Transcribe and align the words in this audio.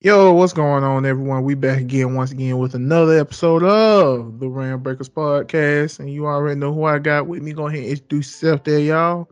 Yo, 0.00 0.32
what's 0.32 0.52
going 0.52 0.84
on, 0.84 1.04
everyone? 1.04 1.42
We 1.42 1.56
back 1.56 1.80
again 1.80 2.14
once 2.14 2.30
again 2.30 2.56
with 2.58 2.76
another 2.76 3.18
episode 3.18 3.64
of 3.64 4.38
the 4.38 4.46
RealmBreakers 4.46 5.10
podcast, 5.10 5.98
and 5.98 6.08
you 6.08 6.24
already 6.24 6.54
know 6.54 6.72
who 6.72 6.84
I 6.84 7.00
got 7.00 7.26
with 7.26 7.42
me. 7.42 7.52
Go 7.52 7.66
ahead 7.66 7.80
and 7.80 7.88
introduce 7.88 8.28
yourself 8.28 8.62
there, 8.62 8.78
y'all. 8.78 9.28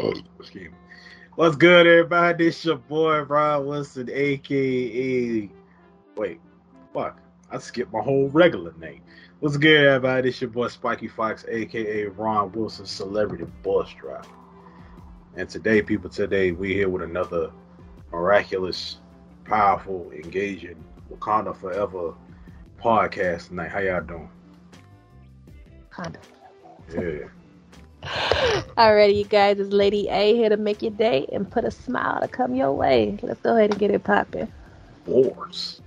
Oh, 0.00 0.12
excuse 0.40 0.72
me. 0.72 0.76
What's 1.36 1.54
good, 1.54 1.86
everybody? 1.86 2.46
This 2.46 2.64
your 2.64 2.78
boy 2.78 3.20
Ron 3.20 3.64
Wilson, 3.64 4.10
aka 4.10 5.48
wait, 6.16 6.40
fuck, 6.92 7.20
I 7.48 7.58
skipped 7.58 7.92
my 7.92 8.00
whole 8.00 8.28
regular 8.30 8.74
name. 8.80 9.02
What's 9.38 9.56
good, 9.56 9.86
everybody? 9.86 10.30
This 10.30 10.40
your 10.40 10.50
boy 10.50 10.66
Spiky 10.66 11.06
Fox, 11.06 11.44
aka 11.48 12.06
Ron 12.06 12.50
Wilson, 12.50 12.86
celebrity 12.86 13.44
bus 13.62 13.88
driver. 14.00 14.26
And 15.36 15.48
today, 15.48 15.80
people, 15.80 16.10
today 16.10 16.50
we 16.50 16.74
here 16.74 16.88
with 16.88 17.02
another 17.02 17.52
miraculous 18.10 18.98
powerful, 19.48 20.10
engaging 20.14 20.82
Wakanda 21.10 21.56
Forever 21.56 22.14
podcast 22.82 23.48
tonight. 23.48 23.70
How 23.70 23.80
y'all 23.80 24.02
doing? 24.02 24.30
Wakanda. 25.90 26.18
Yeah. 26.94 27.28
Alrighty, 28.76 29.16
you 29.16 29.24
guys, 29.24 29.58
it's 29.58 29.72
Lady 29.72 30.08
A 30.08 30.36
here 30.36 30.48
to 30.50 30.56
make 30.56 30.82
your 30.82 30.92
day 30.92 31.26
and 31.32 31.50
put 31.50 31.64
a 31.64 31.70
smile 31.70 32.20
to 32.20 32.28
come 32.28 32.54
your 32.54 32.72
way. 32.72 33.18
Let's 33.22 33.40
go 33.40 33.56
ahead 33.56 33.70
and 33.70 33.78
get 33.78 33.90
it 33.90 34.04
popping. 34.04 34.52
Bars. 35.06 35.80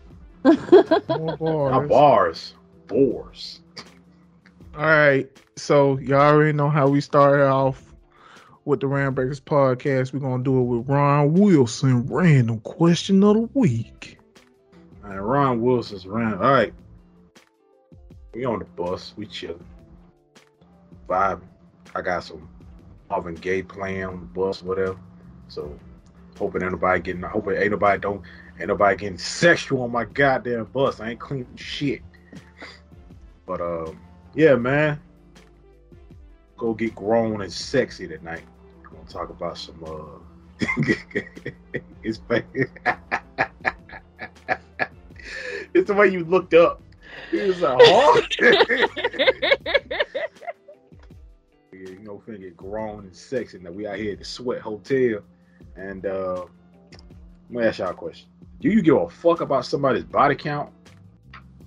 More 0.44 1.72
Not 1.72 1.88
bars. 1.88 1.88
bars. 1.88 2.54
Bars. 2.88 3.60
All 4.76 4.84
right, 4.86 5.30
so 5.56 5.98
y'all 6.00 6.22
already 6.22 6.54
know 6.54 6.70
how 6.70 6.88
we 6.88 7.02
started 7.02 7.46
off 7.48 7.91
with 8.66 8.80
the 8.80 8.88
RealmBreakers 8.88 9.42
podcast. 9.42 10.14
We're 10.14 10.20
gonna 10.20 10.44
do 10.44 10.60
it 10.60 10.64
with 10.64 10.88
Ron 10.88 11.34
Wilson, 11.34 12.06
random 12.08 12.60
question 12.62 13.24
of 13.24 13.36
the 13.36 13.50
week. 13.54 14.20
All 15.04 15.10
right, 15.10 15.18
Ron 15.18 15.62
Wilson's 15.62 16.06
around. 16.06 16.36
All 16.36 16.52
right. 16.52 16.74
We 18.34 18.46
on 18.46 18.60
the 18.60 18.66
bus. 18.66 19.14
We 19.18 19.26
chilling. 19.26 19.66
Vibing. 21.10 21.42
I 21.94 22.02
got 22.02 22.24
some 22.24 22.48
Marvin 23.10 23.36
Gaye 23.36 23.64
playing 23.64 24.06
on 24.06 24.20
the 24.22 24.26
bus, 24.26 24.64
whatever. 24.64 24.98
So 25.50 25.78
hoping 26.38 26.64
ain't 26.64 26.72
nobody 26.72 27.02
getting 27.02 27.24
hoping 27.24 27.58
ain't 27.58 27.72
nobody 27.72 28.00
don't 28.00 28.22
ain't 28.58 28.70
nobody 28.70 28.96
getting 28.96 29.18
sexual 29.18 29.82
on 29.84 29.92
my 29.92 30.06
goddamn 30.06 30.66
bus. 30.66 31.00
I 31.00 31.12
ain't 31.12 31.20
cleaning 31.20 31.56
shit. 31.56 32.02
But 33.46 33.60
um 33.60 34.00
yeah, 34.34 34.56
man. 34.56 35.02
Go 36.58 36.74
get 36.74 36.96
grown 36.96 37.42
and 37.42 37.52
sexy 37.52 38.08
tonight. 38.08 38.44
Gonna 39.02 39.10
talk 39.12 39.30
about 39.32 39.58
some 39.58 39.84
uh 39.84 40.20
it's 42.04 42.20
it's 45.74 45.88
the 45.88 45.94
way 45.94 46.10
you 46.10 46.24
looked 46.24 46.54
up. 46.54 46.84
He 47.32 47.38
was 47.38 47.62
like, 47.62 47.80
huh? 47.82 48.22
Yeah, 48.40 48.54
you 51.90 52.00
know, 52.04 52.22
finna 52.28 52.42
get 52.42 52.56
grown 52.56 53.06
and 53.06 53.16
sexy. 53.16 53.58
Now 53.58 53.72
we 53.72 53.88
out 53.88 53.96
here 53.98 54.12
at 54.14 54.20
the 54.20 54.26
Sweat 54.26 54.62
Hotel, 54.62 55.22
and 55.76 56.06
uh, 56.06 56.44
I'm 56.44 57.56
gonna 57.56 57.66
ask 57.68 57.80
y'all 57.80 57.90
a 57.90 57.94
question: 57.96 58.30
Do 58.60 58.70
you 58.70 58.84
give 58.84 58.98
a 58.98 59.10
fuck 59.10 59.42
about 59.42 59.66
somebody's 59.66 60.04
body 60.04 60.36
count? 60.36 60.70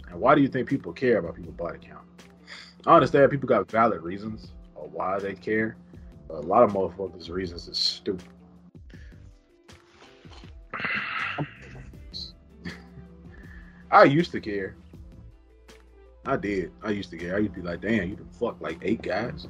And 0.09 0.21
why 0.21 0.37
do 0.37 0.41
you 0.41 0.49
think 0.49 0.69
people 0.69 0.93
care 0.93 1.19
about 1.19 1.35
people's 1.35 1.57
body 1.57 1.81
count? 1.83 2.05
I 2.87 2.95
understand 2.95 3.29
people 3.33 3.49
got 3.49 3.69
valid 3.69 4.03
reasons 4.03 4.53
of 4.77 4.93
why 4.93 5.19
they 5.19 5.35
care. 5.35 5.77
A 6.31 6.41
lot 6.41 6.63
of 6.63 6.73
motherfuckers' 6.73 7.31
reasons 7.31 7.69
is 7.69 7.79
stupid. 7.79 8.25
I 13.91 14.05
used 14.05 14.33
to 14.33 14.41
care. 14.41 14.77
I 16.27 16.37
did. 16.37 16.73
I 16.83 16.91
used 16.91 17.11
to 17.11 17.17
care. 17.19 17.37
I 17.37 17.39
used 17.39 17.55
to 17.55 17.61
be 17.61 17.67
like, 17.67 17.81
damn, 17.83 18.09
you 18.09 18.17
done 18.17 18.29
fuck 18.39 18.61
like 18.61 18.79
eight 18.83 19.03
guys. 19.03 19.47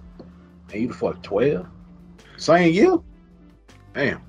And 0.72 0.80
you 0.82 0.88
done 0.88 0.96
fuck 0.96 1.22
12? 1.22 1.66
Same 2.36 2.72
year? 2.72 2.98
Damn. 3.94 4.20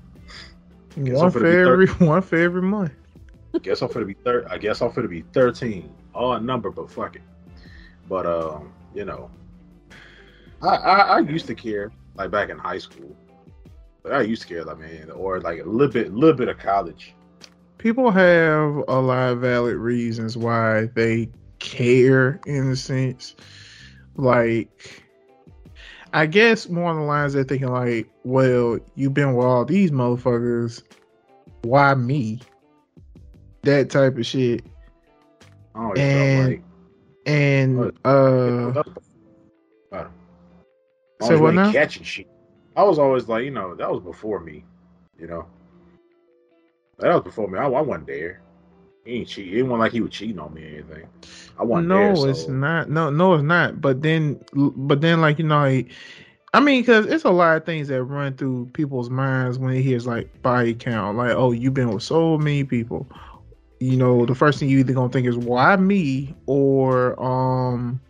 Guess 1.02 1.16
One 1.18 1.30
for 1.30 1.44
every 1.46 1.86
one 2.06 2.22
for 2.22 2.36
every 2.36 2.62
month. 2.62 2.92
guess 3.62 3.82
I'm 3.82 3.88
finna 3.88 4.06
be 4.06 4.14
thir- 4.14 4.46
I 4.48 4.56
guess 4.58 4.80
I'm 4.80 4.90
finna 4.90 5.10
be 5.10 5.22
13. 5.32 5.92
Odd 6.14 6.44
number, 6.44 6.70
but 6.70 6.90
fuck 6.90 7.16
it. 7.16 7.22
But 8.08 8.24
um, 8.24 8.72
you 8.94 9.04
know, 9.04 9.30
I, 10.62 10.68
I 10.76 10.98
I 11.16 11.18
used 11.18 11.46
to 11.48 11.54
care 11.54 11.90
like 12.16 12.30
back 12.30 12.50
in 12.50 12.58
high 12.58 12.78
school. 12.78 13.14
But 14.02 14.12
I 14.12 14.22
used 14.22 14.42
to 14.42 14.48
care 14.48 14.64
like 14.64 14.78
man, 14.78 15.10
or 15.10 15.40
like 15.40 15.60
a 15.60 15.64
little 15.64 15.92
bit, 15.92 16.08
a 16.08 16.10
little 16.10 16.36
bit 16.36 16.48
of 16.48 16.58
college. 16.58 17.14
People 17.78 18.10
have 18.10 18.84
a 18.88 19.00
lot 19.00 19.32
of 19.32 19.40
valid 19.40 19.76
reasons 19.76 20.36
why 20.36 20.86
they 20.94 21.28
care 21.58 22.40
in 22.46 22.70
a 22.70 22.76
sense. 22.76 23.34
Like 24.16 25.02
I 26.12 26.26
guess 26.26 26.68
more 26.68 26.88
on 26.90 26.96
the 26.96 27.02
lines 27.02 27.34
they're 27.34 27.44
thinking 27.44 27.68
like, 27.68 28.08
well, 28.24 28.78
you've 28.94 29.12
been 29.14 29.34
with 29.34 29.44
all 29.44 29.64
these 29.64 29.90
motherfuckers. 29.90 30.82
Why 31.62 31.94
me? 31.94 32.40
That 33.62 33.90
type 33.90 34.16
of 34.16 34.24
shit. 34.24 34.64
Always 35.74 35.98
And- 35.98 36.48
like 36.48 36.62
And 37.26 37.92
uh 38.04 38.82
Say 41.22 41.36
was 41.36 41.54
really 41.54 41.72
catching 41.72 42.02
shit. 42.02 42.28
I 42.76 42.82
was 42.82 42.98
always 42.98 43.26
like, 43.26 43.44
you 43.44 43.50
know, 43.50 43.74
that 43.74 43.90
was 43.90 44.02
before 44.02 44.40
me. 44.40 44.64
You 45.18 45.26
know, 45.26 45.46
that 46.98 47.14
was 47.14 47.22
before 47.22 47.48
me. 47.48 47.58
I, 47.58 47.64
I 47.64 47.80
wasn't 47.80 48.06
there. 48.06 48.42
He 49.04 49.12
ain't 49.14 49.28
cheat. 49.28 49.54
It 49.54 49.62
wasn't 49.62 49.80
like 49.80 49.92
he 49.92 50.00
was 50.00 50.10
cheating 50.10 50.38
on 50.38 50.52
me 50.52 50.64
or 50.64 50.68
anything. 50.68 51.08
I 51.58 51.64
wasn't 51.64 51.88
no, 51.88 51.96
there. 51.96 52.16
So. 52.16 52.28
it's 52.28 52.48
not. 52.48 52.90
No, 52.90 53.08
no, 53.08 53.34
it's 53.34 53.44
not. 53.44 53.80
But 53.80 54.02
then, 54.02 54.38
but 54.52 55.00
then, 55.00 55.20
like 55.20 55.38
you 55.38 55.44
know, 55.44 55.60
like, 55.60 55.90
I 56.52 56.60
mean, 56.60 56.82
because 56.82 57.06
it's 57.06 57.24
a 57.24 57.30
lot 57.30 57.56
of 57.56 57.64
things 57.64 57.88
that 57.88 58.02
run 58.02 58.36
through 58.36 58.70
people's 58.72 59.08
minds 59.08 59.58
when 59.58 59.72
they 59.72 59.80
hears 59.80 60.06
like 60.06 60.42
body 60.42 60.74
count. 60.74 61.16
Like, 61.16 61.32
oh, 61.32 61.52
you've 61.52 61.74
been 61.74 61.92
with 61.92 62.02
so 62.02 62.36
many 62.36 62.64
people. 62.64 63.06
You 63.78 63.96
know, 63.96 64.26
the 64.26 64.34
first 64.34 64.58
thing 64.58 64.68
you 64.68 64.80
either 64.80 64.92
gonna 64.92 65.12
think 65.12 65.26
is 65.26 65.36
why 65.36 65.76
me, 65.76 66.34
or 66.46 67.18
um, 67.22 68.00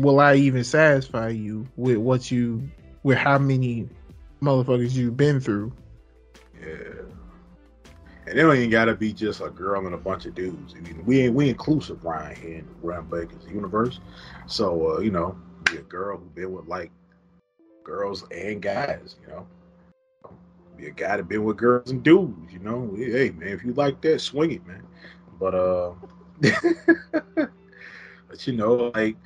will 0.00 0.20
I 0.20 0.34
even 0.36 0.64
satisfy 0.64 1.28
you 1.28 1.66
with 1.76 1.98
what 1.98 2.30
you, 2.30 2.68
with 3.02 3.18
how 3.18 3.38
many 3.38 3.88
motherfuckers 4.42 4.92
you've 4.92 5.16
been 5.16 5.40
through? 5.40 5.72
Yeah. 6.60 7.02
And 8.26 8.38
it 8.38 8.42
don't 8.42 8.56
even 8.56 8.70
gotta 8.70 8.94
be 8.94 9.12
just 9.12 9.40
a 9.40 9.50
girl 9.50 9.84
and 9.86 9.94
a 9.94 9.98
bunch 9.98 10.26
of 10.26 10.34
dudes. 10.34 10.74
I 10.76 10.80
mean, 10.80 11.02
we 11.04 11.20
ain't 11.22 11.34
we 11.34 11.48
inclusive 11.48 12.04
Ryan 12.04 12.36
here 12.36 12.58
in 12.58 12.68
RealmBreakers 12.82 13.52
universe. 13.52 13.98
So 14.46 14.96
uh, 14.96 15.00
you 15.00 15.10
know, 15.10 15.36
be 15.64 15.78
a 15.78 15.82
girl 15.82 16.18
who 16.18 16.24
been 16.26 16.52
with 16.52 16.66
like 16.66 16.92
girls 17.82 18.24
and 18.30 18.62
guys, 18.62 19.16
you 19.22 19.28
know. 19.32 19.46
Be 20.76 20.86
a 20.86 20.90
guy 20.92 21.16
that 21.16 21.28
been 21.28 21.44
with 21.44 21.56
girls 21.56 21.90
and 21.90 22.02
dudes, 22.02 22.52
you 22.52 22.60
know. 22.60 22.94
Hey 22.96 23.30
man, 23.30 23.48
if 23.48 23.64
you 23.64 23.72
like 23.72 24.00
that, 24.02 24.20
swing 24.20 24.52
it, 24.52 24.66
man. 24.66 24.86
But 25.38 25.54
uh 25.54 25.92
but 28.28 28.46
you 28.46 28.52
know, 28.52 28.92
like 28.94 29.16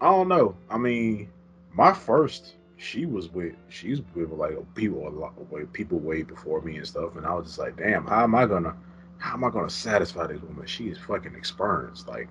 I 0.00 0.10
don't 0.10 0.28
know. 0.28 0.56
I 0.70 0.78
mean, 0.78 1.30
my 1.72 1.92
first 1.92 2.54
she 2.78 3.06
was 3.06 3.28
with 3.30 3.54
she's 3.68 4.00
with 4.14 4.30
like 4.30 4.56
people 4.74 5.06
a 5.06 5.10
lot 5.10 5.50
way 5.50 5.64
people 5.72 5.98
way 5.98 6.22
before 6.22 6.62
me 6.62 6.76
and 6.76 6.86
stuff 6.86 7.16
and 7.16 7.26
I 7.26 7.34
was 7.34 7.46
just 7.46 7.58
like 7.58 7.76
damn 7.76 8.06
how 8.06 8.22
am 8.22 8.36
I 8.36 8.46
gonna 8.46 8.74
how 9.18 9.34
am 9.34 9.42
I 9.42 9.50
gonna 9.50 9.68
satisfy 9.68 10.28
this 10.28 10.40
woman? 10.40 10.66
She 10.66 10.88
is 10.88 10.98
fucking 10.98 11.34
experienced 11.34 12.06
like 12.06 12.28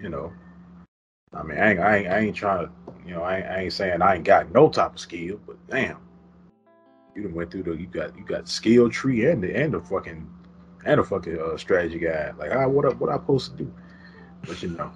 you 0.00 0.08
know? 0.08 0.32
I 1.34 1.42
mean 1.42 1.58
I 1.58 1.70
ain't 1.70 1.80
I 1.80 1.96
ain't, 1.96 2.06
I 2.08 2.18
ain't 2.20 2.36
trying 2.36 2.66
to 2.66 2.72
you 3.04 3.14
know 3.14 3.22
I 3.22 3.38
ain't, 3.38 3.46
I 3.46 3.60
ain't 3.62 3.72
saying 3.72 4.00
I 4.00 4.14
ain't 4.14 4.24
got 4.24 4.52
no 4.52 4.68
type 4.68 4.94
of 4.94 5.00
skill 5.00 5.40
but 5.44 5.56
damn. 5.68 5.98
You 7.16 7.24
done 7.24 7.34
went 7.34 7.50
through 7.50 7.64
the 7.64 7.72
you 7.72 7.86
got 7.86 8.16
you 8.16 8.24
got 8.24 8.48
skill 8.48 8.88
tree 8.88 9.26
and 9.26 9.42
the 9.42 9.52
and 9.56 9.74
the 9.74 9.80
fucking 9.80 10.30
and 10.86 11.00
a 11.00 11.04
fucking 11.04 11.38
uh, 11.38 11.56
strategy 11.56 11.98
guide. 11.98 12.36
Like 12.38 12.52
ah, 12.54 12.68
what 12.68 12.84
I, 12.86 12.90
what 12.90 13.10
I 13.10 13.14
supposed 13.14 13.50
to 13.50 13.64
do? 13.64 13.74
But 14.46 14.62
you 14.62 14.68
know 14.68 14.92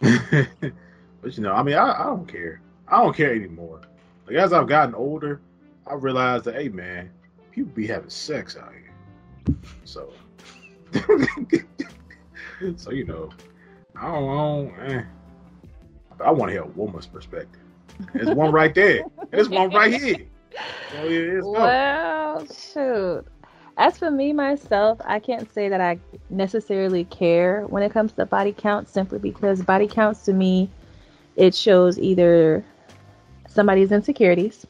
but 1.24 1.36
you 1.36 1.42
know 1.42 1.52
I 1.52 1.64
mean 1.64 1.74
I, 1.74 1.92
I 1.92 2.04
don't 2.04 2.28
care 2.28 2.60
I 2.86 3.02
don't 3.02 3.16
care 3.16 3.34
anymore 3.34 3.80
like 4.26 4.36
as 4.36 4.52
I've 4.52 4.68
gotten 4.68 4.94
older, 4.94 5.40
I 5.86 5.94
realized 5.94 6.44
that 6.44 6.54
hey 6.54 6.68
man, 6.68 7.10
people 7.50 7.72
be 7.72 7.86
having 7.86 8.10
sex 8.10 8.56
out 8.56 8.72
here. 8.72 9.56
So 9.84 10.12
So 12.76 12.90
you 12.90 13.04
know, 13.04 13.30
I 13.96 14.10
don't, 14.10 14.72
I, 14.78 14.86
eh. 14.86 15.02
I 16.24 16.30
want 16.30 16.50
to 16.50 16.52
hear 16.52 16.62
a 16.62 16.68
woman's 16.68 17.06
perspective. 17.06 17.60
There's 18.14 18.34
one 18.34 18.52
right 18.52 18.74
there. 18.74 19.04
There's 19.30 19.48
one 19.48 19.70
right 19.70 19.92
here. 19.92 20.16
So 20.92 21.02
yeah. 21.08 21.40
Well, 21.42 22.46
shoot. 22.46 23.24
As 23.76 23.98
for 23.98 24.08
me 24.12 24.32
myself, 24.32 25.00
I 25.04 25.18
can't 25.18 25.52
say 25.52 25.68
that 25.68 25.80
I 25.80 25.98
necessarily 26.30 27.06
care 27.06 27.62
when 27.66 27.82
it 27.82 27.90
comes 27.90 28.12
to 28.12 28.24
body 28.24 28.54
count 28.56 28.88
simply 28.88 29.18
because 29.18 29.62
body 29.62 29.88
counts 29.88 30.24
to 30.26 30.32
me 30.32 30.70
it 31.36 31.54
shows 31.54 31.98
either 31.98 32.64
somebody's 33.48 33.92
insecurities 33.92 34.66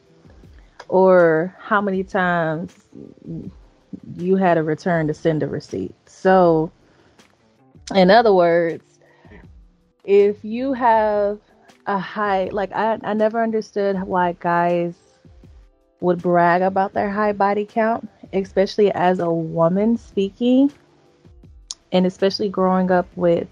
or 0.89 1.55
how 1.59 1.81
many 1.81 2.05
times 2.05 2.75
you 4.17 4.37
had 4.37 4.59
a 4.59 4.63
return 4.63 5.07
to 5.09 5.15
send 5.15 5.43
a 5.43 5.47
receipt. 5.47 5.95
So, 6.07 6.71
in 7.95 8.11
other 8.11 8.33
words, 8.33 8.85
if 10.05 10.45
you 10.45 10.73
have 10.75 11.39
a 11.87 11.99
high, 11.99 12.49
like 12.53 12.73
I, 12.73 12.99
I 13.03 13.15
never 13.15 13.43
understood 13.43 14.03
why 14.03 14.37
guys 14.39 14.95
would 16.01 16.21
brag 16.21 16.63
about 16.63 16.93
their 16.93 17.11
high 17.11 17.33
body 17.33 17.65
count, 17.65 18.09
especially 18.33 18.93
as 18.93 19.19
a 19.21 19.31
woman 19.31 19.97
speaking, 19.97 20.71
and 21.93 22.07
especially 22.07 22.49
growing 22.49 22.91
up 22.91 23.07
with 23.17 23.49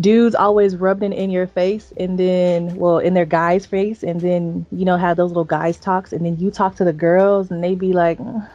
dudes 0.00 0.34
always 0.34 0.76
rubbing 0.76 1.12
in 1.12 1.30
your 1.30 1.46
face 1.46 1.92
and 1.98 2.18
then 2.18 2.74
well 2.76 2.98
in 2.98 3.14
their 3.14 3.24
guy's 3.24 3.64
face 3.64 4.02
and 4.02 4.20
then 4.20 4.66
you 4.72 4.84
know 4.84 4.96
have 4.96 5.16
those 5.16 5.30
little 5.30 5.44
guys 5.44 5.76
talks 5.78 6.12
and 6.12 6.26
then 6.26 6.36
you 6.38 6.50
talk 6.50 6.74
to 6.74 6.84
the 6.84 6.92
girls 6.92 7.50
and 7.50 7.62
they 7.62 7.74
be 7.76 7.92
like 7.92 8.18
"Mm, 8.18 8.48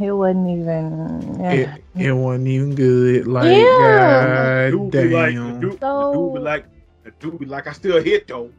it 0.00 0.12
wasn't 0.12 0.48
even 0.48 1.40
It, 1.44 1.68
it 1.96 2.12
wasn't 2.12 2.48
even 2.48 2.74
good. 2.74 3.26
Like, 3.26 3.56
Yeah. 3.56 4.70
dude 4.70 4.90
god 4.90 5.02
be 5.02 5.08
like, 5.14 5.34
the 5.34 5.40
damn. 5.40 5.60
dude, 5.60 5.72
the 5.72 5.78
So- 5.80 6.12
dude 6.14 6.34
be 6.34 6.40
like, 6.40 6.64
the 7.04 7.10
dude 7.20 7.38
be 7.40 7.44
like, 7.46 7.66
I 7.66 7.72
still 7.72 8.02
hit 8.02 8.26
though. 8.28 8.50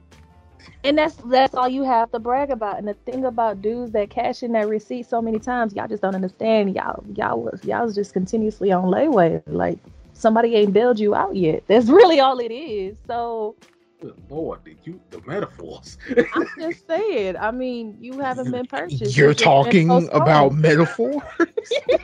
and 0.83 0.97
that's 0.97 1.15
that's 1.25 1.55
all 1.55 1.67
you 1.67 1.83
have 1.83 2.11
to 2.11 2.19
brag 2.19 2.51
about 2.51 2.77
and 2.77 2.87
the 2.87 2.93
thing 2.93 3.25
about 3.25 3.61
dudes 3.63 3.91
that 3.93 4.09
cash 4.11 4.43
in 4.43 4.51
that 4.51 4.67
receipt 4.69 5.07
so 5.07 5.21
many 5.21 5.39
times 5.39 5.73
y'all 5.73 5.87
just 5.87 6.03
don't 6.03 6.13
understand 6.13 6.75
y'all 6.75 7.03
y'all 7.15 7.41
was 7.41 7.63
y'all 7.65 7.83
was 7.83 7.95
just 7.95 8.13
continuously 8.13 8.71
on 8.71 8.85
layaway 8.85 9.41
like 9.47 9.79
somebody 10.17 10.55
ain't 10.55 10.73
bailed 10.73 10.99
you 10.99 11.13
out 11.15 11.35
yet 11.35 11.63
that's 11.67 11.87
really 11.87 12.19
all 12.19 12.39
it 12.39 12.51
is 12.51 12.97
so 13.07 13.55
Good 14.01 14.15
lord, 14.29 14.59
the, 14.63 14.75
you, 14.83 14.99
the 15.09 15.19
metaphors. 15.25 15.97
i'm 16.35 16.47
just 16.59 16.85
saying 16.87 17.35
i 17.37 17.49
mean 17.51 17.97
you 17.99 18.19
haven't 18.19 18.51
been 18.51 18.65
purchased 18.67 19.15
You're 19.17 19.29
You've 19.29 19.37
just 19.37 19.45
been 19.45 19.87
talking 19.87 20.09
about 20.11 20.53
metaphor? 20.53 21.23
So- 21.63 21.97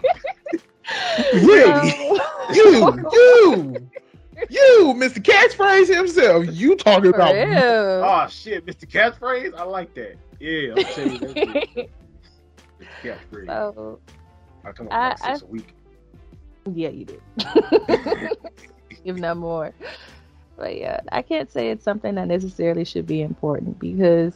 really? 1.34 1.96
You, 2.54 3.10
you, 3.14 3.90
you, 4.50 4.94
Mr. 4.98 5.24
Catchphrase 5.24 5.96
himself. 5.96 6.46
You 6.50 6.76
talking 6.76 7.12
For 7.12 7.16
about 7.18 7.34
real. 7.34 8.04
oh 8.04 8.28
shit, 8.30 8.66
Mr. 8.66 8.86
Catchphrase, 8.90 9.54
I 9.58 9.64
like 9.64 9.94
that. 9.96 10.16
Yeah, 10.42 10.74
I'm 10.76 10.84
telling 10.84 11.12
you, 11.14 11.20
that's. 11.20 11.90
Mr. 12.82 13.18
Catchphrase. 13.32 13.48
so 13.76 14.00
I 14.66 14.72
come 14.74 14.88
I- 14.92 14.96
on 14.96 15.10
like 15.10 15.18
six 15.20 15.42
I- 15.42 15.46
a 15.46 15.50
week. 15.50 15.74
Yeah 16.72 16.90
you 16.90 17.06
did 17.06 17.22
if 19.06 19.18
not 19.18 19.38
more. 19.38 19.74
But 20.58 20.78
yeah, 20.78 21.02
I 21.12 21.22
can't 21.22 21.52
say 21.52 21.70
it's 21.70 21.84
something 21.84 22.16
that 22.16 22.28
necessarily 22.28 22.86
should 22.86 23.08
be 23.08 23.22
important 23.22 23.80
because, 23.80 24.34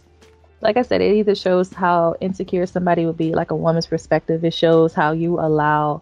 like 0.62 0.78
I 0.78 0.82
said, 0.82 1.02
it 1.02 1.16
either 1.16 1.36
shows 1.36 1.72
how 1.72 2.16
insecure 2.22 2.66
somebody 2.66 3.06
would 3.06 3.18
be, 3.18 3.34
like 3.34 3.52
a 3.52 3.56
woman's 3.56 3.88
perspective. 3.88 4.44
It 4.44 4.54
shows 4.54 4.94
how 4.94 5.12
you 5.12 5.40
allow 5.40 6.02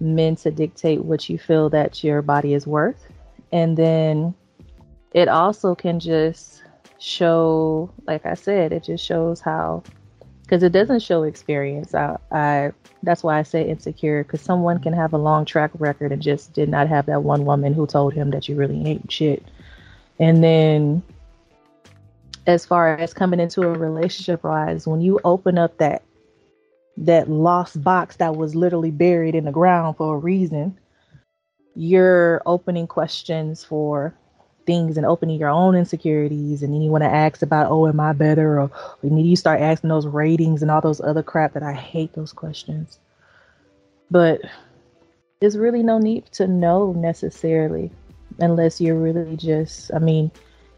men 0.00 0.34
to 0.36 0.50
dictate 0.50 1.04
what 1.04 1.28
you 1.28 1.38
feel 1.38 1.70
that 1.70 2.02
your 2.02 2.22
body 2.22 2.54
is 2.54 2.66
worth. 2.66 3.06
And 3.52 3.76
then 3.76 4.34
it 5.12 5.28
also 5.28 5.74
can 5.74 6.00
just 6.00 6.64
show, 6.98 7.90
like 8.06 8.26
I 8.26 8.34
said, 8.34 8.72
it 8.72 8.84
just 8.84 9.04
shows 9.04 9.40
how, 9.40 9.82
because 10.42 10.62
it 10.62 10.72
doesn't 10.72 11.00
show 11.00 11.22
experience. 11.22 11.94
I, 11.94 12.16
I 12.32 12.72
that's 13.02 13.22
why 13.22 13.38
I 13.38 13.42
say 13.42 13.68
insecure 13.68 14.24
because 14.24 14.40
someone 14.40 14.78
can 14.78 14.92
have 14.92 15.12
a 15.12 15.18
long 15.18 15.44
track 15.44 15.70
record 15.78 16.12
and 16.12 16.20
just 16.20 16.52
did 16.52 16.68
not 16.68 16.88
have 16.88 17.06
that 17.06 17.22
one 17.22 17.44
woman 17.44 17.72
who 17.72 17.86
told 17.86 18.12
him 18.12 18.30
that 18.30 18.48
you 18.48 18.56
really 18.56 18.84
ain't 18.86 19.10
shit. 19.10 19.44
And 20.18 20.44
then, 20.44 21.02
as 22.46 22.66
far 22.66 22.96
as 22.96 23.14
coming 23.14 23.40
into 23.40 23.62
a 23.62 23.72
relationship 23.72 24.44
wise, 24.44 24.86
when 24.86 25.00
you 25.00 25.20
open 25.24 25.58
up 25.58 25.78
that 25.78 26.02
that 26.96 27.30
lost 27.30 27.82
box 27.82 28.16
that 28.16 28.36
was 28.36 28.54
literally 28.54 28.90
buried 28.90 29.34
in 29.34 29.44
the 29.44 29.52
ground 29.52 29.96
for 29.96 30.16
a 30.16 30.18
reason, 30.18 30.78
you're 31.74 32.42
opening 32.44 32.86
questions 32.86 33.64
for 33.64 34.14
things 34.66 34.96
and 34.96 35.06
opening 35.06 35.38
your 35.38 35.48
own 35.48 35.74
insecurities. 35.74 36.62
And 36.62 36.72
then 36.72 36.82
you 36.82 36.90
want 36.90 37.04
to 37.04 37.10
ask 37.10 37.42
about 37.42 37.70
oh 37.70 37.86
am 37.86 38.00
i 38.00 38.12
better? 38.12 38.60
Or 38.60 38.70
and 39.02 39.12
then 39.12 39.24
you 39.24 39.36
start 39.36 39.60
asking 39.60 39.90
those 39.90 40.06
ratings 40.06 40.62
and 40.62 40.70
all 40.70 40.80
those 40.80 41.00
other 41.00 41.22
crap 41.22 41.54
that 41.54 41.62
i 41.62 41.72
hate 41.72 42.12
those 42.14 42.32
questions. 42.32 42.98
But 44.10 44.40
there's 45.40 45.56
really 45.56 45.82
no 45.82 45.98
need 45.98 46.26
to 46.32 46.46
know 46.46 46.92
necessarily 46.92 47.90
unless 48.38 48.80
you're 48.80 48.98
really 48.98 49.36
just 49.36 49.90
i 49.94 49.98
mean 49.98 50.30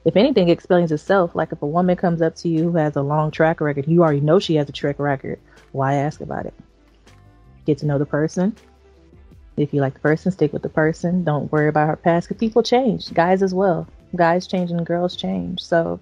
if 0.04 0.16
anything 0.16 0.48
it 0.48 0.52
explains 0.52 0.90
itself. 0.90 1.36
Like 1.36 1.52
if 1.52 1.62
a 1.62 1.66
woman 1.66 1.94
comes 1.94 2.22
up 2.22 2.34
to 2.36 2.48
you 2.48 2.64
who 2.70 2.76
has 2.76 2.96
a 2.96 3.02
long 3.02 3.30
track 3.30 3.60
record 3.60 3.86
you 3.86 4.02
already 4.02 4.20
know 4.20 4.38
she 4.38 4.56
has 4.56 4.68
a 4.68 4.72
track 4.72 4.98
record. 4.98 5.38
Why 5.72 5.94
ask 5.94 6.20
about 6.20 6.46
it? 6.46 6.54
Get 7.66 7.78
to 7.78 7.86
know 7.86 7.98
the 7.98 8.06
person 8.06 8.56
if 9.56 9.74
you 9.74 9.80
like 9.80 9.94
the 9.94 10.00
person, 10.00 10.32
stick 10.32 10.52
with 10.52 10.62
the 10.62 10.68
person. 10.68 11.24
Don't 11.24 11.50
worry 11.52 11.68
about 11.68 11.88
her 11.88 11.96
past 11.96 12.28
because 12.28 12.40
people 12.40 12.62
change. 12.62 13.12
Guys 13.12 13.42
as 13.42 13.54
well. 13.54 13.86
Guys 14.16 14.46
change 14.46 14.70
and 14.70 14.86
girls 14.86 15.16
change. 15.16 15.60
So 15.60 16.00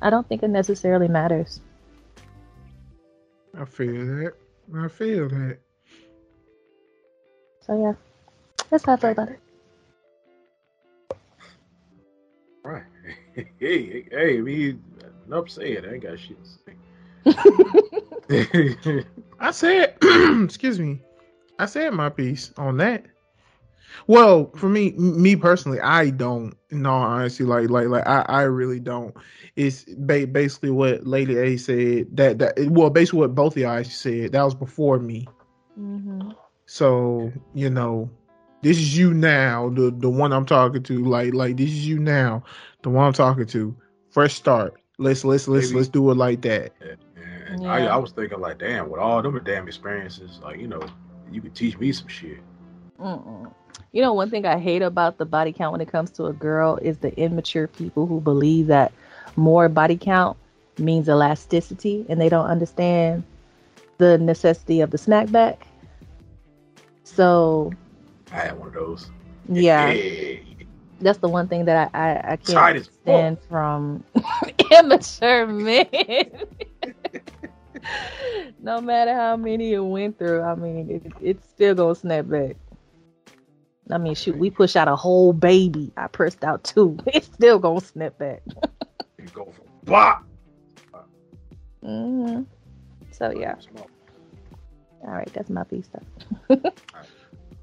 I 0.00 0.10
don't 0.10 0.28
think 0.28 0.42
it 0.42 0.48
necessarily 0.48 1.08
matters. 1.08 1.60
I 3.58 3.64
feel 3.64 4.06
that. 4.06 4.34
I 4.74 4.88
feel 4.88 5.28
that. 5.28 5.58
So 7.66 7.80
yeah, 7.80 7.94
that's 8.70 8.84
how 8.84 8.94
I 8.94 8.96
feel 8.96 9.10
about 9.10 9.28
it. 9.28 9.40
Right. 12.64 12.84
hey, 13.34 13.48
hey, 13.58 14.06
hey, 14.10 14.40
me, 14.40 14.76
enough 15.26 15.50
said. 15.50 15.84
I 15.84 15.94
ain't 15.94 16.02
got 16.02 16.18
shit 16.18 16.38
to 16.42 16.48
say. 16.48 16.74
I 19.40 19.50
said, 19.50 19.96
excuse 20.44 20.78
me, 20.78 21.00
I 21.58 21.66
said 21.66 21.92
my 21.92 22.08
piece 22.08 22.52
on 22.56 22.76
that. 22.78 23.04
Well, 24.06 24.50
for 24.56 24.68
me, 24.68 24.92
me 24.92 25.36
personally, 25.36 25.80
I 25.80 26.10
don't. 26.10 26.54
In 26.70 26.86
honestly, 26.86 27.44
like, 27.44 27.68
like, 27.68 27.88
like, 27.88 28.06
I, 28.06 28.24
I 28.26 28.42
really 28.42 28.80
don't. 28.80 29.14
It's 29.56 29.84
ba- 29.98 30.26
basically 30.26 30.70
what 30.70 31.06
Lady 31.06 31.36
A 31.36 31.56
said. 31.56 32.06
That, 32.16 32.38
that, 32.38 32.54
well, 32.70 32.90
basically 32.90 33.20
what 33.20 33.34
both 33.34 33.54
of 33.56 33.62
y'all 33.62 33.84
said. 33.84 34.32
That 34.32 34.42
was 34.42 34.54
before 34.54 34.98
me. 34.98 35.28
Mm-hmm. 35.78 36.30
So 36.66 37.32
you 37.54 37.68
know, 37.68 38.10
this 38.62 38.78
is 38.78 38.96
you 38.96 39.12
now, 39.12 39.68
the 39.70 39.90
the 39.90 40.08
one 40.08 40.32
I'm 40.32 40.46
talking 40.46 40.82
to. 40.84 41.04
Like, 41.04 41.34
like 41.34 41.56
this 41.58 41.68
is 41.68 41.86
you 41.86 41.98
now, 41.98 42.42
the 42.82 42.90
one 42.90 43.06
I'm 43.06 43.12
talking 43.12 43.46
to. 43.46 43.76
Fresh 44.10 44.34
start. 44.34 44.74
Let's 44.98 45.24
let's 45.24 45.48
let's 45.48 45.66
Maybe- 45.68 45.76
let's 45.78 45.88
do 45.88 46.10
it 46.10 46.16
like 46.16 46.40
that. 46.42 46.72
And 47.48 47.66
I, 47.66 47.80
Yeah. 47.84 47.94
I 47.94 47.96
was 47.96 48.12
thinking 48.12 48.40
like, 48.40 48.58
damn, 48.58 48.88
with 48.88 49.00
all 49.00 49.20
them 49.20 49.38
damn 49.44 49.66
experiences, 49.68 50.40
like 50.42 50.58
you 50.58 50.66
know, 50.68 50.80
you 51.34 51.40
could 51.40 51.54
teach 51.54 51.78
me 51.78 51.92
some 51.92 52.08
shit. 52.08 52.38
Mm-mm. 53.00 53.52
You 53.92 54.00
know, 54.00 54.12
one 54.12 54.30
thing 54.30 54.46
I 54.46 54.58
hate 54.58 54.82
about 54.82 55.18
the 55.18 55.26
body 55.26 55.52
count 55.52 55.72
when 55.72 55.80
it 55.80 55.90
comes 55.90 56.10
to 56.12 56.26
a 56.26 56.32
girl 56.32 56.78
is 56.80 56.98
the 56.98 57.14
immature 57.18 57.66
people 57.66 58.06
who 58.06 58.20
believe 58.20 58.68
that 58.68 58.92
more 59.36 59.68
body 59.68 59.96
count 59.96 60.36
means 60.78 61.08
elasticity 61.08 62.06
and 62.08 62.20
they 62.20 62.28
don't 62.28 62.46
understand 62.46 63.24
the 63.98 64.18
necessity 64.18 64.80
of 64.80 64.90
the 64.90 64.98
snack 64.98 65.30
back. 65.30 65.66
So, 67.04 67.72
I 68.32 68.36
had 68.36 68.58
one 68.58 68.68
of 68.68 68.74
those. 68.74 69.10
yeah. 69.48 69.92
Hey, 69.92 70.44
that's 71.00 71.18
the 71.18 71.28
one 71.28 71.48
thing 71.48 71.66
that 71.66 71.90
I 71.94 71.98
I, 71.98 72.32
I 72.32 72.36
can't 72.36 72.84
stand 73.02 73.38
from 73.48 74.04
immature 74.70 75.46
men. 75.46 75.86
no 78.60 78.80
matter 78.80 79.14
how 79.14 79.36
many 79.36 79.70
you 79.70 79.84
went 79.84 80.18
through, 80.18 80.42
I 80.42 80.54
mean, 80.54 80.90
it, 80.90 81.12
it's 81.20 81.48
still 81.48 81.74
gonna 81.74 81.94
snap 81.94 82.28
back. 82.28 82.56
I 83.90 83.98
mean, 83.98 84.14
shoot, 84.14 84.36
we 84.36 84.50
push 84.50 84.76
out 84.76 84.88
a 84.88 84.96
whole 84.96 85.32
baby. 85.32 85.92
I 85.96 86.06
pressed 86.06 86.44
out 86.44 86.64
two. 86.64 86.96
It's 87.06 87.26
still 87.26 87.58
gonna 87.58 87.80
snap 87.80 88.16
back. 88.18 88.42
you 89.18 89.26
go 89.34 89.46
for 89.46 89.62
bop. 89.84 90.24
hmm 91.82 92.42
So 93.10 93.30
yeah, 93.30 93.56
all 95.04 95.10
right, 95.10 95.30
that's 95.34 95.50
my 95.50 95.64
piece. 95.64 95.88
Though. 95.88 96.56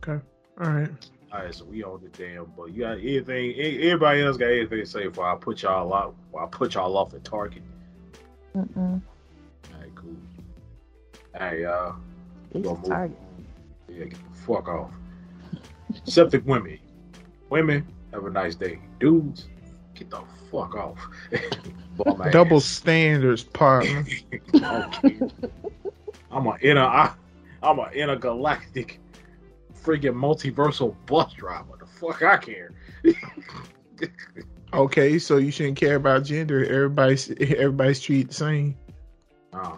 Okay. 0.03 0.23
All 0.59 0.71
right. 0.71 0.89
All 1.31 1.43
right, 1.43 1.53
so 1.53 1.63
we 1.65 1.83
on 1.83 2.01
the 2.01 2.09
damn. 2.09 2.51
But 2.57 2.65
you 2.73 2.81
got 2.81 2.97
anything? 2.97 3.51
e- 3.51 3.81
Everybody 3.83 4.21
else 4.23 4.37
got 4.37 4.47
anything 4.47 4.79
to 4.79 4.85
say 4.85 5.07
before 5.07 5.29
I 5.31 5.35
put 5.35 5.61
y'all 5.61 5.93
out? 5.93 6.15
While 6.31 6.45
I 6.45 6.49
put 6.49 6.73
y'all 6.73 6.97
off 6.97 7.11
the 7.11 7.19
target. 7.19 7.61
Mm-mm. 8.55 9.01
All 11.35 11.41
right, 11.41 11.51
cool. 11.51 11.59
Hey, 11.59 11.65
uh, 11.65 11.91
It's 12.53 12.63
Gonna 12.65 12.69
a 12.69 12.79
move. 12.79 12.85
target. 12.89 13.17
yeah, 13.89 14.05
get 14.05 14.11
the 14.13 14.39
fuck 14.45 14.67
off. 14.67 14.91
Septic 16.05 16.45
women, 16.45 16.79
women 17.49 17.85
have 18.13 18.25
a 18.25 18.29
nice 18.29 18.55
day. 18.55 18.79
Dudes, 18.99 19.47
get 19.95 20.09
the 20.09 20.21
fuck 20.51 20.75
off. 20.75 20.97
Bum 21.97 22.21
ass. 22.21 22.31
Double 22.31 22.59
standards, 22.59 23.43
partner. 23.43 24.05
Okay. 24.55 25.19
I'm 26.31 26.45
a 26.47 26.57
inner. 26.61 26.83
I, 26.83 27.11
I'm 27.63 27.79
an 27.79 27.91
intergalactic, 27.93 28.99
friggin' 29.83 30.13
multiversal 30.13 30.95
bus 31.07 31.33
driver. 31.33 31.73
The 31.79 31.85
fuck 31.87 32.21
I 32.23 32.37
care. 32.37 32.71
Okay, 34.71 35.17
so 35.17 35.37
you 35.37 35.49
shouldn't 35.49 35.77
care 35.77 35.95
about 35.95 36.23
gender. 36.25 36.63
Everybody's 36.63 37.31
everybody's 37.31 37.99
treated 37.99 38.29
the 38.29 38.33
same. 38.35 38.77
Nah. 39.51 39.77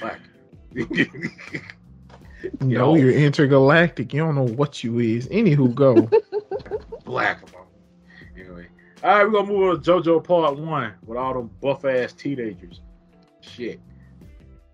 Black. 0.00 0.20
No, 2.60 2.66
Yo. 2.68 2.94
you're 2.96 3.12
intergalactic. 3.12 4.12
You 4.12 4.22
don't 4.24 4.34
know 4.34 4.48
what 4.48 4.82
you 4.82 4.98
is. 4.98 5.28
Anywho, 5.28 5.72
go. 5.72 6.10
Black. 7.04 7.40
Anyway, 8.36 8.66
all 9.04 9.10
right, 9.10 9.24
we're 9.24 9.30
gonna 9.30 9.46
move 9.46 9.68
on 9.68 9.80
to 9.80 9.90
JoJo 9.92 10.24
Part 10.24 10.58
One 10.58 10.92
with 11.06 11.18
all 11.18 11.34
them 11.34 11.50
buff 11.60 11.84
ass 11.84 12.12
teenagers. 12.12 12.80
Shit. 13.42 13.80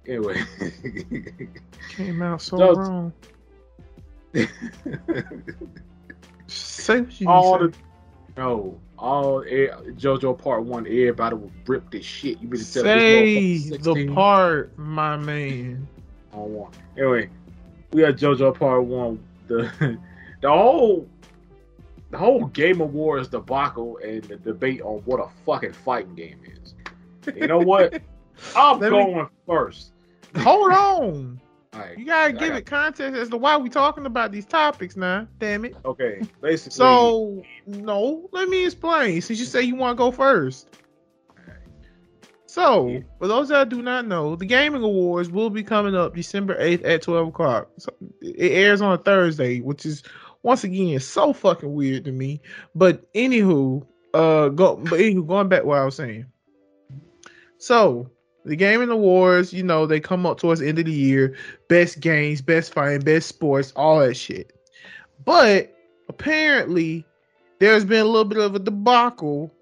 Anyway, 0.06 0.40
Came 1.90 2.22
out 2.22 2.40
so 2.40 2.56
So- 2.56 2.72
wrong. 2.74 3.12
Say 6.46 7.00
what 7.02 7.20
you 7.20 7.28
all 7.28 7.58
the 7.58 7.74
no, 8.36 8.80
all 8.98 9.42
JoJo 9.42 10.36
Part 10.38 10.64
One, 10.64 10.86
everybody 10.86 11.36
will 11.36 11.52
rip 11.66 11.90
this 11.90 12.04
shit. 12.04 12.40
You 12.40 12.48
better 12.48 12.64
tell 12.64 12.82
say. 12.82 13.58
this 13.58 13.78
the 13.78 14.08
part, 14.14 14.76
my 14.78 15.16
man. 15.16 15.86
on 16.32 16.52
one. 16.52 16.72
Anyway, 16.96 17.30
we 17.92 18.02
got 18.02 18.14
JoJo 18.14 18.58
Part 18.58 18.84
One. 18.84 19.22
The 19.46 19.70
the 20.42 20.48
whole 20.48 21.08
the 22.10 22.18
whole 22.18 22.46
Game 22.46 22.80
Awards 22.80 23.28
debacle 23.28 23.98
and 24.04 24.22
the 24.24 24.36
debate 24.36 24.80
on 24.82 24.98
what 25.04 25.20
a 25.20 25.28
fucking 25.44 25.72
fighting 25.72 26.14
game 26.14 26.40
is. 26.62 26.74
You 27.36 27.46
know 27.46 27.58
what? 27.58 28.00
I'm 28.56 28.78
Let 28.80 28.92
me- 28.92 28.98
going 29.04 29.28
first. 29.46 29.92
Hold 30.36 30.72
on. 30.72 31.40
Right. 31.78 31.98
You 31.98 32.04
gotta 32.06 32.32
give 32.32 32.48
got- 32.50 32.58
it 32.58 32.66
context 32.66 33.18
as 33.20 33.28
to 33.30 33.36
why 33.36 33.56
we 33.56 33.68
talking 33.68 34.06
about 34.06 34.32
these 34.32 34.46
topics 34.46 34.96
now. 34.96 35.26
Damn 35.38 35.64
it. 35.64 35.76
Okay, 35.84 36.22
basically. 36.40 36.74
So 36.76 37.42
no, 37.66 38.28
let 38.32 38.48
me 38.48 38.64
explain. 38.66 39.20
Since 39.20 39.38
you 39.38 39.44
say 39.44 39.62
you 39.62 39.74
want 39.76 39.96
to 39.96 40.02
go 40.02 40.10
first. 40.10 40.68
So, 42.46 42.88
Yeah. 42.88 43.00
for 43.18 43.28
those 43.28 43.48
that 43.50 43.68
do 43.68 43.82
not 43.82 44.06
know, 44.06 44.34
the 44.34 44.46
Gaming 44.46 44.82
Awards 44.82 45.30
will 45.30 45.50
be 45.50 45.62
coming 45.62 45.94
up 45.94 46.14
December 46.14 46.56
8th 46.58 46.82
at 46.84 47.02
12 47.02 47.28
o'clock. 47.28 47.68
So 47.76 47.92
it 48.22 48.52
airs 48.52 48.80
on 48.80 48.94
a 48.94 48.98
Thursday, 48.98 49.60
which 49.60 49.84
is 49.84 50.02
once 50.42 50.64
again 50.64 50.98
so 50.98 51.32
fucking 51.34 51.72
weird 51.72 52.06
to 52.06 52.12
me. 52.12 52.40
But 52.74 53.12
anywho, 53.12 53.86
uh, 54.14 54.48
go. 54.48 54.76
But 54.76 54.98
anywho, 54.98 55.26
going 55.26 55.48
back 55.48 55.60
to 55.60 55.66
what 55.66 55.78
I 55.78 55.84
was 55.84 55.96
saying. 55.96 56.24
So 57.58 58.10
the 58.44 58.56
Gaming 58.56 58.90
Awards, 58.90 59.52
you 59.52 59.62
know, 59.62 59.86
they 59.86 60.00
come 60.00 60.24
up 60.26 60.38
towards 60.38 60.60
the 60.60 60.68
end 60.68 60.78
of 60.78 60.86
the 60.86 60.92
year. 60.92 61.36
Best 61.68 62.00
games, 62.00 62.40
best 62.40 62.72
fighting, 62.72 63.00
best 63.00 63.28
sports, 63.28 63.72
all 63.76 64.00
that 64.00 64.14
shit. 64.14 64.52
But 65.24 65.74
apparently, 66.08 67.04
there's 67.58 67.84
been 67.84 68.00
a 68.00 68.04
little 68.04 68.24
bit 68.24 68.38
of 68.38 68.54
a 68.54 68.58
debacle, 68.58 69.52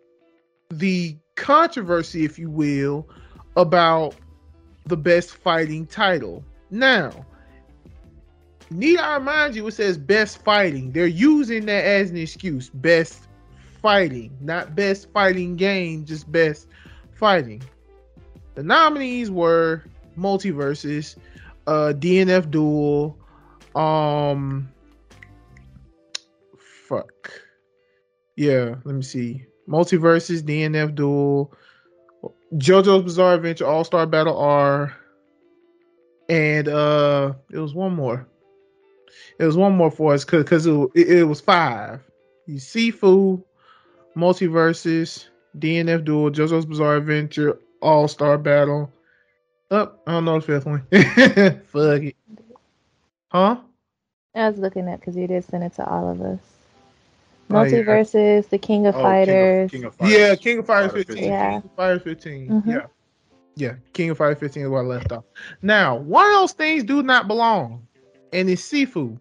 the 0.70 1.16
controversy, 1.34 2.24
if 2.24 2.38
you 2.38 2.50
will, 2.50 3.08
about 3.56 4.14
the 4.84 4.96
best 4.96 5.34
fighting 5.36 5.86
title. 5.86 6.44
Now, 6.70 7.24
need 8.70 8.98
I 8.98 9.16
remind 9.16 9.56
you, 9.56 9.66
it 9.66 9.72
says 9.72 9.98
best 9.98 10.44
fighting. 10.44 10.92
They're 10.92 11.06
using 11.06 11.66
that 11.66 11.84
as 11.84 12.10
an 12.10 12.16
excuse. 12.18 12.70
Best 12.70 13.26
fighting, 13.82 14.36
not 14.40 14.74
best 14.74 15.10
fighting 15.12 15.56
game, 15.56 16.04
just 16.04 16.30
best 16.30 16.68
fighting. 17.14 17.62
The 18.56 18.62
nominees 18.62 19.30
were 19.30 19.84
MultiVersus, 20.18 21.16
uh, 21.66 21.92
DNF 21.94 22.50
Duel, 22.50 23.16
um, 23.74 24.70
fuck, 26.88 27.30
yeah. 28.34 28.76
Let 28.84 28.94
me 28.94 29.02
see. 29.02 29.44
MultiVersus, 29.68 30.42
DNF 30.42 30.94
Duel, 30.94 31.52
JoJo's 32.54 33.04
Bizarre 33.04 33.34
Adventure, 33.34 33.66
All 33.66 33.84
Star 33.84 34.06
Battle 34.06 34.38
R, 34.38 34.96
and 36.30 36.66
uh, 36.66 37.34
it 37.52 37.58
was 37.58 37.74
one 37.74 37.94
more. 37.94 38.26
It 39.38 39.44
was 39.44 39.56
one 39.56 39.76
more 39.76 39.90
for 39.90 40.14
us 40.14 40.24
because 40.24 40.66
it, 40.66 40.90
it, 40.94 41.08
it 41.18 41.24
was 41.24 41.42
five. 41.42 42.00
You 42.46 42.56
Sifu, 42.56 43.42
Multiverses, 44.16 45.26
DNF 45.58 46.06
Duel, 46.06 46.30
JoJo's 46.30 46.64
Bizarre 46.64 46.96
Adventure, 46.96 47.58
All 47.82 48.08
Star 48.08 48.38
Battle. 48.38 48.90
Oh, 49.70 49.92
I 50.06 50.12
don't 50.12 50.24
know 50.24 50.38
the 50.40 50.46
fifth 50.46 50.66
one. 50.66 50.80
Fuck 51.66 52.02
it. 52.02 52.16
Huh? 53.28 53.56
I 54.34 54.48
was 54.50 54.58
looking 54.58 54.88
at 54.88 55.00
because 55.00 55.16
you 55.16 55.26
did 55.26 55.44
send 55.44 55.64
it 55.64 55.74
to 55.74 55.84
all 55.88 56.10
of 56.10 56.20
us. 56.20 56.38
Oh, 57.50 57.62
yeah. 57.62 57.78
MultiVersus, 57.82 58.48
the 58.48 58.58
King 58.58 58.86
of 58.86 58.94
Oh, 58.94 58.98
King 58.98 59.04
of- 59.06 59.12
Fighters. 59.12 59.70
King 59.70 59.84
of 59.84 59.94
Fighters. 59.94 60.14
Yeah, 60.18 60.34
King 60.36 60.58
of 60.58 60.66
Fighters 60.66 60.92
15. 60.92 61.16
15. 61.16 61.24
Yeah. 61.30 61.50
King 61.50 61.62
of 61.64 61.76
Fighters 61.76 62.02
15. 62.02 62.48
Mhm. 62.48 62.66
Yeah. 62.66 62.86
Yeah, 63.58 63.74
King 63.94 64.10
of 64.10 64.18
Fighters 64.18 64.38
15 64.38 64.62
is 64.64 64.68
where 64.68 64.82
I 64.82 64.86
left 64.86 65.12
off. 65.12 65.24
Now, 65.62 65.96
one 65.96 66.26
of 66.26 66.32
those 66.34 66.52
things 66.52 66.84
do 66.84 67.02
not 67.02 67.26
belong, 67.26 67.86
and 68.32 68.50
it's 68.50 68.62
Sifu. 68.70 69.18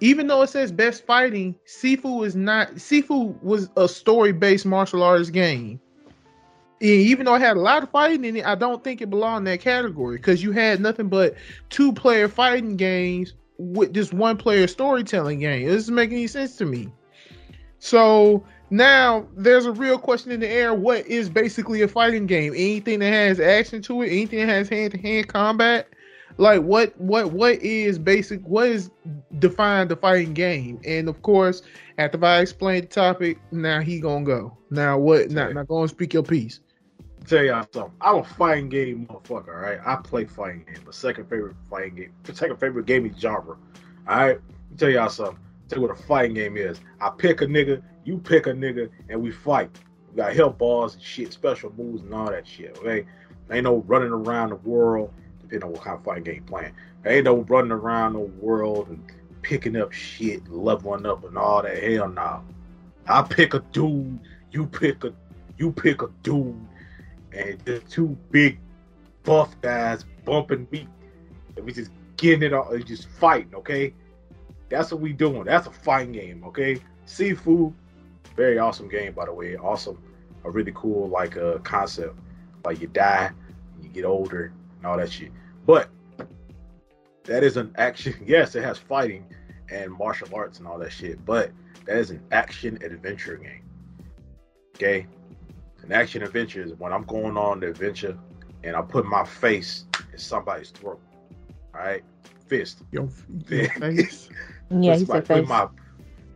Even 0.00 0.26
though 0.28 0.40
it 0.42 0.46
says 0.48 0.72
best 0.72 1.04
fighting, 1.04 1.54
Sifu 1.66 2.24
is 2.24 2.34
not. 2.34 2.76
Sifu 2.76 3.40
was 3.42 3.68
a 3.76 3.86
story-based 3.86 4.64
martial 4.64 5.02
arts 5.02 5.28
game. 5.28 5.78
And 6.80 6.88
even 6.90 7.26
though 7.26 7.34
it 7.34 7.40
had 7.40 7.56
a 7.56 7.60
lot 7.60 7.82
of 7.82 7.90
fighting 7.90 8.24
in 8.24 8.36
it, 8.36 8.46
I 8.46 8.54
don't 8.54 8.82
think 8.82 9.00
it 9.02 9.10
belonged 9.10 9.46
in 9.46 9.52
that 9.52 9.60
category 9.60 10.16
because 10.16 10.42
you 10.42 10.52
had 10.52 10.80
nothing 10.80 11.08
but 11.08 11.34
two-player 11.70 12.28
fighting 12.28 12.76
games 12.76 13.34
with 13.58 13.92
just 13.92 14.12
one-player 14.14 14.66
storytelling 14.66 15.40
game. 15.40 15.68
It 15.68 15.72
doesn't 15.72 15.94
make 15.94 16.10
any 16.10 16.26
sense 16.26 16.56
to 16.56 16.66
me. 16.66 16.90
So 17.78 18.44
now 18.70 19.26
there's 19.36 19.66
a 19.66 19.72
real 19.72 19.98
question 19.98 20.32
in 20.32 20.40
the 20.40 20.48
air: 20.48 20.74
What 20.74 21.06
is 21.06 21.28
basically 21.28 21.82
a 21.82 21.88
fighting 21.88 22.26
game? 22.26 22.52
Anything 22.54 23.00
that 23.00 23.12
has 23.12 23.40
action 23.40 23.82
to 23.82 24.02
it, 24.02 24.08
anything 24.08 24.40
that 24.46 24.48
has 24.52 24.68
hand-to-hand 24.68 25.28
combat, 25.28 25.88
like 26.38 26.62
what 26.62 26.98
what 26.98 27.32
what 27.32 27.54
is 27.62 27.98
basic? 27.98 28.40
What 28.42 28.68
is 28.68 28.90
defined 29.38 29.90
the 29.90 29.96
fighting 29.96 30.34
game? 30.34 30.80
And 30.84 31.08
of 31.08 31.22
course, 31.22 31.62
after 31.98 32.24
I 32.24 32.40
explain 32.40 32.82
the 32.82 32.86
topic, 32.88 33.38
now 33.50 33.80
he 33.80 34.00
gonna 34.00 34.24
go. 34.24 34.56
Now 34.70 34.98
what? 34.98 35.30
Now, 35.30 35.46
Okay. 35.46 35.54
now 35.54 35.64
go 35.64 35.80
and 35.82 35.90
speak 35.90 36.14
your 36.14 36.22
piece. 36.22 36.60
Tell 37.26 37.44
y'all 37.44 37.66
something. 37.72 37.92
I'm 38.00 38.16
a 38.16 38.24
fighting 38.24 38.68
game 38.68 39.06
motherfucker, 39.06 39.48
all 39.48 39.60
right? 39.60 39.78
I 39.84 39.96
play 39.96 40.24
fighting 40.24 40.64
game. 40.66 40.84
My 40.84 40.92
second 40.92 41.28
favorite 41.28 41.56
fighting 41.68 41.96
game, 41.96 42.12
second 42.32 42.58
favorite 42.58 42.86
gaming 42.86 43.14
genre. 43.18 43.56
All 44.08 44.16
right? 44.16 44.40
Tell 44.76 44.90
y'all 44.90 45.08
something. 45.08 45.38
Tell 45.68 45.78
you 45.78 45.88
what 45.88 45.98
a 45.98 46.02
fighting 46.02 46.34
game 46.34 46.56
is. 46.56 46.80
I 47.00 47.10
pick 47.10 47.42
a 47.42 47.46
nigga, 47.46 47.82
you 48.04 48.18
pick 48.18 48.46
a 48.46 48.52
nigga, 48.52 48.90
and 49.08 49.22
we 49.22 49.30
fight. 49.30 49.70
We 50.10 50.16
got 50.16 50.34
help 50.34 50.58
balls 50.58 50.94
and 50.94 51.02
shit, 51.02 51.32
special 51.32 51.72
moves 51.76 52.02
and 52.02 52.12
all 52.12 52.30
that 52.30 52.46
shit, 52.46 52.76
okay? 52.78 53.06
Ain't 53.50 53.64
no 53.64 53.76
running 53.86 54.10
around 54.10 54.50
the 54.50 54.56
world, 54.56 55.12
depending 55.40 55.64
on 55.64 55.72
what 55.72 55.82
kind 55.82 55.98
of 55.98 56.04
fighting 56.04 56.24
game 56.24 56.44
playing. 56.44 56.72
There 57.02 57.12
ain't 57.12 57.24
no 57.24 57.38
running 57.42 57.72
around 57.72 58.14
the 58.14 58.20
world 58.20 58.88
and 58.88 59.02
picking 59.42 59.76
up 59.76 59.92
shit, 59.92 60.48
leveling 60.48 61.06
up 61.06 61.24
and 61.24 61.36
all 61.36 61.62
that. 61.62 61.82
Hell 61.82 62.08
no. 62.08 62.44
I 63.06 63.22
pick 63.22 63.54
a 63.54 63.60
dude, 63.72 64.20
you 64.52 64.66
pick 64.66 65.04
a 65.04 65.12
you 65.58 65.72
pick 65.72 66.02
a 66.02 66.08
dude, 66.22 66.56
and 67.32 67.58
the 67.60 67.80
two 67.80 68.16
big 68.30 68.58
buff 69.22 69.54
guys 69.60 70.04
bumping 70.24 70.66
me. 70.70 70.86
And 71.56 71.64
we 71.64 71.72
just 71.72 71.90
getting 72.16 72.42
it 72.42 72.52
all, 72.52 72.76
just 72.78 73.08
fighting, 73.08 73.54
okay? 73.54 73.94
That's 74.68 74.92
what 74.92 75.00
we 75.00 75.12
doing. 75.12 75.44
That's 75.44 75.66
a 75.66 75.70
fighting 75.70 76.12
game, 76.12 76.44
okay? 76.44 76.78
Sifu, 77.06 77.72
very 78.36 78.58
awesome 78.58 78.88
game, 78.88 79.12
by 79.12 79.26
the 79.26 79.32
way. 79.32 79.56
Awesome, 79.56 80.00
a 80.44 80.50
really 80.50 80.72
cool 80.74 81.08
like 81.08 81.36
uh, 81.36 81.58
concept. 81.58 82.16
Like 82.64 82.80
you 82.80 82.86
die, 82.88 83.30
you 83.82 83.88
get 83.88 84.04
older, 84.04 84.52
and 84.78 84.86
all 84.86 84.96
that 84.96 85.10
shit. 85.10 85.32
But 85.66 85.88
that 87.24 87.42
is 87.42 87.56
an 87.56 87.72
action. 87.76 88.14
Yes, 88.26 88.54
it 88.54 88.62
has 88.62 88.78
fighting 88.78 89.24
and 89.70 89.92
martial 89.92 90.28
arts 90.34 90.58
and 90.58 90.68
all 90.68 90.78
that 90.78 90.92
shit. 90.92 91.24
But 91.24 91.50
that 91.86 91.96
is 91.96 92.10
an 92.10 92.22
action 92.32 92.78
adventure 92.82 93.36
game. 93.36 93.64
Okay, 94.76 95.06
an 95.90 95.96
action 96.00 96.22
adventure 96.22 96.62
is 96.62 96.72
when 96.74 96.92
I'm 96.92 97.02
going 97.02 97.36
on 97.36 97.58
the 97.58 97.66
adventure 97.68 98.16
and 98.62 98.76
I 98.76 98.82
put 98.82 99.04
my 99.06 99.24
face 99.24 99.86
in 100.12 100.18
somebody's 100.18 100.70
throat. 100.70 101.00
All 101.74 101.80
right, 101.80 102.04
fist. 102.46 102.82
Your, 102.92 103.08
your 103.48 103.68
face. 103.70 104.28
Yeah, 104.70 104.96
he 104.96 105.04
Put 105.04 105.26
said 105.26 105.28
my- 105.28 105.34
face. 105.34 105.38
Put 105.40 105.48
my 105.48 105.68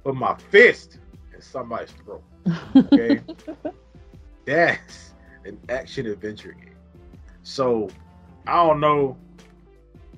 put 0.02 0.14
my 0.16 0.34
fist 0.50 0.98
in 1.32 1.40
somebody's 1.40 1.92
throat. 1.92 2.22
Okay, 2.76 3.20
that's 4.44 5.14
an 5.44 5.58
action 5.68 6.06
adventure 6.06 6.52
game. 6.52 6.74
So 7.42 7.88
I 8.46 8.54
don't 8.66 8.80
know 8.80 9.16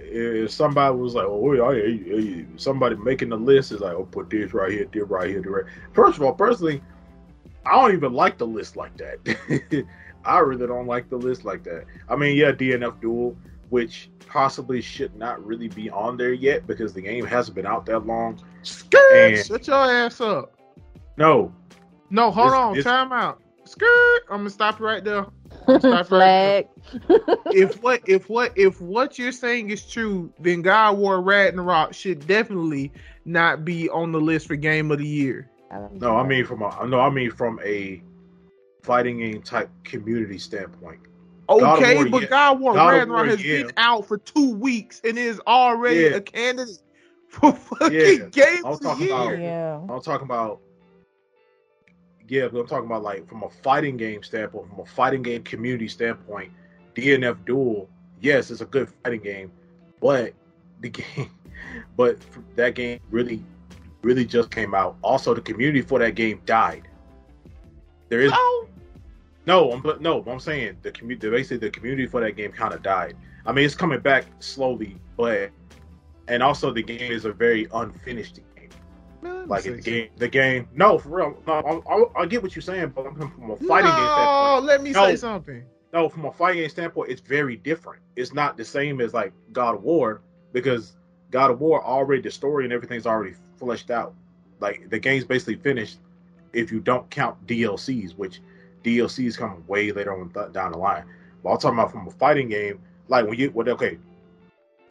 if 0.01 0.51
somebody 0.51 0.97
was 0.97 1.15
like, 1.15 1.27
"Oh, 1.27 1.37
wait, 1.39 1.61
I, 1.61 2.17
I- 2.17 2.47
somebody 2.57 2.97
making 2.97 3.29
the 3.31 3.37
list 3.37 3.71
is 3.73 3.81
like, 3.81 3.95
oh, 3.95 4.05
put 4.05 4.31
this 4.31 4.55
right 4.55 4.71
here, 4.73 4.87
this 4.91 5.03
right 5.05 5.29
here, 5.29 5.41
this 5.43 5.51
right." 5.51 5.65
First 5.93 6.17
of 6.17 6.25
all, 6.25 6.33
personally, 6.33 6.81
I 7.67 7.73
don't 7.73 7.93
even 7.93 8.13
like 8.13 8.39
the 8.39 8.47
list 8.47 8.77
like 8.77 8.97
that. 8.99 9.87
I 10.25 10.39
really 10.39 10.67
don't 10.67 10.87
like 10.87 11.09
the 11.11 11.17
list 11.17 11.45
like 11.45 11.63
that. 11.65 11.85
I 12.09 12.17
mean, 12.17 12.37
yeah, 12.37 12.53
DNF 12.53 13.01
Duel, 13.01 13.37
which 13.71 14.11
possibly 14.27 14.81
should 14.81 15.15
not 15.17 15.45
really 15.45 15.69
be 15.69 15.89
on 15.91 16.17
there 16.17 16.33
yet 16.33 16.67
because 16.67 16.93
the 16.93 17.01
game 17.01 17.25
hasn't 17.25 17.55
been 17.55 17.67
out 17.67 17.87
that 17.87 18.07
long. 18.07 18.41
Skirt, 18.63 19.01
And- 19.13 19.47
shut 19.47 19.67
your 19.67 19.77
ass 19.77 20.21
up. 20.21 20.53
No, 21.17 21.53
No, 22.11 22.31
hold 22.31 22.49
It's- 22.49 22.61
on, 22.63 22.71
it's- 22.79 22.85
time 22.85 23.13
out. 23.13 23.41
Skirt. 23.65 24.21
I'm 24.31 24.39
gonna 24.39 24.51
stop 24.51 24.79
you 24.79 24.87
right 24.87 25.03
there. 25.03 25.27
Flag. 26.05 26.69
if 27.47 27.83
what 27.83 28.01
if 28.07 28.29
what 28.29 28.53
if 28.57 28.81
what 28.81 29.19
you're 29.19 29.33
saying 29.33 29.71
is 29.71 29.85
true, 29.91 30.33
then 30.39 30.63
God 30.63 30.99
War 30.99 31.21
Ragnarok 31.21 31.93
should 31.93 32.25
definitely 32.29 32.93
not 33.25 33.65
be 33.65 33.89
on 33.91 34.13
the 34.13 34.21
list 34.21 34.47
for 34.47 34.55
game 34.55 34.93
of 34.93 34.99
the 34.99 35.07
year. 35.07 35.51
No, 35.93 36.17
I 36.17 36.27
mean 36.27 36.45
from 36.45 36.63
a 36.63 36.87
no, 36.87 37.01
I 37.01 37.11
mean 37.11 37.31
from 37.31 37.61
a 37.65 38.03
fighting 38.83 39.19
game 39.19 39.43
type 39.43 39.71
community 39.85 40.39
standpoint. 40.39 41.01
Okay, 41.49 41.95
God 41.95 42.11
but 42.11 42.23
yeah. 42.23 42.29
God 42.29 42.61
War 42.61 42.75
God 42.75 42.89
Ragnarok 42.89 43.09
War, 43.09 43.27
has 43.27 43.45
yeah. 43.45 43.63
been 43.63 43.73
out 43.77 44.07
for 44.07 44.19
two 44.19 44.55
weeks 44.55 45.01
and 45.05 45.19
is 45.19 45.41
already 45.47 46.01
yeah. 46.01 46.17
a 46.17 46.21
candidate 46.21 46.79
for 47.29 47.53
fucking 47.53 47.93
yeah. 47.93 48.29
game 48.31 48.65
of 48.65 48.81
the 48.81 48.95
year. 48.95 49.15
About, 49.15 49.39
yeah. 49.39 49.81
I'm 49.89 50.01
talking 50.03 50.25
about 50.25 50.61
yeah, 52.29 52.49
but 52.49 52.61
I'm 52.61 52.67
talking 52.67 52.87
about 52.87 53.03
like 53.03 53.29
from 53.29 53.43
a 53.45 53.51
fighting 53.51 53.97
game 53.97 54.23
standpoint, 54.23 54.69
from 54.69 54.81
a 54.81 54.87
fighting 54.87 55.23
game 55.23 55.43
community 55.45 55.89
standpoint, 55.89 56.53
DNF 56.95 57.45
Duel, 57.45 57.89
yes, 58.21 58.51
it's 58.51 58.61
a 58.61 58.67
good 58.67 58.89
fighting 59.03 59.21
game, 59.21 59.53
but 60.01 60.33
the 60.81 60.89
game, 60.91 61.31
but 61.97 62.19
that 62.57 62.75
game 62.75 63.01
really, 63.11 63.45
really 64.07 64.25
just 64.25 64.51
came 64.51 64.75
out. 64.75 64.97
Also, 65.03 65.35
the 65.35 65.41
community 65.41 65.83
for 65.83 65.99
that 65.99 66.15
game 66.15 66.41
died. 66.47 66.89
There 68.09 68.21
is 68.21 68.31
oh. 68.33 68.69
no, 69.47 69.73
I'm 69.73 69.83
but 69.83 70.01
no, 70.01 70.23
I'm 70.27 70.39
saying 70.39 70.77
the 70.83 70.93
community, 70.93 71.29
basically 71.29 71.57
the 71.59 71.71
community 71.71 72.07
for 72.07 72.21
that 72.21 72.37
game 72.37 72.53
kind 72.53 72.73
of 72.73 72.83
died. 72.83 73.17
I 73.45 73.53
mean, 73.53 73.65
it's 73.65 73.75
coming 73.75 73.99
back 73.99 74.27
slowly, 74.39 74.97
but 75.17 75.51
and 76.29 76.43
also 76.43 76.73
the 76.73 76.85
game 76.85 77.11
is 77.11 77.25
a 77.25 77.33
very 77.33 77.67
unfinished 77.75 78.41
game. 78.57 79.49
like 79.49 79.65
the 79.65 79.81
game, 79.81 80.09
the 80.17 80.29
game. 80.29 80.69
No, 80.73 80.99
for 80.99 81.09
real. 81.09 81.43
No, 81.49 81.83
I, 82.17 82.23
I, 82.23 82.27
get 82.27 82.45
what 82.45 82.55
you're 82.55 82.63
saying, 82.63 82.93
but 82.95 83.07
I'm 83.07 83.17
from 83.17 83.51
a 83.51 83.57
fighting 83.57 83.91
no, 83.91 83.97
game 83.97 84.07
standpoint. 84.07 84.29
Oh, 84.29 84.61
let 84.65 84.83
me 84.83 84.91
no, 84.93 85.07
say 85.07 85.17
something. 85.17 85.65
No, 85.93 86.09
from 86.09 86.27
a 86.27 86.33
fighting 86.33 86.61
game 86.63 86.71
standpoint, 86.71 87.11
it's 87.11 87.21
very 87.21 87.57
different. 87.57 88.03
It's 88.15 88.33
not 88.33 88.57
the 88.57 88.65
same 88.65 89.01
as 89.01 89.13
like 89.13 89.33
God 89.53 89.75
of 89.75 89.83
War 89.83 90.23
because 90.53 90.97
God 91.33 91.51
of 91.51 91.61
War 91.61 91.85
already 91.85 92.23
the 92.23 92.31
story 92.31 92.65
and 92.65 92.73
everything's 92.73 93.07
already 93.07 93.35
fleshed 93.59 93.91
out. 93.91 94.15
Like 94.61 94.89
the 94.91 94.99
game's 94.99 95.25
basically 95.25 95.57
finished 95.57 95.99
if 96.53 96.73
you 96.73 96.81
don't 96.81 97.09
count 97.11 97.47
DLCs, 97.47 98.17
which 98.17 98.41
DLCs 98.85 99.37
come 99.37 99.65
way 99.67 99.93
later 99.93 100.19
on 100.19 100.31
th- 100.31 100.53
down 100.53 100.73
the 100.73 100.79
line. 100.79 101.05
But 101.43 101.51
I'm 101.51 101.59
talking 101.59 101.79
about 101.79 101.93
from 101.93 102.09
a 102.09 102.11
fighting 102.11 102.49
game, 102.49 102.81
like 103.09 103.27
when 103.27 103.39
you, 103.39 103.51
well, 103.53 103.69
okay, 103.71 103.99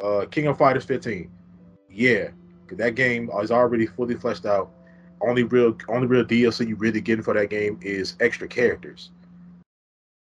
uh, 0.03 0.25
King 0.29 0.48
of 0.48 0.57
Fighters 0.57 0.86
15, 0.86 1.29
yeah, 1.89 2.29
that 2.72 2.95
game 2.95 3.29
is 3.41 3.51
already 3.51 3.86
fully 3.86 4.15
fleshed 4.15 4.45
out. 4.45 4.69
Only 5.22 5.43
real 5.43 5.75
only 5.88 6.07
real 6.07 6.25
DLC 6.25 6.67
you 6.67 6.75
really 6.75 7.01
getting 7.01 7.24
for 7.24 7.34
that 7.34 7.50
game 7.50 7.79
is 7.81 8.15
extra 8.19 8.48
characters. 8.48 9.12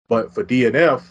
But 0.08 0.34
for 0.34 0.44
DNF, 0.44 1.02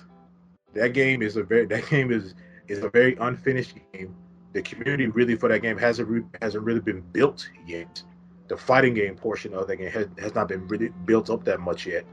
that 0.73 0.93
game 0.93 1.21
is 1.21 1.35
a 1.35 1.43
very 1.43 1.65
that 1.65 1.89
game 1.89 2.11
is 2.11 2.35
is 2.67 2.83
a 2.83 2.89
very 2.89 3.15
unfinished 3.15 3.75
game. 3.91 4.15
The 4.53 4.61
community 4.61 5.07
really 5.07 5.35
for 5.35 5.49
that 5.49 5.61
game 5.61 5.77
hasn't 5.77 6.07
re, 6.07 6.23
hasn't 6.41 6.63
really 6.63 6.81
been 6.81 7.01
built 7.13 7.49
yet. 7.65 8.01
The 8.47 8.57
fighting 8.57 8.93
game 8.93 9.15
portion 9.15 9.53
of 9.53 9.67
that 9.67 9.77
game 9.77 9.91
has, 9.91 10.07
has 10.17 10.35
not 10.35 10.49
been 10.49 10.67
really 10.67 10.89
built 11.05 11.29
up 11.29 11.45
that 11.45 11.61
much 11.61 11.85
yet, 11.85 12.05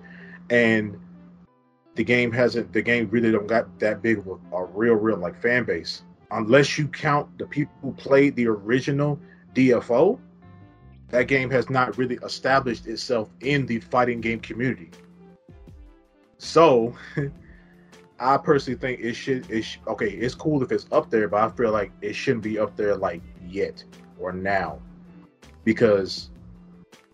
and 0.50 0.98
the 1.96 2.04
game 2.04 2.30
hasn't 2.30 2.72
the 2.72 2.82
game 2.82 3.08
really 3.10 3.32
don't 3.32 3.48
got 3.48 3.78
that 3.80 4.02
big 4.02 4.18
of 4.18 4.28
a, 4.28 4.56
a 4.56 4.64
real 4.66 4.94
real 4.94 5.16
like 5.16 5.40
fan 5.40 5.64
base 5.64 6.02
unless 6.30 6.78
you 6.78 6.88
count 6.88 7.38
the 7.38 7.46
people 7.46 7.74
who 7.82 7.92
played 7.92 8.36
the 8.36 8.46
original 8.46 9.18
DFO, 9.54 10.18
that 11.08 11.24
game 11.24 11.50
has 11.50 11.70
not 11.70 11.96
really 11.96 12.18
established 12.22 12.86
itself 12.86 13.30
in 13.40 13.66
the 13.66 13.80
fighting 13.80 14.20
game 14.20 14.40
community. 14.40 14.90
So, 16.38 16.94
I 18.20 18.36
personally 18.36 18.78
think 18.78 19.00
it 19.00 19.14
should. 19.14 19.50
It 19.50 19.62
sh- 19.62 19.78
okay. 19.86 20.10
It's 20.10 20.34
cool 20.34 20.62
if 20.62 20.72
it's 20.72 20.86
up 20.92 21.10
there, 21.10 21.28
but 21.28 21.42
I 21.42 21.48
feel 21.54 21.70
like 21.70 21.92
it 22.02 22.14
shouldn't 22.14 22.44
be 22.44 22.58
up 22.58 22.76
there 22.76 22.96
like 22.96 23.22
yet 23.46 23.84
or 24.18 24.32
now, 24.32 24.80
because 25.64 26.30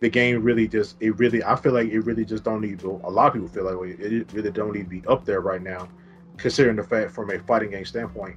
the 0.01 0.09
game 0.09 0.43
really 0.43 0.67
just 0.67 0.97
it 1.01 1.19
really. 1.19 1.43
I 1.45 1.57
feel 1.57 1.73
like 1.73 1.89
it 1.89 2.01
really 2.01 2.25
just 2.25 2.45
don't 2.45 2.61
need 2.61 2.79
to. 2.81 3.01
A 3.05 3.11
lot 3.11 3.29
of 3.29 3.33
people 3.35 3.49
feel 3.49 3.65
like 3.65 3.99
it 4.01 4.33
really 4.33 4.51
don't 4.51 4.73
need 4.73 4.85
to 4.85 4.89
be 4.91 5.03
up 5.07 5.25
there 5.25 5.41
right 5.41 5.63
now, 5.63 5.89
considering 6.37 6.77
the 6.77 6.85
fact 6.85 7.11
from 7.11 7.31
a 7.31 7.39
fighting 7.41 7.71
game 7.71 7.85
standpoint 7.85 8.37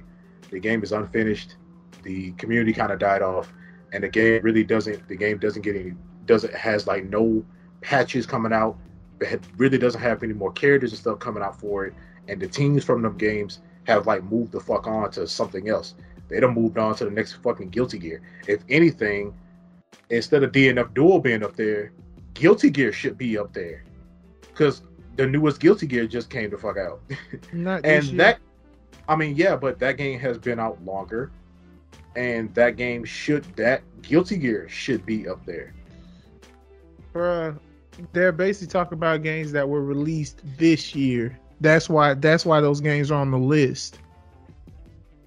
the 0.50 0.60
game 0.60 0.82
is 0.82 0.92
unfinished. 0.92 1.56
The 2.02 2.32
community 2.32 2.72
kind 2.72 2.92
of 2.92 2.98
died 2.98 3.22
off, 3.22 3.52
and 3.92 4.02
the 4.04 4.08
game 4.08 4.42
really 4.42 4.64
doesn't. 4.64 5.08
The 5.08 5.16
game 5.16 5.38
doesn't 5.38 5.62
get 5.62 5.76
any. 5.76 5.94
Doesn't 6.26 6.54
has 6.54 6.86
like 6.86 7.04
no 7.04 7.44
patches 7.80 8.26
coming 8.26 8.52
out. 8.52 8.76
It 9.20 9.42
really 9.56 9.78
doesn't 9.78 10.00
have 10.00 10.22
any 10.22 10.32
more 10.32 10.52
characters 10.52 10.92
and 10.92 11.00
stuff 11.00 11.18
coming 11.18 11.42
out 11.42 11.58
for 11.58 11.86
it. 11.86 11.94
And 12.28 12.40
the 12.40 12.46
teams 12.46 12.84
from 12.84 13.02
them 13.02 13.16
games 13.16 13.60
have 13.84 14.06
like 14.06 14.22
moved 14.24 14.52
the 14.52 14.60
fuck 14.60 14.86
on 14.86 15.10
to 15.12 15.26
something 15.26 15.68
else. 15.68 15.94
They 16.28 16.40
done 16.40 16.54
moved 16.54 16.76
on 16.78 16.94
to 16.96 17.04
the 17.04 17.10
next 17.10 17.34
fucking 17.34 17.70
Guilty 17.70 17.98
Gear. 17.98 18.20
If 18.46 18.62
anything, 18.68 19.34
instead 20.10 20.42
of 20.42 20.52
DNF 20.52 20.92
Duel 20.94 21.20
being 21.20 21.42
up 21.42 21.56
there, 21.56 21.92
Guilty 22.34 22.70
Gear 22.70 22.92
should 22.92 23.16
be 23.16 23.38
up 23.38 23.52
there. 23.54 23.82
Because 24.42 24.82
the 25.16 25.26
newest 25.26 25.58
Guilty 25.60 25.86
Gear 25.86 26.06
just 26.06 26.28
came 26.28 26.50
the 26.50 26.58
fuck 26.58 26.76
out. 26.76 27.00
and 27.52 27.66
that 28.20 28.38
I 29.08 29.16
mean, 29.16 29.36
yeah, 29.36 29.56
but 29.56 29.78
that 29.78 29.96
game 29.96 30.20
has 30.20 30.36
been 30.36 30.60
out 30.60 30.82
longer, 30.84 31.30
and 32.14 32.54
that 32.54 32.76
game 32.76 33.04
should 33.04 33.44
that 33.56 33.82
Guilty 34.02 34.36
Gear 34.36 34.68
should 34.68 35.06
be 35.06 35.26
up 35.26 35.44
there. 35.46 35.72
Bruh, 37.14 37.58
they're 38.12 38.32
basically 38.32 38.70
talking 38.70 38.98
about 38.98 39.22
games 39.22 39.50
that 39.52 39.66
were 39.66 39.82
released 39.82 40.40
this 40.58 40.94
year. 40.94 41.38
That's 41.60 41.88
why 41.88 42.14
that's 42.14 42.46
why 42.46 42.60
those 42.60 42.80
games 42.80 43.10
are 43.10 43.20
on 43.20 43.30
the 43.30 43.38
list. 43.38 43.98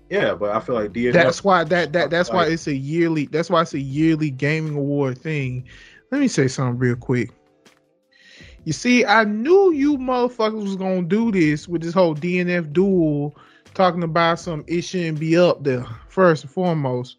Yeah, 0.10 0.34
but 0.34 0.50
I 0.54 0.60
feel 0.60 0.76
like 0.76 0.92
DNF, 0.92 1.14
That's 1.14 1.42
why 1.42 1.64
that 1.64 1.94
that 1.94 2.10
that's 2.10 2.32
why 2.32 2.48
it's 2.48 2.68
a 2.68 2.76
yearly. 2.76 3.28
That's 3.28 3.50
why 3.50 3.62
it's 3.62 3.74
a 3.74 3.80
yearly 3.80 4.30
gaming 4.30 4.76
award 4.76 5.18
thing. 5.18 5.66
Let 6.12 6.20
me 6.20 6.28
say 6.28 6.50
something 6.50 6.78
real 6.78 6.98
quick. 6.98 7.32
You 8.66 8.74
see, 8.74 9.06
I 9.06 9.24
knew 9.24 9.72
you 9.72 9.98
motherfuckers 9.98 10.64
was 10.64 10.76
gonna 10.76 11.04
do 11.04 11.32
this 11.32 11.68
with 11.68 11.82
this 11.82 11.94
whole 11.94 12.14
DNF 12.14 12.74
duel 12.74 13.36
talking 13.74 14.04
about 14.04 14.40
some 14.40 14.66
it 14.68 14.82
shouldn't 14.82 15.20
be 15.20 15.38
up 15.38 15.64
there 15.64 15.86
first 16.10 16.44
and 16.44 16.52
foremost. 16.52 17.16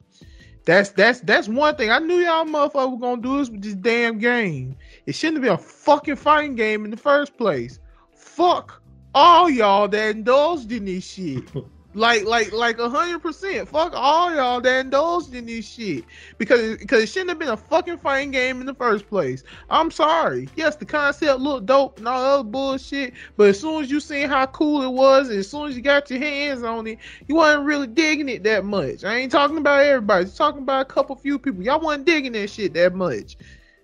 That's 0.67 0.91
that's 0.91 1.21
that's 1.21 1.49
one 1.49 1.75
thing. 1.77 1.91
I 1.91 1.99
knew 1.99 2.17
y'all 2.17 2.45
motherfuckers 2.45 2.93
were 2.93 2.99
gonna 2.99 3.23
do 3.23 3.39
this 3.39 3.49
with 3.49 3.63
this 3.63 3.75
damn 3.75 4.19
game. 4.19 4.77
It 5.07 5.15
shouldn't 5.15 5.39
have 5.39 5.45
been 5.45 5.55
a 5.55 5.59
fucking 5.59 6.17
fighting 6.17 6.57
game 6.57 6.85
in 6.85 6.91
the 6.91 6.97
first 6.99 7.39
place. 7.39 7.81
Fuck 8.15 8.82
all 9.15 9.51
y'all 9.51 9.89
that 9.89 10.17
indulged 10.17 10.73
in 10.73 10.85
this 10.85 11.05
shit. 11.05 11.45
Like, 11.95 12.25
like, 12.25 12.53
like 12.53 12.79
a 12.79 12.89
hundred 12.89 13.21
percent. 13.21 13.69
Fuck 13.69 13.93
all 13.95 14.35
y'all 14.35 14.63
that 14.63 14.87
indulged 14.87 15.35
in 15.35 15.45
this 15.45 15.69
shit 15.69 16.05
because 16.39 16.79
because 16.79 17.03
it 17.03 17.09
shouldn't 17.11 17.31
have 17.31 17.39
been 17.39 17.51
a 17.51 17.57
fucking 17.57 17.99
fighting 17.99 18.31
game 18.31 18.61
in 18.61 18.67
the 18.67 18.73
first 18.75 19.07
place. 19.11 19.45
I'm 19.69 19.91
sorry. 19.91 20.49
Yes, 20.57 20.77
the 20.77 20.87
concept 20.87 21.41
looked 21.41 21.67
dope 21.67 21.99
and 21.99 22.09
all 22.09 22.25
other 22.25 22.45
bullshit, 22.45 23.13
but 23.37 23.49
as 23.51 23.61
soon 23.61 23.83
as 23.85 23.91
you 23.91 24.01
seen 24.01 24.29
how 24.29 24.47
cool 24.47 24.81
it 24.83 24.91
was, 24.91 25.29
as 25.29 25.51
soon 25.51 25.69
as 25.69 25.77
you 25.77 25.83
got 25.83 26.09
your 26.09 26.21
hands 26.21 26.63
on 26.63 26.87
it, 26.87 26.99
you 27.29 27.35
wasn't 27.35 27.67
really 27.67 27.89
digging 27.89 28.31
it 28.31 28.43
that 28.45 28.65
much. 28.65 29.05
I 29.05 29.17
ain't 29.17 29.33
talking 29.33 29.59
about 29.59 29.85
everybody. 29.85 30.25
Just 30.25 30.39
talking 30.39 30.63
about 30.63 30.81
a 30.81 30.87
couple 30.87 31.15
few 31.17 31.39
people. 31.39 31.63
Y'all 31.63 31.79
wasn't 31.79 32.07
digging 32.07 32.33
that 32.33 32.49
shit 32.49 32.73
that 32.73 32.95
much. 32.95 33.37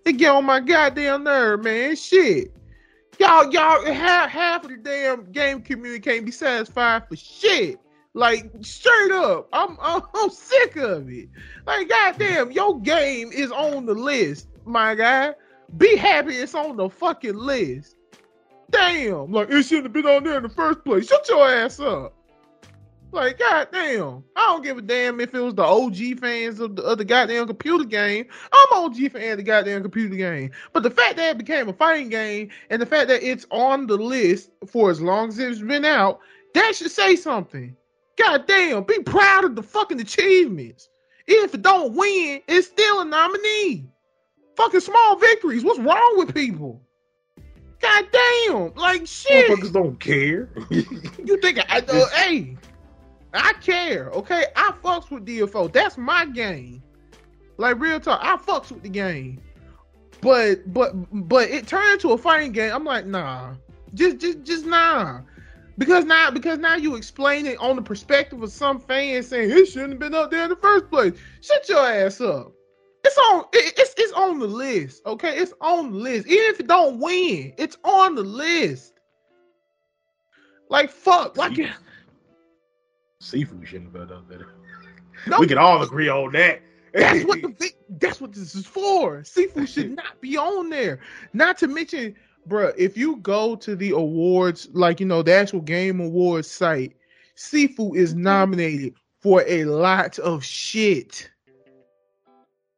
It 0.06 0.14
get 0.14 0.30
on 0.30 0.46
my 0.46 0.60
goddamn 0.60 1.24
nerve, 1.24 1.62
man. 1.62 1.94
Shit. 1.94 2.54
Y'all, 3.18 3.52
y'all, 3.52 3.84
half 3.84 4.30
half 4.30 4.64
of 4.64 4.70
the 4.70 4.76
damn 4.76 5.30
game 5.32 5.60
community 5.60 6.00
can't 6.00 6.24
be 6.24 6.30
satisfied 6.30 7.08
for 7.08 7.16
shit. 7.16 7.80
Like 8.14 8.50
straight 8.60 9.10
up, 9.10 9.48
I'm, 9.52 9.76
I'm 9.80 10.02
I'm 10.14 10.30
sick 10.30 10.76
of 10.76 11.08
it. 11.10 11.28
Like 11.66 11.88
goddamn, 11.88 12.52
your 12.52 12.80
game 12.80 13.30
is 13.32 13.50
on 13.50 13.86
the 13.86 13.94
list, 13.94 14.48
my 14.64 14.94
guy. 14.94 15.34
Be 15.76 15.96
happy 15.96 16.34
it's 16.36 16.54
on 16.54 16.76
the 16.76 16.88
fucking 16.88 17.36
list. 17.36 17.96
Damn, 18.70 19.32
like 19.32 19.50
it 19.50 19.64
shouldn't 19.64 19.86
have 19.86 19.92
been 19.92 20.06
on 20.06 20.24
there 20.24 20.36
in 20.36 20.44
the 20.44 20.48
first 20.48 20.84
place. 20.84 21.08
Shut 21.08 21.28
your 21.28 21.48
ass 21.48 21.80
up. 21.80 22.14
Like 23.10 23.38
goddamn, 23.38 24.22
I 24.36 24.40
don't 24.40 24.62
give 24.62 24.76
a 24.76 24.82
damn 24.82 25.18
if 25.20 25.34
it 25.34 25.40
was 25.40 25.54
the 25.54 25.62
OG 25.62 26.20
fans 26.20 26.60
of 26.60 26.76
the, 26.76 26.82
of 26.82 26.98
the 26.98 27.04
goddamn 27.06 27.46
computer 27.46 27.84
game. 27.84 28.26
I'm 28.52 28.84
OG 28.84 29.12
fan 29.12 29.32
of 29.32 29.38
the 29.38 29.42
goddamn 29.42 29.82
computer 29.82 30.14
game. 30.14 30.50
But 30.74 30.82
the 30.82 30.90
fact 30.90 31.16
that 31.16 31.30
it 31.30 31.38
became 31.38 31.68
a 31.70 31.72
fighting 31.72 32.10
game 32.10 32.50
and 32.68 32.82
the 32.82 32.86
fact 32.86 33.08
that 33.08 33.22
it's 33.22 33.46
on 33.50 33.86
the 33.86 33.96
list 33.96 34.50
for 34.66 34.90
as 34.90 35.00
long 35.00 35.28
as 35.28 35.38
it's 35.38 35.60
been 35.60 35.86
out, 35.86 36.20
that 36.52 36.74
should 36.74 36.90
say 36.90 37.16
something. 37.16 37.74
Goddamn, 38.16 38.84
be 38.84 38.98
proud 39.00 39.44
of 39.44 39.56
the 39.56 39.62
fucking 39.62 40.00
achievements. 40.00 40.90
Even 41.28 41.44
if 41.44 41.54
it 41.54 41.62
don't 41.62 41.94
win, 41.94 42.42
it's 42.46 42.66
still 42.66 43.00
a 43.00 43.04
nominee. 43.06 43.86
Fucking 44.56 44.80
small 44.80 45.16
victories. 45.16 45.64
What's 45.64 45.78
wrong 45.78 46.14
with 46.18 46.34
people? 46.34 46.82
God 47.80 48.08
damn, 48.12 48.74
like 48.74 49.06
shit. 49.06 49.50
Motherfuckers 49.50 49.72
don't 49.72 50.00
care. 50.00 50.48
you 50.70 51.40
think 51.40 51.58
I 51.70 51.78
uh, 51.78 52.08
hey, 52.08 52.57
I 53.34 53.52
care, 53.54 54.10
okay? 54.10 54.46
I 54.56 54.72
fucks 54.82 55.10
with 55.10 55.26
DFO. 55.26 55.72
That's 55.72 55.98
my 55.98 56.24
game. 56.26 56.82
Like 57.58 57.78
real 57.80 58.00
talk, 58.00 58.20
I 58.22 58.36
fucks 58.36 58.70
with 58.70 58.82
the 58.82 58.88
game. 58.88 59.40
But 60.20 60.72
but 60.72 60.92
but 61.28 61.48
it 61.50 61.66
turned 61.66 61.92
into 61.92 62.12
a 62.12 62.18
fighting 62.18 62.52
game. 62.52 62.72
I'm 62.72 62.84
like, 62.84 63.06
nah. 63.06 63.54
Just 63.94 64.18
just 64.18 64.42
just 64.44 64.64
nah. 64.66 65.20
Because 65.76 66.04
now, 66.04 66.28
because 66.30 66.58
now 66.58 66.74
you 66.74 66.96
explain 66.96 67.46
it 67.46 67.56
on 67.58 67.76
the 67.76 67.82
perspective 67.82 68.42
of 68.42 68.50
some 68.50 68.80
fans 68.80 69.28
saying 69.28 69.50
it 69.52 69.66
shouldn't 69.66 69.92
have 69.92 70.00
been 70.00 70.14
up 70.14 70.30
there 70.30 70.42
in 70.42 70.48
the 70.50 70.56
first 70.56 70.90
place. 70.90 71.12
Shut 71.40 71.68
your 71.68 71.86
ass 71.86 72.20
up. 72.20 72.52
It's 73.04 73.16
on. 73.16 73.44
it- 73.52 73.74
It's 73.78 73.94
it's 73.96 74.12
on 74.12 74.40
the 74.40 74.46
list. 74.48 75.02
Okay, 75.06 75.36
it's 75.38 75.52
on 75.60 75.92
the 75.92 75.98
list. 75.98 76.26
Even 76.26 76.44
if 76.50 76.60
it 76.60 76.66
don't 76.66 76.98
win, 76.98 77.52
it's 77.58 77.76
on 77.84 78.16
the 78.16 78.24
list. 78.24 78.94
Like 80.68 80.90
fuck. 80.90 81.36
Like 81.36 81.56
Sifu. 83.22 83.66
Shouldn't 83.66 83.92
have 83.96 84.08
been 84.08 84.16
up 84.16 84.28
there. 84.28 84.46
no, 85.26 85.40
We 85.40 85.46
can 85.46 85.58
all 85.58 85.82
agree 85.82 86.08
on 86.08 86.32
that. 86.32 86.62
That's 86.94 87.24
what 87.24 87.42
the 87.58 87.70
that's 87.88 88.20
what 88.20 88.32
this 88.32 88.54
is 88.54 88.66
for. 88.66 89.22
Sifu 89.22 89.66
should 89.66 89.96
not 89.96 90.20
be 90.20 90.36
on 90.36 90.70
there. 90.70 91.00
Not 91.32 91.58
to 91.58 91.68
mention, 91.68 92.14
bruh, 92.48 92.72
if 92.76 92.96
you 92.96 93.16
go 93.16 93.56
to 93.56 93.76
the 93.76 93.90
awards, 93.90 94.68
like 94.72 95.00
you 95.00 95.06
know, 95.06 95.22
the 95.22 95.34
actual 95.34 95.60
game 95.60 96.00
awards 96.00 96.50
site, 96.50 96.96
Sifu 97.36 97.96
is 97.96 98.12
mm-hmm. 98.12 98.22
nominated 98.22 98.94
for 99.20 99.44
a 99.46 99.64
lot 99.64 100.18
of 100.18 100.44
shit. 100.44 101.30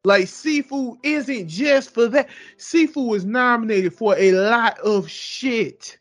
Like 0.05 0.25
Sifu 0.25 0.97
isn't 1.03 1.49
just 1.49 1.93
for 1.93 2.09
that. 2.09 2.29
Sifu 2.57 3.15
is 3.15 3.27
nominated 3.27 3.93
for 3.93 4.17
a 4.17 4.33
lot 4.33 4.79
of 4.79 5.11
shit. 5.11 5.99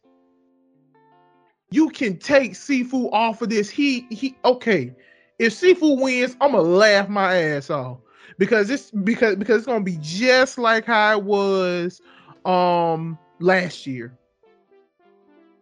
You 1.71 1.89
can 1.89 2.17
take 2.17 2.53
Sifu 2.53 3.11
off 3.13 3.41
of 3.41 3.49
this. 3.49 3.69
He 3.69 4.07
he 4.09 4.35
okay. 4.43 4.93
If 5.37 5.53
Sifu 5.53 6.01
wins, 6.01 6.35
I'm 6.41 6.51
gonna 6.51 6.63
laugh 6.63 7.07
my 7.09 7.35
ass 7.35 7.69
off 7.69 7.99
because 8.37 8.69
it's 8.69 8.91
because 8.91 9.35
because 9.35 9.57
it's 9.57 9.67
gonna 9.67 9.83
be 9.83 9.97
just 10.01 10.57
like 10.57 10.85
how 10.85 11.17
it 11.17 11.23
was 11.23 12.01
um 12.45 13.17
last 13.39 13.85
year. 13.85 14.17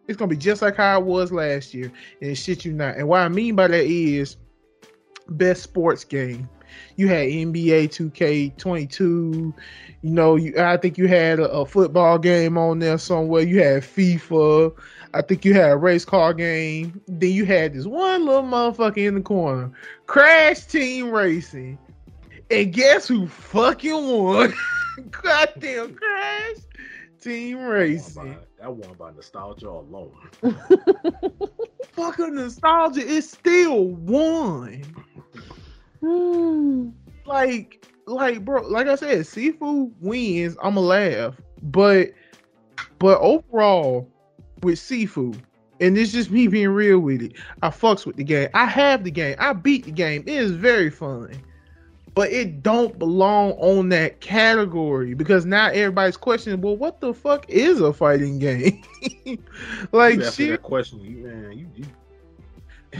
It's 0.06 0.16
gonna 0.16 0.30
be 0.30 0.36
just 0.36 0.62
like 0.62 0.76
how 0.76 0.98
it 1.00 1.04
was 1.04 1.30
last 1.30 1.74
year, 1.74 1.92
and 2.22 2.36
shit 2.36 2.64
you 2.64 2.72
not. 2.72 2.96
And 2.96 3.06
what 3.08 3.20
I 3.20 3.28
mean 3.28 3.54
by 3.54 3.68
that 3.68 3.84
is 3.84 4.36
best 5.28 5.62
sports 5.62 6.04
game. 6.04 6.48
You 6.96 7.08
had 7.08 7.28
NBA 7.28 7.88
2K22. 7.88 9.00
You 9.00 9.54
know, 10.02 10.36
you 10.36 10.54
I 10.58 10.76
think 10.76 10.96
you 10.96 11.08
had 11.08 11.40
a, 11.40 11.50
a 11.50 11.66
football 11.66 12.18
game 12.18 12.56
on 12.56 12.78
there 12.78 12.98
somewhere. 12.98 13.42
You 13.42 13.62
had 13.62 13.82
FIFA. 13.82 14.74
I 15.18 15.22
think 15.22 15.44
you 15.44 15.52
had 15.52 15.72
a 15.72 15.76
race 15.76 16.04
car 16.04 16.32
game. 16.32 17.02
Then 17.08 17.32
you 17.32 17.44
had 17.44 17.74
this 17.74 17.86
one 17.86 18.24
little 18.24 18.44
motherfucker 18.44 18.98
in 18.98 19.16
the 19.16 19.20
corner, 19.20 19.72
Crash 20.06 20.64
Team 20.66 21.10
Racing. 21.10 21.76
And 22.52 22.72
guess 22.72 23.08
who 23.08 23.26
fucking 23.26 23.90
won? 23.92 24.54
Goddamn 25.10 25.96
Crash 25.96 26.58
Team 27.20 27.58
Racing. 27.58 28.36
That 28.60 28.72
one 28.72 28.94
by 28.96 29.10
nostalgia 29.10 29.68
alone. 29.68 30.14
Fucking 31.92 32.36
nostalgia 32.36 33.00
is 33.00 33.28
still 33.28 33.88
won. 33.88 34.84
Hmm. 36.00 36.90
like 37.26 37.84
like 38.06 38.44
bro 38.44 38.62
like 38.68 38.86
i 38.86 38.94
said 38.94 39.18
Sifu 39.18 39.90
wins 40.00 40.56
i'ma 40.62 40.80
laugh 40.80 41.34
but 41.60 42.12
but 43.00 43.18
overall 43.18 44.08
with 44.62 44.78
Sifu 44.78 45.38
and 45.80 45.96
it's 45.96 46.12
just 46.12 46.30
me 46.30 46.48
being 46.48 46.68
real 46.68 46.98
with 46.98 47.22
it 47.22 47.32
i 47.62 47.68
fucks 47.68 48.04
with 48.04 48.16
the 48.16 48.24
game 48.24 48.48
i 48.54 48.64
have 48.64 49.04
the 49.04 49.10
game 49.10 49.36
i 49.38 49.52
beat 49.52 49.84
the 49.84 49.90
game 49.90 50.22
it 50.26 50.34
is 50.34 50.50
very 50.50 50.90
fun 50.90 51.30
but 52.14 52.32
it 52.32 52.62
don't 52.62 52.98
belong 52.98 53.52
on 53.52 53.88
that 53.90 54.20
category 54.20 55.14
because 55.14 55.46
now 55.46 55.68
everybody's 55.68 56.16
questioning 56.16 56.60
well 56.60 56.76
what 56.76 57.00
the 57.00 57.14
fuck 57.14 57.48
is 57.48 57.80
a 57.80 57.92
fighting 57.92 58.38
game 58.38 58.82
like 59.92 60.16
you 60.16 60.24
ask 60.24 60.38
me 60.38 60.46
shit 60.46 60.50
that 60.50 60.62
question, 60.62 61.00
you 61.00 61.18
man, 61.18 61.52
you, 61.56 61.68
you 61.76 61.84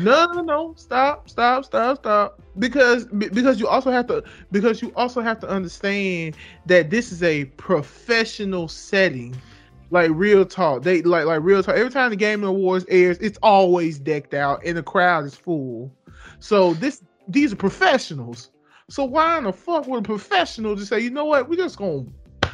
no, 0.01 0.27
no, 0.27 0.43
no! 0.43 0.75
Stop! 0.77 1.31
Stop! 1.31 1.65
Stop! 1.65 1.99
Stop! 1.99 2.41
Because 2.59 3.07
be- 3.07 3.31
because 3.31 3.59
you 3.59 3.67
also 3.67 3.91
have 3.91 4.07
to 4.09 4.23
because 4.53 4.83
you 4.83 4.93
also 4.95 5.21
have 5.21 5.41
to 5.41 5.49
understand 5.49 6.37
that 6.67 6.91
this 6.91 7.11
is 7.11 7.23
a 7.23 7.47
professional 7.47 8.69
setting. 8.69 9.35
Like 9.91 10.11
real 10.13 10.45
talk, 10.45 10.83
they 10.83 11.03
like 11.03 11.25
like 11.25 11.43
real 11.43 11.63
talk. 11.63 11.77
Every 11.77 11.91
time 11.91 12.11
the 12.11 12.17
Game 12.17 12.45
Awards 12.45 12.85
airs, 12.89 13.19
it's 13.19 13.39
always 13.43 13.99
decked 13.99 14.35
out 14.35 14.63
and 14.65 14.77
the 14.77 14.83
crowd 14.83 15.25
is 15.25 15.35
full. 15.35 15.91
So 16.41 16.75
this 16.75 17.03
these 17.27 17.53
are 17.53 17.57
professionals. 17.57 18.51
So 18.91 19.05
why 19.05 19.39
in 19.39 19.45
the 19.45 19.53
fuck 19.53 19.87
would 19.87 20.01
a 20.01 20.03
professional 20.03 20.75
just 20.75 20.89
say, 20.89 21.01
you 21.01 21.11
know 21.11 21.25
what, 21.25 21.49
we're 21.49 21.57
just 21.57 21.79
gonna 21.79 22.05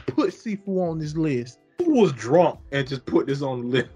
put 0.07 0.31
Sifu 0.31 0.91
on 0.91 0.99
this 0.99 1.17
list? 1.17 1.59
who 1.85 2.01
was 2.01 2.13
drunk 2.13 2.61
and 2.73 2.87
just 2.87 3.05
put 3.07 3.27
this 3.27 3.43
on 3.43 3.63
the 3.63 3.67
list? 3.67 3.89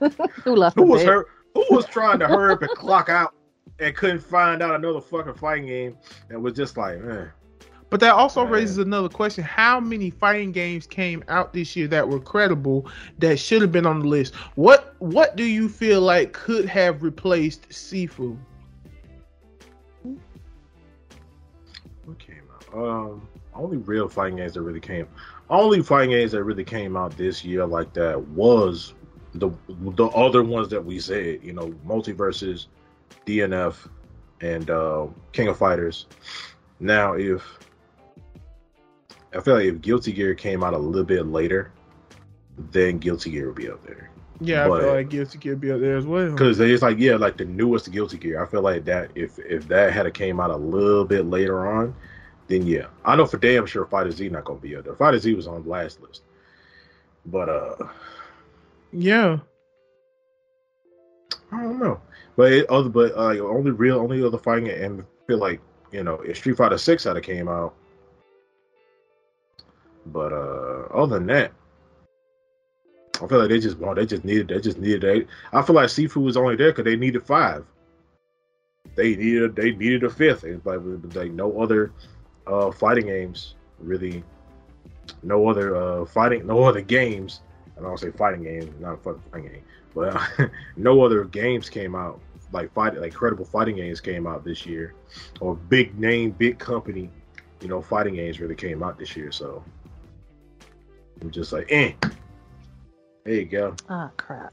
Who 0.44 0.56
lost 0.56 0.76
Who 0.76 0.84
was 0.84 1.02
bet? 1.02 1.12
her? 1.12 1.26
Who 1.54 1.64
was 1.70 1.86
trying 1.86 2.18
to 2.18 2.26
hurry 2.26 2.52
up 2.52 2.62
and 2.62 2.70
clock 2.72 3.08
out 3.08 3.34
and 3.78 3.94
couldn't 3.94 4.20
find 4.20 4.62
out 4.62 4.74
another 4.74 5.00
fucking 5.00 5.34
fighting 5.34 5.66
game 5.66 5.96
and 6.28 6.42
was 6.42 6.54
just 6.54 6.76
like, 6.76 7.00
man, 7.00 7.30
But 7.88 8.00
that 8.00 8.14
also 8.14 8.44
raises 8.44 8.78
another 8.78 9.08
question: 9.08 9.44
How 9.44 9.78
many 9.78 10.10
fighting 10.10 10.52
games 10.52 10.86
came 10.86 11.22
out 11.28 11.52
this 11.52 11.76
year 11.76 11.86
that 11.88 12.08
were 12.08 12.20
credible 12.20 12.90
that 13.18 13.38
should 13.38 13.62
have 13.62 13.72
been 13.72 13.86
on 13.86 14.00
the 14.00 14.08
list? 14.08 14.34
What 14.56 14.94
What 14.98 15.36
do 15.36 15.44
you 15.44 15.68
feel 15.68 16.00
like 16.00 16.32
could 16.32 16.66
have 16.66 17.02
replaced 17.02 17.68
Sifu? 17.68 18.36
what 22.06 22.18
came 22.18 22.42
out? 22.54 22.78
Um, 22.78 23.28
only 23.54 23.76
real 23.78 24.08
fighting 24.08 24.36
games 24.36 24.54
that 24.54 24.62
really 24.62 24.80
came, 24.80 25.06
only 25.50 25.82
fighting 25.82 26.10
games 26.10 26.32
that 26.32 26.44
really 26.44 26.64
came 26.64 26.96
out 26.96 27.16
this 27.16 27.44
year 27.44 27.66
like 27.66 27.92
that 27.94 28.20
was 28.28 28.94
the 29.34 29.50
the 29.68 30.06
other 30.08 30.42
ones 30.42 30.68
that 30.68 30.84
we 30.84 30.98
said, 30.98 31.40
you 31.42 31.52
know, 31.52 31.68
MultiVersus, 31.86 32.66
DNF, 33.26 33.88
and 34.40 34.70
uh, 34.70 35.06
King 35.32 35.48
of 35.48 35.58
Fighters. 35.58 36.06
Now, 36.80 37.14
if 37.14 37.55
I 39.34 39.40
feel 39.40 39.54
like 39.54 39.64
if 39.64 39.80
Guilty 39.80 40.12
Gear 40.12 40.34
came 40.34 40.62
out 40.62 40.74
a 40.74 40.78
little 40.78 41.04
bit 41.04 41.26
later, 41.26 41.72
then 42.72 42.98
Guilty 42.98 43.30
Gear 43.30 43.46
would 43.46 43.56
be 43.56 43.68
up 43.68 43.84
there. 43.86 44.10
Yeah, 44.40 44.64
I 44.64 44.80
feel 44.80 44.92
like 44.94 45.08
Guilty 45.08 45.38
Gear 45.38 45.56
be 45.56 45.72
up 45.72 45.80
there 45.80 45.96
as 45.96 46.04
well. 46.06 46.30
Because 46.30 46.60
it's 46.60 46.82
like 46.82 46.98
yeah, 46.98 47.16
like 47.16 47.36
the 47.36 47.44
newest 47.44 47.90
Guilty 47.90 48.18
Gear. 48.18 48.42
I 48.42 48.46
feel 48.46 48.62
like 48.62 48.84
that 48.84 49.10
if 49.14 49.38
if 49.38 49.66
that 49.68 49.92
had 49.92 50.12
came 50.14 50.40
out 50.40 50.50
a 50.50 50.56
little 50.56 51.04
bit 51.04 51.26
later 51.26 51.66
on, 51.66 51.94
then 52.48 52.66
yeah, 52.66 52.86
I 53.04 53.16
know 53.16 53.26
for 53.26 53.38
damn 53.38 53.66
sure 53.66 53.86
Fighter 53.86 54.10
Z 54.10 54.28
not 54.28 54.44
gonna 54.44 54.58
be 54.60 54.76
up 54.76 54.84
there. 54.84 54.94
Fighter 54.94 55.18
Z 55.18 55.34
was 55.34 55.46
on 55.46 55.62
the 55.62 55.68
last 55.68 56.00
list, 56.02 56.22
but 57.24 57.48
uh, 57.48 57.76
Yeah, 58.92 59.38
I 61.50 61.62
don't 61.62 61.78
know. 61.78 62.00
But 62.36 62.52
it, 62.52 62.66
other 62.68 62.90
but 62.90 63.12
uh, 63.16 63.38
only 63.38 63.70
real 63.70 63.98
only 63.98 64.22
other 64.22 64.38
fighting 64.38 64.68
and 64.68 65.00
I 65.00 65.26
feel 65.26 65.38
like 65.38 65.60
you 65.92 66.04
know 66.04 66.16
if 66.16 66.36
Street 66.36 66.58
Fighter 66.58 66.78
Six 66.78 67.04
had 67.04 67.20
came 67.22 67.48
out, 67.48 67.74
but 70.06 70.32
uh, 70.32 70.86
other 70.94 71.18
than 71.18 71.26
that. 71.28 71.52
I 73.22 73.26
feel 73.26 73.38
like 73.38 73.48
they 73.48 73.60
just 73.60 73.78
want. 73.78 73.96
They 73.96 74.06
just 74.06 74.24
needed. 74.24 74.48
They 74.48 74.60
just 74.60 74.78
needed. 74.78 75.00
They, 75.00 75.26
I 75.56 75.62
feel 75.62 75.74
like 75.74 75.86
Sifu 75.86 76.22
was 76.22 76.36
only 76.36 76.56
there 76.56 76.70
because 76.70 76.84
they 76.84 76.96
needed 76.96 77.22
five. 77.24 77.64
They 78.94 79.16
needed. 79.16 79.56
They 79.56 79.72
needed 79.72 80.04
a 80.04 80.10
fifth. 80.10 80.44
It's 80.44 80.64
like, 80.66 80.80
like 81.14 81.32
no 81.32 81.60
other 81.60 81.92
uh, 82.46 82.70
fighting 82.70 83.06
games 83.06 83.54
really. 83.78 84.22
No 85.22 85.48
other 85.48 85.76
uh, 85.76 86.04
fighting. 86.04 86.46
No 86.46 86.62
other 86.64 86.82
games. 86.82 87.40
I 87.78 87.82
don't 87.82 87.98
say 87.98 88.10
fighting 88.10 88.42
games. 88.42 88.70
Not 88.80 88.94
a 88.94 88.96
fighting 88.96 89.50
game, 89.50 89.62
but 89.94 90.20
no 90.76 91.02
other 91.02 91.24
games 91.24 91.70
came 91.70 91.94
out 91.94 92.20
like 92.52 92.72
fight 92.72 92.98
like 93.00 93.12
credible 93.14 93.44
fighting 93.44 93.76
games 93.76 94.00
came 94.00 94.26
out 94.26 94.44
this 94.44 94.66
year, 94.66 94.94
or 95.40 95.54
big 95.54 95.98
name, 95.98 96.30
big 96.32 96.58
company, 96.58 97.10
you 97.60 97.68
know, 97.68 97.82
fighting 97.82 98.14
games 98.14 98.40
really 98.40 98.54
came 98.54 98.82
out 98.82 98.98
this 98.98 99.16
year. 99.16 99.32
So 99.32 99.64
I'm 101.20 101.30
just 101.30 101.52
like, 101.52 101.66
eh. 101.70 101.92
There 103.24 103.34
you 103.34 103.44
go. 103.46 103.74
Ah, 103.88 104.10
crap. 104.16 104.52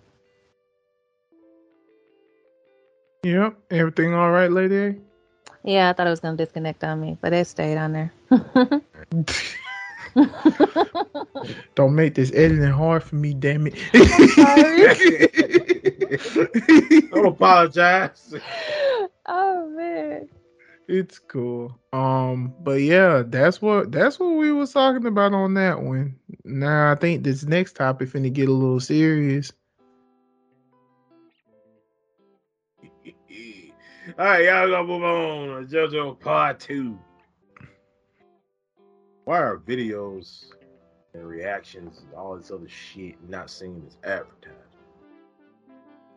yep. 3.24 3.56
Everything 3.70 4.14
all 4.14 4.32
right, 4.32 4.52
lady? 4.52 5.00
Yeah, 5.64 5.90
I 5.90 5.94
thought 5.94 6.08
it 6.08 6.10
was 6.10 6.20
gonna 6.20 6.38
disconnect 6.38 6.84
on 6.84 7.00
me, 7.00 7.18
but 7.22 7.34
it 7.34 7.48
stayed 7.48 7.78
on 7.78 7.94
there. 7.94 8.12
Don't 11.76 11.96
make 11.96 12.16
this 12.16 12.32
editing 12.34 12.72
hard 12.72 13.04
for 13.04 13.16
me, 13.16 13.34
damn 13.34 13.68
it. 13.68 13.76
Don't 17.12 17.28
apologize. 17.28 18.34
oh 19.28 19.70
man. 19.70 20.28
It's 20.88 21.20
cool. 21.20 21.80
Um, 21.94 22.54
but 22.62 22.82
yeah, 22.82 23.24
that's 23.26 23.62
what 23.62 23.92
that's 23.92 24.20
what 24.20 24.36
we 24.36 24.52
was 24.52 24.74
talking 24.74 25.06
about 25.06 25.34
on 25.34 25.54
that 25.54 25.82
one. 25.82 26.20
Now 26.44 26.92
I 26.92 26.96
think 26.96 27.24
this 27.24 27.44
next 27.44 27.76
topic 27.76 28.10
finna 28.10 28.32
get 28.32 28.50
a 28.50 28.54
little 28.54 28.82
serious. 28.82 29.54
All 34.20 34.26
right, 34.26 34.44
y'all 34.44 34.70
gonna 34.70 34.84
move 34.88 35.04
on 35.04 35.68
to 35.68 35.76
JoJo 35.76 36.20
Part 36.20 36.60
Two. 36.60 37.00
Why 39.24 39.40
are 39.40 39.58
videos 39.58 40.48
and 41.14 41.26
reactions 41.26 42.00
and 42.00 42.14
all 42.14 42.36
this 42.36 42.52
other 42.52 42.68
shit 42.68 43.16
not 43.30 43.50
seen 43.50 43.82
as 43.88 43.96
advertised? 44.04 44.63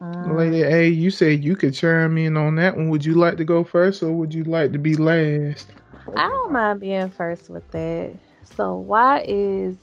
Lady 0.00 0.64
um, 0.64 0.72
A, 0.72 0.88
you 0.88 1.10
said 1.10 1.42
you 1.42 1.56
could 1.56 1.74
chime 1.74 2.18
in 2.18 2.36
on 2.36 2.56
that 2.56 2.76
one. 2.76 2.90
Would 2.90 3.04
you 3.04 3.14
like 3.14 3.36
to 3.38 3.44
go 3.44 3.64
first 3.64 4.02
or 4.02 4.12
would 4.12 4.34
you 4.34 4.44
like 4.44 4.72
to 4.72 4.78
be 4.78 4.94
last? 4.96 5.72
I 6.16 6.28
don't 6.28 6.52
mind 6.52 6.80
being 6.80 7.10
first 7.10 7.48
with 7.48 7.68
that. 7.70 8.14
So 8.44 8.76
why 8.76 9.24
is 9.26 9.76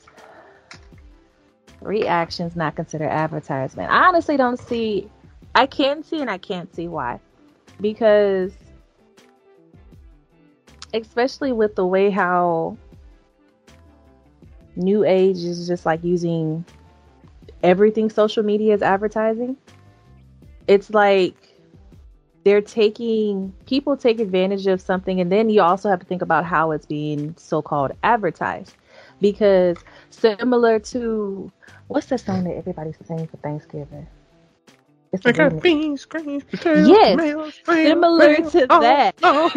reactions 1.81 2.55
not 2.55 2.75
considered 2.75 3.09
advertisement? 3.09 3.91
I 3.91 4.07
honestly 4.07 4.37
don't 4.37 4.59
see 4.59 5.09
I 5.55 5.65
can 5.65 6.03
see 6.03 6.21
and 6.21 6.29
I 6.29 6.37
can't 6.37 6.73
see 6.73 6.87
why. 6.87 7.19
Because 7.81 8.53
especially 10.93 11.51
with 11.51 11.75
the 11.75 11.85
way 11.85 12.09
how 12.09 12.77
new 14.75 15.03
age 15.03 15.37
is 15.37 15.67
just 15.67 15.85
like 15.85 16.03
using 16.03 16.65
everything 17.63 18.09
social 18.09 18.43
media 18.43 18.73
is 18.73 18.81
advertising. 18.81 19.57
It's 20.67 20.89
like 20.91 21.35
they're 22.43 22.61
taking 22.61 23.53
people 23.65 23.95
take 23.97 24.19
advantage 24.19 24.67
of 24.67 24.81
something 24.81 25.19
and 25.19 25.31
then 25.31 25.49
you 25.49 25.61
also 25.61 25.89
have 25.89 25.99
to 25.99 26.05
think 26.05 26.21
about 26.21 26.45
how 26.45 26.71
it's 26.71 26.85
being 26.85 27.35
so-called 27.37 27.91
advertised 28.03 28.75
because 29.21 29.83
similar 30.09 30.79
to 30.79 31.51
what's 31.87 32.07
the 32.07 32.17
song 32.17 32.43
that 32.45 32.55
everybody 32.55 32.93
sings 33.05 33.29
for 33.29 33.37
Thanksgiving? 33.37 34.07
It's 35.11 35.25
a 35.25 35.25
I 35.25 35.31
got 35.33 35.51
remix. 35.51 35.61
beans, 35.61 36.05
greens, 36.05 36.43
potatoes, 36.43 36.99
Yes, 36.99 37.07
tomatoes, 37.07 37.57
tomatoes, 37.65 38.07
similar 38.09 38.15
tomatoes. 38.15 38.53
to 38.53 38.67
Oh, 38.69 38.79
that. 38.79 39.15
oh. 39.23 39.51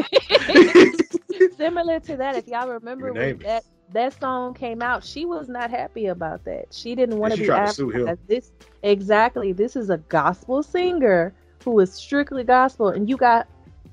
similar 1.56 2.00
to 2.00 2.16
that 2.16 2.36
if 2.36 2.46
y'all 2.46 2.68
remember 2.68 3.12
You 3.12 3.12
when 3.12 3.36
name 3.36 3.40
that 3.42 3.64
that 3.92 4.18
song 4.18 4.54
came 4.54 4.82
out 4.82 5.04
she 5.04 5.24
was 5.24 5.48
not 5.48 5.70
happy 5.70 6.06
about 6.06 6.44
that. 6.44 6.66
She 6.70 6.94
didn't 6.94 7.18
want 7.18 7.34
to 7.34 7.38
be 7.40 7.46
to 7.46 8.18
this. 8.26 8.52
Exactly. 8.82 9.52
This 9.52 9.76
is 9.76 9.90
a 9.90 9.98
gospel 9.98 10.62
singer 10.62 11.34
who 11.64 11.78
is 11.80 11.92
strictly 11.92 12.44
gospel 12.44 12.88
and 12.88 13.08
you 13.08 13.16
got 13.16 13.48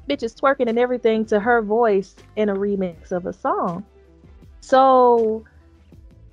bitches 0.09 0.35
twerking 0.35 0.67
and 0.67 0.77
everything 0.77 1.25
to 1.25 1.39
her 1.39 1.61
voice 1.61 2.15
in 2.35 2.49
a 2.49 2.55
remix 2.55 3.11
of 3.11 3.25
a 3.25 3.33
song. 3.33 3.85
So 4.61 5.45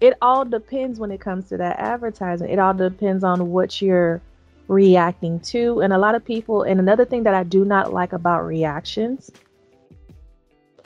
it 0.00 0.14
all 0.22 0.44
depends 0.44 0.98
when 0.98 1.10
it 1.10 1.20
comes 1.20 1.48
to 1.50 1.56
that 1.58 1.78
advertising. 1.78 2.48
It 2.48 2.58
all 2.58 2.74
depends 2.74 3.22
on 3.22 3.50
what 3.50 3.82
you're 3.82 4.22
reacting 4.68 5.40
to. 5.40 5.80
And 5.82 5.92
a 5.92 5.98
lot 5.98 6.14
of 6.14 6.24
people 6.24 6.62
and 6.62 6.80
another 6.80 7.04
thing 7.04 7.24
that 7.24 7.34
i 7.34 7.42
do 7.42 7.64
not 7.64 7.92
like 7.92 8.12
about 8.12 8.46
reactions 8.46 9.30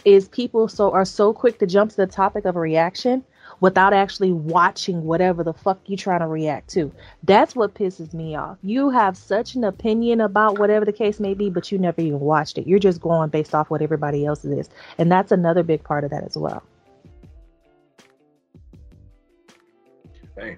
is 0.05 0.29
people 0.29 0.69
so 0.69 0.93
are 0.93 1.05
so 1.05 1.33
quick 1.33 1.59
to 1.59 1.67
jump 1.67 1.91
to 1.91 1.97
the 1.97 2.07
topic 2.07 2.45
of 2.45 2.57
a 2.57 2.61
reaction 2.61 3.25
without 3.61 3.93
actually 3.93 4.33
watching 4.33 5.05
whatever 5.05 5.43
the 5.43 5.53
fuck 5.53 5.79
you're 5.87 5.97
trying 5.97 6.21
to 6.21 6.27
react 6.27 6.69
to. 6.71 6.93
That's 7.23 7.55
what 7.55 7.75
pisses 7.75 8.13
me 8.13 8.35
off. 8.35 8.59
You 8.63 8.91
have 8.91 9.17
such 9.17 9.55
an 9.55 9.65
opinion 9.65 10.21
about 10.21 10.59
whatever 10.59 10.85
the 10.85 10.93
case 10.93 11.21
may 11.21 11.35
be, 11.35 11.51
but 11.51 11.71
you 11.71 11.79
never 11.79 12.01
even 12.01 12.21
watched 12.21 12.59
it. 12.59 12.67
You're 12.67 12.79
just 12.79 13.01
going 13.01 13.31
based 13.31 13.55
off 13.55 13.71
what 13.71 13.83
everybody 13.83 14.27
else 14.27 14.45
is. 14.45 14.69
And 14.99 15.11
that's 15.11 15.33
another 15.33 15.63
big 15.63 15.83
part 15.85 16.05
of 16.05 16.11
that 16.11 16.25
as 16.25 16.37
well. 16.37 16.63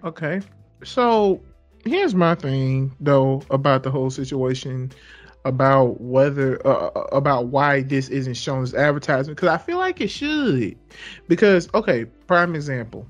Okay. 0.05 0.41
So 0.85 1.41
here's 1.85 2.15
my 2.15 2.35
thing 2.35 2.95
though 3.01 3.43
about 3.51 3.83
the 3.83 3.91
whole 3.91 4.11
situation 4.11 4.91
about 5.47 6.01
whether 6.01 6.61
uh, 6.67 6.91
about 7.13 7.47
why 7.47 7.83
this 7.83 8.09
isn't 8.09 8.35
shown 8.35 8.65
as 8.65 8.75
advertisement 8.75 9.37
because 9.37 9.49
I 9.49 9.59
feel 9.59 9.79
like 9.79 10.01
it 10.01 10.09
should. 10.09 10.77
Because 11.29 11.69
okay 11.73 12.05
prime 12.27 12.55
example. 12.57 13.07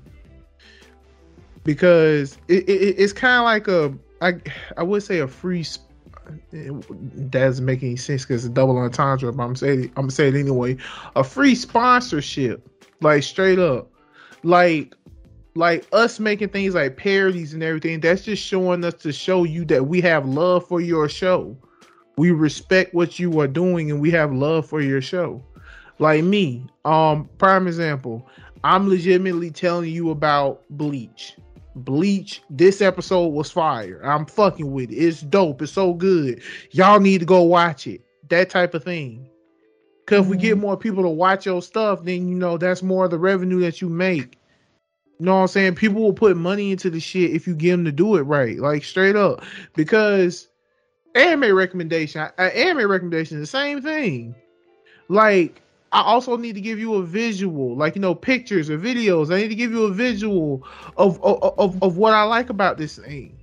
Because 1.63 2.37
it, 2.47 2.69
it 2.69 2.95
it's 2.99 3.11
kind 3.11 3.39
of 3.39 3.43
like 3.43 3.67
a 3.67 3.93
I 4.21 4.39
I 4.77 4.83
would 4.83 5.01
say 5.01 5.19
a 5.19 5.27
free 5.27 5.63
sp- 5.65 5.83
it 6.51 7.31
doesn't 7.31 7.65
make 7.65 7.81
any 7.81 7.95
sense 7.95 8.23
because 8.23 8.45
it's 8.45 8.51
a 8.51 8.53
double 8.53 8.77
entendre 8.77 9.31
but 9.31 9.43
I'm 9.43 9.55
saying 9.55 9.85
I'm 9.95 10.03
gonna 10.03 10.11
say 10.11 10.27
it 10.27 10.35
anyway. 10.35 10.77
A 11.15 11.23
free 11.23 11.55
sponsorship 11.55 12.69
like 13.01 13.23
straight 13.23 13.59
up. 13.59 13.89
Like 14.43 14.93
like 15.55 15.87
us 15.91 16.19
making 16.19 16.49
things 16.49 16.75
like 16.75 16.97
parodies 16.97 17.55
and 17.55 17.63
everything 17.63 17.99
that's 17.99 18.21
just 18.21 18.43
showing 18.43 18.85
us 18.85 18.93
to 18.93 19.11
show 19.11 19.43
you 19.43 19.65
that 19.65 19.87
we 19.87 19.99
have 20.01 20.27
love 20.27 20.67
for 20.67 20.79
your 20.79 21.09
show 21.09 21.57
we 22.17 22.31
respect 22.31 22.93
what 22.93 23.19
you 23.19 23.39
are 23.39 23.47
doing 23.47 23.91
and 23.91 24.01
we 24.01 24.11
have 24.11 24.33
love 24.33 24.67
for 24.67 24.81
your 24.81 25.01
show. 25.01 25.41
Like 25.99 26.23
me 26.23 26.65
um 26.85 27.29
prime 27.37 27.67
example 27.67 28.27
i'm 28.63 28.87
legitimately 28.87 29.51
telling 29.51 29.91
you 29.91 30.11
about 30.11 30.63
bleach. 30.71 31.37
Bleach 31.75 32.41
this 32.49 32.81
episode 32.81 33.27
was 33.27 33.51
fire. 33.51 34.01
I'm 34.03 34.25
fucking 34.25 34.71
with 34.71 34.91
it. 34.91 34.95
It's 34.95 35.21
dope. 35.21 35.61
It's 35.61 35.71
so 35.71 35.93
good. 35.93 36.41
Y'all 36.71 36.99
need 36.99 37.19
to 37.19 37.25
go 37.25 37.43
watch 37.43 37.87
it. 37.87 38.01
That 38.29 38.49
type 38.49 38.73
of 38.73 38.83
thing. 38.83 39.29
Because 40.05 40.25
if 40.25 40.31
we 40.31 40.37
get 40.37 40.57
more 40.57 40.77
people 40.77 41.03
to 41.03 41.09
watch 41.09 41.45
your 41.45 41.61
stuff 41.61 42.03
then 42.03 42.27
you 42.27 42.35
know 42.35 42.57
that's 42.57 42.81
more 42.81 43.05
of 43.05 43.11
the 43.11 43.19
revenue 43.19 43.59
that 43.61 43.81
you 43.81 43.89
make. 43.89 44.37
You 45.19 45.25
know 45.25 45.35
what 45.35 45.41
I'm 45.41 45.47
saying? 45.47 45.75
People 45.75 46.03
will 46.03 46.13
put 46.13 46.37
money 46.37 46.71
into 46.71 46.91
the 46.91 46.99
shit 46.99 47.31
if 47.31 47.47
you 47.47 47.55
get 47.55 47.71
them 47.71 47.85
to 47.85 47.91
do 47.91 48.17
it 48.17 48.21
right, 48.21 48.59
like 48.59 48.83
straight 48.83 49.15
up. 49.15 49.43
Because 49.75 50.47
anime 51.17 51.55
recommendation, 51.55 52.21
uh, 52.21 52.41
anime 52.41 52.89
recommendation, 52.89 53.39
the 53.39 53.45
same 53.45 53.81
thing. 53.81 54.35
Like 55.09 55.61
I 55.91 56.01
also 56.01 56.37
need 56.37 56.53
to 56.53 56.61
give 56.61 56.79
you 56.79 56.95
a 56.95 57.03
visual, 57.03 57.75
like 57.75 57.95
you 57.95 58.01
know, 58.01 58.13
pictures 58.15 58.69
or 58.69 58.77
videos. 58.77 59.33
I 59.33 59.37
need 59.41 59.47
to 59.49 59.55
give 59.55 59.71
you 59.71 59.85
a 59.85 59.91
visual 59.91 60.65
of 60.97 61.21
of 61.23 61.41
of, 61.57 61.81
of 61.81 61.97
what 61.97 62.13
I 62.13 62.23
like 62.23 62.49
about 62.49 62.77
this 62.77 62.97
thing. 62.97 63.37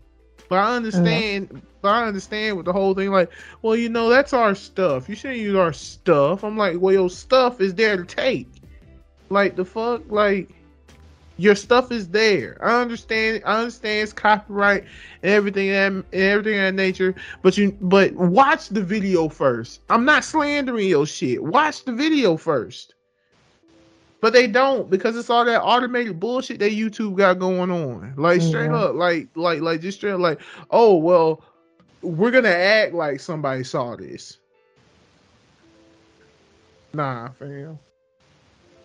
But 0.48 0.56
I 0.56 0.76
understand. 0.76 1.62
But 1.80 1.88
I 1.90 2.06
understand 2.06 2.56
with 2.56 2.64
the 2.64 2.72
whole 2.72 2.94
thing, 2.94 3.10
like, 3.10 3.30
well, 3.60 3.76
you 3.76 3.90
know, 3.90 4.08
that's 4.08 4.32
our 4.32 4.54
stuff. 4.54 5.06
You 5.06 5.14
shouldn't 5.14 5.40
use 5.40 5.54
our 5.54 5.72
stuff. 5.72 6.42
I'm 6.42 6.56
like, 6.56 6.80
well, 6.80 6.94
your 6.94 7.10
stuff 7.10 7.60
is 7.60 7.74
there 7.74 7.96
to 7.98 8.04
take. 8.04 8.48
Like 9.28 9.56
the 9.56 9.64
fuck, 9.64 10.02
like 10.10 10.50
your 11.36 11.54
stuff 11.54 11.90
is 11.90 12.08
there. 12.08 12.56
I 12.62 12.80
understand. 12.80 13.42
I 13.44 13.58
understand 13.58 14.02
it's 14.04 14.12
copyright 14.12 14.84
and 15.22 15.32
everything 15.32 15.70
and 15.70 16.04
everything 16.12 16.54
of 16.58 16.62
that 16.66 16.74
nature. 16.74 17.14
But 17.42 17.56
you, 17.56 17.76
but 17.80 18.12
watch 18.14 18.68
the 18.68 18.82
video 18.82 19.28
first. 19.28 19.80
I'm 19.88 20.04
not 20.04 20.24
slandering 20.24 20.88
your 20.88 21.06
shit. 21.06 21.42
Watch 21.42 21.84
the 21.84 21.92
video 21.92 22.36
first. 22.36 22.94
But 24.20 24.32
they 24.32 24.46
don't 24.46 24.88
because 24.90 25.16
it's 25.16 25.28
all 25.30 25.44
that 25.44 25.62
automated 25.62 26.18
bullshit 26.18 26.58
that 26.60 26.72
YouTube 26.72 27.16
got 27.16 27.38
going 27.38 27.70
on. 27.70 28.14
Like 28.16 28.40
straight 28.40 28.70
Yeah. 28.70 28.74
up, 28.74 28.94
like 28.94 29.28
like 29.34 29.60
like 29.60 29.80
just 29.80 29.98
straight 29.98 30.12
up, 30.12 30.20
like, 30.20 30.40
oh 30.70 30.96
well, 30.96 31.42
we're 32.02 32.30
gonna 32.30 32.48
act 32.48 32.94
like 32.94 33.20
somebody 33.20 33.64
saw 33.64 33.96
this. 33.96 34.38
Nah, 36.92 37.30
fam. 37.30 37.78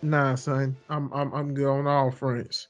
Nah, 0.02 0.34
son. 0.34 0.76
I'm 0.88 1.12
I'm 1.12 1.32
I'm 1.32 1.54
good 1.54 1.68
on 1.68 1.86
all 1.86 2.10
fronts. 2.10 2.68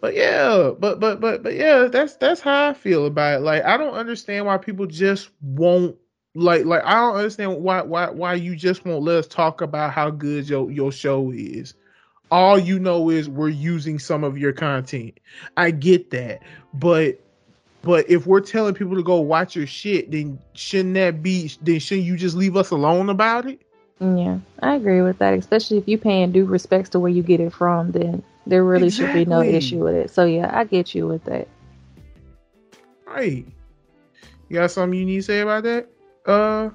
But 0.00 0.14
yeah, 0.14 0.70
but 0.78 1.00
but 1.00 1.20
but 1.20 1.42
but 1.42 1.54
yeah, 1.54 1.88
that's 1.90 2.16
that's 2.16 2.40
how 2.40 2.68
I 2.68 2.74
feel 2.74 3.06
about 3.06 3.40
it. 3.40 3.42
Like 3.42 3.64
I 3.64 3.76
don't 3.76 3.94
understand 3.94 4.46
why 4.46 4.56
people 4.56 4.86
just 4.86 5.30
won't 5.42 5.96
like 6.34 6.64
like 6.64 6.84
I 6.84 6.94
don't 6.94 7.16
understand 7.16 7.62
why 7.62 7.82
why 7.82 8.08
why 8.10 8.34
you 8.34 8.54
just 8.54 8.84
won't 8.84 9.02
let 9.02 9.16
us 9.16 9.26
talk 9.26 9.60
about 9.60 9.92
how 9.92 10.10
good 10.10 10.48
your 10.48 10.70
your 10.70 10.92
show 10.92 11.32
is. 11.32 11.74
All 12.30 12.58
you 12.58 12.78
know 12.78 13.10
is 13.10 13.28
we're 13.28 13.48
using 13.48 13.98
some 13.98 14.22
of 14.22 14.38
your 14.38 14.52
content. 14.52 15.18
I 15.56 15.72
get 15.72 16.10
that. 16.10 16.42
But 16.74 17.20
but 17.82 18.08
if 18.08 18.26
we're 18.26 18.40
telling 18.40 18.74
people 18.74 18.94
to 18.94 19.02
go 19.02 19.20
watch 19.20 19.56
your 19.56 19.66
shit, 19.66 20.10
then 20.10 20.38
shouldn't 20.54 20.94
that 20.94 21.22
be 21.22 21.50
then 21.62 21.80
shouldn't 21.80 22.06
you 22.06 22.16
just 22.16 22.36
leave 22.36 22.56
us 22.56 22.70
alone 22.70 23.10
about 23.10 23.46
it? 23.46 23.62
Yeah, 24.00 24.38
I 24.60 24.74
agree 24.74 25.02
with 25.02 25.18
that. 25.18 25.34
Especially 25.34 25.78
if 25.78 25.88
you 25.88 25.98
paying 25.98 26.30
due 26.32 26.44
respects 26.44 26.90
to 26.90 27.00
where 27.00 27.10
you 27.10 27.22
get 27.22 27.40
it 27.40 27.52
from, 27.52 27.90
then 27.92 28.22
there 28.46 28.64
really 28.64 28.90
should 28.90 29.12
be 29.12 29.24
no 29.24 29.42
issue 29.42 29.82
with 29.82 29.94
it. 29.94 30.10
So 30.10 30.24
yeah, 30.24 30.50
I 30.52 30.64
get 30.64 30.94
you 30.94 31.06
with 31.06 31.24
that. 31.24 31.48
Right. 33.06 33.46
You 34.48 34.54
got 34.56 34.70
something 34.70 34.98
you 34.98 35.04
need 35.04 35.16
to 35.16 35.22
say 35.22 35.40
about 35.40 35.64
that? 35.64 35.88
Uh 36.24 36.70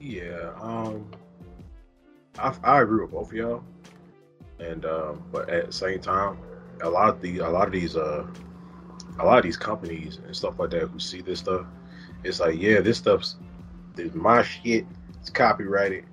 Yeah, 0.00 0.52
um, 0.60 1.06
I 2.38 2.54
I 2.64 2.82
agree 2.82 3.02
with 3.02 3.12
both 3.12 3.28
of 3.28 3.34
y'all, 3.34 3.62
and 4.58 4.84
um, 4.84 5.22
but 5.30 5.48
at 5.48 5.66
the 5.66 5.72
same 5.72 6.00
time, 6.00 6.38
a 6.82 6.88
lot 6.88 7.10
of 7.10 7.20
the 7.20 7.38
a 7.38 7.48
lot 7.48 7.66
of 7.66 7.72
these 7.72 7.96
uh, 7.96 8.26
a 9.18 9.24
lot 9.24 9.38
of 9.38 9.44
these 9.44 9.56
companies 9.56 10.18
and 10.24 10.34
stuff 10.34 10.58
like 10.58 10.70
that 10.70 10.88
who 10.88 10.98
see 10.98 11.20
this 11.20 11.40
stuff, 11.40 11.66
it's 12.24 12.40
like 12.40 12.58
yeah, 12.58 12.80
this 12.80 12.98
stuff's 12.98 13.36
this 13.94 14.14
my 14.14 14.42
shit. 14.42 14.86
It's 15.20 15.30
copyrighted. 15.30 16.04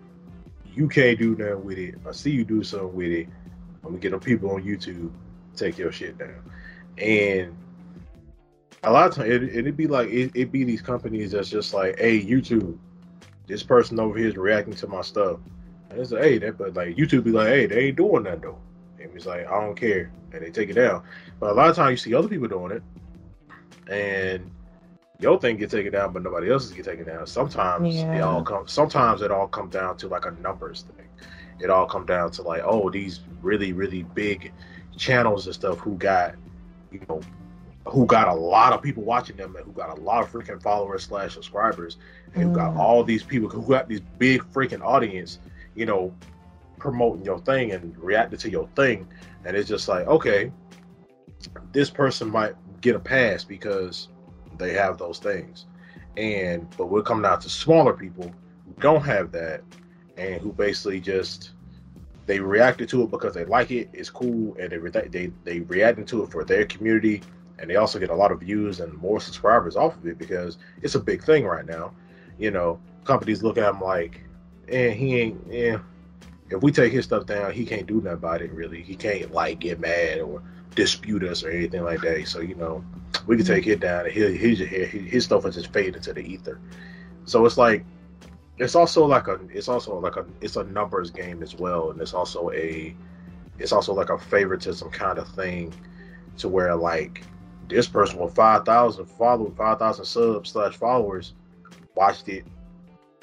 You 0.74 0.88
can't 0.88 1.18
do 1.18 1.36
nothing 1.36 1.66
with 1.66 1.78
it. 1.78 1.96
I 2.08 2.12
see 2.12 2.32
you 2.32 2.44
do 2.44 2.64
something 2.64 2.94
with 2.94 3.12
it. 3.12 3.28
I'm 3.84 3.92
gonna 3.92 3.98
get 3.98 4.12
them 4.12 4.20
people 4.20 4.52
on 4.52 4.64
YouTube 4.64 5.12
take 5.56 5.78
your 5.78 5.92
shit 5.92 6.18
down, 6.18 6.52
and 6.98 7.56
a 8.84 8.92
lot 8.92 9.08
of 9.08 9.16
times 9.16 9.30
it, 9.30 9.44
it'd 9.44 9.78
be 9.78 9.88
like 9.88 10.10
it, 10.10 10.32
it'd 10.36 10.52
be 10.52 10.64
these 10.64 10.82
companies 10.82 11.32
that's 11.32 11.50
just 11.50 11.74
like, 11.74 11.98
hey, 12.00 12.22
YouTube 12.22 12.78
this 13.48 13.64
person 13.64 14.00
over 14.00 14.18
here 14.18 14.28
is 14.28 14.38
reacting 14.38 14.74
to 14.76 14.88
my 14.88 15.02
stuff. 15.02 15.40
And 15.90 16.00
it's 16.00 16.12
like, 16.12 16.24
hey, 16.24 16.38
that 16.40 16.58
but 16.58 16.74
like 16.74 16.96
YouTube 16.98 17.24
be 17.24 17.32
like, 17.32 17.48
hey, 17.48 17.66
they 17.66 17.86
ain't 17.88 17.98
doing 17.98 18.24
that 18.24 18.42
though. 18.42 18.60
And 19.00 19.10
it's 19.16 19.26
like, 19.26 19.48
I 19.48 19.62
don't 19.62 19.76
care. 19.76 20.12
And 20.34 20.42
they 20.42 20.52
take 20.52 20.70
it 20.70 20.74
down. 20.74 21.04
But 21.40 21.52
a 21.52 21.54
lot 21.54 21.70
of 21.70 21.76
times 21.76 21.92
you 21.92 22.12
see 22.12 22.16
other 22.16 22.28
people 22.28 22.48
doing 22.48 22.72
it. 22.72 22.84
And 23.90 24.52
your 25.20 25.40
thing 25.40 25.58
get 25.58 25.70
taken 25.72 25.92
down, 25.92 26.14
but 26.14 26.22
nobody 26.24 26.52
else's 26.52 26.72
get 26.72 26.86
taken 26.86 27.06
down. 27.06 27.26
Sometimes 27.26 27.96
it 28.18 28.22
all 28.22 28.44
comes. 28.44 28.72
Sometimes 28.72 29.22
it 29.22 29.32
all 29.32 29.48
comes 29.48 29.74
down 29.74 29.98
to 29.98 30.08
like 30.08 30.26
a 30.26 30.32
numbers 30.42 30.86
thing. 30.96 31.08
It 31.60 31.70
all 31.70 31.88
comes 31.88 32.08
down 32.08 32.32
to 32.32 32.44
like, 32.44 32.62
oh, 32.64 32.90
these 32.90 33.22
really 33.42 33.74
really 33.74 34.04
big 34.04 34.52
channels 34.96 35.46
and 35.48 35.56
stuff 35.56 35.80
who 35.80 35.96
got, 35.98 36.36
you 36.92 37.00
know, 37.10 37.22
who 37.86 38.06
got 38.06 38.28
a 38.28 38.34
lot 38.34 38.74
of 38.74 38.82
people 38.82 39.04
watching 39.04 39.38
them 39.38 39.56
and 39.56 39.66
who 39.66 39.72
got 39.72 39.98
a 39.98 40.02
lot 40.02 40.24
of 40.24 40.32
freaking 40.32 40.62
followers 40.62 41.04
slash 41.04 41.34
subscribers 41.34 41.98
and 42.34 42.44
who 42.44 42.54
got 42.54 42.74
Mm. 42.74 42.78
all 42.78 43.04
these 43.04 43.24
people 43.24 43.50
who 43.50 43.62
got 43.68 43.88
these 43.88 44.02
big 44.18 44.42
freaking 44.52 44.82
audience, 44.82 45.40
you 45.76 45.86
know, 45.86 46.14
promoting 46.78 47.24
your 47.26 47.40
thing 47.40 47.72
and 47.72 47.98
reacting 47.98 48.38
to 48.40 48.50
your 48.52 48.68
thing, 48.76 49.08
and 49.46 49.56
it's 49.56 49.68
just 49.70 49.88
like, 49.88 50.06
okay, 50.08 50.52
this 51.72 51.90
person 51.90 52.30
might 52.30 52.56
get 52.82 52.96
a 52.96 53.00
pass 53.00 53.44
because 53.44 54.10
they 54.58 54.74
have 54.74 54.98
those 54.98 55.20
things. 55.20 55.66
And 56.16 56.68
but 56.78 56.88
we're 56.88 57.04
coming 57.04 57.26
out 57.26 57.42
to 57.42 57.50
smaller 57.50 57.94
people 57.94 58.34
who 58.66 58.82
don't 58.82 59.04
have 59.04 59.32
that 59.34 59.62
and 60.18 60.42
who 60.42 60.52
basically 60.52 61.00
just 61.00 61.52
they 62.28 62.40
reacted 62.40 62.90
to 62.90 63.04
it 63.04 63.10
because 63.10 63.34
they 63.34 63.46
like 63.46 63.72
it, 63.72 63.90
it's 63.94 64.10
cool, 64.10 64.56
and 64.60 64.72
they 64.72 64.78
re- 64.78 64.92
they 64.92 65.32
they 65.44 65.60
reacted 65.62 66.08
to 66.10 66.24
it 66.24 66.32
for 66.32 66.44
their 66.44 66.66
community, 66.66 67.22
and 67.58 67.70
they 67.70 67.78
also 67.78 68.00
get 68.00 68.10
a 68.10 68.16
lot 68.16 68.32
of 68.32 68.42
views 68.42 68.80
and 68.80 68.94
more 68.96 69.20
subscribers 69.20 69.76
off 69.76 69.96
of 69.96 70.06
it 70.06 70.18
because 70.18 70.58
it's 70.82 70.96
a 70.96 71.00
big 71.00 71.24
thing 71.24 71.46
right 71.46 71.66
now. 71.66 71.94
You 72.38 72.52
know, 72.52 72.80
companies 73.06 73.42
look 73.42 73.58
at 73.58 73.74
him 73.74 73.82
like, 73.82 74.22
eh, 74.68 74.92
he 74.92 75.20
ain't, 75.20 75.42
yeah. 75.50 75.80
If 76.50 76.62
we 76.62 76.72
take 76.72 76.94
his 76.94 77.06
stuff 77.06 77.26
down, 77.26 77.52
he 77.52 77.66
can't 77.66 77.88
do 77.88 77.96
nothing 77.96 78.14
about 78.14 78.42
it. 78.42 78.52
Really, 78.52 78.82
he 78.82 78.96
can't 78.96 79.32
like 79.32 79.60
get 79.60 79.80
mad 79.80 80.20
or 80.20 80.42
dispute 80.78 81.24
us 81.24 81.44
or 81.44 81.50
anything 81.50 81.84
like 81.84 82.00
that. 82.02 82.28
So 82.28 82.40
you 82.40 82.56
know, 82.56 82.86
we 83.26 83.36
can 83.36 83.46
take 83.46 83.68
it 83.68 83.82
down, 83.82 84.06
and 84.06 84.14
his 84.14 84.60
his 84.60 85.26
stuff 85.26 85.44
will 85.44 85.52
just 85.52 85.74
fade 85.74 85.96
into 85.96 86.14
the 86.14 86.22
ether. 86.22 86.60
So 87.26 87.46
it's 87.46 87.58
like 87.58 87.84
it's 88.60 88.76
also 88.76 89.06
like 89.06 89.28
a 89.28 89.40
it's 89.50 89.68
also 89.68 90.00
like 90.00 90.16
a 90.16 90.26
it's 90.40 90.56
a 90.56 90.64
numbers 90.64 91.10
game 91.10 91.44
as 91.44 91.56
well, 91.56 91.90
and 91.92 92.00
it's 92.00 92.14
also 92.14 92.52
a 92.52 92.96
it's 93.60 93.72
also 93.72 93.94
like 93.94 94.12
a 94.12 94.20
favoritism 94.20 94.92
kind 94.92 95.18
of 95.18 95.28
thing, 95.30 95.74
to 96.38 96.48
where 96.48 96.76
like 96.76 97.24
this 97.68 97.88
person 97.88 98.20
with 98.20 98.36
five 98.36 98.64
thousand 98.64 99.08
followers, 99.08 99.54
five 99.58 99.80
thousand 99.80 100.06
subs 100.06 100.52
slash 100.52 100.78
followers 100.78 101.34
watched 101.96 102.30
it, 102.30 102.46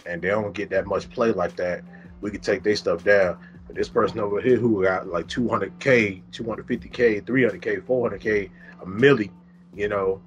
and 0.07 0.21
they 0.21 0.29
don't 0.29 0.53
get 0.53 0.71
that 0.71 0.87
much 0.87 1.09
play 1.11 1.31
like 1.31 1.55
that. 1.57 1.85
We 2.21 2.33
could 2.33 2.43
take 2.43 2.65
their 2.65 2.77
stuff 2.77 3.05
down. 3.05 3.39
This 3.75 3.89
person 3.89 4.21
over 4.21 4.41
here 4.41 4.57
who 4.57 4.85
got 4.85 5.09
like 5.09 5.27
200k, 5.27 6.23
250k, 6.33 7.23
300k, 7.23 7.83
400k, 7.83 8.51
a 8.81 8.87
milli, 8.87 9.31
you 9.75 9.89
know, 9.89 10.23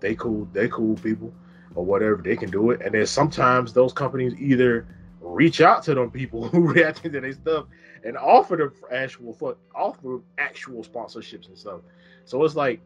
they 0.00 0.14
cool, 0.14 0.48
they 0.52 0.68
cool 0.68 0.96
people 0.96 1.32
or 1.74 1.84
whatever. 1.84 2.16
They 2.16 2.36
can 2.36 2.50
do 2.50 2.70
it. 2.70 2.80
And 2.82 2.94
then 2.94 3.06
sometimes 3.06 3.72
those 3.72 3.92
companies 3.92 4.34
either 4.38 4.86
reach 5.20 5.60
out 5.60 5.82
to 5.84 5.94
them 5.94 6.10
people 6.10 6.48
who 6.48 6.66
reacting 6.72 7.12
to 7.12 7.20
their 7.20 7.32
stuff 7.32 7.66
and 8.04 8.16
offer 8.16 8.56
them 8.56 8.72
actual 8.90 9.32
for 9.32 9.56
offer 9.74 10.20
actual 10.38 10.82
sponsorships 10.82 11.48
and 11.48 11.56
stuff. 11.56 11.80
So 12.24 12.42
it's 12.44 12.56
like 12.56 12.80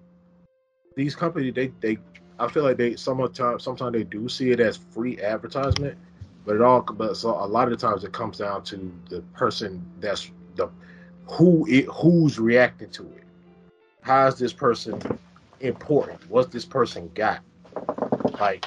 these 0.96 1.14
companies, 1.14 1.54
they 1.54 1.68
they 1.80 1.98
I 2.38 2.48
feel 2.48 2.64
like 2.64 2.76
they 2.76 2.96
sometimes 2.96 3.62
sometimes 3.62 3.92
they 3.92 4.04
do 4.04 4.28
see 4.28 4.50
it 4.50 4.60
as 4.60 4.76
free 4.76 5.20
advertisement, 5.20 5.96
but 6.46 6.54
it 6.54 6.62
all 6.62 6.80
but 6.80 7.16
so 7.16 7.30
a 7.30 7.44
lot 7.44 7.70
of 7.70 7.78
the 7.78 7.86
times 7.86 8.04
it 8.04 8.12
comes 8.12 8.38
down 8.38 8.62
to 8.62 8.92
the 9.10 9.20
person 9.34 9.84
that's 10.00 10.30
the 10.54 10.70
who 11.26 11.66
it 11.68 11.86
who's 11.86 12.38
reacting 12.38 12.88
to 12.90 13.02
it. 13.02 13.24
How 14.00 14.28
is 14.28 14.38
this 14.38 14.52
person 14.52 15.00
important? 15.60 16.30
What's 16.30 16.52
this 16.52 16.64
person 16.64 17.10
got? 17.14 17.40
Like, 18.38 18.66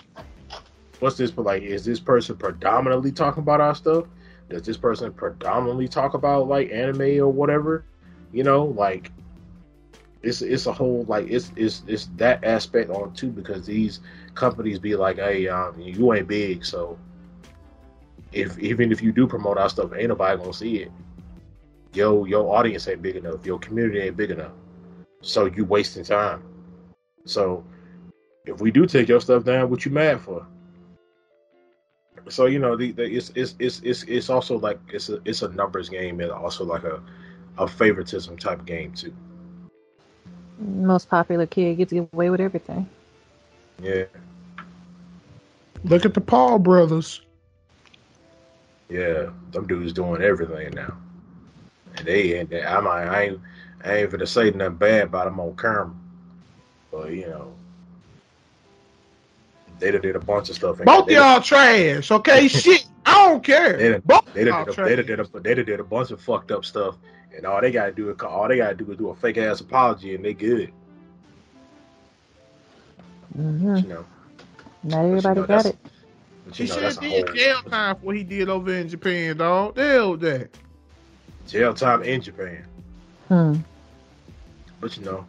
what's 0.99 1.15
this? 1.15 1.31
but 1.31 1.45
Like, 1.45 1.63
is 1.63 1.85
this 1.85 2.01
person 2.01 2.35
predominantly 2.35 3.13
talking 3.13 3.43
about 3.43 3.61
our 3.61 3.73
stuff? 3.73 4.05
Does 4.49 4.63
this 4.63 4.77
person 4.77 5.13
predominantly 5.13 5.87
talk 5.87 6.13
about 6.13 6.49
like 6.49 6.71
anime 6.71 7.21
or 7.21 7.29
whatever? 7.29 7.85
You 8.33 8.43
know, 8.43 8.65
like 8.65 9.11
it's 10.21 10.41
it's 10.41 10.65
a 10.65 10.73
whole 10.73 11.05
like 11.07 11.27
it's 11.29 11.53
it's 11.55 11.83
it's 11.87 12.09
that 12.17 12.43
aspect 12.43 12.89
on 12.89 13.13
too 13.13 13.29
because 13.29 13.65
these 13.65 14.01
companies 14.35 14.79
be 14.79 14.97
like, 14.97 15.15
hey, 15.15 15.47
um, 15.47 15.79
you 15.79 16.13
ain't 16.13 16.27
big, 16.27 16.65
so 16.65 16.97
if 18.31 18.57
even 18.59 18.91
if 18.91 19.01
you 19.01 19.11
do 19.11 19.27
promote 19.27 19.57
our 19.57 19.69
stuff, 19.69 19.91
ain't 19.95 20.09
nobody 20.09 20.37
gonna 20.37 20.53
see 20.53 20.77
it. 20.77 20.91
Yo, 21.93 22.25
your 22.25 22.55
audience 22.55 22.87
ain't 22.87 23.01
big 23.01 23.15
enough. 23.15 23.45
Your 23.45 23.59
community 23.59 23.99
ain't 23.99 24.17
big 24.17 24.31
enough. 24.31 24.51
So 25.21 25.45
you 25.45 25.65
wasting 25.65 26.03
time. 26.03 26.43
So 27.25 27.63
if 28.45 28.61
we 28.61 28.71
do 28.71 28.85
take 28.85 29.07
your 29.07 29.19
stuff 29.19 29.43
down, 29.43 29.69
what 29.69 29.85
you 29.85 29.91
mad 29.91 30.21
for? 30.21 30.45
So 32.27 32.45
you 32.45 32.59
know, 32.59 32.75
the, 32.75 32.91
the 32.91 33.03
it's, 33.03 33.31
it's 33.35 33.55
it's 33.59 33.79
it's 33.81 34.03
it's 34.03 34.29
also 34.29 34.59
like 34.59 34.79
it's 34.93 35.09
a 35.09 35.19
it's 35.25 35.41
a 35.41 35.49
numbers 35.49 35.89
game 35.89 36.19
and 36.19 36.31
also 36.31 36.63
like 36.63 36.83
a 36.83 37.01
a 37.57 37.67
favoritism 37.67 38.37
type 38.37 38.65
game 38.65 38.93
too. 38.93 39.13
Most 40.59 41.09
popular 41.09 41.45
kid 41.45 41.77
gets 41.77 41.93
away 41.93 42.29
with 42.29 42.41
everything. 42.41 42.87
Yeah, 43.81 44.03
Look 45.83 46.05
at 46.05 46.13
the 46.13 46.21
Paul 46.21 46.59
brothers. 46.59 47.21
Yeah, 48.89 49.29
them 49.51 49.67
dudes 49.67 49.93
doing 49.93 50.21
everything 50.21 50.73
now, 50.73 50.97
and 51.95 52.05
they 52.07 52.37
and 52.39 52.49
they, 52.49 52.63
I 52.63 52.79
might 52.81 53.05
I 53.05 53.21
ain't 53.23 53.41
I 53.83 53.95
ain't 53.97 54.11
gonna 54.11 54.27
say 54.27 54.51
nothing 54.51 54.75
bad 54.77 55.03
about 55.03 55.25
them 55.25 55.39
on 55.39 55.55
camera, 55.55 55.93
but 56.91 57.11
you 57.11 57.27
know. 57.27 57.53
They 59.79 59.91
done 59.91 60.01
did 60.01 60.17
a 60.17 60.19
bunch 60.19 60.49
of 60.49 60.55
stuff. 60.55 60.79
Both 60.83 61.07
they- 61.07 61.15
y'all 61.15 61.41
trash, 61.41 62.11
okay? 62.11 62.47
Shit, 62.49 62.85
I 63.05 63.27
don't 63.27 63.43
care. 63.43 63.77
They 63.77 63.89
done, 63.91 64.03
Both 64.05 64.25
they 64.33 64.43
y'all 64.43 64.65
done, 64.65 64.65
did 64.65 64.69
a, 64.69 64.73
trash. 64.73 64.89
they 64.89 64.95
done 64.97 65.05
did 65.05 65.19
a, 65.21 65.39
they 65.39 65.53
done 65.55 65.65
did 65.65 65.79
a 65.79 65.83
bunch 65.85 66.11
of 66.11 66.21
fucked 66.21 66.51
up 66.51 66.65
stuff, 66.65 66.97
and 67.35 67.45
all 67.45 67.61
they 67.61 67.71
gotta 67.71 67.93
do 67.93 68.09
is 68.09 68.19
all 68.21 68.47
they 68.49 68.57
gotta 68.57 68.75
do 68.75 68.91
is 68.91 68.97
do 68.97 69.09
a 69.09 69.15
fake 69.15 69.37
ass 69.37 69.61
apology, 69.61 70.15
and 70.15 70.25
they 70.25 70.33
good. 70.33 70.73
hmm 73.35 73.77
You 73.77 73.87
know, 73.87 74.05
Not 74.83 75.05
everybody 75.05 75.39
know, 75.39 75.47
got 75.47 75.65
it. 75.65 75.77
But 76.49 76.57
He 76.57 76.63
you 76.63 76.69
know 76.69 76.75
should 76.75 76.83
that's 76.83 76.95
have 76.95 77.03
did 77.03 77.27
whole 77.27 77.35
jail 77.35 77.61
time 77.69 77.95
for 77.95 78.01
what 78.05 78.15
he 78.15 78.23
did 78.23 78.49
over 78.49 78.73
in 78.73 78.89
Japan, 78.89 79.37
dog. 79.37 79.75
The 79.75 79.83
hell 79.83 80.17
that. 80.17 80.57
jail 81.47 81.73
time 81.73 82.03
in 82.03 82.21
Japan. 82.21 82.65
Hmm. 83.27 83.55
But 84.81 84.97
you 84.97 85.03
know, 85.05 85.25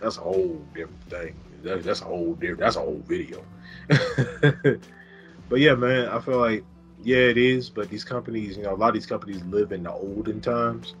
that's 0.00 0.18
a 0.18 0.20
whole 0.20 0.62
different 0.74 1.02
thing. 1.04 1.34
That, 1.62 1.82
that's 1.82 2.02
a 2.02 2.04
whole 2.04 2.34
different. 2.34 2.60
That's 2.60 2.76
a 2.76 2.80
whole 2.80 3.02
video. 3.06 3.42
but 3.88 5.60
yeah, 5.60 5.74
man, 5.74 6.08
I 6.08 6.20
feel 6.20 6.38
like 6.38 6.64
yeah, 7.02 7.18
it 7.18 7.38
is. 7.38 7.70
But 7.70 7.88
these 7.88 8.04
companies, 8.04 8.56
you 8.56 8.64
know, 8.64 8.74
a 8.74 8.76
lot 8.76 8.88
of 8.88 8.94
these 8.94 9.06
companies 9.06 9.42
live 9.44 9.72
in 9.72 9.84
the 9.84 9.92
olden 9.92 10.40
times. 10.40 10.94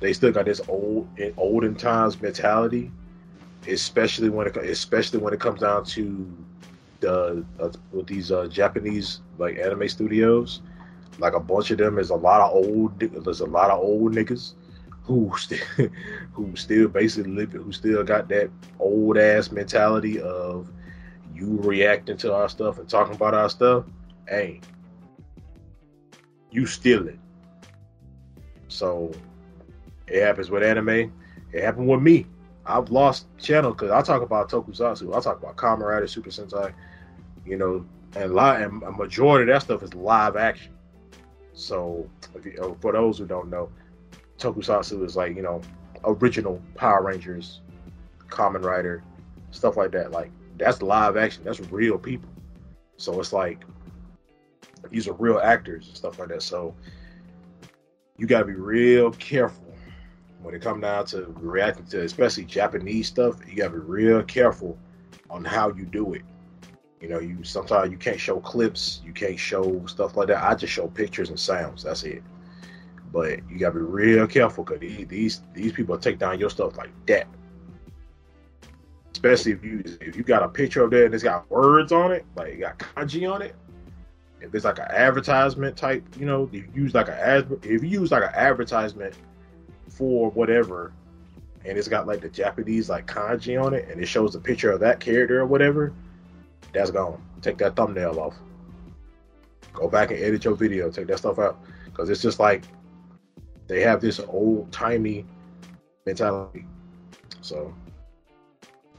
They 0.00 0.12
still 0.12 0.32
got 0.32 0.46
this 0.46 0.60
old 0.68 1.08
in 1.18 1.32
olden 1.36 1.76
times 1.76 2.20
mentality, 2.20 2.90
especially 3.68 4.30
when 4.30 4.48
it 4.48 4.56
especially 4.56 5.20
when 5.20 5.32
it 5.32 5.40
comes 5.40 5.60
down 5.60 5.84
to 5.86 6.36
the 7.00 7.44
uh, 7.60 7.70
with 7.92 8.06
these 8.06 8.32
uh, 8.32 8.46
Japanese 8.48 9.20
like 9.38 9.58
anime 9.58 9.88
studios. 9.88 10.62
Like 11.18 11.34
a 11.34 11.40
bunch 11.40 11.72
of 11.72 11.78
them 11.78 11.98
is 11.98 12.10
a 12.10 12.14
lot 12.14 12.40
of 12.40 12.52
old. 12.52 13.00
There's 13.00 13.40
a 13.40 13.46
lot 13.46 13.70
of 13.70 13.80
old 13.80 14.14
niggas 14.14 14.54
who 15.08 15.32
still 15.38 15.88
who 16.32 16.54
still 16.54 16.86
basically 16.86 17.32
live 17.32 17.52
who 17.52 17.72
still 17.72 18.04
got 18.04 18.28
that 18.28 18.50
old 18.78 19.16
ass 19.16 19.50
mentality 19.50 20.20
of 20.20 20.70
you 21.34 21.58
reacting 21.62 22.16
to 22.18 22.32
our 22.32 22.48
stuff 22.48 22.78
and 22.78 22.88
talking 22.88 23.14
about 23.14 23.34
our 23.34 23.48
stuff 23.48 23.84
hey 24.28 24.60
you 26.50 26.66
stealing 26.66 27.18
so 28.68 29.10
it 30.06 30.22
happens 30.22 30.50
with 30.50 30.62
anime 30.62 31.12
it 31.52 31.62
happened 31.62 31.88
with 31.88 32.02
me 32.02 32.26
i've 32.66 32.90
lost 32.90 33.26
channel 33.38 33.72
because 33.72 33.90
i 33.90 34.02
talk 34.02 34.20
about 34.20 34.50
tokusatsu 34.50 35.16
i 35.16 35.20
talk 35.20 35.42
about 35.42 35.80
Rider 35.80 36.06
super 36.06 36.30
sentai 36.30 36.72
you 37.48 37.56
know 37.56 37.84
and, 38.16 38.34
li- 38.34 38.62
and 38.62 38.82
a 38.82 38.92
majority 38.92 39.50
of 39.50 39.54
that 39.54 39.62
stuff 39.62 39.82
is 39.82 39.94
live 39.94 40.36
action 40.36 40.72
so 41.52 42.08
you, 42.44 42.54
uh, 42.62 42.74
for 42.80 42.92
those 42.92 43.18
who 43.18 43.26
don't 43.26 43.50
know 43.50 43.70
tokusatsu 44.38 45.04
is 45.04 45.16
like 45.16 45.34
you 45.34 45.42
know 45.42 45.60
original 46.04 46.60
Power 46.74 47.02
Rangers, 47.02 47.60
Kamen 48.28 48.64
Rider, 48.64 49.02
stuff 49.50 49.76
like 49.76 49.92
that. 49.92 50.10
Like 50.10 50.30
that's 50.56 50.82
live 50.82 51.16
action. 51.16 51.44
That's 51.44 51.60
real 51.60 51.98
people. 51.98 52.30
So 52.96 53.18
it's 53.20 53.32
like 53.32 53.64
these 54.90 55.08
are 55.08 55.14
real 55.14 55.38
actors 55.38 55.88
and 55.88 55.96
stuff 55.96 56.18
like 56.18 56.28
that. 56.28 56.42
So 56.42 56.74
you 58.16 58.26
got 58.26 58.40
to 58.40 58.44
be 58.44 58.54
real 58.54 59.10
careful 59.12 59.74
when 60.42 60.54
it 60.54 60.62
comes 60.62 60.82
down 60.82 61.06
to 61.06 61.34
reacting 61.38 61.86
to 61.86 62.02
especially 62.02 62.44
Japanese 62.44 63.08
stuff. 63.08 63.36
You 63.46 63.56
got 63.56 63.72
to 63.72 63.74
be 63.74 63.78
real 63.78 64.22
careful 64.22 64.78
on 65.30 65.44
how 65.44 65.70
you 65.70 65.84
do 65.84 66.14
it. 66.14 66.22
You 67.00 67.08
know, 67.08 67.20
you 67.20 67.44
sometimes 67.44 67.90
you 67.92 67.98
can't 67.98 68.20
show 68.20 68.40
clips, 68.40 69.02
you 69.04 69.12
can't 69.12 69.38
show 69.38 69.84
stuff 69.86 70.16
like 70.16 70.28
that. 70.28 70.42
I 70.42 70.54
just 70.54 70.72
show 70.72 70.88
pictures 70.88 71.30
and 71.30 71.38
sounds. 71.40 71.84
That's 71.84 72.02
it. 72.04 72.22
But 73.12 73.40
you 73.50 73.58
gotta 73.58 73.74
be 73.76 73.80
real 73.80 74.26
careful 74.26 74.64
because 74.64 74.80
these, 74.80 75.42
these 75.54 75.72
people 75.72 75.98
take 75.98 76.18
down 76.18 76.40
your 76.40 76.50
stuff 76.50 76.76
like 76.76 76.90
that. 77.06 77.26
especially 79.14 79.52
if 79.52 79.64
you 79.64 79.82
if 80.00 80.16
you 80.16 80.22
got 80.22 80.42
a 80.42 80.48
picture 80.48 80.84
of 80.84 80.90
there 80.90 81.06
and 81.06 81.14
it's 81.14 81.24
got 81.24 81.50
words 81.50 81.92
on 81.92 82.12
it, 82.12 82.24
like 82.36 82.54
you 82.54 82.60
got 82.60 82.78
kanji 82.78 83.30
on 83.32 83.42
it. 83.42 83.54
If 84.40 84.54
it's 84.54 84.64
like 84.64 84.78
an 84.78 84.86
advertisement 84.90 85.76
type, 85.76 86.04
you 86.18 86.26
know, 86.26 86.44
if 86.44 86.54
you 86.54 86.68
use 86.74 86.94
like 86.94 87.08
a 87.08 87.46
if 87.62 87.82
you 87.82 87.88
use 87.88 88.12
like 88.12 88.22
an 88.22 88.34
advertisement 88.34 89.14
for 89.88 90.30
whatever, 90.30 90.92
and 91.64 91.76
it's 91.78 91.88
got 91.88 92.06
like 92.06 92.20
the 92.20 92.28
Japanese 92.28 92.88
like 92.88 93.06
kanji 93.06 93.62
on 93.62 93.74
it, 93.74 93.88
and 93.90 94.00
it 94.00 94.06
shows 94.06 94.34
a 94.36 94.40
picture 94.40 94.70
of 94.70 94.80
that 94.80 95.00
character 95.00 95.40
or 95.40 95.46
whatever, 95.46 95.92
that's 96.72 96.90
gone. 96.90 97.22
Take 97.42 97.58
that 97.58 97.76
thumbnail 97.76 98.18
off. 98.18 98.34
Go 99.72 99.88
back 99.88 100.10
and 100.10 100.20
edit 100.20 100.44
your 100.44 100.54
video. 100.54 100.90
Take 100.90 101.06
that 101.08 101.18
stuff 101.18 101.38
out 101.38 101.58
because 101.84 102.10
it's 102.10 102.22
just 102.22 102.38
like 102.38 102.64
they 103.66 103.80
have 103.82 104.00
this 104.00 104.20
old 104.20 104.70
timey 104.72 105.24
mentality. 106.06 106.66
So 107.40 107.74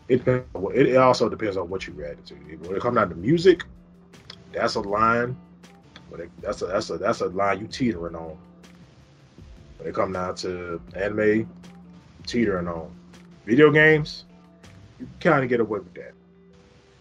it 0.08 0.28
it 0.28 0.98
also 0.98 1.30
depends 1.30 1.58
on 1.58 1.70
what 1.70 1.86
you 1.88 1.94
react 1.94 2.28
to. 2.28 2.36
When 2.36 2.76
it 2.76 2.82
comes 2.82 2.96
down 2.96 3.10
to 3.10 3.16
music, 3.16 3.64
that's 4.52 4.76
a 4.76 4.82
line. 4.82 5.38
But 6.10 6.22
that's 6.42 6.62
a 6.62 6.68
that's 6.68 6.90
a 6.90 6.98
that's 6.98 7.22
a 7.22 7.28
line 7.28 7.60
you 7.60 7.68
teetering 7.68 8.16
on. 8.16 8.38
When 9.78 9.88
it 9.88 9.96
comes 9.96 10.14
down 10.14 10.36
to 10.38 10.82
anime, 10.96 11.50
teetering 12.26 12.68
on. 12.68 12.96
Video 13.46 13.72
games, 13.72 14.26
you 15.00 15.08
kind 15.20 15.44
of 15.44 15.50
get 15.50 15.60
away 15.60 15.80
with 15.80 15.94
that. 15.96 16.14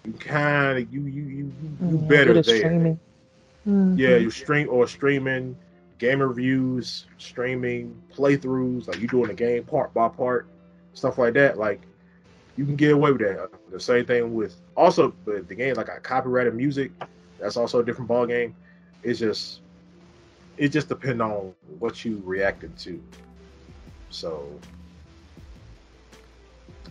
You 0.09 0.19
kind 0.19 0.79
of 0.79 0.93
you 0.95 1.03
you 1.03 1.23
you 1.25 1.53
you 1.89 1.99
Yeah, 2.11 2.25
better 2.25 2.43
there. 2.43 2.79
streaming. 2.79 3.01
Mhm. 3.67 4.03
Yeah, 4.03 4.17
you 4.17 4.31
stream 4.31 4.69
or 4.71 4.87
streaming, 4.87 5.57
game 5.99 6.21
reviews, 6.23 7.07
streaming 7.19 8.03
playthroughs, 8.15 8.89
like 8.89 9.01
you 9.01 9.09
doing 9.09 9.29
the 9.29 9.35
game 9.35 9.65
part 9.65 9.95
by 9.95 10.09
part, 10.09 10.49
stuff 10.95 11.19
like 11.19 11.35
that. 11.35 11.59
Like 11.59 11.83
you 12.57 12.65
can 12.67 12.77
get 12.77 12.93
away 12.93 13.13
with 13.13 13.23
that. 13.23 13.51
The 13.71 13.81
same 13.81 14.07
thing 14.07 14.35
with 14.35 14.61
also 14.77 15.15
the, 15.25 15.43
the 15.43 15.55
game 15.55 15.77
like 15.77 15.89
a 15.89 16.01
copyrighted 16.01 16.55
music. 16.55 16.93
That's 17.39 17.57
also 17.57 17.81
a 17.81 17.85
different 17.85 18.09
ball 18.09 18.27
game. 18.27 18.55
It's 19.03 19.19
just 19.21 19.63
it 20.57 20.69
just 20.69 20.89
depends 20.89 21.21
on 21.23 21.55
what 21.79 22.05
you 22.05 22.23
reacted 22.25 22.77
to. 22.79 23.03
So, 24.09 24.61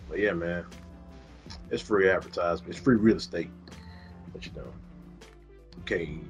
but 0.07 0.19
yeah, 0.19 0.33
man, 0.33 0.65
it's 1.71 1.81
free 1.81 2.09
advertisement. 2.09 2.71
It's 2.75 2.79
free 2.79 2.95
real 2.95 3.17
estate. 3.17 3.49
But 4.33 4.45
you 4.45 4.51
know, 4.55 4.73
okay, 5.81 6.03
you 6.05 6.21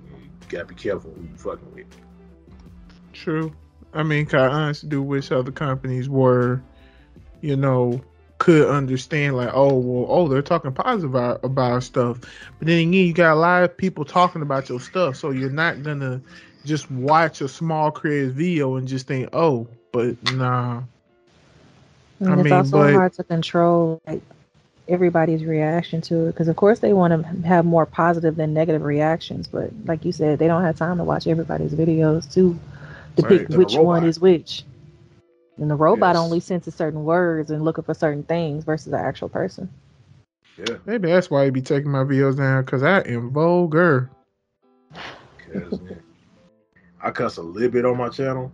gotta 0.49 0.65
be 0.65 0.75
careful 0.75 1.11
who 1.15 1.23
you 1.23 1.35
fucking 1.35 1.73
with. 1.73 1.85
True. 3.13 3.53
I 3.93 4.03
mean, 4.03 4.25
'cause 4.25 4.35
I 4.41 4.47
honestly 4.47 4.89
do 4.89 5.01
wish 5.01 5.31
other 5.31 5.51
companies 5.51 6.07
were, 6.09 6.61
you 7.41 7.55
know, 7.55 8.01
could 8.37 8.67
understand 8.69 9.35
like, 9.35 9.49
oh, 9.53 9.73
well, 9.73 10.05
oh, 10.09 10.27
they're 10.27 10.43
talking 10.43 10.71
positive 10.71 11.09
about, 11.09 11.43
about 11.43 11.81
stuff. 11.83 12.19
But 12.59 12.67
then 12.67 12.79
again, 12.79 12.93
you 12.93 13.13
got 13.13 13.33
a 13.33 13.39
lot 13.39 13.63
of 13.63 13.75
people 13.75 14.05
talking 14.05 14.43
about 14.43 14.69
your 14.69 14.79
stuff, 14.79 15.15
so 15.15 15.31
you're 15.31 15.49
not 15.49 15.81
gonna 15.81 16.21
just 16.65 16.91
watch 16.91 17.41
a 17.41 17.47
small 17.47 17.89
creative 17.89 18.35
video 18.35 18.75
and 18.75 18.87
just 18.87 19.07
think, 19.07 19.29
oh, 19.33 19.67
but 19.91 20.15
nah. 20.33 20.83
And 22.19 22.29
I 22.29 22.33
it's 22.35 22.43
mean, 22.43 22.53
also 22.53 22.71
but- 22.77 22.93
hard 22.93 23.13
to 23.13 23.23
control 23.23 23.99
like 24.05 24.21
everybody's 24.89 25.43
reaction 25.45 26.01
to 26.01 26.25
it 26.25 26.31
because, 26.33 26.47
of 26.47 26.55
course, 26.55 26.79
they 26.79 26.93
want 26.93 27.13
to 27.13 27.47
have 27.47 27.65
more 27.65 27.85
positive 27.85 28.35
than 28.35 28.53
negative 28.53 28.83
reactions. 28.83 29.47
But 29.47 29.71
like 29.85 30.05
you 30.05 30.11
said, 30.11 30.39
they 30.39 30.47
don't 30.47 30.63
have 30.63 30.77
time 30.77 30.97
to 30.97 31.03
watch 31.03 31.27
everybody's 31.27 31.73
videos 31.73 32.31
to 32.33 32.57
depict 33.15 33.49
Right, 33.49 33.57
which 33.57 33.75
one 33.75 34.03
is 34.03 34.19
which. 34.19 34.63
And 35.57 35.69
the 35.71 35.75
robot 35.75 36.15
Yes. 36.15 36.23
only 36.23 36.39
senses 36.39 36.75
certain 36.75 37.03
words 37.03 37.49
and 37.51 37.63
looking 37.63 37.83
for 37.83 37.93
certain 37.93 38.23
things 38.23 38.63
versus 38.63 38.91
the 38.91 38.99
actual 38.99 39.29
person. 39.29 39.69
Yeah, 40.57 40.77
Maybe 40.85 41.07
that's 41.09 41.29
why 41.29 41.45
you 41.45 41.51
be 41.51 41.61
taking 41.61 41.91
my 41.91 42.03
videos 42.03 42.37
down 42.37 42.63
because 42.63 42.83
I 42.83 42.99
am 43.01 43.31
vulgar. 43.31 44.09
cause 45.37 45.79
man, 45.81 46.01
I 47.01 47.11
cuss 47.11 47.37
a 47.37 47.41
little 47.41 47.69
bit 47.71 47.85
on 47.85 47.97
my 47.97 48.09
channel. 48.09 48.51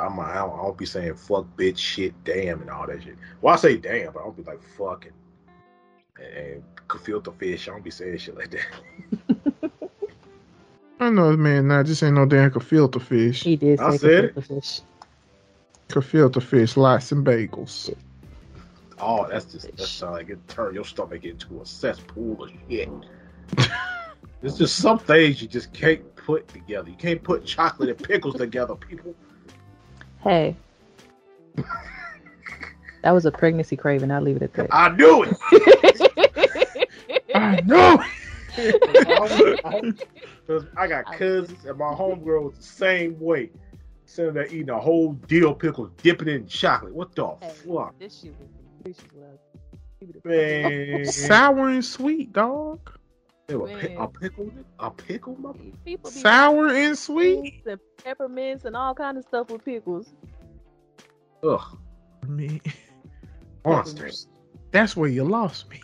I'm 0.00 0.18
I 0.18 0.34
don't, 0.34 0.58
I 0.58 0.62
don't 0.62 0.78
be 0.78 0.86
saying 0.86 1.14
fuck, 1.16 1.46
bitch, 1.56 1.78
shit, 1.78 2.12
damn, 2.24 2.60
and 2.62 2.70
all 2.70 2.86
that 2.86 3.02
shit. 3.02 3.16
Well, 3.40 3.54
I 3.54 3.56
say 3.56 3.76
damn, 3.76 4.12
but 4.12 4.20
I 4.20 4.24
don't 4.24 4.36
be 4.36 4.42
like 4.42 4.62
fucking 4.62 5.12
and 6.18 6.62
filter 7.02 7.32
fish. 7.32 7.68
I 7.68 7.72
don't 7.72 7.84
be 7.84 7.90
saying 7.90 8.18
shit 8.18 8.36
like 8.36 8.50
that. 8.50 9.70
I 11.00 11.10
know 11.10 11.36
man 11.36 11.68
not 11.68 11.86
just 11.86 12.02
ain't 12.02 12.14
no 12.14 12.24
damn 12.26 12.50
filter 12.52 13.00
fish. 13.00 13.42
He 13.42 13.56
did 13.56 13.80
I 13.80 13.96
said 13.96 14.24
it. 14.24 14.34
the 14.34 14.42
fish. 14.42 14.80
Filter 15.88 16.40
fish, 16.40 16.76
lots 16.76 17.12
and 17.12 17.24
bagels. 17.24 17.94
Oh, 18.98 19.26
that's 19.28 19.44
just 19.46 19.76
that 19.76 19.86
sound 19.86 20.14
like 20.14 20.30
it 20.30 20.48
turn 20.48 20.74
your 20.74 20.84
stomach 20.84 21.24
into 21.24 21.60
a 21.60 21.66
cesspool 21.66 22.44
of 22.44 22.50
shit. 22.68 22.88
There's 24.40 24.58
just 24.58 24.76
some 24.76 24.98
things 24.98 25.42
you 25.42 25.48
just 25.48 25.72
can't 25.72 26.14
put 26.16 26.48
together. 26.48 26.90
You 26.90 26.96
can't 26.96 27.22
put 27.22 27.44
chocolate 27.44 27.88
and 27.90 27.98
pickles 27.98 28.36
together, 28.36 28.74
people. 28.74 29.14
Hey. 30.22 30.56
that 33.04 33.12
was 33.12 33.24
a 33.26 33.30
pregnancy 33.30 33.76
craving. 33.76 34.10
I'll 34.10 34.20
leave 34.22 34.36
it 34.36 34.42
at 34.42 34.52
that. 34.54 34.68
I 34.72 34.88
knew 34.90 35.24
it. 35.24 35.36
I 37.34 37.60
know. 37.66 38.02
Because 40.46 40.64
I 40.76 40.86
got 40.86 41.04
cousins 41.16 41.64
and 41.64 41.78
my 41.78 41.92
homegirl 41.92 42.44
was 42.44 42.56
the 42.56 42.62
same 42.62 43.18
way. 43.20 43.50
Sitting 44.06 44.34
there 44.34 44.46
eating 44.46 44.70
a 44.70 44.78
whole 44.78 45.14
deal 45.14 45.54
pickle, 45.54 45.86
dipping 46.02 46.28
it 46.28 46.34
in 46.34 46.46
chocolate. 46.46 46.94
What 46.94 47.14
the 47.14 47.26
Hey, 47.40 47.50
fuck? 47.66 47.98
This 47.98 48.20
shit 48.20 48.34
was 48.38 48.48
delicious. 48.82 49.04
was. 49.14 49.38
Leave 50.00 50.10
it 50.10 50.16
at 50.16 50.22
that. 50.22 50.28
Man. 50.92 51.04
Sour 51.06 51.68
and 51.70 51.84
sweet, 51.84 52.32
dog. 52.32 52.90
Ew, 53.48 53.66
a, 53.66 53.68
pi- 53.76 53.96
a 53.98 54.08
pickle? 54.08 54.50
A 54.78 54.90
pickle? 54.90 55.36
mother- 55.40 55.58
People 55.84 56.10
Sour 56.10 56.68
and 56.68 56.96
sweet. 56.96 57.62
and 57.66 57.80
peppermints 58.04 58.64
and 58.66 58.76
all 58.76 58.94
kind 58.94 59.18
of 59.18 59.24
stuff 59.24 59.50
with 59.50 59.64
pickles. 59.64 60.12
Ugh. 61.42 61.60
I 62.22 62.26
mean, 62.26 62.60
Monsters. 63.64 64.28
that's 64.72 64.96
where 64.96 65.08
you 65.08 65.24
lost 65.24 65.68
me. 65.70 65.80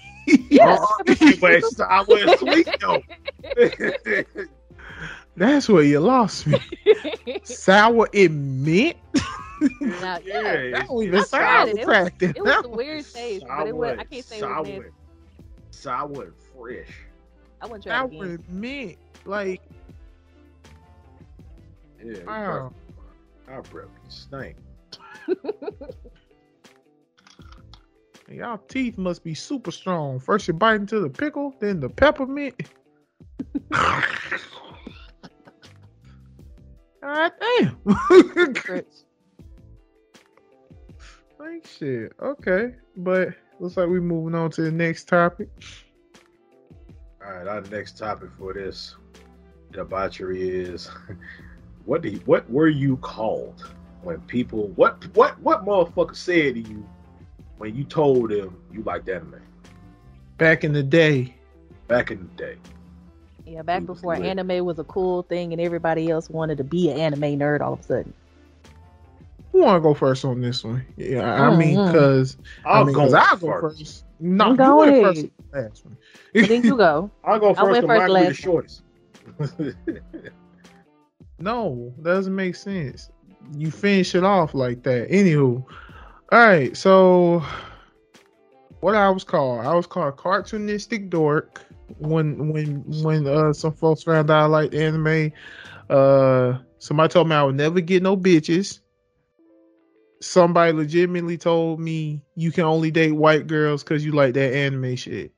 Yes. 0.50 0.78
Oh, 0.82 0.98
but 1.40 1.62
sour 1.64 2.04
and 2.10 2.38
sweet, 2.38 2.68
though. 2.80 3.02
That's 5.36 5.68
where 5.68 5.82
you 5.82 6.00
lost 6.00 6.46
me. 6.46 6.58
Sour 7.42 8.08
and 8.12 8.62
mint. 8.64 8.96
Now, 9.80 10.18
yeah, 10.24 10.52
it's- 10.52 10.72
That 10.72 10.86
don't 10.88 11.02
even 11.04 11.18
it's 11.20 11.30
tried 11.30 11.66
sound 11.66 11.70
it. 11.70 11.78
It 11.78 11.86
was- 11.86 12.10
It 12.20 12.42
was 12.42 12.64
a 12.64 12.68
weird 12.68 13.06
taste, 13.12 13.44
but 13.48 13.66
it 13.66 13.74
was, 13.76 13.98
I 13.98 14.04
can't 14.04 14.24
say 14.24 14.36
it 14.36 14.40
sour, 14.40 14.62
was 14.62 14.68
nasty. 14.68 14.90
sour 15.70 16.22
and 16.24 16.32
fresh. 16.56 16.88
I 17.62 17.66
wouldn't 17.66 17.84
try 17.84 18.04
it 18.04 18.06
again. 18.06 18.44
mint. 18.48 18.98
Like, 19.24 19.62
Yeah, 22.04 22.22
wow. 22.26 22.72
broke 23.46 23.70
breath 23.70 23.88
stink. 24.08 24.56
Y'all 28.30 28.58
teeth 28.68 28.96
must 28.96 29.24
be 29.24 29.34
super 29.34 29.72
strong. 29.72 30.20
First 30.20 30.46
you 30.46 30.54
bite 30.54 30.76
into 30.76 31.00
the 31.00 31.10
pickle, 31.10 31.52
then 31.58 31.80
the 31.80 31.88
peppermint. 31.88 32.54
God 37.02 37.32
damn. 37.40 37.76
Rich. 38.68 38.86
like 41.40 41.66
shit. 41.66 42.12
Okay. 42.22 42.74
But 42.96 43.30
looks 43.58 43.76
like 43.76 43.88
we're 43.88 44.00
moving 44.00 44.36
on 44.36 44.52
to 44.52 44.62
the 44.62 44.70
next 44.70 45.08
topic. 45.08 45.48
All 47.24 47.32
right, 47.32 47.48
our 47.48 47.62
next 47.62 47.98
topic 47.98 48.30
for 48.38 48.54
this 48.54 48.94
debauchery 49.72 50.48
is 50.48 50.88
what 51.84 52.02
do 52.02 52.10
you, 52.10 52.20
what 52.26 52.48
were 52.48 52.68
you 52.68 52.96
called 52.98 53.72
when 54.02 54.20
people 54.22 54.68
what 54.76 55.04
what 55.14 55.38
what 55.40 55.64
motherfucker 55.64 56.16
said 56.16 56.54
to 56.54 56.60
you 56.60 56.86
when 57.60 57.76
you 57.76 57.84
told 57.84 58.30
them 58.30 58.56
you 58.72 58.82
liked 58.82 59.06
anime 59.10 59.34
Back 60.38 60.64
in 60.64 60.72
the 60.72 60.82
day. 60.82 61.34
back 61.88 62.10
in 62.10 62.18
the 62.20 62.42
day? 62.42 62.56
Yeah, 63.44 63.60
back 63.60 63.84
before 63.84 64.16
lit. 64.16 64.24
anime 64.24 64.64
was 64.64 64.78
a 64.78 64.84
cool 64.84 65.22
thing 65.24 65.52
and 65.52 65.60
everybody 65.60 66.08
else 66.08 66.30
wanted 66.30 66.56
to 66.58 66.64
be 66.64 66.90
an 66.90 66.98
anime 66.98 67.38
nerd 67.38 67.60
all 67.60 67.74
of 67.74 67.80
a 67.80 67.82
sudden. 67.82 68.14
Who 69.52 69.60
want 69.62 69.76
to 69.76 69.80
go 69.80 69.92
first 69.92 70.24
on 70.24 70.40
this 70.40 70.64
one? 70.64 70.86
Yeah, 70.96 71.30
I 71.30 71.54
mean, 71.54 71.76
Mhm. 71.76 71.86
because 71.92 72.36
I 72.64 72.70
I'll 72.78 72.84
mean, 72.86 72.94
go 72.94 73.00
'cause 73.02 73.12
I'll 73.14 73.36
go 73.36 73.60
first. 73.60 73.78
first. 73.78 74.04
No, 74.20 74.44
I'm 74.46 74.50
you 74.52 74.56
going. 74.56 75.02
went 75.02 75.04
first. 75.04 75.24
on 75.24 75.30
the 75.52 75.60
Last 75.60 75.84
one. 75.84 75.96
Then 76.48 76.64
you 76.64 76.76
go. 76.78 77.10
I'll 77.24 77.38
go 77.40 77.50
I 77.50 77.54
first. 77.54 77.64
went 77.64 77.82
because 77.82 77.98
first 77.98 78.12
mine 78.12 78.22
be 78.22 78.28
the 78.28 78.34
shortest. 78.34 78.82
No, 81.38 81.92
doesn't 82.02 82.34
make 82.34 82.54
sense. 82.54 83.10
You 83.56 83.70
finish 83.70 84.14
it 84.14 84.24
off 84.24 84.54
like 84.54 84.82
that. 84.82 85.08
Anywho, 85.10 85.64
all 86.32 86.38
right. 86.38 86.76
So, 86.76 87.42
what 88.80 88.94
I 88.94 89.10
was 89.10 89.24
called? 89.24 89.66
I 89.66 89.74
was 89.74 89.86
called 89.86 90.16
cartoonistic 90.16 91.10
dork 91.10 91.62
when 91.98 92.52
when 92.52 92.84
when 93.02 93.26
uh 93.26 93.52
some 93.52 93.72
folks 93.72 94.02
found 94.04 94.30
out 94.30 94.42
I 94.42 94.46
liked 94.46 94.74
anime. 94.74 95.32
Uh, 95.88 96.58
somebody 96.78 97.12
told 97.12 97.28
me 97.28 97.34
I 97.34 97.42
would 97.42 97.56
never 97.56 97.80
get 97.80 98.02
no 98.02 98.16
bitches. 98.16 98.80
somebody 100.20 100.72
legitimately 100.72 101.36
told 101.36 101.80
me 101.80 102.22
you 102.36 102.52
can 102.52 102.64
only 102.64 102.90
date 102.90 103.12
white 103.12 103.46
girls 103.46 103.82
because 103.82 104.04
you 104.04 104.12
like 104.12 104.34
that 104.34 104.54
anime 104.54 104.94
shit. 104.96 105.32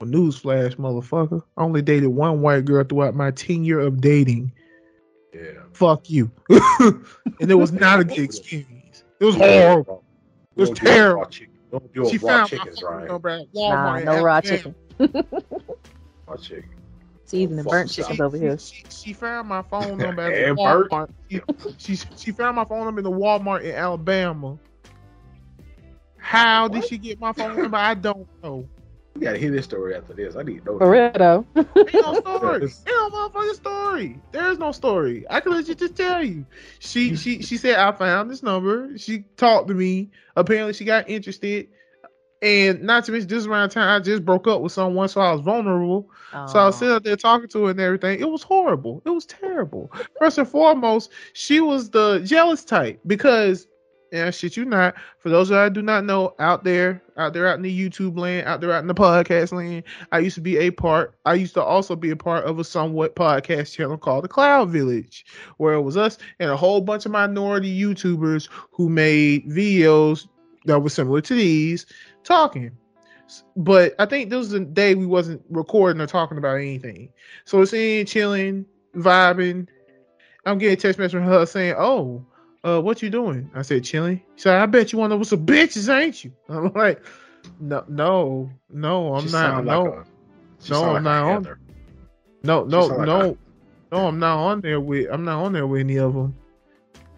Well, 0.00 0.10
newsflash, 0.10 0.76
motherfucker. 0.76 1.42
I 1.56 1.62
only 1.62 1.82
dated 1.82 2.10
one 2.10 2.40
white 2.40 2.64
girl 2.64 2.84
throughout 2.84 3.14
my 3.14 3.32
tenure 3.32 3.80
of 3.80 4.00
dating. 4.00 4.52
Yeah. 5.34 5.62
Fuck 5.72 6.08
you. 6.08 6.30
and 6.48 7.50
it 7.50 7.56
was 7.56 7.72
not 7.72 8.00
a 8.00 8.04
good 8.04 8.18
experience. 8.18 8.79
It 9.20 9.24
was 9.24 9.36
horrible. 9.36 10.04
It 10.56 10.60
was 10.60 10.70
Don't 10.70 10.82
raw 10.82 10.94
terrible. 10.94 11.24
chicken- 11.26 11.54
Don't 11.70 11.92
do 11.94 12.04
She 12.06 12.18
raw 12.18 12.26
found 12.28 12.40
my 12.42 12.46
chickens, 12.46 12.80
phone 12.80 12.96
right? 12.98 13.08
number 13.08 13.28
at 13.28 13.46
Nah, 13.54 13.96
Walmart 13.96 14.00
in 14.00 14.04
no 14.06 14.18
raw 14.18 14.40
Alabama. 14.40 14.40
chicken. 14.40 14.74
Raw 16.26 16.36
chicken. 16.36 16.70
Seasoning 17.24 17.64
Fuck 17.64 17.70
burnt 17.70 17.96
you, 17.96 18.04
chickens 18.04 18.20
over 18.20 18.36
here. 18.36 18.58
she, 18.58 18.84
she 18.90 19.12
found 19.12 19.48
my 19.48 19.62
phone 19.62 19.98
number 19.98 20.22
at 20.22 20.56
Walmart. 20.56 21.10
She, 21.30 21.40
she 21.78 21.96
she 22.16 22.30
found 22.32 22.56
my 22.56 22.64
phone 22.64 22.84
number 22.84 23.00
in 23.00 23.04
the 23.04 23.10
Walmart 23.10 23.62
in 23.62 23.74
Alabama. 23.74 24.58
How 26.18 26.68
did 26.68 26.84
she 26.84 26.98
get 26.98 27.20
my 27.20 27.32
phone 27.32 27.56
number? 27.56 27.76
I 27.76 27.94
don't 27.94 28.28
know. 28.42 28.68
We 29.14 29.22
gotta 29.22 29.38
hear 29.38 29.50
this 29.50 29.64
story 29.64 29.94
after 29.94 30.14
this. 30.14 30.36
I 30.36 30.42
need 30.42 30.64
to 30.64 30.72
know. 30.72 30.78
For 30.78 30.90
real 30.90 31.12
though. 31.12 31.46
Ain't 31.56 31.94
no 31.94 32.14
story. 32.20 32.68
Yeah, 32.86 32.92
Ain't 32.92 33.12
no 33.12 33.28
motherfucking 33.28 33.54
story. 33.54 34.22
There's 34.32 34.58
no 34.58 34.72
story. 34.72 35.26
I 35.28 35.40
can 35.40 35.52
legit 35.52 35.78
just 35.78 35.96
tell 35.96 36.22
you. 36.22 36.46
She 36.78 37.16
she 37.16 37.42
she 37.42 37.56
said 37.56 37.76
I 37.76 37.92
found 37.92 38.30
this 38.30 38.42
number. 38.42 38.96
She 38.96 39.24
talked 39.36 39.68
to 39.68 39.74
me. 39.74 40.10
Apparently 40.36 40.72
she 40.72 40.84
got 40.84 41.08
interested. 41.08 41.68
And 42.42 42.82
not 42.82 43.04
to 43.04 43.12
mention 43.12 43.28
this 43.28 43.44
around 43.44 43.68
the 43.68 43.74
time 43.74 44.00
I 44.00 44.02
just 44.02 44.24
broke 44.24 44.46
up 44.46 44.62
with 44.62 44.72
someone, 44.72 45.08
so 45.08 45.20
I 45.20 45.32
was 45.32 45.42
vulnerable. 45.42 46.08
So 46.46 46.58
I 46.58 46.66
was 46.66 46.76
sitting 46.78 46.94
up 46.94 47.02
there 47.02 47.16
talking 47.16 47.48
to 47.48 47.64
her 47.64 47.70
and 47.72 47.80
everything. 47.80 48.20
It 48.20 48.30
was 48.30 48.42
horrible. 48.42 49.02
It 49.04 49.10
was 49.10 49.26
terrible. 49.26 49.92
First 50.18 50.38
and 50.38 50.48
foremost, 50.48 51.10
she 51.34 51.60
was 51.60 51.90
the 51.90 52.20
jealous 52.20 52.64
type 52.64 53.00
because, 53.06 53.66
yeah, 54.12 54.30
shit 54.30 54.56
you 54.56 54.64
not. 54.64 54.94
For 55.18 55.28
those 55.28 55.48
that 55.50 55.58
I 55.58 55.68
do 55.68 55.82
not 55.82 56.04
know, 56.04 56.34
out 56.38 56.64
there, 56.64 57.02
out 57.16 57.32
there, 57.32 57.46
out 57.46 57.56
in 57.56 57.62
the 57.62 57.90
YouTube 57.90 58.18
land, 58.18 58.46
out 58.46 58.60
there, 58.60 58.72
out 58.72 58.82
in 58.82 58.88
the 58.88 58.94
podcast 58.94 59.52
land, 59.52 59.84
I 60.10 60.18
used 60.18 60.34
to 60.34 60.40
be 60.40 60.58
a 60.58 60.70
part. 60.70 61.14
I 61.24 61.34
used 61.34 61.54
to 61.54 61.62
also 61.62 61.94
be 61.94 62.10
a 62.10 62.16
part 62.16 62.44
of 62.44 62.58
a 62.58 62.64
somewhat 62.64 63.14
podcast 63.14 63.72
channel 63.72 63.96
called 63.96 64.24
the 64.24 64.28
Cloud 64.28 64.70
Village, 64.70 65.24
where 65.58 65.74
it 65.74 65.82
was 65.82 65.96
us 65.96 66.18
and 66.40 66.50
a 66.50 66.56
whole 66.56 66.80
bunch 66.80 67.06
of 67.06 67.12
minority 67.12 67.80
YouTubers 67.80 68.48
who 68.72 68.88
made 68.88 69.46
videos 69.48 70.26
that 70.64 70.80
were 70.80 70.90
similar 70.90 71.20
to 71.20 71.34
these 71.34 71.86
talking. 72.24 72.72
But 73.56 73.94
I 73.98 74.06
think 74.06 74.30
this 74.30 74.38
was 74.38 74.50
the 74.50 74.60
day 74.60 74.94
we 74.94 75.06
wasn't 75.06 75.42
recording 75.50 76.00
or 76.00 76.06
talking 76.06 76.38
about 76.38 76.56
anything. 76.56 77.12
So 77.44 77.62
it's 77.62 77.72
in 77.72 78.06
chilling, 78.06 78.66
vibing. 78.96 79.68
I'm 80.44 80.58
getting 80.58 80.76
text 80.78 80.98
message 80.98 81.12
from 81.12 81.24
her 81.24 81.46
saying, 81.46 81.74
"Oh, 81.78 82.26
uh, 82.64 82.80
what 82.80 83.02
you 83.02 83.10
doing?" 83.10 83.50
I 83.54 83.62
said, 83.62 83.84
"Chilling." 83.84 84.18
She 84.36 84.42
said, 84.42 84.56
"I 84.56 84.66
bet 84.66 84.92
you 84.92 84.98
want 84.98 85.10
to 85.10 85.14
know 85.14 85.18
what's 85.18 85.30
some 85.30 85.44
bitches, 85.46 85.88
ain't 85.94 86.24
you?" 86.24 86.32
I'm 86.48 86.72
like, 86.72 87.02
"No, 87.60 87.84
no, 87.88 88.50
no, 88.70 89.14
I'm 89.14 89.26
She 89.26 89.32
not. 89.32 89.64
No, 89.64 89.82
like 89.82 89.92
a- 89.94 90.70
No, 90.70 90.84
I'm 90.84 90.92
like 90.94 91.02
not 91.02 91.24
on- 91.24 91.44
Heather. 91.44 91.60
no, 92.42 92.64
no, 92.64 92.80
sound 92.88 92.98
like 92.98 93.06
no, 93.06 93.38
no. 93.92 94.06
I'm 94.06 94.18
not 94.18 94.38
on 94.38 94.60
there 94.60 94.80
with. 94.80 95.08
I'm 95.10 95.24
not 95.24 95.42
on 95.42 95.52
there 95.52 95.66
with 95.66 95.80
any 95.80 95.98
of 95.98 96.14
them." 96.14 96.34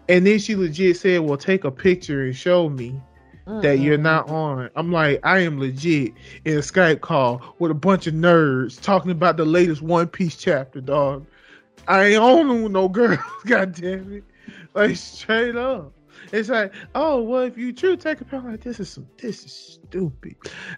And 0.09 0.27
then 0.27 0.39
she 0.39 0.55
legit 0.55 0.97
said, 0.97 1.21
"Well, 1.21 1.37
take 1.37 1.63
a 1.63 1.71
picture 1.71 2.23
and 2.23 2.35
show 2.35 2.69
me." 2.69 2.99
that 3.45 3.79
you're 3.79 3.97
not 3.97 4.29
on. 4.29 4.69
I'm 4.77 4.89
like, 4.93 5.19
I 5.23 5.39
am 5.39 5.59
legit 5.59 6.13
in 6.45 6.53
a 6.53 6.61
Skype 6.61 7.01
call 7.01 7.41
with 7.59 7.71
a 7.71 7.73
bunch 7.73 8.07
of 8.07 8.13
nerds 8.13 8.79
talking 8.81 9.11
about 9.11 9.35
the 9.35 9.43
latest 9.43 9.81
One 9.81 10.07
Piece 10.07 10.37
chapter, 10.37 10.79
dog. 10.79 11.25
I 11.85 12.05
ain't 12.05 12.23
on 12.23 12.63
with 12.63 12.71
no 12.71 12.87
girls, 12.87 13.19
god 13.45 13.73
damn 13.75 14.13
it. 14.13 14.23
Like 14.75 14.95
straight 14.95 15.55
up. 15.55 15.93
It's 16.31 16.49
like, 16.49 16.73
oh 16.95 17.21
well, 17.21 17.43
if 17.43 17.57
you 17.57 17.73
true 17.73 17.95
take 17.97 18.21
a 18.21 18.25
picture, 18.25 18.49
like 18.51 18.61
this 18.61 18.79
is 18.79 18.89
some 18.89 19.07
this 19.17 19.43
is 19.45 19.79
stupid. 19.83 20.35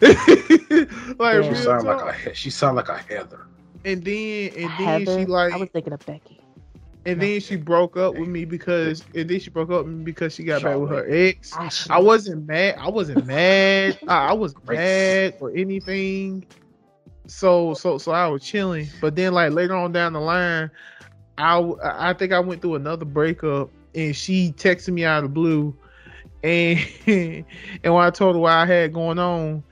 like 1.18 1.42
She 1.42 1.54
real 1.54 1.54
sound 1.54 1.84
talk. 1.84 2.04
like 2.04 2.26
a 2.26 2.34
she 2.34 2.50
sound 2.50 2.76
like 2.76 2.88
a 2.88 2.98
Heather. 2.98 3.46
and 3.84 4.04
then 4.04 4.50
and 4.56 4.78
then 4.78 5.06
Heather, 5.06 5.06
she 5.06 5.26
like 5.26 5.52
I 5.52 5.56
was 5.56 5.68
thinking 5.70 5.92
of 5.92 6.04
Becky. 6.04 6.40
and 7.04 7.20
then 7.20 7.40
she 7.40 7.56
broke 7.56 7.96
up 7.96 8.14
with 8.16 8.28
me 8.28 8.44
because 8.44 9.04
and 9.14 9.28
then 9.28 9.38
she 9.40 9.50
broke 9.50 9.70
up 9.70 9.86
with 9.86 9.94
me 9.94 10.04
because 10.04 10.34
she 10.34 10.44
got 10.44 10.62
back 10.62 10.78
with 10.78 10.90
her 10.90 11.06
ex. 11.08 11.58
Ah, 11.58 11.66
Ashley. 11.66 11.94
I 11.94 11.98
wasn't 11.98 12.46
mad. 12.46 12.76
I 12.78 12.88
wasn't 12.88 13.24
mad. 13.26 13.98
I, 14.08 14.28
I 14.28 14.32
wasn't 14.32 14.68
mad 14.68 15.34
or 15.40 15.50
anything. 15.56 16.44
So 17.26 17.74
so 17.74 17.98
so 17.98 18.12
I 18.12 18.26
was 18.28 18.42
chilling. 18.42 18.92
But 19.00 19.14
then 19.16 19.32
like 19.34 19.52
later 19.52 19.74
on 19.74 19.92
down 19.92 20.12
the 20.14 20.20
line, 20.20 20.70
I 21.38 21.58
I 21.82 22.12
think 22.14 22.32
I 22.32 22.40
went 22.40 22.62
through 22.62 22.76
another 22.76 23.04
breakup 23.04 23.70
and 23.96 24.14
she 24.14 24.52
texted 24.52 24.92
me 24.92 25.04
out 25.04 25.24
of 25.24 25.30
the 25.30 25.34
blue, 25.34 25.74
and 26.44 26.78
and 27.06 27.44
when 27.94 28.04
I 28.04 28.10
told 28.10 28.36
her 28.36 28.40
what 28.40 28.52
I 28.52 28.66
had 28.66 28.92
going 28.92 29.18
on, 29.18 29.64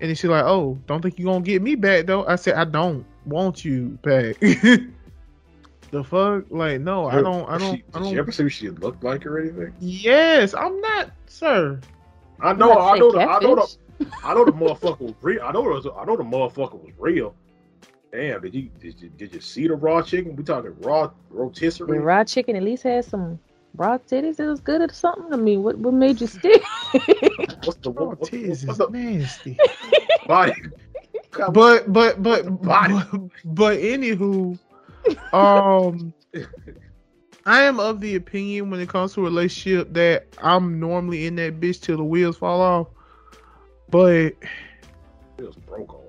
and 0.00 0.08
then 0.08 0.14
she's 0.14 0.24
like, 0.24 0.44
oh, 0.44 0.78
don't 0.86 1.00
think 1.00 1.18
you 1.18 1.24
gonna 1.26 1.40
get 1.40 1.62
me 1.62 1.74
back 1.76 2.06
though. 2.06 2.26
I 2.26 2.36
said 2.36 2.54
I 2.54 2.64
don't 2.64 3.06
want 3.24 3.64
you 3.64 3.98
back. 4.02 4.38
the 4.40 6.04
fuck, 6.04 6.44
like 6.50 6.80
no, 6.80 7.06
I 7.06 7.22
don't, 7.22 7.48
I 7.48 7.58
don't, 7.58 7.76
she- 7.76 7.84
I 7.94 7.98
Did 7.98 8.06
you 8.10 8.16
don't. 8.16 8.18
ever 8.18 8.32
see 8.32 8.42
what 8.42 8.52
she 8.52 8.68
looked 8.70 9.02
like 9.02 9.24
or 9.24 9.38
anything? 9.38 9.72
Yes, 9.80 10.52
I'm 10.54 10.80
not, 10.80 11.10
sir. 11.26 11.80
I 12.40 12.52
know, 12.52 12.68
Not 12.68 12.78
I 12.78 12.98
know, 12.98 13.12
the, 13.12 13.20
I 13.20 13.40
know 13.40 13.54
the. 13.54 13.76
I 14.22 14.34
know 14.34 14.44
the 14.44 14.52
motherfucker 14.52 15.00
was 15.00 15.14
real. 15.22 15.42
I 15.42 15.50
know, 15.50 15.80
the, 15.80 15.92
I 15.92 16.04
know 16.04 16.16
the 16.16 16.22
motherfucker 16.22 16.80
was 16.80 16.92
real. 16.98 17.34
Damn, 18.12 18.40
did 18.40 18.54
you 18.54 18.70
did 18.80 19.00
you 19.00 19.08
did 19.10 19.34
you 19.34 19.40
see 19.40 19.66
the 19.66 19.74
raw 19.74 20.00
chicken? 20.02 20.34
We 20.36 20.44
talking 20.44 20.74
raw 20.80 21.10
rotisserie? 21.30 21.98
The 21.98 22.04
raw 22.04 22.24
chicken 22.24 22.56
at 22.56 22.62
least 22.62 22.84
had 22.84 23.04
some 23.04 23.38
raw 23.78 23.98
titties. 23.98 24.40
It 24.40 24.48
was 24.48 24.60
good 24.60 24.82
or 24.82 24.92
something. 24.92 25.32
I 25.32 25.36
mean, 25.36 25.62
what 25.62 25.78
what 25.78 25.94
made 25.94 26.20
you 26.20 26.26
stick? 26.26 26.62
What's 27.62 27.78
the 27.78 27.90
Oh, 27.96 28.04
what, 28.04 28.18
what, 28.18 28.30
what's 28.44 28.62
is 28.62 28.62
the 28.78 28.88
nasty. 28.90 29.58
body? 30.26 30.52
but 31.48 31.92
but 31.92 32.22
but 32.22 32.60
Body. 32.62 32.94
but, 33.02 33.08
but 33.44 33.78
anywho, 33.78 34.58
um, 35.32 36.12
I 37.46 37.62
am 37.62 37.80
of 37.80 38.00
the 38.00 38.16
opinion 38.16 38.70
when 38.70 38.80
it 38.80 38.88
comes 38.88 39.14
to 39.14 39.22
relationship 39.22 39.92
that 39.94 40.26
I'm 40.38 40.78
normally 40.80 41.26
in 41.26 41.36
that 41.36 41.60
bitch 41.60 41.80
till 41.80 41.96
the 41.98 42.04
wheels 42.04 42.36
fall 42.38 42.60
off. 42.60 42.88
But 43.90 44.34
It 45.38 45.44
was 45.44 45.56
broke 45.56 45.94
off. 45.94 46.07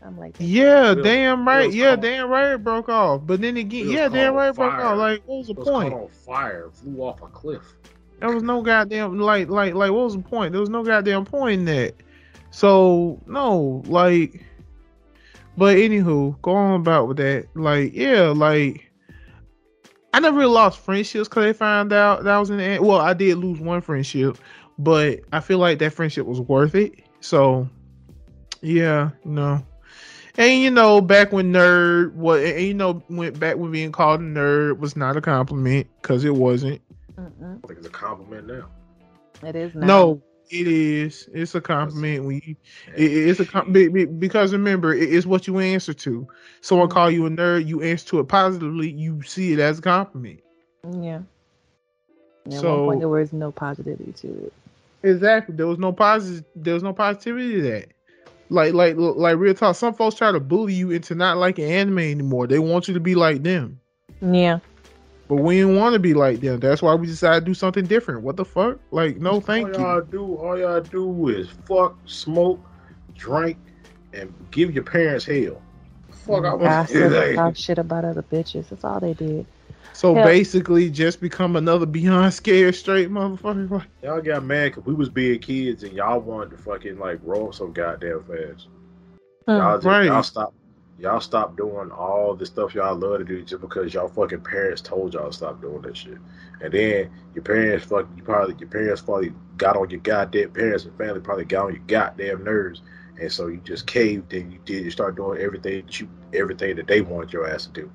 Yeah, 0.00 0.06
I'm 0.06 0.18
like, 0.18 0.36
yeah, 0.38 0.92
Wheels- 0.94 1.04
damn 1.04 1.46
right, 1.46 1.72
yeah, 1.72 1.90
caught- 1.90 2.00
damn 2.02 2.28
right, 2.30 2.52
it 2.52 2.64
broke 2.64 2.88
off. 2.88 3.22
But 3.26 3.40
then 3.40 3.56
again, 3.56 3.88
yeah, 3.88 4.08
damn 4.08 4.34
right, 4.34 4.48
it 4.48 4.56
broke 4.56 4.72
off. 4.72 4.98
Like, 4.98 5.22
what 5.26 5.38
was 5.38 5.46
the 5.48 5.52
It 5.52 5.58
was 5.58 5.68
point? 5.68 5.92
caught 5.92 6.02
on 6.02 6.08
fire, 6.08 6.70
flew 6.72 7.02
off 7.02 7.22
a 7.22 7.26
cliff. 7.26 7.62
There 8.20 8.30
was 8.32 8.42
no 8.42 8.60
goddamn 8.62 9.18
like 9.18 9.48
like 9.48 9.74
like 9.74 9.90
what 9.92 10.04
was 10.04 10.16
the 10.16 10.22
point? 10.22 10.52
There 10.52 10.60
was 10.60 10.68
no 10.68 10.82
goddamn 10.84 11.24
point 11.24 11.60
in 11.60 11.64
that. 11.66 11.94
So 12.50 13.18
no, 13.26 13.82
like 13.86 14.44
but 15.56 15.76
anywho, 15.76 16.40
go 16.42 16.52
on 16.52 16.80
about 16.80 17.08
with 17.08 17.16
that. 17.18 17.46
Like, 17.54 17.94
yeah, 17.94 18.28
like 18.34 18.90
I 20.12 20.20
never 20.20 20.38
really 20.38 20.52
lost 20.52 20.80
friendships 20.80 21.28
because 21.28 21.44
they 21.44 21.52
found 21.52 21.92
out 21.92 22.24
that 22.24 22.34
I 22.34 22.38
was 22.38 22.50
in 22.50 22.58
the 22.58 22.64
end. 22.64 22.84
Well, 22.86 22.98
I 22.98 23.14
did 23.14 23.38
lose 23.38 23.58
one 23.60 23.80
friendship, 23.80 24.36
but 24.78 25.20
I 25.32 25.40
feel 25.40 25.58
like 25.58 25.78
that 25.78 25.92
friendship 25.92 26.26
was 26.26 26.40
worth 26.40 26.74
it. 26.74 26.92
So 27.20 27.68
yeah, 28.60 29.10
you 29.24 29.30
know. 29.30 29.64
And 30.38 30.60
you 30.62 30.70
know, 30.70 31.00
back 31.00 31.32
when 31.32 31.52
nerd 31.52 32.14
was, 32.14 32.42
and 32.44 32.60
you 32.60 32.74
know, 32.74 33.02
went 33.08 33.38
back 33.38 33.56
when 33.56 33.70
being 33.72 33.92
called 33.92 34.20
a 34.20 34.24
nerd 34.24 34.78
was 34.78 34.96
not 34.96 35.16
a 35.16 35.20
compliment 35.20 35.86
because 36.00 36.24
it 36.24 36.34
wasn't. 36.34 36.80
Mm-mm. 37.18 37.58
I 37.62 37.66
think 37.66 37.78
it's 37.78 37.86
a 37.86 37.90
compliment 37.90 38.46
now. 38.46 38.66
it 39.46 39.56
is 39.56 39.74
not. 39.74 39.86
No, 39.86 40.22
it 40.50 40.66
is. 40.68 41.28
It's 41.32 41.54
a 41.54 41.60
compliment. 41.60 42.24
When 42.24 42.40
you, 42.44 42.56
it, 42.96 43.02
it's 43.12 43.40
a 43.40 43.46
com- 43.46 43.72
be- 43.72 43.88
be- 43.88 44.04
because 44.06 44.52
remember, 44.52 44.94
it- 44.94 45.12
it's 45.12 45.26
what 45.26 45.46
you 45.46 45.58
answer 45.58 45.92
to. 45.94 46.26
Someone 46.60 46.88
Mhm. 46.88 46.92
call 46.92 47.10
you 47.10 47.26
a 47.26 47.30
nerd, 47.30 47.66
you 47.66 47.82
answer 47.82 48.06
to 48.08 48.20
it 48.20 48.28
positively. 48.28 48.90
You 48.90 49.22
see 49.22 49.52
it 49.52 49.58
as 49.58 49.78
a 49.78 49.82
compliment. 49.82 50.40
Yeah. 50.84 51.20
And 52.44 52.54
At 52.54 52.60
So- 52.60 52.78
one 52.78 52.86
point, 52.86 53.00
there 53.00 53.08
was 53.08 53.32
no 53.32 53.50
positivity 53.52 54.12
to 54.12 54.28
it. 54.46 54.52
Exactly. 55.02 55.54
There 55.56 55.66
was 55.66 55.78
no 55.78 55.92
positive. 55.92 56.44
There 56.56 56.74
was 56.74 56.82
no 56.82 56.92
positivity 56.92 57.54
to 57.56 57.62
that. 57.62 57.88
Like, 58.50 58.74
like, 58.74 58.96
like 58.96 59.36
real 59.38 59.54
talk. 59.54 59.76
Some 59.76 59.94
folks 59.94 60.16
try 60.16 60.32
to 60.32 60.40
bully 60.40 60.74
you 60.74 60.90
into 60.90 61.14
not 61.14 61.38
liking 61.38 61.70
anime 61.70 62.00
anymore. 62.00 62.46
They 62.46 62.58
want 62.58 62.88
you 62.88 62.94
to 62.94 63.00
be 63.00 63.14
like 63.14 63.42
them, 63.44 63.80
Yeah. 64.20 64.58
but 65.28 65.36
we 65.36 65.56
didn't 65.60 65.76
want 65.76 65.92
to 65.94 66.00
be 66.00 66.14
like 66.14 66.40
them. 66.40 66.58
That's 66.60 66.82
why 66.82 66.94
we 66.94 67.06
decided 67.06 67.40
to 67.40 67.46
do 67.46 67.54
something 67.54 67.86
different. 67.86 68.22
What 68.22 68.36
the 68.36 68.44
fuck? 68.44 68.78
Like, 68.90 69.18
no, 69.18 69.40
thank 69.40 69.68
all 69.68 69.80
y'all 69.80 69.96
you. 69.98 70.08
do, 70.10 70.34
all 70.36 70.58
y'all 70.58 70.80
do 70.80 71.28
is 71.28 71.48
fuck, 71.66 71.96
smoke, 72.06 72.60
drink, 73.14 73.56
and 74.12 74.34
give 74.50 74.74
your 74.74 74.84
parents 74.84 75.24
hell. 75.24 75.62
Fuck, 76.10 76.44
I 76.44 76.56
Gossip, 76.58 77.12
was 77.12 77.34
talk 77.36 77.56
shit 77.56 77.78
about 77.78 78.04
other 78.04 78.22
bitches. 78.22 78.68
That's 78.68 78.84
all 78.84 78.98
they 79.00 79.14
did. 79.14 79.46
So 79.92 80.14
Hell. 80.14 80.24
basically, 80.24 80.88
just 80.88 81.20
become 81.20 81.56
another 81.56 81.86
beyond 81.86 82.32
scared 82.32 82.74
straight 82.74 83.10
motherfucker. 83.10 83.84
Y'all 84.02 84.22
got 84.22 84.44
mad 84.44 84.68
because 84.72 84.84
we 84.84 84.94
was 84.94 85.08
big 85.10 85.42
kids 85.42 85.82
and 85.82 85.92
y'all 85.92 86.20
wanted 86.20 86.50
to 86.50 86.56
fucking 86.56 86.98
like 86.98 87.18
roll 87.22 87.52
so 87.52 87.66
goddamn 87.66 88.24
fast. 88.24 88.68
Hmm. 89.46 89.56
Y'all 89.56 89.76
just 89.76 89.86
Right. 89.86 90.06
y'all 90.06 90.22
stop. 90.22 90.54
y'all 90.98 91.20
stop 91.20 91.56
doing 91.56 91.90
all 91.90 92.34
the 92.34 92.46
stuff 92.46 92.74
y'all 92.74 92.94
love 92.96 93.18
to 93.18 93.24
do 93.24 93.42
just 93.42 93.60
because 93.60 93.92
y'all 93.92 94.08
fucking 94.08 94.40
parents 94.40 94.80
told 94.80 95.12
y'all 95.12 95.28
to 95.30 95.36
stop 95.36 95.60
doing 95.60 95.82
that 95.82 95.96
shit. 95.96 96.18
And 96.62 96.72
then 96.72 97.10
your 97.34 97.42
parents 97.44 97.84
fuck 97.84 98.08
you 98.16 98.22
probably 98.22 98.54
your 98.58 98.68
parents 98.68 99.02
probably 99.02 99.32
got 99.58 99.76
on 99.76 99.90
your 99.90 100.00
goddamn 100.00 100.50
parents 100.50 100.84
and 100.84 100.96
family 100.96 101.20
probably 101.20 101.44
got 101.44 101.66
on 101.66 101.74
your 101.74 101.82
goddamn 101.86 102.42
nerves. 102.44 102.80
And 103.20 103.30
so 103.30 103.48
you 103.48 103.58
just 103.64 103.86
caved 103.86 104.32
and 104.32 104.50
you 104.50 104.58
did 104.64 104.82
you 104.82 104.90
start 104.90 105.14
doing 105.16 105.40
everything 105.42 105.84
that 105.84 106.00
you 106.00 106.08
everything 106.32 106.76
that 106.76 106.86
they 106.86 107.02
wanted 107.02 107.32
your 107.34 107.46
ass 107.48 107.66
to 107.66 107.72
do. 107.72 107.90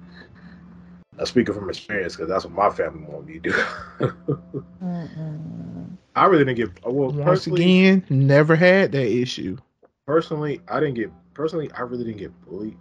I'm 1.17 1.25
speaking 1.25 1.53
from 1.53 1.69
experience 1.69 2.15
because 2.15 2.29
that's 2.29 2.45
what 2.45 2.53
my 2.53 2.69
family 2.69 3.05
wanted 3.05 3.27
me 3.27 3.39
to 3.39 3.51
do. 3.99 4.65
I 6.15 6.25
really 6.25 6.45
didn't 6.45 6.57
get 6.57 6.85
well. 6.85 7.11
Once 7.11 7.47
again, 7.47 8.05
never 8.09 8.55
had 8.55 8.91
that 8.93 9.07
issue. 9.07 9.57
Personally, 10.05 10.61
I 10.67 10.79
didn't 10.79 10.95
get 10.95 11.11
personally. 11.33 11.71
I 11.73 11.81
really 11.81 12.05
didn't 12.05 12.19
get 12.19 12.45
bullied 12.45 12.77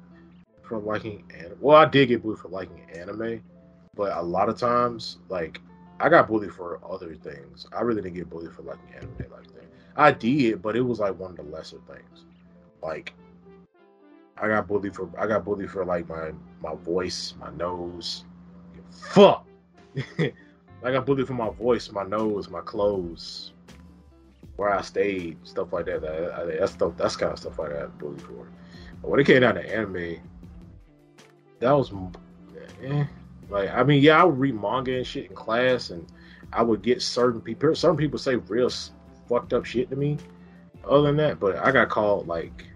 for 0.62 0.78
liking 0.78 1.24
anime. 1.36 1.58
Well, 1.60 1.76
I 1.76 1.84
did 1.84 2.08
get 2.08 2.22
bullied 2.22 2.38
for 2.38 2.48
liking 2.48 2.80
anime, 2.94 3.42
but 3.96 4.16
a 4.16 4.22
lot 4.22 4.48
of 4.48 4.56
times, 4.56 5.18
like 5.28 5.60
I 6.00 6.08
got 6.08 6.28
bullied 6.28 6.52
for 6.52 6.80
other 6.88 7.14
things. 7.14 7.66
I 7.72 7.82
really 7.82 8.02
didn't 8.02 8.16
get 8.16 8.30
bullied 8.30 8.52
for 8.52 8.62
liking 8.62 8.94
anime 8.96 9.30
like 9.30 9.46
that. 9.54 9.64
I 9.96 10.10
did, 10.10 10.60
but 10.60 10.76
it 10.76 10.82
was 10.82 10.98
like 10.98 11.18
one 11.18 11.32
of 11.32 11.36
the 11.36 11.44
lesser 11.44 11.78
things. 11.88 12.24
Like 12.82 13.14
I 14.36 14.48
got 14.48 14.66
bullied 14.66 14.94
for 14.94 15.08
I 15.18 15.26
got 15.26 15.44
bullied 15.44 15.70
for 15.70 15.84
like 15.84 16.08
my 16.08 16.32
my 16.64 16.74
voice, 16.74 17.34
my 17.38 17.50
nose. 17.52 18.24
Fuck. 18.90 19.46
I 20.18 20.92
got 20.92 21.06
bullied 21.06 21.26
for 21.26 21.34
my 21.34 21.50
voice, 21.50 21.90
my 21.92 22.04
nose, 22.04 22.48
my 22.50 22.60
clothes, 22.60 23.52
where 24.56 24.70
I 24.70 24.82
stayed, 24.82 25.38
stuff 25.46 25.72
like 25.72 25.86
that. 25.86 26.02
that 26.02 26.58
that's 26.58 26.72
stuff. 26.72 26.92
That's 26.96 27.16
kind 27.16 27.32
of 27.32 27.38
stuff 27.38 27.60
I 27.60 27.68
got 27.68 27.98
bullied 27.98 28.22
for. 28.22 28.48
But 29.00 29.10
when 29.10 29.20
it 29.20 29.26
came 29.26 29.40
down 29.40 29.54
to 29.54 29.74
anime, 29.74 30.20
that 31.60 31.72
was, 31.72 31.92
eh. 32.82 33.04
like 33.48 33.70
I 33.70 33.82
mean, 33.82 34.02
yeah, 34.02 34.20
I 34.20 34.24
would 34.24 34.38
read 34.38 34.60
manga 34.60 34.96
and 34.96 35.06
shit 35.06 35.30
in 35.30 35.36
class, 35.36 35.90
and 35.90 36.06
I 36.52 36.62
would 36.62 36.82
get 36.82 37.02
certain 37.02 37.40
people. 37.40 37.74
Certain 37.74 37.96
people 37.96 38.18
say 38.18 38.36
real 38.36 38.70
fucked 39.28 39.52
up 39.52 39.64
shit 39.64 39.90
to 39.90 39.96
me. 39.96 40.18
Other 40.86 41.06
than 41.06 41.16
that, 41.16 41.40
but 41.40 41.56
I 41.56 41.72
got 41.72 41.88
called 41.88 42.28
like, 42.28 42.66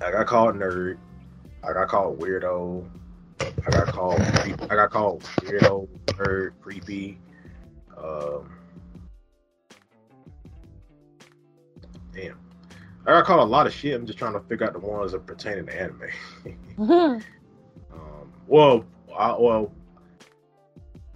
I 0.00 0.12
got 0.12 0.26
called 0.26 0.54
nerd. 0.54 0.98
I 1.66 1.72
got 1.72 1.88
called 1.88 2.20
weirdo. 2.20 2.88
I 3.40 3.70
got 3.70 3.88
called. 3.88 4.20
I 4.20 4.74
got 4.76 4.90
called 4.90 5.22
weirdo, 5.40 5.88
nerd, 6.06 6.52
creepy. 6.60 7.18
Um, 7.96 8.52
damn, 12.14 12.38
I 13.06 13.10
got 13.10 13.24
called 13.24 13.40
a 13.40 13.50
lot 13.50 13.66
of 13.66 13.72
shit. 13.72 13.94
I'm 13.94 14.06
just 14.06 14.18
trying 14.18 14.34
to 14.34 14.40
figure 14.40 14.66
out 14.66 14.74
the 14.74 14.78
ones 14.78 15.12
that 15.12 15.26
pertain 15.26 15.66
to 15.66 15.80
anime. 15.80 16.02
um, 17.92 18.32
well, 18.46 18.84
I, 19.16 19.36
well, 19.36 19.72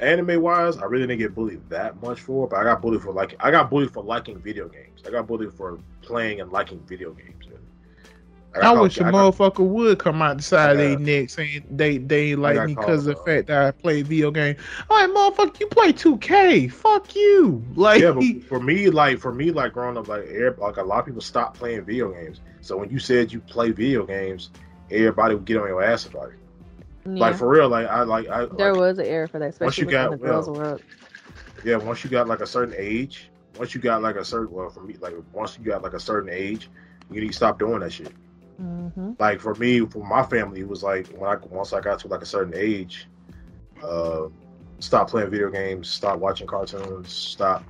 anime 0.00 0.42
wise, 0.42 0.78
I 0.78 0.84
really 0.86 1.06
didn't 1.06 1.20
get 1.20 1.34
bullied 1.34 1.68
that 1.70 2.02
much 2.02 2.20
for, 2.20 2.48
but 2.48 2.56
I 2.56 2.64
got 2.64 2.82
bullied 2.82 3.02
for 3.02 3.12
like 3.12 3.36
I 3.38 3.52
got 3.52 3.70
bullied 3.70 3.92
for 3.92 4.02
liking 4.02 4.40
video 4.40 4.68
games. 4.68 5.02
I 5.06 5.10
got 5.10 5.28
bullied 5.28 5.54
for 5.54 5.78
playing 6.02 6.40
and 6.40 6.50
liking 6.50 6.80
video 6.86 7.12
games. 7.12 7.49
I, 8.54 8.66
I 8.66 8.80
wish 8.80 8.98
a 8.98 9.04
motherfucker 9.04 9.64
would 9.64 9.98
come 10.00 10.20
out 10.22 10.38
the 10.38 10.42
side 10.42 10.72
of 10.72 10.78
their 10.78 10.98
neck 10.98 11.30
saying 11.30 11.64
they 11.70 11.98
they 11.98 12.34
like 12.34 12.66
me 12.66 12.74
because 12.74 13.06
of 13.06 13.14
the 13.14 13.20
uh, 13.20 13.24
fact 13.24 13.46
that 13.46 13.62
I 13.62 13.70
play 13.70 14.02
video 14.02 14.32
game. 14.32 14.56
All 14.88 14.96
right, 14.98 15.08
motherfucker, 15.08 15.60
you 15.60 15.66
play 15.68 15.92
2K. 15.92 16.72
Fuck 16.72 17.14
you. 17.14 17.64
Like 17.74 18.02
yeah, 18.02 18.12
but 18.12 18.42
for 18.44 18.60
me, 18.60 18.90
like 18.90 19.18
for 19.18 19.32
me, 19.32 19.52
like 19.52 19.72
growing 19.72 19.96
up, 19.96 20.08
like 20.08 20.28
like 20.58 20.76
a 20.76 20.82
lot 20.82 20.98
of 20.98 21.06
people 21.06 21.20
stopped 21.20 21.58
playing 21.58 21.84
video 21.84 22.12
games. 22.12 22.40
So 22.60 22.76
when 22.76 22.90
you 22.90 22.98
said 22.98 23.32
you 23.32 23.40
play 23.40 23.70
video 23.70 24.04
games, 24.04 24.50
everybody 24.90 25.34
would 25.34 25.44
get 25.44 25.56
on 25.56 25.68
your 25.68 25.82
ass 25.82 26.06
about 26.06 26.30
it. 26.30 26.38
Yeah. 27.06 27.12
Like 27.12 27.36
for 27.36 27.48
real, 27.48 27.68
like 27.68 27.86
I 27.86 28.02
like 28.02 28.28
I. 28.28 28.46
There 28.46 28.72
like, 28.72 28.80
was 28.80 28.98
an 28.98 29.06
era 29.06 29.28
for 29.28 29.38
that, 29.38 29.50
especially 29.50 29.66
once 29.66 29.78
you 29.78 29.84
got, 29.86 30.10
the 30.10 30.16
girls 30.18 30.48
well, 30.48 30.56
were 30.56 30.64
up. 30.74 30.80
Yeah, 31.64 31.76
once 31.76 32.04
you 32.04 32.10
got 32.10 32.28
like 32.28 32.40
a 32.40 32.46
certain 32.46 32.74
age, 32.76 33.30
once 33.58 33.74
you 33.74 33.80
got 33.80 34.02
like 34.02 34.16
a 34.16 34.24
certain 34.24 34.52
well 34.52 34.68
for 34.68 34.82
me, 34.82 34.96
like 35.00 35.14
once 35.32 35.56
you 35.58 35.64
got 35.64 35.82
like 35.82 35.94
a 35.94 36.00
certain 36.00 36.30
age, 36.30 36.68
you 37.10 37.20
need 37.20 37.28
to 37.28 37.32
stop 37.32 37.58
doing 37.58 37.80
that 37.80 37.92
shit. 37.92 38.12
Mm-hmm. 38.60 39.12
Like 39.18 39.40
for 39.40 39.54
me, 39.54 39.80
for 39.80 40.04
my 40.04 40.22
family, 40.22 40.60
it 40.60 40.68
was 40.68 40.82
like 40.82 41.08
when 41.08 41.30
I 41.30 41.36
once 41.48 41.72
I 41.72 41.80
got 41.80 41.98
to 42.00 42.08
like 42.08 42.22
a 42.22 42.26
certain 42.26 42.54
age, 42.54 43.06
uh, 43.82 44.26
stop 44.78 45.08
playing 45.08 45.30
video 45.30 45.50
games, 45.50 45.88
stop 45.88 46.18
watching 46.18 46.46
cartoons, 46.46 47.12
stop 47.12 47.64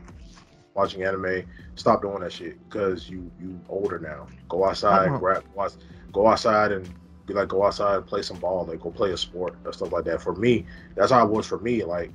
watching 0.75 1.05
anime, 1.05 1.45
stop 1.75 2.03
doing 2.03 2.21
that 2.21 2.33
shit 2.33 2.59
because 2.69 3.09
you 3.09 3.31
you 3.41 3.61
older 3.69 3.99
now. 3.99 4.27
Go 4.49 4.65
outside, 4.65 5.09
uh-huh. 5.09 5.19
grab, 5.19 5.45
watch, 5.55 5.73
go 6.13 6.27
outside 6.27 6.73
and 6.73 6.89
be 7.27 7.35
like, 7.35 7.49
go 7.49 7.65
outside, 7.65 8.07
play 8.07 8.23
some 8.23 8.39
ball, 8.39 8.65
like 8.65 8.81
go 8.81 8.91
play 8.91 9.13
a 9.13 9.17
sport 9.17 9.57
or 9.65 9.73
stuff 9.73 9.93
like 9.93 10.05
that. 10.05 10.21
For 10.21 10.35
me, 10.35 10.67
that's 10.97 11.13
how 11.13 11.25
it 11.25 11.31
was 11.31 11.47
for 11.47 11.59
me. 11.59 11.85
Like 11.85 12.11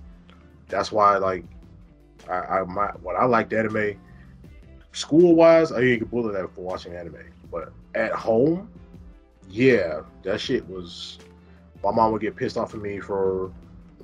that's 0.67 0.91
why 0.91 1.17
like 1.17 1.45
I, 2.29 2.59
I 2.59 2.63
my 2.63 2.87
what 3.01 3.15
I 3.15 3.23
liked 3.23 3.53
anime, 3.53 3.99
school 4.91 5.35
wise, 5.35 5.71
I 5.71 5.79
didn't 5.79 5.99
get 5.99 6.11
bullied 6.11 6.49
for 6.51 6.61
watching 6.61 6.93
anime, 6.93 7.31
but 7.49 7.71
at 7.95 8.11
home, 8.11 8.69
yeah, 9.49 10.01
that 10.23 10.39
shit 10.39 10.67
was. 10.69 11.17
My 11.83 11.91
mom 11.91 12.11
would 12.11 12.21
get 12.21 12.35
pissed 12.35 12.57
off 12.57 12.73
at 12.73 12.81
me 12.81 12.99
for 12.99 13.51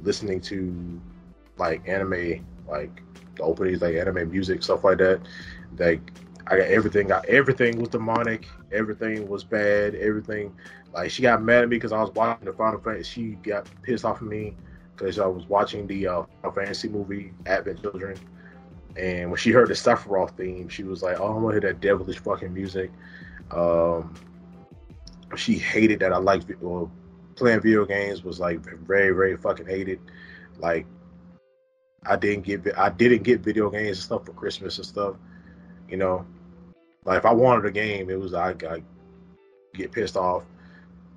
listening 0.04 0.40
to 0.42 1.02
like 1.58 1.88
anime, 1.88 2.46
like 2.68 3.02
the 3.36 3.44
openings, 3.44 3.82
like 3.82 3.96
anime 3.96 4.32
music, 4.32 4.64
stuff 4.64 4.84
like 4.84 5.00
that. 5.00 5.22
Like 5.78 6.02
I 6.48 6.58
got 6.58 6.68
everything. 6.68 7.08
Got 7.08 7.26
everything 7.26 7.80
was 7.80 7.90
demonic. 7.90 8.48
Everything 8.72 9.28
was 9.28 9.44
bad. 9.44 9.96
Everything. 9.96 10.56
Like 10.94 11.12
she 11.12 11.22
got 11.22 11.42
mad 11.42 11.64
at 11.64 11.70
me 11.70 11.78
because 11.78 11.92
I 11.92 12.02
was 12.02 12.12
watching 12.14 12.46
the 12.46 12.54
Final 12.54 12.80
Fantasy. 12.80 13.04
She 13.04 13.28
got 13.50 13.70
pissed 13.82 14.06
off 14.06 14.18
at 14.18 14.24
me 14.24 14.56
because 14.96 15.20
I 15.20 15.26
was 15.26 15.48
watching 15.48 15.88
the 15.88 16.08
uh, 16.08 16.24
Final 16.42 16.56
Fantasy 16.56 16.90
movie 16.90 17.34
Advent 17.46 17.82
Children. 17.82 18.18
And 18.98 19.30
when 19.30 19.38
she 19.38 19.52
heard 19.52 19.70
the 19.70 19.74
Sephiroth 19.74 20.36
theme, 20.36 20.68
she 20.68 20.84
was 20.84 21.02
like, 21.02 21.20
"Oh, 21.20 21.28
I 21.28 21.38
want 21.38 21.56
to 21.56 21.62
hear 21.62 21.74
that 21.74 21.82
devilish 21.82 22.20
fucking 22.20 22.54
music." 22.54 22.92
Um, 23.54 24.14
she 25.36 25.58
hated 25.58 26.00
that 26.00 26.14
I 26.14 26.18
liked 26.18 26.52
well, 26.62 26.92
playing 27.36 27.62
video 27.62 27.86
games 27.86 28.24
was 28.24 28.40
like 28.40 28.60
very 28.60 29.12
very 29.12 29.38
fucking 29.38 29.68
hated. 29.68 30.00
Like 30.60 30.86
I 32.06 32.16
didn't 32.16 32.44
get 32.44 32.68
I 32.78 32.90
didn't 32.90 33.24
get 33.24 33.42
video 33.42 33.70
games 33.70 33.98
and 33.98 34.06
stuff 34.06 34.26
for 34.26 34.34
Christmas 34.34 34.78
and 34.78 34.86
stuff. 34.86 35.16
You 35.90 35.98
know, 35.98 36.26
like 37.06 37.20
if 37.20 37.26
I 37.26 37.34
wanted 37.34 37.66
a 37.66 37.72
game, 37.72 38.10
it 38.10 38.20
was 38.20 38.34
I, 38.34 38.52
I 38.52 38.84
get 39.74 39.92
pissed 39.92 40.18
off. 40.18 40.44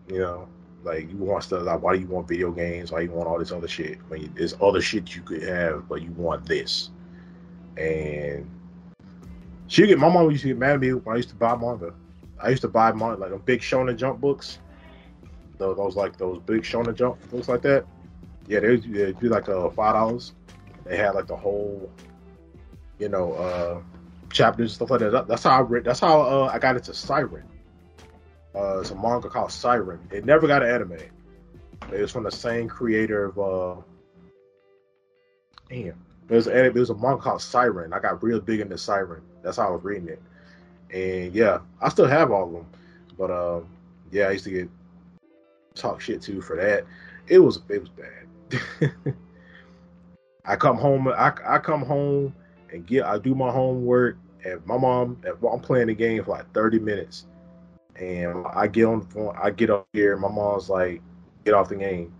You 0.08 0.18
know, 0.18 0.48
like 0.82 1.10
you 1.10 1.16
want 1.16 1.44
stuff 1.44 1.62
like 1.62 1.82
why 1.82 1.94
do 1.94 2.00
you 2.00 2.06
want 2.06 2.28
video 2.28 2.50
games? 2.50 2.92
Why 2.92 3.00
you 3.00 3.10
want 3.10 3.28
all 3.28 3.38
this 3.38 3.52
other 3.52 3.68
shit? 3.68 3.98
When 4.08 4.22
mean, 4.22 4.34
there's 4.34 4.54
other 4.60 4.80
shit 4.80 5.14
you 5.14 5.22
could 5.22 5.42
have, 5.42 5.88
but 5.88 6.02
you 6.02 6.10
want 6.12 6.46
this. 6.46 6.90
And 7.76 8.48
she 9.66 9.86
get 9.86 9.98
my 9.98 10.08
mom 10.08 10.30
used 10.30 10.42
to 10.42 10.48
get 10.48 10.58
mad 10.58 10.74
at 10.74 10.80
me 10.80 10.92
when 10.94 11.14
I 11.14 11.16
used 11.16 11.30
to 11.30 11.34
buy 11.34 11.56
manga. 11.56 11.94
I 12.40 12.50
used 12.50 12.62
to 12.62 12.68
buy 12.68 12.92
my 12.92 13.14
like 13.14 13.32
a 13.32 13.38
big 13.38 13.60
Shonen 13.60 13.96
Jump 13.96 14.20
books. 14.20 14.58
Those, 15.58 15.76
those 15.76 15.96
like 15.96 16.16
those 16.18 16.40
big 16.40 16.62
Shonen 16.62 16.94
Jump 16.94 17.18
books 17.30 17.48
like 17.48 17.62
that. 17.62 17.86
Yeah, 18.46 18.60
they 18.60 18.76
would 18.76 19.20
be 19.20 19.28
like 19.28 19.48
uh, 19.48 19.70
five 19.70 19.94
dollars. 19.94 20.32
They 20.84 20.96
had 20.96 21.14
like 21.14 21.26
the 21.26 21.36
whole, 21.36 21.90
you 22.98 23.08
know, 23.08 23.32
uh, 23.32 23.80
chapters 24.30 24.74
stuff 24.74 24.90
like 24.90 25.00
that. 25.00 25.26
That's 25.26 25.44
how 25.44 25.58
I 25.58 25.60
read. 25.60 25.84
That's 25.84 26.00
how 26.00 26.20
uh, 26.20 26.50
I 26.52 26.58
got 26.58 26.76
into 26.76 26.92
Psyren. 26.92 27.44
Uh, 28.54 28.80
it's 28.80 28.90
a 28.90 28.94
manga 28.94 29.28
called 29.28 29.50
Psyren. 29.50 30.12
It 30.12 30.24
never 30.24 30.46
got 30.46 30.62
an 30.62 30.70
anime. 30.70 30.98
It 31.92 32.00
was 32.00 32.12
from 32.12 32.24
the 32.24 32.30
same 32.30 32.68
creator 32.68 33.26
of. 33.26 33.38
Uh, 33.38 33.82
damn, 35.68 36.04
there's 36.28 36.46
a, 36.46 36.64
it 36.66 36.74
was 36.74 36.90
a 36.90 36.94
manga 36.94 37.22
called 37.22 37.40
Psyren. 37.40 37.92
I 37.92 38.00
got 38.00 38.22
real 38.22 38.40
big 38.40 38.60
into 38.60 38.74
Psyren. 38.74 39.22
That's 39.42 39.56
how 39.56 39.68
I 39.68 39.70
was 39.70 39.82
reading 39.82 40.08
it. 40.08 40.22
And 40.94 41.34
yeah, 41.34 41.58
I 41.82 41.88
still 41.88 42.06
have 42.06 42.30
all 42.30 42.46
of 42.46 42.52
them. 42.52 42.66
But 43.18 43.30
um, 43.30 43.66
yeah, 44.12 44.28
I 44.28 44.30
used 44.30 44.44
to 44.44 44.50
get 44.50 44.68
talk 45.74 46.00
shit 46.00 46.22
too 46.22 46.40
for 46.40 46.56
that. 46.56 46.84
It 47.26 47.40
was 47.40 47.60
it 47.68 47.80
was 47.80 47.90
bad. 47.90 48.94
I 50.44 50.56
come 50.56 50.76
home. 50.76 51.08
I, 51.08 51.32
I 51.44 51.58
come 51.58 51.82
home 51.82 52.32
and 52.70 52.86
get. 52.86 53.04
I 53.04 53.18
do 53.18 53.34
my 53.34 53.50
homework, 53.50 54.18
and 54.44 54.64
my 54.66 54.78
mom. 54.78 55.20
I'm 55.26 55.60
playing 55.60 55.88
the 55.88 55.94
game 55.94 56.22
for 56.22 56.30
like 56.32 56.52
30 56.52 56.78
minutes, 56.78 57.26
and 57.96 58.46
I 58.54 58.68
get 58.68 58.84
on 58.84 59.00
the 59.00 59.06
phone. 59.06 59.34
I 59.40 59.50
get 59.50 59.70
up 59.70 59.88
here. 59.92 60.16
My 60.16 60.28
mom's 60.28 60.70
like, 60.70 61.02
"Get 61.44 61.54
off 61.54 61.70
the 61.70 61.76
game," 61.76 62.12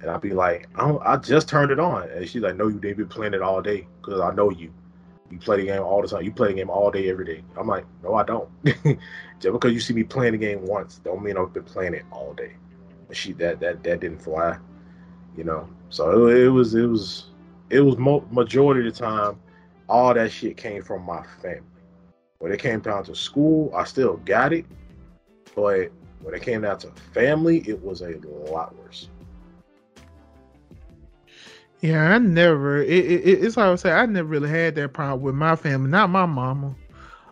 and 0.00 0.10
I'll 0.10 0.18
be 0.18 0.30
like, 0.30 0.68
I, 0.76 0.96
I 1.02 1.16
just 1.18 1.48
turned 1.48 1.70
it 1.70 1.80
on," 1.80 2.08
and 2.08 2.26
she's 2.26 2.40
like, 2.40 2.56
"No, 2.56 2.68
you 2.68 2.80
didn't 2.80 2.96
be 2.98 3.04
playing 3.04 3.34
it 3.34 3.42
all 3.42 3.60
day 3.60 3.86
because 4.00 4.20
I 4.20 4.32
know 4.32 4.50
you." 4.50 4.72
You 5.32 5.38
play 5.38 5.56
the 5.56 5.64
game 5.64 5.82
all 5.82 6.02
the 6.02 6.08
time. 6.08 6.22
You 6.22 6.30
play 6.30 6.48
the 6.48 6.54
game 6.54 6.68
all 6.68 6.90
day, 6.90 7.08
every 7.08 7.24
day. 7.24 7.42
I'm 7.56 7.66
like, 7.66 7.86
no, 8.02 8.14
I 8.14 8.22
don't. 8.22 8.50
Just 8.64 9.52
because 9.52 9.72
you 9.72 9.80
see 9.80 9.94
me 9.94 10.04
playing 10.04 10.32
the 10.32 10.38
game 10.38 10.66
once, 10.66 11.00
don't 11.02 11.22
mean 11.22 11.38
I've 11.38 11.54
been 11.54 11.64
playing 11.64 11.94
it 11.94 12.04
all 12.12 12.34
day. 12.34 12.52
But 13.08 13.16
she 13.16 13.32
that 13.34 13.58
that 13.60 13.82
that 13.82 14.00
didn't 14.00 14.20
fly, 14.20 14.58
you 15.34 15.44
know. 15.44 15.66
So 15.88 16.26
it, 16.28 16.36
it 16.36 16.48
was 16.50 16.74
it 16.74 16.86
was 16.86 17.30
it 17.70 17.80
was 17.80 17.96
mo- 17.96 18.28
majority 18.30 18.86
of 18.86 18.94
the 18.94 19.00
time, 19.00 19.40
all 19.88 20.12
that 20.12 20.30
shit 20.30 20.58
came 20.58 20.82
from 20.82 21.02
my 21.02 21.22
family. 21.40 21.62
When 22.38 22.52
it 22.52 22.60
came 22.60 22.80
down 22.80 23.04
to 23.04 23.14
school, 23.14 23.72
I 23.74 23.84
still 23.84 24.18
got 24.18 24.52
it, 24.52 24.66
but 25.56 25.90
when 26.20 26.34
it 26.34 26.42
came 26.42 26.60
down 26.60 26.78
to 26.80 26.88
family, 27.14 27.64
it 27.66 27.82
was 27.82 28.02
a 28.02 28.18
lot 28.50 28.76
worse. 28.76 29.08
Yeah, 31.82 32.14
I 32.14 32.18
never. 32.18 32.80
It, 32.80 32.90
it, 32.90 33.44
it's 33.44 33.56
like 33.56 33.66
I 33.66 33.74
say, 33.74 33.90
I 33.90 34.06
never 34.06 34.28
really 34.28 34.48
had 34.48 34.76
that 34.76 34.92
problem 34.92 35.22
with 35.22 35.34
my 35.34 35.56
family. 35.56 35.90
Not 35.90 36.10
my 36.10 36.26
mama. 36.26 36.76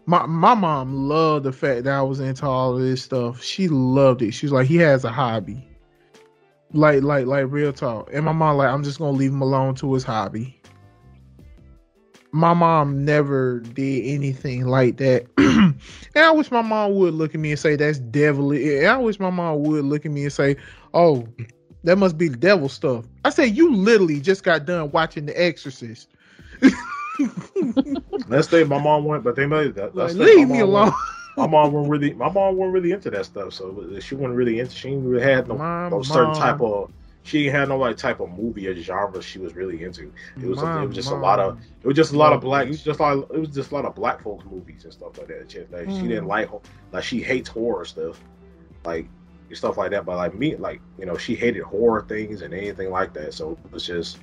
My 0.07 0.27
my 0.27 0.55
mom 0.55 0.93
loved 1.09 1.45
the 1.45 1.53
fact 1.53 1.85
that 1.85 1.95
I 1.95 2.03
was 2.03 2.19
into 2.19 2.47
all 2.47 2.75
of 2.75 2.83
this 2.83 3.01
stuff. 3.01 3.41
She 3.41 3.69
loved 3.69 4.23
it. 4.23 4.33
She 4.33 4.47
was 4.47 4.53
like, 4.53 4.67
he 4.67 4.77
has 4.79 5.05
a 5.05 5.13
hobby. 5.13 5.65
Like 6.73 7.05
like 7.05 7.27
like 7.27 7.47
real 7.49 7.73
talk. 7.73 8.11
And 8.13 8.25
my 8.25 8.33
mom 8.33 8.57
like, 8.57 8.69
I'm 8.69 8.83
just 8.83 8.99
gonna 8.99 9.17
leave 9.17 9.31
him 9.31 9.41
alone 9.41 9.77
to 9.77 9.95
his 9.95 10.03
hobby. 10.03 10.61
My 12.33 12.53
mom 12.53 13.05
never 13.05 13.61
did 13.61 14.05
anything 14.05 14.67
like 14.67 14.97
that. 14.97 15.27
and 15.39 15.75
I 16.17 16.33
wish 16.33 16.51
my 16.51 16.63
mom 16.63 16.95
would 16.97 17.15
look 17.15 17.37
at 17.37 17.41
me 17.41 17.53
and 17.53 17.59
say 17.59 17.77
that's 17.77 18.01
devilish. 18.01 18.65
And 18.65 18.89
I 18.89 18.97
wish 18.97 19.21
my 19.21 19.31
mom 19.31 19.63
would 19.63 19.85
look 19.85 20.05
at 20.05 20.11
me 20.11 20.25
and 20.25 20.33
say, 20.33 20.57
"Oh, 20.93 21.25
that 21.85 21.97
must 21.97 22.19
be 22.19 22.29
the 22.29 22.37
devil 22.37 22.69
stuff." 22.69 23.05
I 23.25 23.31
said, 23.31 23.57
"You 23.57 23.75
literally 23.75 24.21
just 24.21 24.45
got 24.45 24.67
done 24.67 24.91
watching 24.91 25.27
The 25.27 25.41
Exorcist." 25.41 26.09
Let's 28.29 28.49
say 28.49 28.65
my 28.65 28.81
mom 28.81 29.05
went, 29.05 29.25
but 29.25 29.37
they 29.37 29.47
made 29.47 29.75
that. 29.75 29.95
Like, 29.95 30.15
leave 30.15 30.49
me 30.49 30.61
alone. 30.61 30.93
my 31.37 31.47
mom 31.47 31.73
wasn't 31.73 31.91
really 31.91 32.15
my 32.15 32.31
mom 32.31 32.57
wasn't 32.57 32.75
really 32.75 32.93
into 32.93 33.11
that 33.11 33.27
stuff, 33.27 33.53
so 33.55 33.99
she 34.01 34.15
wasn't 34.15 34.35
really 34.35 34.61
into. 34.61 34.75
She 34.75 34.95
really 34.95 35.23
had 35.23 35.49
no, 35.49 35.57
no 35.89 36.03
certain 36.03 36.35
type 36.35 36.61
of. 36.61 36.91
She 37.23 37.47
had 37.47 37.69
no 37.69 37.77
like 37.77 37.97
type 37.99 38.21
of 38.21 38.31
movie 38.31 38.67
or 38.67 38.75
genre 38.81 39.23
she 39.23 39.39
was 39.39 39.55
really 39.55 39.85
into. 39.85 40.13
It 40.43 40.47
was 40.47 40.63
it 40.63 40.87
was 40.87 40.95
just 40.95 41.11
a 41.11 41.15
lot 41.15 41.39
of 41.39 41.61
it 41.83 41.87
was 41.87 41.97
just 41.97 42.13
a 42.13 42.17
lot 42.17 42.33
of 42.33 42.41
black. 42.41 42.67
It 42.67 42.71
was 42.71 42.83
just 42.83 43.01
like 43.01 43.19
it 43.19 43.39
was 43.39 43.51
just 43.51 43.71
a 43.71 43.75
lot 43.75 43.85
of 43.85 43.95
black 43.95 44.23
folks 44.23 44.45
movies 44.47 44.85
and 44.85 44.93
stuff 44.93 45.19
like 45.19 45.29
that. 45.29 45.51
She, 45.51 45.59
like 45.71 45.87
mm. 45.87 46.01
she 46.01 46.09
didn't 46.09 46.25
mm. 46.25 46.29
like 46.29 46.49
like 46.93 47.05
she 47.05 47.23
hates 47.23 47.49
horror 47.49 47.85
stuff, 47.85 48.21
like 48.85 49.07
stuff 49.57 49.77
like 49.77 49.91
that. 49.93 50.05
But 50.05 50.17
like 50.17 50.35
me, 50.35 50.57
like 50.57 50.81
you 50.99 51.07
know, 51.07 51.17
she 51.17 51.35
hated 51.35 51.63
horror 51.63 52.05
things 52.09 52.43
and 52.43 52.55
anything 52.55 52.91
like 52.91 53.13
that. 53.15 53.35
So 53.35 53.59
it 53.65 53.73
was 53.73 53.87
just 53.87 54.19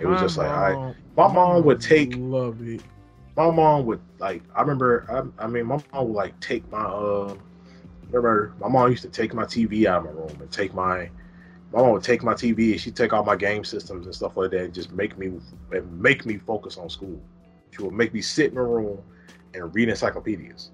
it 0.00 0.06
was 0.06 0.20
my 0.20 0.26
just 0.26 0.38
like 0.38 0.48
I 0.48 0.94
my 1.16 1.32
mom 1.32 1.64
would 1.64 1.80
take 1.80 2.14
love 2.16 2.66
it 2.66 2.82
my 3.36 3.50
mom 3.50 3.86
would 3.86 4.00
like. 4.18 4.42
I 4.54 4.60
remember. 4.60 5.06
I, 5.10 5.44
I 5.44 5.46
mean, 5.46 5.66
my 5.66 5.82
mom 5.92 6.08
would 6.08 6.14
like 6.14 6.38
take 6.40 6.68
my. 6.70 6.82
Uh, 6.82 7.36
remember, 8.06 8.54
my 8.60 8.68
mom 8.68 8.90
used 8.90 9.02
to 9.02 9.08
take 9.08 9.34
my 9.34 9.44
TV 9.44 9.86
out 9.86 9.98
of 9.98 10.04
my 10.04 10.10
room 10.10 10.40
and 10.40 10.50
take 10.50 10.74
my. 10.74 11.10
My 11.72 11.80
mom 11.80 11.92
would 11.92 12.04
take 12.04 12.22
my 12.22 12.34
TV 12.34 12.72
and 12.72 12.80
she'd 12.80 12.94
take 12.94 13.12
all 13.12 13.24
my 13.24 13.34
game 13.34 13.64
systems 13.64 14.06
and 14.06 14.14
stuff 14.14 14.36
like 14.36 14.52
that 14.52 14.60
and 14.60 14.74
just 14.74 14.92
make 14.92 15.18
me 15.18 15.32
and 15.72 16.00
make 16.00 16.24
me 16.24 16.38
focus 16.38 16.76
on 16.76 16.88
school. 16.88 17.20
She 17.72 17.82
would 17.82 17.94
make 17.94 18.14
me 18.14 18.20
sit 18.20 18.52
in 18.52 18.58
a 18.58 18.62
room 18.62 19.02
and 19.54 19.74
read 19.74 19.88
encyclopedias. 19.88 20.70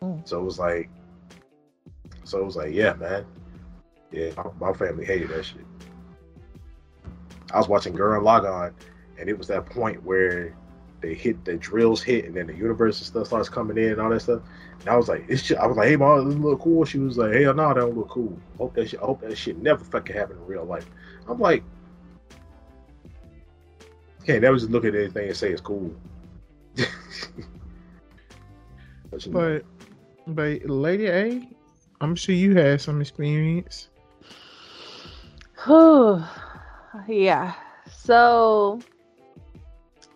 Mm. 0.00 0.28
So 0.28 0.40
it 0.40 0.44
was 0.44 0.60
like, 0.60 0.88
so 2.26 2.38
it 2.38 2.44
was 2.44 2.56
like, 2.56 2.72
yeah, 2.72 2.94
man, 2.94 3.24
yeah, 4.10 4.30
my, 4.36 4.70
my 4.70 4.72
family 4.76 5.04
hated 5.04 5.28
that 5.28 5.44
shit. 5.44 5.64
I 7.52 7.58
was 7.58 7.68
watching 7.68 7.94
Gurren 7.94 8.22
Lagann, 8.22 8.72
and 9.18 9.28
it 9.28 9.38
was 9.38 9.46
that 9.48 9.66
point 9.66 10.02
where 10.02 10.56
they 11.00 11.14
hit 11.14 11.44
the 11.44 11.56
drills 11.56 12.02
hit 12.02 12.24
and 12.24 12.34
then 12.34 12.48
the 12.48 12.54
universe 12.54 12.98
and 12.98 13.06
stuff 13.06 13.28
starts 13.28 13.48
coming 13.48 13.78
in 13.78 13.92
and 13.92 14.00
all 14.00 14.10
that 14.10 14.20
stuff. 14.20 14.42
And 14.80 14.88
I 14.88 14.96
was 14.96 15.08
like, 15.08 15.24
it's 15.28 15.42
just, 15.42 15.60
I 15.60 15.66
was 15.66 15.76
like, 15.76 15.88
hey 15.88 15.96
mom, 15.96 16.28
this 16.28 16.38
look 16.38 16.60
cool. 16.60 16.84
She 16.84 16.98
was 16.98 17.16
like, 17.16 17.34
hell 17.34 17.54
no, 17.54 17.68
that 17.68 17.80
don't 17.80 17.96
look 17.96 18.08
cool. 18.08 18.36
Hope 18.58 18.74
that 18.74 18.88
shit, 18.88 19.00
I 19.00 19.04
hope 19.04 19.20
that 19.20 19.36
shit 19.36 19.58
never 19.58 19.84
fucking 19.84 20.16
happen 20.16 20.36
in 20.36 20.46
real 20.46 20.64
life. 20.64 20.88
I'm 21.28 21.38
like, 21.38 21.62
can't 24.24 24.42
never 24.42 24.56
just 24.56 24.70
look 24.70 24.84
at 24.84 24.94
anything 24.94 25.28
and 25.28 25.36
say 25.36 25.50
it's 25.50 25.60
cool. 25.60 25.94
but, 29.30 29.62
but 30.26 30.64
Lady 30.68 31.06
A, 31.06 31.48
I'm 32.00 32.14
sure 32.14 32.34
you 32.34 32.54
had 32.54 32.80
some 32.80 33.00
experience. 33.00 33.88
yeah. 37.08 37.54
So 37.90 38.80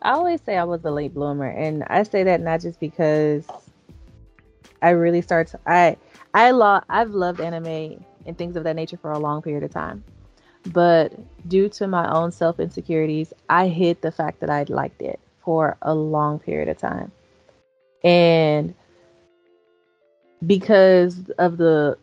I 0.03 0.13
always 0.13 0.41
say 0.43 0.57
I 0.57 0.65
was 0.65 0.85
a 0.85 0.91
late 0.91 1.15
bloomer, 1.15 1.49
and 1.49 1.85
I 1.85 2.03
say 2.03 2.23
that 2.25 2.41
not 2.41 2.61
just 2.61 2.81
because 2.81 3.47
I 4.83 4.91
really 4.91 5.23
start. 5.23 5.49
To, 5.49 5.61
I 5.67 5.97
I 6.35 6.51
love 6.51 6.85
I've 6.89 7.11
loved 7.11 7.41
anime 7.41 8.05
and 8.27 8.37
things 8.37 8.57
of 8.57 8.65
that 8.65 8.77
nature 8.77 8.97
for 8.97 9.13
a 9.13 9.19
long 9.19 9.43
period 9.43 9.63
of 9.65 9.71
time, 9.71 10.05
but 10.67 11.13
due 11.49 11.69
to 11.71 11.87
my 11.87 12.11
own 12.11 12.33
self 12.33 12.61
insecurities, 12.61 13.33
I 13.49 13.69
hid 13.69 14.01
the 14.03 14.13
fact 14.13 14.41
that 14.41 14.51
I 14.51 14.65
liked 14.69 15.03
it 15.03 15.19
for 15.43 15.77
a 15.83 15.95
long 15.95 16.39
period 16.39 16.69
of 16.69 16.79
time, 16.79 17.13
and 18.05 18.75
because 20.47 21.31
of 21.39 21.57
the 21.59 21.97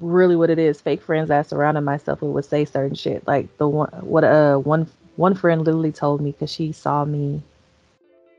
really 0.00 0.36
what 0.36 0.50
it 0.50 0.58
is 0.58 0.80
fake 0.80 1.02
friends 1.02 1.30
I 1.30 1.42
surrounded 1.42 1.82
myself 1.82 2.22
with 2.22 2.32
would 2.32 2.44
say 2.46 2.64
certain 2.64 2.94
shit 2.94 3.26
like 3.26 3.54
the 3.58 3.68
one 3.68 3.90
what 4.00 4.24
uh 4.24 4.56
one 4.56 4.88
one 5.16 5.34
friend 5.34 5.64
literally 5.64 5.92
told 5.92 6.22
me 6.22 6.32
because 6.32 6.50
she 6.50 6.72
saw 6.72 7.04
me 7.04 7.42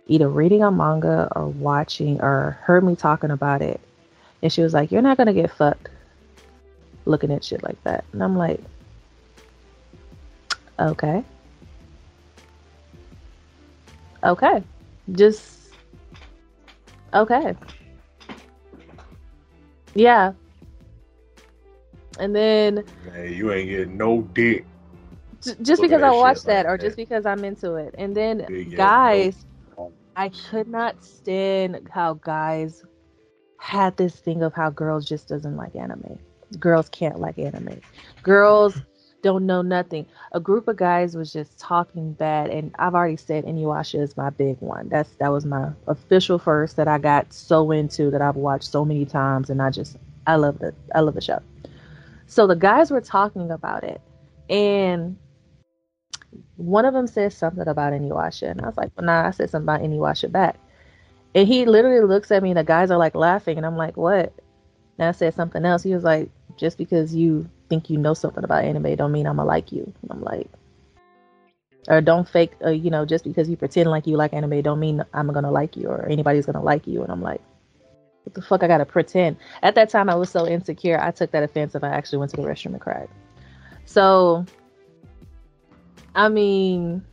either 0.08 0.28
reading 0.28 0.64
a 0.64 0.72
manga 0.72 1.30
or 1.36 1.48
watching 1.48 2.20
or 2.22 2.58
heard 2.64 2.84
me 2.84 2.96
talking 2.96 3.32
about 3.32 3.62
it. 3.62 3.80
And 4.42 4.52
she 4.52 4.62
was 4.62 4.74
like, 4.74 4.92
You're 4.92 5.02
not 5.02 5.18
to 5.28 5.34
get 5.34 5.52
fucked 5.52 5.90
looking 7.06 7.32
at 7.32 7.44
shit 7.44 7.64
like 7.64 7.82
that. 7.84 8.04
And 8.12 8.24
I'm 8.24 8.38
like, 8.38 8.60
Okay. 10.80 11.24
Okay. 14.24 14.64
Just, 15.14 15.60
okay. 17.14 17.56
Yeah. 19.94 20.34
And 22.20 22.36
then. 22.36 22.84
Hey, 23.14 23.34
you 23.34 23.52
ain't 23.52 23.70
getting 23.70 23.98
no 23.98 24.22
dick 24.34 24.66
just 25.62 25.82
because 25.82 26.02
I 26.02 26.12
watched 26.12 26.46
that, 26.46 26.66
like 26.66 26.74
or 26.74 26.78
that. 26.78 26.84
just 26.84 26.98
because 26.98 27.26
I'm 27.26 27.44
into 27.44 27.76
it. 27.76 27.96
And 27.98 28.16
then 28.16 28.46
Big 28.48 28.76
guys, 28.76 29.46
I 30.16 30.30
could 30.30 30.68
not 30.68 31.04
stand 31.04 31.88
how 31.92 32.16
guys 32.16 32.84
had 33.58 33.98
this 33.98 34.16
thing 34.16 34.44
of 34.44 34.54
how 34.54 34.70
girls 34.70 35.06
just 35.06 35.28
doesn't 35.28 35.56
like 35.56 35.76
anime. 35.76 36.20
Girls 36.60 36.90
can't 36.90 37.20
like 37.20 37.40
anime. 37.40 37.80
Girls 38.22 38.82
don't 39.24 39.46
know 39.48 39.64
nothing. 39.64 40.06
A 40.34 40.40
group 40.40 40.68
of 40.68 40.76
guys 40.76 41.16
was 41.16 41.34
just 41.34 41.58
talking 41.58 42.14
bad, 42.14 42.52
and 42.52 42.76
I've 42.78 42.94
already 42.94 43.18
said 43.18 43.46
Inuyasha 43.46 44.00
is 44.02 44.16
my 44.16 44.30
big 44.30 44.58
one. 44.60 44.90
That's 44.90 45.10
that 45.16 45.32
was 45.32 45.46
my 45.46 45.72
official 45.88 46.38
first 46.38 46.76
that 46.76 46.88
I 46.88 47.00
got 47.00 47.34
so 47.34 47.72
into 47.72 48.12
that 48.12 48.22
I've 48.22 48.36
watched 48.36 48.70
so 48.70 48.86
many 48.86 49.06
times, 49.06 49.50
and 49.50 49.62
I 49.62 49.72
just 49.72 49.98
I 50.28 50.36
love 50.36 50.60
the 50.60 50.76
I 50.94 51.00
love 51.00 51.16
the 51.16 51.22
show. 51.22 51.40
So 52.28 52.46
the 52.46 52.56
guys 52.56 52.92
were 52.92 53.02
talking 53.02 53.50
about 53.50 53.84
it, 53.84 54.02
and 54.50 55.18
one 56.58 56.86
of 56.86 56.94
them 56.94 57.08
said 57.08 57.34
something 57.34 57.68
about 57.68 57.94
Inuyasha, 57.94 58.52
and 58.52 58.62
I 58.62 58.68
was 58.68 58.78
like, 58.78 58.92
nah, 59.02 59.28
I 59.28 59.32
said 59.32 59.50
something 59.50 59.66
about 59.66 59.82
Inuyasha 59.82 60.32
back. 60.32 60.58
And 61.36 61.48
he 61.48 61.66
literally 61.66 62.06
looks 62.06 62.32
at 62.32 62.44
me, 62.44 62.52
and 62.52 62.58
the 62.60 62.64
guys 62.64 62.92
are 62.92 62.98
like 62.98 63.16
laughing, 63.16 63.58
and 63.58 63.66
I'm 63.66 63.78
like, 63.78 63.98
what? 63.98 64.34
And 65.00 65.08
I 65.08 65.12
said 65.12 65.34
something 65.34 65.66
else. 65.66 65.82
He 65.82 65.94
was 65.94 66.04
like, 66.04 66.30
just 66.58 66.78
because 66.78 67.16
you 67.16 67.50
think 67.74 67.90
you 67.90 67.98
know 67.98 68.14
something 68.14 68.44
about 68.44 68.64
anime, 68.64 68.96
don't 68.96 69.12
mean 69.12 69.26
I'ma 69.26 69.44
like 69.44 69.72
you. 69.72 69.92
And 70.04 70.12
I'm 70.12 70.22
like, 70.22 70.48
or 71.88 72.02
don't 72.02 72.30
fake, 72.30 72.52
uh, 72.64 72.70
you 72.70 72.92
know, 72.92 73.04
just 73.04 73.24
because 73.24 73.50
you 73.50 73.58
pretend 73.58 73.90
like 73.90 74.06
you 74.06 74.16
like 74.16 74.32
anime, 74.32 74.62
don't 74.62 74.80
mean 74.80 75.04
I'm 75.14 75.34
gonna 75.34 75.52
like 75.52 75.76
you 75.76 75.88
or 75.88 76.08
anybody's 76.08 76.46
gonna 76.46 76.62
like 76.62 76.86
you. 76.86 77.02
And 77.02 77.12
I'm 77.12 77.22
like, 77.22 77.42
what 78.24 78.36
the 78.36 78.44
fuck 78.44 78.62
I 78.62 78.68
gotta 78.68 78.86
pretend? 78.86 79.38
At 79.64 79.74
that 79.74 79.90
time, 79.90 80.08
I 80.08 80.16
was 80.16 80.30
so 80.30 80.48
insecure, 80.48 81.00
I 81.02 81.10
took 81.10 81.32
that 81.32 81.42
offensive. 81.42 81.84
I 81.84 81.90
actually 81.90 82.20
went 82.20 82.32
to 82.32 82.38
the 82.38 82.44
restroom 82.44 82.74
and 82.74 82.82
cried. 82.82 83.10
So 83.86 84.46
I 86.14 86.30
mean, 86.30 87.04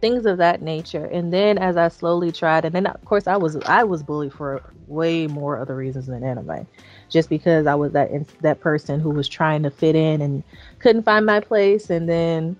things 0.00 0.26
of 0.26 0.38
that 0.38 0.62
nature. 0.62 1.04
And 1.04 1.32
then 1.32 1.58
as 1.58 1.76
I 1.76 1.88
slowly 1.88 2.32
tried, 2.32 2.64
and 2.64 2.74
then 2.74 2.86
of 2.86 3.04
course 3.04 3.28
I 3.28 3.36
was 3.36 3.56
I 3.66 3.84
was 3.84 4.02
bullied 4.02 4.32
for 4.32 4.62
way 4.88 5.28
more 5.28 5.58
other 5.58 5.76
reasons 5.76 6.06
than 6.06 6.24
anime, 6.24 6.66
just 7.14 7.28
because 7.28 7.68
I 7.68 7.76
was 7.76 7.92
that 7.92 8.10
that 8.40 8.60
person 8.60 8.98
who 8.98 9.10
was 9.10 9.28
trying 9.28 9.62
to 9.62 9.70
fit 9.70 9.94
in 9.94 10.20
and 10.20 10.42
couldn't 10.80 11.04
find 11.04 11.24
my 11.24 11.38
place, 11.38 11.88
and 11.88 12.08
then 12.08 12.56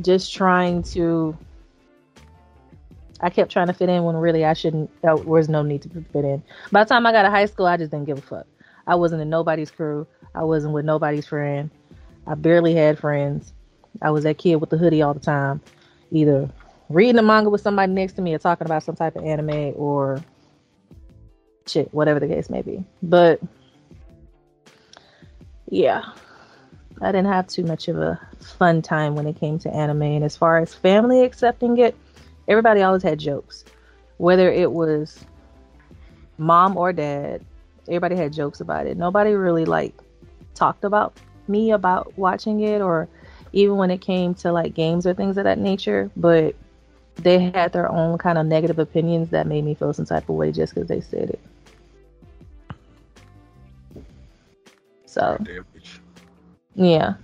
just 0.00 0.34
trying 0.34 0.82
to. 0.84 1.36
I 3.20 3.28
kept 3.28 3.52
trying 3.52 3.66
to 3.66 3.74
fit 3.74 3.90
in 3.90 4.02
when 4.04 4.16
really 4.16 4.46
I 4.46 4.54
shouldn't. 4.54 4.90
There 5.02 5.14
was 5.14 5.50
no 5.50 5.62
need 5.62 5.82
to 5.82 5.88
fit 5.90 6.24
in. 6.24 6.42
By 6.72 6.82
the 6.82 6.88
time 6.88 7.06
I 7.06 7.12
got 7.12 7.22
to 7.22 7.30
high 7.30 7.44
school, 7.44 7.66
I 7.66 7.76
just 7.76 7.90
didn't 7.90 8.06
give 8.06 8.18
a 8.18 8.22
fuck. 8.22 8.46
I 8.86 8.94
wasn't 8.94 9.20
in 9.20 9.28
nobody's 9.28 9.70
crew. 9.70 10.06
I 10.34 10.44
wasn't 10.44 10.72
with 10.72 10.86
nobody's 10.86 11.26
friend. 11.26 11.70
I 12.26 12.34
barely 12.34 12.74
had 12.74 12.98
friends. 12.98 13.52
I 14.00 14.10
was 14.10 14.24
that 14.24 14.38
kid 14.38 14.56
with 14.56 14.70
the 14.70 14.78
hoodie 14.78 15.02
all 15.02 15.12
the 15.12 15.20
time, 15.20 15.60
either 16.10 16.48
reading 16.88 17.18
a 17.18 17.22
manga 17.22 17.50
with 17.50 17.60
somebody 17.60 17.92
next 17.92 18.14
to 18.14 18.22
me 18.22 18.32
or 18.34 18.38
talking 18.38 18.66
about 18.66 18.82
some 18.82 18.96
type 18.96 19.14
of 19.14 19.24
anime 19.24 19.74
or 19.76 20.24
shit, 21.66 21.92
whatever 21.92 22.20
the 22.20 22.28
case 22.28 22.50
may 22.50 22.62
be. 22.62 22.84
But 23.02 23.40
yeah, 25.68 26.02
I 27.00 27.12
didn't 27.12 27.32
have 27.32 27.46
too 27.46 27.64
much 27.64 27.88
of 27.88 27.98
a 27.98 28.20
fun 28.40 28.82
time 28.82 29.14
when 29.14 29.26
it 29.26 29.38
came 29.38 29.58
to 29.60 29.74
anime. 29.74 30.02
And 30.02 30.24
as 30.24 30.36
far 30.36 30.58
as 30.58 30.74
family 30.74 31.24
accepting 31.24 31.78
it, 31.78 31.96
everybody 32.48 32.82
always 32.82 33.02
had 33.02 33.18
jokes. 33.18 33.64
Whether 34.18 34.52
it 34.52 34.70
was 34.70 35.24
mom 36.38 36.76
or 36.76 36.92
dad. 36.92 37.44
Everybody 37.88 38.16
had 38.16 38.32
jokes 38.32 38.60
about 38.60 38.86
it. 38.86 38.96
Nobody 38.96 39.32
really 39.32 39.64
like 39.64 39.94
talked 40.54 40.84
about 40.84 41.16
me 41.48 41.72
about 41.72 42.16
watching 42.16 42.60
it 42.60 42.80
or 42.80 43.08
even 43.52 43.76
when 43.76 43.90
it 43.90 44.00
came 44.00 44.34
to 44.34 44.52
like 44.52 44.74
games 44.74 45.06
or 45.06 45.14
things 45.14 45.36
of 45.36 45.44
that 45.44 45.58
nature. 45.58 46.10
But 46.16 46.54
they 47.16 47.38
had 47.38 47.72
their 47.72 47.90
own 47.90 48.18
kind 48.18 48.38
of 48.38 48.46
negative 48.46 48.78
opinions 48.78 49.30
that 49.30 49.46
made 49.46 49.64
me 49.64 49.74
feel 49.74 49.92
some 49.92 50.06
type 50.06 50.28
of 50.28 50.36
way 50.36 50.52
just 50.52 50.74
because 50.74 50.88
they 50.88 51.00
said 51.00 51.30
it. 51.30 51.40
So, 55.12 55.38
yeah. 56.74 57.14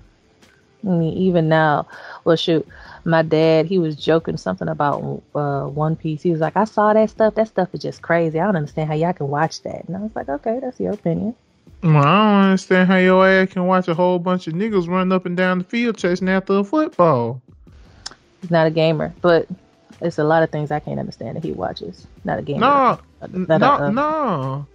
I 0.85 0.89
mean, 0.89 1.15
even 1.15 1.49
now, 1.49 1.89
well, 2.25 2.37
shoot, 2.37 2.69
my 3.05 3.23
dad, 3.23 3.67
he 3.67 3.79
was 3.79 3.97
joking 3.97 4.37
something 4.37 4.69
about 4.69 5.23
uh, 5.35 5.65
One 5.65 5.97
Piece. 5.97 6.23
He 6.23 6.31
was 6.31 6.41
like, 6.41 6.57
I 6.57 6.65
saw 6.65 6.93
that 6.93 7.11
stuff. 7.11 7.35
That 7.35 7.49
stuff 7.49 7.71
is 7.73 7.81
just 7.81 8.03
crazy. 8.03 8.39
I 8.39 8.45
don't 8.45 8.57
understand 8.57 8.89
how 8.89 8.95
y'all 8.95 9.15
can 9.15 9.29
watch 9.29 9.63
that. 9.63 9.89
And 9.89 9.97
I 9.97 10.01
was 10.01 10.15
like, 10.15 10.29
okay, 10.29 10.61
that's 10.61 10.79
your 10.79 10.93
opinion. 10.93 11.35
Well, 11.83 11.97
I 11.97 12.03
don't 12.03 12.51
understand 12.51 12.89
how 12.89 12.97
your 12.99 13.27
ass 13.27 13.53
can 13.53 13.67
watch 13.67 13.89
a 13.89 13.95
whole 13.95 14.19
bunch 14.19 14.47
of 14.47 14.55
niggas 14.55 14.87
running 14.87 15.13
up 15.13 15.27
and 15.27 15.37
down 15.37 15.59
the 15.59 15.65
field 15.65 15.97
chasing 15.97 16.29
after 16.29 16.59
a 16.59 16.65
football. 16.65 17.41
He's 18.43 18.51
not 18.51 18.67
a 18.67 18.71
gamer, 18.71 19.15
but 19.21 19.49
it's 20.01 20.19
a 20.19 20.25
lot 20.25 20.43
of 20.43 20.51
things 20.51 20.71
I 20.71 20.81
can't 20.81 21.01
understand 21.01 21.37
that 21.37 21.45
he 21.45 21.53
watches. 21.53 22.07
Not 22.25 22.39
a 22.39 22.43
gamer. 22.43 22.61
No, 22.61 23.01
Not 23.21 23.33
a- 23.33 23.59
no, 23.59 23.73
uh, 23.73 23.91
no. 23.91 24.67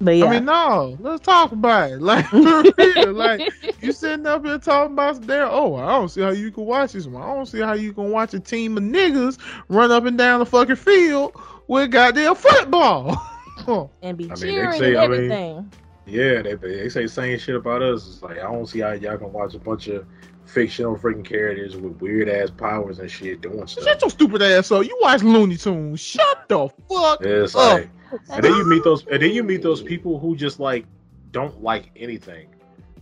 But 0.00 0.12
yeah, 0.12 0.26
I 0.26 0.30
mean, 0.30 0.44
no. 0.44 0.96
Let's 1.00 1.24
talk 1.24 1.52
about 1.52 1.90
it. 1.90 2.00
Like, 2.08 2.26
for 2.26 2.62
real. 2.78 3.12
Like, 3.12 3.52
you 3.82 3.92
sitting 3.92 4.26
up 4.26 4.44
here 4.44 4.58
talking 4.58 4.92
about 4.92 5.20
there. 5.22 5.46
Oh, 5.46 5.74
I 5.74 5.88
don't 5.88 6.08
see 6.08 6.20
how 6.20 6.30
you 6.30 6.50
can 6.52 6.64
watch 6.66 6.92
this 6.92 7.06
one. 7.06 7.22
I 7.22 7.34
don't 7.34 7.46
see 7.46 7.60
how 7.60 7.72
you 7.74 7.92
can 7.92 8.10
watch 8.10 8.32
a 8.34 8.40
team 8.40 8.76
of 8.76 8.84
niggas 8.84 9.38
run 9.68 9.90
up 9.90 10.04
and 10.04 10.16
down 10.16 10.38
the 10.38 10.46
fucking 10.46 10.76
field 10.76 11.32
with 11.66 11.90
goddamn 11.90 12.34
football. 12.36 13.20
and 14.02 14.16
be 14.16 14.24
I 14.30 14.34
mean, 14.34 14.40
they 14.40 14.46
cheering 14.50 14.78
say- 14.78 14.88
and 14.94 14.98
I 14.98 15.06
mean- 15.08 15.14
everything. 15.32 15.72
Yeah, 16.06 16.40
they 16.40 16.54
they 16.54 16.88
say 16.88 17.02
the 17.02 17.08
same 17.10 17.38
shit 17.38 17.54
about 17.54 17.82
us. 17.82 18.06
It's 18.08 18.22
like 18.22 18.38
I 18.38 18.44
don't 18.50 18.66
see 18.66 18.78
how 18.80 18.92
y'all 18.92 19.18
can 19.18 19.30
watch 19.30 19.54
a 19.54 19.58
bunch 19.58 19.88
of 19.88 20.06
fictional 20.48 20.96
freaking 20.96 21.24
characters 21.24 21.76
with 21.76 22.00
weird 22.00 22.28
ass 22.28 22.50
powers 22.50 22.98
and 22.98 23.10
shit 23.10 23.40
doing 23.40 23.66
stuff. 23.66 23.84
Shut 23.84 23.98
stuff. 23.98 24.00
your 24.02 24.10
stupid 24.10 24.42
ass 24.42 24.70
up. 24.72 24.84
You 24.84 24.98
watch 25.02 25.22
Looney 25.22 25.56
Tunes. 25.56 26.00
Shut 26.00 26.48
the 26.48 26.68
fuck 26.88 27.20
It's 27.22 27.54
up. 27.54 27.80
like, 27.80 27.90
and 28.30 28.42
then 28.44 28.54
you 28.54 28.64
meet 28.64 28.82
those, 28.84 29.06
and 29.06 29.20
then 29.22 29.30
you 29.32 29.42
meet 29.44 29.62
those 29.62 29.82
people 29.82 30.18
who 30.18 30.34
just 30.36 30.58
like 30.58 30.86
don't 31.32 31.62
like 31.62 31.90
anything. 31.96 32.48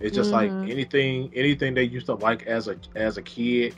It's 0.01 0.15
just 0.15 0.31
Mhm. 0.31 0.33
like 0.33 0.51
anything, 0.71 1.31
anything 1.35 1.75
they 1.75 1.85
used 1.85 2.07
to 2.07 2.15
like 2.15 2.43
as 2.47 2.69
a 2.69 2.77
as 2.97 3.17
a 3.17 3.23
kid, 3.23 3.75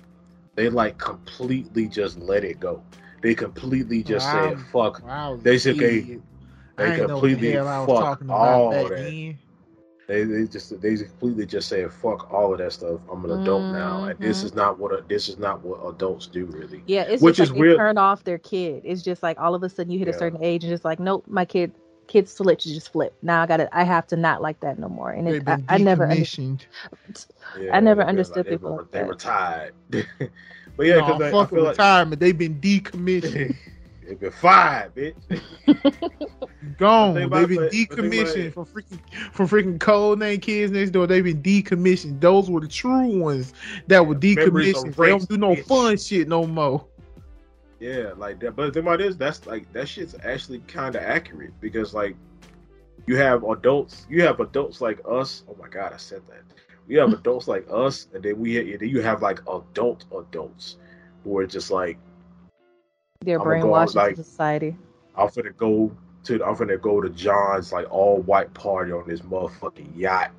they 0.57 0.69
like 0.71 0.97
completely 0.99 1.87
just 1.87 2.19
let 2.19 2.45
it 2.45 2.59
go. 2.59 2.83
They 3.23 3.35
completely 3.35 4.03
just 4.03 4.27
Wow. 4.27 4.49
said 4.49 4.59
fuck. 4.73 5.03
When 5.03 5.11
I 5.11 5.31
a 5.33 5.37
They 5.37 5.59
said 5.59 5.77
they- 5.77 6.19
They 6.77 6.85
I 6.85 6.87
ain't 6.91 6.97
know 6.99 7.07
the 7.07 7.13
completely 7.15 7.51
hell 7.51 7.67
I 7.69 7.79
was 7.81 7.89
fuck 7.89 8.05
talking 8.05 8.31
all 8.31 8.69
about 8.73 8.89
back 8.91 8.99
that. 8.99 9.35
Then. 10.09 10.29
They, 10.31 10.41
they 10.41 10.47
just 10.49 10.81
they 10.81 10.97
completely 10.97 11.47
just 11.47 11.69
said 11.69 11.93
fuck 11.93 12.33
all 12.33 12.53
of 12.53 12.59
that 12.59 12.73
stuff. 12.73 13.01
I'm 13.13 13.25
an 13.25 13.43
adult 13.43 13.63
now, 13.73 14.05
and 14.05 14.19
this 14.19 14.41
Mhm. 14.41 14.45
is 14.47 14.55
not 14.55 14.79
what 14.79 14.93
a, 14.93 15.05
this 15.09 15.29
is 15.29 15.39
not 15.39 15.61
what 15.63 15.79
adults 15.89 16.27
do 16.27 16.47
really. 16.47 16.83
Yeah, 16.87 17.03
it's 17.03 17.23
Which 17.23 17.37
just 17.37 17.53
is 17.53 17.59
like 17.59 17.69
they 17.69 17.77
turn 17.77 17.99
off 17.99 18.25
their 18.25 18.39
kid. 18.39 18.83
It's 18.85 19.03
just 19.03 19.23
like 19.23 19.39
all 19.39 19.55
of 19.55 19.63
a 19.63 19.69
sudden 19.69 19.93
you 19.93 19.99
hit 19.99 20.09
a 20.09 20.13
certain 20.13 20.43
age 20.43 20.65
and 20.65 20.73
it's 20.73 20.85
like, 20.85 20.99
nope, 20.99 21.25
my 21.29 21.45
kid 21.45 21.73
kid 22.07 22.27
switch 22.27 22.65
just 22.65 22.91
flip. 22.91 23.15
Now 23.21 23.43
I 23.43 23.47
got 23.47 23.59
to 23.59 23.69
I 23.77 23.85
have 23.85 24.07
to 24.09 24.17
not 24.17 24.41
like 24.41 24.61
that 24.61 24.79
no 24.79 24.89
more. 24.89 25.11
And 25.11 25.29
it, 25.29 25.47
I, 25.47 25.63
I 25.69 25.77
never 25.79 26.05
under- 26.05 26.25
Yeah, 27.61 27.77
I 27.77 27.81
never 27.81 28.01
they 28.01 28.05
feel 28.05 28.09
understood 28.09 28.47
they 28.47 28.51
people 28.51 28.71
were- 28.73 28.79
like 28.83 28.91
they 28.93 29.01
that. 29.01 29.09
retired. 29.09 29.75
but 29.91 30.87
yeah, 30.87 30.95
no, 30.97 31.07
because 31.07 31.21
I, 31.21 31.29
I 31.29 31.31
fuck 31.31 31.51
feel 31.51 31.63
like 31.65 31.71
retirement. 31.73 32.21
They've 32.21 32.39
been 32.39 32.61
decommissioned. 32.61 33.57
they 34.09 34.15
been 34.15 34.31
fired, 34.31 34.95
bitch. 34.95 35.15
Gone. 36.79 37.15
They 37.15 37.21
They've 37.21 37.31
been 37.31 37.39
about 37.39 37.49
to- 37.49 37.55
but 37.57 37.71
they 37.71 37.85
decommissioned 37.87 38.53
about- 38.53 38.69
from 38.69 38.83
freaking 38.83 39.01
from 39.35 39.49
freaking 39.49 39.81
code 39.81 40.19
name 40.19 40.41
kids 40.41 40.73
next 40.73 40.91
door. 40.91 41.07
They've 41.07 41.23
been 41.25 41.43
decommissioned. 41.43 42.21
Those 42.21 42.51
were 42.51 42.61
the 42.61 42.69
true 42.69 43.19
ones 43.19 43.53
that 43.87 44.05
were 44.07 44.17
Yeah, 44.21 44.35
memories 44.37 44.75
decommissioned. 44.77 44.97
They 44.97 45.09
don't 45.09 45.29
do 45.29 45.37
no 45.39 45.55
bitch. 45.57 45.67
fun 45.67 45.97
shit 45.99 46.29
no 46.29 46.47
more. 46.47 46.85
Yeah, 47.81 48.13
like 48.17 48.41
that. 48.41 48.57
But 48.57 48.67
the 48.67 48.73
thing 48.73 48.83
about 48.83 48.99
this, 48.99 49.15
that's 49.15 49.47
like 49.47 49.73
that 49.73 49.89
shit's 49.89 50.15
actually 50.25 50.61
kind 50.61 50.97
of 50.97 51.03
accurate 51.03 51.53
because 51.61 51.95
like 51.95 52.17
you 53.07 53.17
have 53.17 53.45
adults, 53.45 54.07
you 54.11 54.23
have 54.23 54.41
adults 54.41 54.81
like 54.81 55.01
us. 55.09 55.45
Oh 55.49 55.57
my 55.61 55.69
god, 55.69 55.93
I 55.93 55.97
said 55.97 56.23
that. 56.29 56.43
You 56.89 56.99
have 57.01 57.13
adults 57.21 57.47
like 57.47 57.67
us, 57.71 58.09
and 58.15 58.23
then 58.23 58.39
we 58.39 58.77
then 58.77 58.89
you 58.89 59.01
have 59.03 59.23
like 59.23 59.41
adult 59.43 60.07
adults 60.17 60.77
who 61.25 61.37
are 61.39 61.47
just 61.47 61.71
like 61.71 61.99
they're 63.21 63.41
I'ma 63.41 63.61
go 63.61 63.69
brainwashed 63.69 63.95
like- 63.95 64.17
society. 64.17 64.77
I'm 65.17 65.29
finna 65.29 65.57
go 65.57 65.91
to 66.25 66.45
I'm 66.45 66.55
finna 66.55 66.81
go 66.81 67.01
to 67.01 67.09
John's 67.11 67.73
like 67.73 67.91
all 67.91 68.19
white 68.23 68.53
party 68.55 68.93
on 68.93 69.09
this 69.09 69.21
motherfucking 69.21 69.97
yacht, 69.97 70.31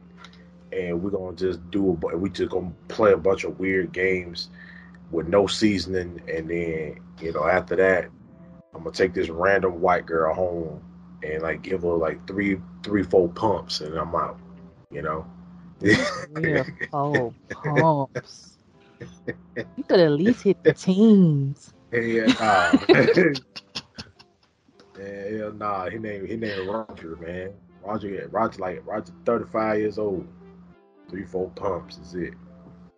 and 0.72 1.02
we're 1.02 1.10
gonna 1.10 1.36
just 1.36 1.70
do 1.72 1.90
a 1.90 2.18
we 2.18 2.30
just 2.30 2.52
gonna 2.52 2.72
play 2.88 3.12
a 3.12 3.18
bunch 3.18 3.44
of 3.44 3.60
weird 3.60 3.92
games 3.92 4.50
with 5.12 5.28
no 5.28 5.48
seasoning, 5.48 6.22
and 6.34 6.50
then 6.50 7.00
you 7.20 7.34
know 7.34 7.46
after 7.46 7.76
that, 7.76 8.06
I'm 8.74 8.84
gonna 8.84 8.92
take 8.92 9.14
this 9.14 9.30
random 9.30 9.82
white 9.82 10.06
girl 10.06 10.34
home 10.34 10.82
and 11.24 11.42
like 11.44 11.62
give 11.62 11.82
her 11.82 11.90
like 11.90 12.26
three 12.26 12.58
three 12.84 13.04
four 13.04 13.28
pumps, 13.30 13.82
and 13.82 13.96
I'm 13.98 14.16
out. 14.16 14.40
You 14.92 15.02
know. 15.02 15.26
Real 16.32 16.66
oh 16.94 17.34
pumps. 17.50 18.58
You 19.56 19.84
could 19.88 20.00
at 20.00 20.12
least 20.12 20.44
hit 20.44 20.64
the 20.64 20.74
teens. 20.74 21.74
Yeah, 21.92 22.26
nah. 22.40 22.72
yeah, 24.98 25.38
hell 25.38 25.54
nah. 25.54 25.90
His 25.90 26.02
name, 26.02 26.28
his 26.28 26.38
name 26.38 26.68
Roger, 26.68 27.18
man. 27.18 27.54
Roger, 27.84 28.28
Roger, 28.32 28.60
like 28.60 28.86
Roger, 28.86 29.14
thirty 29.26 29.46
five 29.52 29.80
years 29.80 29.98
old. 29.98 30.28
Three, 31.10 31.26
four 31.26 31.50
pumps 31.52 31.98
is 31.98 32.14
it. 32.14 32.34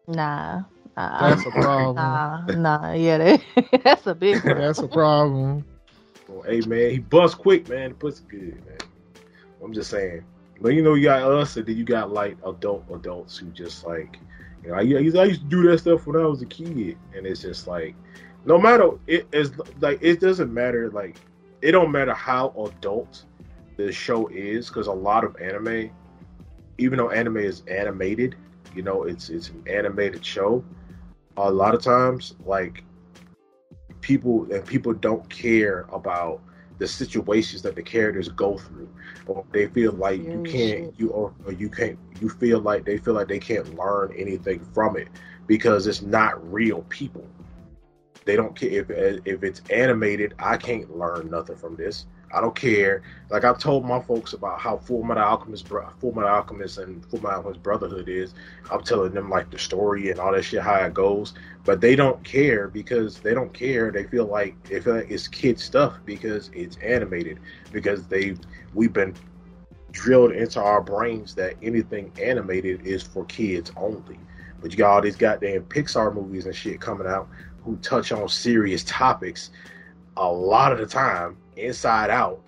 Nah. 0.07 0.63
Nah. 0.97 1.29
That's 1.29 1.45
a 1.45 1.51
problem. 1.51 1.95
Nah, 1.95 2.45
nah, 2.47 2.93
yeah, 2.93 3.17
that, 3.17 3.41
that's 3.83 4.07
a 4.07 4.13
big 4.15 4.43
one. 4.43 4.57
That's 4.57 4.79
a 4.79 4.87
problem. 4.87 5.65
Well, 6.27 6.43
hey 6.43 6.61
man, 6.61 6.91
he 6.91 6.99
bust 6.99 7.37
quick, 7.37 7.69
man. 7.69 7.89
The 7.89 7.95
pussy 7.95 8.23
good, 8.27 8.65
man. 8.65 8.77
I'm 9.63 9.73
just 9.73 9.89
saying. 9.89 10.23
But 10.59 10.69
you 10.69 10.81
know, 10.83 10.93
you 10.93 11.05
got 11.05 11.23
us, 11.23 11.57
and 11.57 11.65
then 11.65 11.77
you 11.77 11.83
got 11.83 12.11
like 12.11 12.37
adult 12.45 12.85
adults 12.93 13.37
who 13.37 13.47
just 13.47 13.85
like, 13.85 14.19
you 14.63 14.69
know, 14.69 14.75
I, 14.75 14.79
I 14.79 15.21
I 15.21 15.25
used 15.25 15.41
to 15.41 15.47
do 15.47 15.63
that 15.69 15.79
stuff 15.79 16.05
when 16.05 16.21
I 16.21 16.25
was 16.25 16.41
a 16.41 16.45
kid, 16.45 16.97
and 17.15 17.25
it's 17.25 17.41
just 17.41 17.67
like, 17.67 17.95
no 18.45 18.57
matter 18.57 18.91
it 19.07 19.27
is 19.31 19.51
like 19.79 19.99
it 20.01 20.19
doesn't 20.19 20.53
matter 20.53 20.89
like 20.91 21.17
it 21.61 21.71
don't 21.71 21.91
matter 21.91 22.13
how 22.13 22.53
adult 22.57 23.25
the 23.77 23.91
show 23.91 24.27
is 24.27 24.67
because 24.67 24.87
a 24.87 24.91
lot 24.91 25.23
of 25.23 25.35
anime, 25.39 25.89
even 26.77 26.97
though 26.97 27.09
anime 27.11 27.37
is 27.37 27.61
animated, 27.67 28.35
you 28.75 28.81
know, 28.81 29.03
it's 29.03 29.29
it's 29.29 29.49
an 29.49 29.63
animated 29.67 30.25
show. 30.25 30.63
A 31.37 31.51
lot 31.51 31.73
of 31.73 31.81
times, 31.81 32.33
like 32.45 32.83
people 34.01 34.51
and 34.51 34.65
people 34.65 34.93
don't 34.93 35.27
care 35.29 35.85
about 35.91 36.41
the 36.79 36.87
situations 36.87 37.61
that 37.61 37.75
the 37.75 37.83
characters 37.83 38.27
go 38.29 38.57
through 38.57 38.89
or 39.27 39.45
they 39.51 39.67
feel 39.67 39.91
like 39.93 40.19
you 40.31 40.41
can't 40.41 40.83
you 40.97 41.09
or, 41.11 41.31
or 41.45 41.53
you 41.53 41.69
can't 41.69 41.97
you 42.19 42.27
feel 42.27 42.59
like 42.59 42.85
they 42.85 42.97
feel 42.97 43.13
like 43.13 43.27
they 43.27 43.37
can't 43.39 43.77
learn 43.77 44.11
anything 44.17 44.59
from 44.73 44.97
it 44.97 45.07
because 45.45 45.85
it's 45.85 46.01
not 46.01 46.51
real 46.51 46.81
people 46.89 47.27
they 48.25 48.35
don't 48.35 48.55
care 48.55 48.69
if 48.69 48.89
if 49.25 49.43
it's 49.43 49.61
animated 49.69 50.33
i 50.39 50.57
can't 50.57 50.97
learn 50.97 51.29
nothing 51.29 51.55
from 51.55 51.75
this 51.75 52.05
i 52.33 52.39
don't 52.39 52.55
care 52.55 53.01
like 53.29 53.43
i've 53.43 53.57
told 53.57 53.83
my 53.83 53.99
folks 53.99 54.33
about 54.33 54.59
how 54.59 54.77
full 54.77 55.03
metal 55.03 55.23
alchemist 55.23 55.67
full 55.67 56.13
metal 56.13 56.29
alchemist 56.29 56.77
and 56.77 57.05
full 57.07 57.21
metal 57.21 57.37
alchemist 57.37 57.63
brotherhood 57.63 58.07
is 58.07 58.33
i'm 58.69 58.81
telling 58.83 59.11
them 59.11 59.29
like 59.29 59.49
the 59.51 59.59
story 59.59 60.11
and 60.11 60.19
all 60.19 60.31
that 60.31 60.43
shit 60.43 60.61
how 60.61 60.75
it 60.75 60.93
goes 60.93 61.33
but 61.63 61.79
they 61.79 61.95
don't 61.95 62.23
care 62.23 62.67
because 62.67 63.19
they 63.19 63.33
don't 63.33 63.53
care. 63.53 63.91
They 63.91 64.03
feel 64.05 64.25
like 64.25 64.61
they 64.63 64.79
feel 64.79 64.95
like 64.95 65.11
it's 65.11 65.27
kid 65.27 65.59
stuff 65.59 65.97
because 66.05 66.49
it's 66.53 66.77
animated. 66.77 67.39
Because 67.71 68.07
they 68.07 68.35
we've 68.73 68.93
been 68.93 69.13
drilled 69.91 70.31
into 70.31 70.61
our 70.61 70.81
brains 70.81 71.35
that 71.35 71.55
anything 71.61 72.11
animated 72.21 72.85
is 72.85 73.03
for 73.03 73.25
kids 73.25 73.71
only. 73.77 74.19
But 74.59 74.71
you 74.71 74.77
got 74.77 74.91
all 74.91 75.01
these 75.01 75.15
goddamn 75.15 75.63
Pixar 75.63 76.13
movies 76.13 76.45
and 76.45 76.55
shit 76.55 76.79
coming 76.79 77.07
out 77.07 77.27
who 77.63 77.77
touch 77.77 78.11
on 78.11 78.27
serious 78.29 78.83
topics. 78.83 79.51
A 80.17 80.27
lot 80.31 80.71
of 80.71 80.77
the 80.79 80.85
time, 80.85 81.37
Inside 81.55 82.09
Out, 82.09 82.41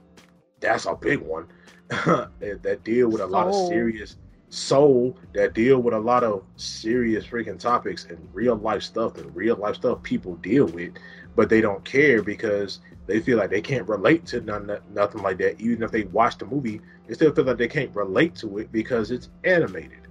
that's 0.59 0.85
a 0.85 0.95
big 0.95 1.19
one 1.19 1.47
that, 1.89 2.59
that 2.63 2.83
deal 2.83 3.09
with 3.09 3.21
a 3.21 3.27
lot 3.27 3.47
of 3.47 3.55
serious 3.55 4.17
soul 4.49 5.17
that 5.33 5.53
deal 5.53 5.79
with 5.81 5.93
a 5.95 5.99
lot 5.99 6.23
of 6.23 6.43
serious 6.57 7.25
freaking 7.25 7.59
topics 7.59 8.05
and 8.05 8.19
real 8.33 8.55
life 8.55 8.83
stuff 8.83 9.17
and 9.17 9.35
real 9.35 9.55
life 9.55 9.75
stuff 9.75 10.01
people 10.03 10.35
deal 10.37 10.65
with, 10.67 10.93
but 11.35 11.49
they 11.49 11.59
don't 11.59 11.83
care 11.83 12.21
because 12.21 12.79
they 13.07 13.19
feel 13.19 13.37
like 13.37 13.49
they 13.49 13.61
can't 13.61 13.87
relate 13.87 14.25
to 14.27 14.41
none, 14.41 14.71
nothing 14.93 15.21
like 15.23 15.37
that. 15.39 15.59
Even 15.59 15.83
if 15.83 15.91
they 15.91 16.03
watch 16.03 16.37
the 16.37 16.45
movie, 16.45 16.79
they 17.07 17.13
still 17.15 17.33
feel 17.33 17.45
like 17.45 17.57
they 17.57 17.67
can't 17.67 17.93
relate 17.95 18.35
to 18.35 18.59
it 18.59 18.71
because 18.71 19.09
it's 19.11 19.29
animated, 19.43 20.07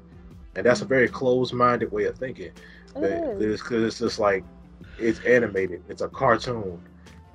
and 0.57 0.67
that's 0.67 0.83
a 0.83 0.87
very 0.87 1.09
closed-minded 1.09 1.91
way 1.93 2.05
of 2.05 2.19
thinking. 2.19 2.51
Because 2.95 3.21
it's, 3.39 3.63
'cause 3.63 3.83
it's 3.83 3.99
just 4.01 4.19
like 4.19 4.45
it's 5.03 5.21
animated, 5.21 5.83
it's 5.89 6.03
a 6.03 6.09
cartoon, 6.09 6.81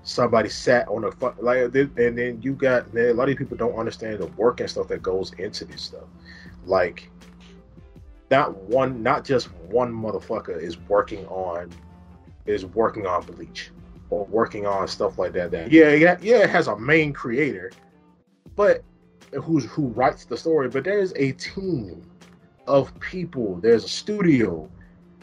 somebody 0.03 0.49
sat 0.49 0.88
on 0.88 1.03
a 1.03 1.11
fu- 1.11 1.34
like, 1.39 1.74
and 1.76 2.18
then 2.18 2.39
you 2.41 2.53
got 2.53 2.93
man, 2.93 3.09
a 3.09 3.13
lot 3.13 3.30
of 3.30 3.38
people 3.38 3.57
don't 3.57 3.76
understand 3.76 4.20
the 4.20 4.28
work 4.28 4.59
and 4.59 4.70
stuff 4.70 4.88
that 4.88 5.03
goes 5.03 5.34
into 5.34 5.65
this 5.65 5.82
stuff. 5.82 6.05
Like, 6.65 7.09
not 8.32 8.55
one, 8.55 9.03
not 9.03 9.26
just 9.26 9.51
one 9.70 9.93
motherfucker 9.93 10.61
is 10.61 10.78
working 10.88 11.26
on 11.28 11.72
is 12.45 12.65
working 12.65 13.05
on 13.05 13.24
Bleach 13.24 13.72
or 14.09 14.26
working 14.26 14.65
on 14.65 14.88
stuff 14.88 15.18
like 15.18 15.34
that. 15.34 15.51
That 15.51 15.72
yeah, 15.72 15.93
yeah, 15.93 16.18
yeah, 16.22 16.43
it 16.43 16.49
has 16.49 16.68
a 16.68 16.78
main 16.78 17.13
creator, 17.13 17.72
but 18.55 18.84
who's 19.43 19.65
who 19.65 19.88
writes 19.88 20.26
the 20.26 20.38
story. 20.38 20.70
But 20.70 20.86
there's 20.86 21.13
a 21.15 21.34
team 21.34 22.01
of 22.68 22.97
people. 22.99 23.55
There's 23.55 23.84
a 23.84 23.89
studio. 23.89 24.70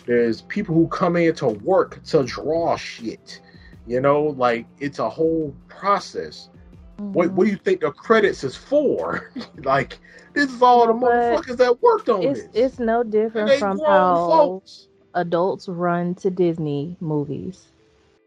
There's 0.06 0.42
people 0.42 0.74
who 0.74 0.86
come 0.88 1.16
in 1.16 1.34
to 1.36 1.48
work 1.48 2.02
to 2.04 2.24
draw 2.24 2.76
shit. 2.76 3.40
You 3.86 4.00
know, 4.00 4.22
like 4.22 4.66
it's 4.78 4.98
a 4.98 5.08
whole 5.08 5.54
process. 5.68 6.48
Mm-hmm. 6.98 7.12
What 7.12 7.32
what 7.32 7.44
do 7.44 7.50
you 7.50 7.56
think 7.56 7.80
the 7.80 7.90
credits 7.90 8.44
is 8.44 8.56
for? 8.56 9.30
like 9.64 9.98
this 10.32 10.50
is 10.50 10.62
all 10.62 10.86
the 10.86 10.92
but 10.92 11.10
motherfuckers 11.10 11.56
that 11.58 11.82
worked 11.82 12.08
on 12.08 12.22
it's, 12.22 12.42
this. 12.42 12.50
It's 12.54 12.78
no 12.78 13.02
different 13.02 13.58
from 13.58 13.78
how 13.80 14.28
folks. 14.28 14.88
adults 15.14 15.68
run 15.68 16.14
to 16.16 16.30
Disney 16.30 16.96
movies. 17.00 17.66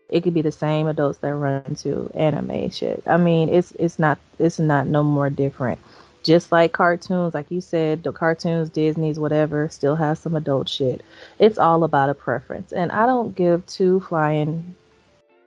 It 0.09 0.21
could 0.21 0.33
be 0.33 0.41
the 0.41 0.51
same 0.51 0.87
adults 0.87 1.19
that 1.19 1.35
run 1.35 1.75
to 1.75 2.09
anime 2.15 2.69
shit. 2.69 3.03
I 3.05 3.17
mean, 3.17 3.49
it's 3.49 3.71
it's 3.73 3.99
not 3.99 4.19
it's 4.39 4.59
not 4.59 4.87
no 4.87 5.03
more 5.03 5.29
different. 5.29 5.79
Just 6.27 6.51
like 6.51 6.73
cartoons, 6.73 7.33
like 7.33 7.49
you 7.49 7.61
said, 7.61 8.03
the 8.03 8.11
cartoons, 8.11 8.69
Disney's, 8.69 9.17
whatever, 9.17 9.69
still 9.69 9.95
has 9.95 10.19
some 10.19 10.35
adult 10.35 10.67
shit. 10.67 11.01
It's 11.39 11.57
all 11.57 11.85
about 11.85 12.09
a 12.09 12.13
preference, 12.13 12.73
and 12.73 12.91
I 12.91 13.05
don't 13.05 13.33
give 13.33 13.65
two 13.65 14.01
flying 14.01 14.75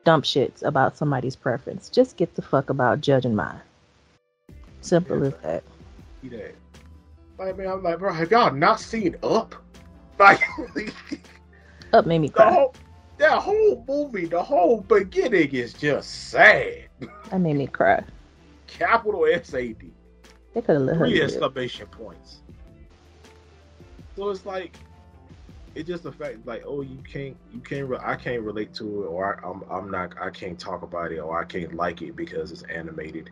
dump 0.04 0.24
shits 0.24 0.62
about 0.62 0.96
somebody's 0.96 1.36
preference. 1.36 1.90
Just 1.90 2.16
get 2.16 2.34
the 2.34 2.40
fuck 2.40 2.70
about 2.70 3.02
judging 3.02 3.34
mine. 3.34 3.60
Simple 4.80 5.20
yeah, 5.20 5.26
as 5.26 5.34
that. 5.42 5.64
that. 6.22 6.54
Like, 7.38 7.58
man, 7.58 7.66
I'm 7.66 7.82
like, 7.82 7.98
bro, 7.98 8.14
have 8.14 8.30
y'all 8.30 8.50
not 8.50 8.80
seen 8.80 9.16
Up? 9.22 9.54
Like, 10.18 10.40
Up 11.92 12.06
made 12.06 12.20
me 12.20 12.30
cry. 12.30 12.54
Whole, 12.54 12.74
that 13.18 13.38
whole 13.42 13.84
movie, 13.86 14.24
the 14.24 14.42
whole 14.42 14.80
beginning 14.80 15.50
is 15.50 15.74
just 15.74 16.30
sad. 16.30 16.88
That 17.28 17.38
made 17.38 17.56
me 17.56 17.66
cry. 17.66 18.02
Capital 18.66 19.26
S 19.26 19.52
A 19.52 19.74
D. 19.74 19.92
They 20.54 20.60
could 20.60 20.74
have 20.74 20.82
let 20.82 20.98
Three 20.98 21.22
exclamation 21.22 21.86
points. 21.86 22.40
So 24.16 24.30
it's 24.30 24.44
like, 24.44 24.72
it's 25.74 25.88
just 25.88 26.02
fact 26.14 26.38
like 26.46 26.64
oh 26.66 26.82
you 26.82 26.98
can't 27.10 27.36
you 27.54 27.60
can't 27.60 27.88
re- 27.88 27.98
I 28.02 28.16
can't 28.16 28.42
relate 28.42 28.74
to 28.74 29.04
it 29.04 29.06
or 29.06 29.40
I, 29.44 29.48
I'm 29.48 29.62
I'm 29.70 29.90
not 29.90 30.14
I 30.20 30.30
can't 30.30 30.58
talk 30.58 30.82
about 30.82 31.12
it 31.12 31.18
or 31.18 31.40
I 31.40 31.44
can't 31.44 31.74
like 31.74 32.02
it 32.02 32.16
because 32.16 32.50
it's 32.50 32.62
animated. 32.64 33.30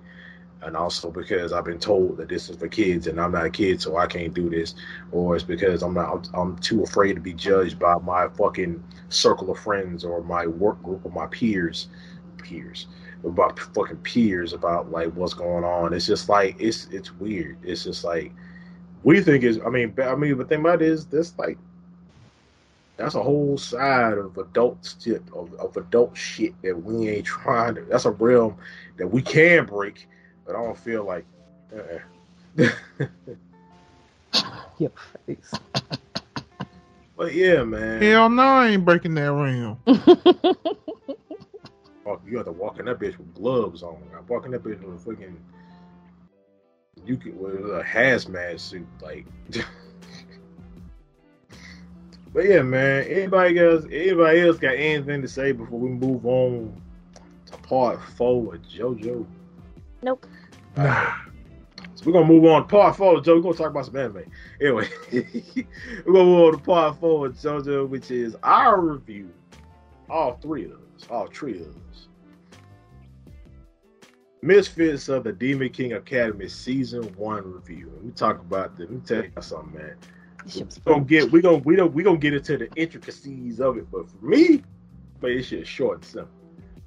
And 0.62 0.76
also 0.76 1.10
because 1.10 1.52
I've 1.52 1.64
been 1.64 1.78
told 1.78 2.16
that 2.16 2.28
this 2.28 2.48
is 2.48 2.56
for 2.56 2.68
kids 2.68 3.06
and 3.06 3.20
I'm 3.20 3.32
not 3.32 3.46
a 3.46 3.50
kid 3.50 3.80
so 3.80 3.96
I 3.96 4.06
can't 4.06 4.34
do 4.34 4.48
this. 4.48 4.74
Or 5.12 5.34
it's 5.34 5.44
because 5.44 5.82
I'm 5.82 5.94
not 5.94 6.28
I'm, 6.32 6.40
I'm 6.40 6.56
too 6.58 6.82
afraid 6.84 7.14
to 7.14 7.20
be 7.20 7.32
judged 7.32 7.78
by 7.78 7.96
my 7.98 8.28
fucking 8.28 8.82
circle 9.08 9.50
of 9.50 9.58
friends 9.58 10.04
or 10.04 10.22
my 10.22 10.46
work 10.46 10.80
group 10.82 11.04
or 11.04 11.10
my 11.10 11.26
peers 11.26 11.88
peers 12.38 12.86
about 13.24 13.58
fucking 13.58 13.96
peers 13.98 14.52
about 14.52 14.90
like 14.90 15.08
what's 15.14 15.34
going 15.34 15.64
on 15.64 15.92
it's 15.92 16.06
just 16.06 16.28
like 16.28 16.56
it's 16.60 16.86
it's 16.92 17.12
weird 17.14 17.58
it's 17.64 17.84
just 17.84 18.04
like 18.04 18.32
we 19.02 19.20
think 19.20 19.44
is 19.44 19.58
I 19.64 19.70
mean 19.70 19.92
I 20.02 20.14
mean 20.14 20.38
the 20.38 20.44
thing 20.44 20.60
about 20.60 20.82
it 20.82 20.88
is 20.88 21.06
this 21.06 21.36
like 21.38 21.58
that's 22.98 23.14
a 23.14 23.22
whole 23.22 23.56
side 23.56 24.18
of 24.18 24.36
adult 24.36 24.94
shit 25.02 25.22
of, 25.32 25.54
of 25.54 25.76
adult 25.76 26.16
shit 26.16 26.52
that 26.62 26.76
we 26.76 27.08
ain't 27.08 27.24
trying 27.24 27.76
to. 27.76 27.82
That's 27.82 28.04
a 28.06 28.10
realm 28.10 28.56
that 28.96 29.06
we 29.06 29.22
can 29.22 29.64
break, 29.66 30.08
but 30.44 30.56
I 30.56 30.62
don't 30.64 30.76
feel 30.76 31.04
like. 31.04 31.24
Uh-uh. 31.72 32.68
Your 34.78 34.90
face. 35.26 35.52
But 37.16 37.34
yeah, 37.34 37.62
man. 37.62 38.02
Hell 38.02 38.30
no, 38.30 38.42
I 38.42 38.68
ain't 38.68 38.84
breaking 38.84 39.14
that 39.14 39.32
realm. 39.32 39.78
Fuck, 42.08 42.22
you 42.26 42.38
have 42.38 42.46
to 42.46 42.52
walk 42.52 42.78
in 42.78 42.86
that 42.86 42.98
bitch 42.98 43.18
with 43.18 43.34
gloves 43.34 43.82
on. 43.82 43.98
I'm 44.16 44.26
walking 44.26 44.50
that 44.52 44.62
bitch 44.62 44.82
with 44.82 45.06
a 45.06 45.08
freaking. 45.10 45.36
You 47.04 47.18
could 47.18 47.38
with 47.38 47.54
a 47.54 47.82
hazmat 47.84 48.58
suit, 48.60 48.86
like. 49.02 49.26
But 52.32 52.44
yeah, 52.44 52.62
man. 52.62 53.04
Anybody 53.04 53.58
else? 53.58 53.84
Anybody 53.90 54.40
else 54.40 54.58
got 54.58 54.74
anything 54.74 55.22
to 55.22 55.28
say 55.28 55.50
before 55.52 55.78
we 55.78 55.88
move 55.88 56.26
on 56.26 56.80
to 57.46 57.56
part 57.58 58.02
four 58.02 58.54
of 58.54 58.62
JoJo? 58.62 59.26
Nope. 60.02 60.26
Nah. 60.76 61.14
So 61.94 62.04
we're 62.06 62.12
gonna 62.12 62.26
move 62.26 62.44
on 62.44 62.62
to 62.62 62.68
part 62.68 62.96
four 62.96 63.16
of 63.16 63.24
JoJo. 63.24 63.36
We're 63.36 63.42
gonna 63.42 63.56
talk 63.56 63.70
about 63.70 63.86
some 63.86 63.96
anime. 63.96 64.30
Anyway, 64.60 64.88
we're 65.12 66.12
gonna 66.12 66.24
move 66.24 66.40
on 66.40 66.52
to 66.52 66.58
part 66.58 67.00
four 67.00 67.26
of 67.26 67.32
JoJo, 67.34 67.88
which 67.88 68.10
is 68.10 68.36
our 68.42 68.80
review. 68.80 69.32
All 70.10 70.38
three 70.40 70.66
of 70.66 70.72
us, 70.72 70.87
all 71.10 71.26
us. 71.26 72.08
Misfits 74.40 75.08
of 75.08 75.24
the 75.24 75.32
Demon 75.32 75.70
King 75.70 75.94
Academy 75.94 76.48
season 76.48 77.02
one 77.16 77.52
review. 77.52 77.90
Let 77.94 78.04
me 78.04 78.12
talk 78.12 78.38
about 78.40 78.76
this. 78.76 78.88
Let 78.88 78.90
me 78.90 79.00
tell 79.04 79.24
you 79.24 79.32
something, 79.40 79.78
man 79.78 79.96
we 80.44 80.62
gonna 80.84 81.04
get 81.04 81.30
we 81.30 81.40
gonna 81.40 81.58
we 81.58 81.76
don't 81.76 81.92
we 81.92 82.02
gonna 82.02 82.18
get 82.18 82.34
into 82.34 82.56
the 82.56 82.68
intricacies 82.76 83.60
of 83.60 83.76
it, 83.76 83.90
but 83.90 84.08
for 84.08 84.24
me, 84.24 84.62
but 85.20 85.30
it's 85.30 85.48
just 85.48 85.70
short 85.70 85.98
and 85.98 86.04
simple. 86.04 86.34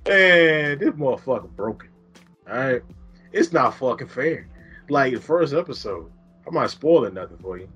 And 0.06 0.80
this 0.80 0.90
motherfucker 0.92 1.50
broken. 1.56 1.90
All 2.50 2.58
right, 2.58 2.82
it's 3.32 3.52
not 3.52 3.76
fucking 3.76 4.08
fair. 4.08 4.48
Like 4.90 5.14
the 5.14 5.22
first 5.22 5.54
episode, 5.54 6.12
I'm 6.48 6.54
not 6.54 6.72
spoiling 6.72 7.14
nothing 7.14 7.38
for 7.38 7.58
you, 7.58 7.70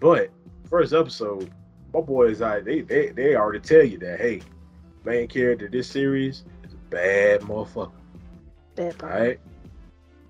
but 0.00 0.30
first 0.68 0.92
episode, 0.92 1.50
my 1.92 2.00
boys, 2.00 2.40
I 2.40 2.60
they 2.60 2.80
they 2.80 3.10
they 3.10 3.34
already 3.36 3.60
tell 3.60 3.84
you 3.84 3.98
that 3.98 4.20
hey, 4.20 4.42
main 5.06 5.28
character 5.28 5.68
this 5.68 5.86
series 5.86 6.44
is 6.64 6.72
a 6.72 6.90
bad 6.90 7.40
motherfucker. 7.42 7.92
Bad. 8.74 8.96
All 9.02 9.08
right, 9.08 9.40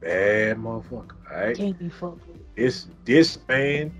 bad 0.00 0.58
motherfucker. 0.58 1.16
All 1.30 1.40
right, 1.40 1.56
can't 1.56 1.78
be 1.78 1.88
fucked. 1.88 2.28
It's 2.56 2.88
this 3.06 3.38
man 3.48 3.92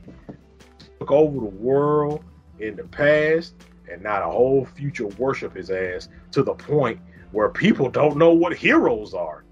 took 0.99 1.11
over 1.11 1.41
the 1.41 1.57
world 1.57 2.23
in 2.61 2.77
the 2.77 2.85
past 2.85 3.55
and 3.91 4.03
not 4.03 4.23
a 4.23 4.27
whole 4.27 4.67
future 4.67 5.07
worship 5.07 5.57
his 5.57 5.71
ass 5.71 6.09
to 6.33 6.43
the 6.43 6.55
point 6.55 7.01
where 7.33 7.49
people 7.49 7.89
don't 7.89 8.19
know 8.19 8.33
what 8.33 8.55
heroes 8.55 9.15
are. 9.15 9.45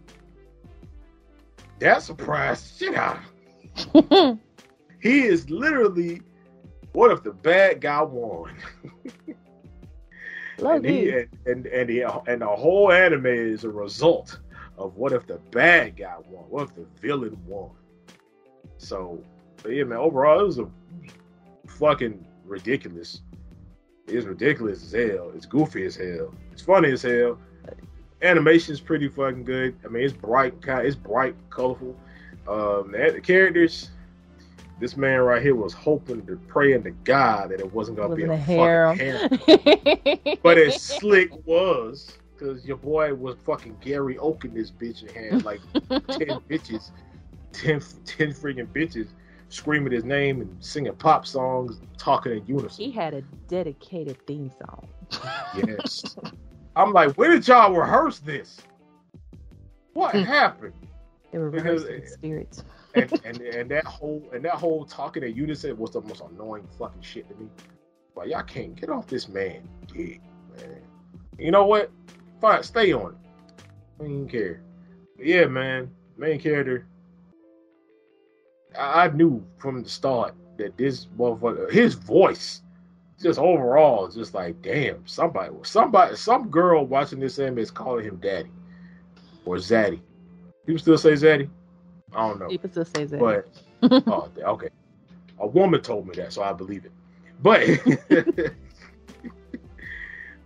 That 1.78 2.02
surprised 2.02 2.78
shit 2.78 2.94
out 2.94 3.18
of 3.94 4.38
He 5.00 5.22
is 5.22 5.48
literally 5.48 6.20
what 6.92 7.10
if 7.10 7.22
the 7.22 7.32
bad 7.32 7.80
guy 7.80 8.02
won? 8.02 8.54
and, 10.58 10.84
he, 10.84 11.10
and, 11.10 11.28
and 11.46 11.66
and 11.66 11.88
the 11.88 12.02
and 12.26 12.42
the 12.42 12.46
whole 12.46 12.92
anime 12.92 13.26
is 13.26 13.64
a 13.64 13.70
result 13.70 14.38
of 14.78 14.96
what 14.96 15.12
if 15.12 15.26
the 15.26 15.38
bad 15.50 15.96
guy 15.96 16.16
won? 16.28 16.44
What 16.44 16.68
if 16.68 16.74
the 16.74 16.86
villain 17.00 17.38
won? 17.46 17.70
So, 18.78 19.22
yeah, 19.68 19.84
man. 19.84 19.98
Overall, 19.98 20.40
it 20.40 20.46
was 20.46 20.58
a 20.58 20.68
fucking 21.66 22.24
ridiculous. 22.44 23.22
It's 24.06 24.26
ridiculous 24.26 24.82
as 24.82 24.92
hell. 24.92 25.32
It's 25.34 25.46
goofy 25.46 25.86
as 25.86 25.96
hell. 25.96 26.34
It's 26.52 26.62
funny 26.62 26.92
as 26.92 27.02
hell. 27.02 27.38
Animation's 28.22 28.80
pretty 28.80 29.08
fucking 29.08 29.44
good. 29.44 29.76
I 29.84 29.88
mean, 29.88 30.02
it's 30.02 30.12
bright, 30.12 30.54
it's 30.66 30.96
bright, 30.96 31.34
colorful. 31.50 31.96
Um, 32.46 32.92
the 32.92 33.20
characters. 33.22 33.90
This 34.80 34.96
man 34.96 35.20
right 35.20 35.40
here 35.40 35.54
was 35.54 35.72
hoping 35.72 36.26
to 36.26 36.36
praying 36.48 36.82
to 36.84 36.90
God 36.90 37.50
that 37.50 37.60
it 37.60 37.72
wasn't 37.72 37.96
gonna 37.98 38.14
be 38.14 38.24
a 38.24 38.36
hair. 38.36 38.94
fucking 38.94 39.38
hair. 39.38 40.36
but 40.42 40.58
it 40.58 40.74
slick 40.80 41.30
was 41.46 42.18
because 42.36 42.66
your 42.66 42.76
boy 42.76 43.14
was 43.14 43.36
fucking 43.44 43.76
Gary 43.80 44.18
Oak 44.18 44.44
in 44.44 44.52
this 44.54 44.70
bitch 44.70 45.02
and 45.02 45.10
had 45.34 45.44
like 45.44 45.60
ten 45.90 46.40
bitches, 46.50 46.90
10, 47.52 47.80
10 48.04 48.32
freaking 48.32 48.66
bitches 48.66 49.08
screaming 49.48 49.92
his 49.92 50.04
name 50.04 50.40
and 50.40 50.56
singing 50.64 50.94
pop 50.94 51.26
songs, 51.26 51.80
talking 51.96 52.32
in 52.32 52.46
unison. 52.46 52.84
He 52.84 52.90
had 52.90 53.14
a 53.14 53.22
dedicated 53.48 54.18
theme 54.26 54.50
song. 54.50 54.88
yes. 55.56 56.16
I'm 56.76 56.92
like, 56.92 57.14
where 57.14 57.30
did 57.30 57.46
y'all 57.46 57.72
rehearse 57.72 58.18
this? 58.18 58.60
What 59.92 60.14
happened? 60.14 60.74
They 61.30 61.38
were 61.38 61.50
rehearsing 61.50 61.96
because, 61.96 62.12
spirits. 62.14 62.64
And, 62.94 63.20
and 63.24 63.40
and 63.40 63.70
that 63.70 63.84
whole 63.84 64.30
and 64.32 64.44
that 64.44 64.54
whole 64.54 64.84
talking 64.84 65.22
in 65.22 65.34
unison 65.34 65.76
was 65.76 65.92
the 65.92 66.00
most 66.00 66.22
annoying 66.22 66.68
fucking 66.78 67.02
shit 67.02 67.28
to 67.28 67.34
me. 67.36 67.48
Like 68.16 68.28
y'all 68.30 68.42
can't 68.42 68.76
get 68.76 68.90
off 68.90 69.06
this 69.06 69.28
man 69.28 69.68
man. 69.94 70.20
You 71.38 71.50
know 71.50 71.66
what? 71.66 71.90
Fine, 72.40 72.62
stay 72.62 72.92
on 72.92 73.12
it. 73.12 73.64
I 74.00 74.04
don't 74.04 74.28
care. 74.28 74.62
But 75.16 75.26
yeah, 75.26 75.46
man. 75.46 75.90
Main 76.16 76.40
character, 76.40 76.86
I 78.78 79.08
knew 79.08 79.44
from 79.58 79.82
the 79.82 79.88
start 79.88 80.34
that 80.58 80.76
this 80.76 81.06
motherfucker, 81.18 81.72
his 81.72 81.94
voice, 81.94 82.62
just 83.20 83.38
overall, 83.38 84.08
just 84.08 84.34
like, 84.34 84.62
damn, 84.62 85.06
somebody, 85.06 85.52
somebody, 85.62 86.16
some 86.16 86.50
girl 86.50 86.86
watching 86.86 87.18
this 87.18 87.38
anime 87.40 87.58
is 87.58 87.70
calling 87.72 88.04
him 88.04 88.16
daddy. 88.18 88.50
or 89.44 89.56
Zaddy. 89.56 90.00
People 90.66 90.80
still 90.80 90.98
say 90.98 91.12
Zaddy. 91.12 91.48
I 92.14 92.28
don't 92.28 92.38
know, 92.38 92.48
People 92.48 92.70
still 92.70 92.84
say 92.84 93.04
that. 93.04 93.18
but 93.20 93.48
oh, 94.06 94.30
okay. 94.38 94.68
A 95.38 95.46
woman 95.46 95.80
told 95.80 96.06
me 96.06 96.14
that, 96.16 96.32
so 96.32 96.42
I 96.42 96.52
believe 96.52 96.84
it. 96.84 96.92
But 97.42 97.66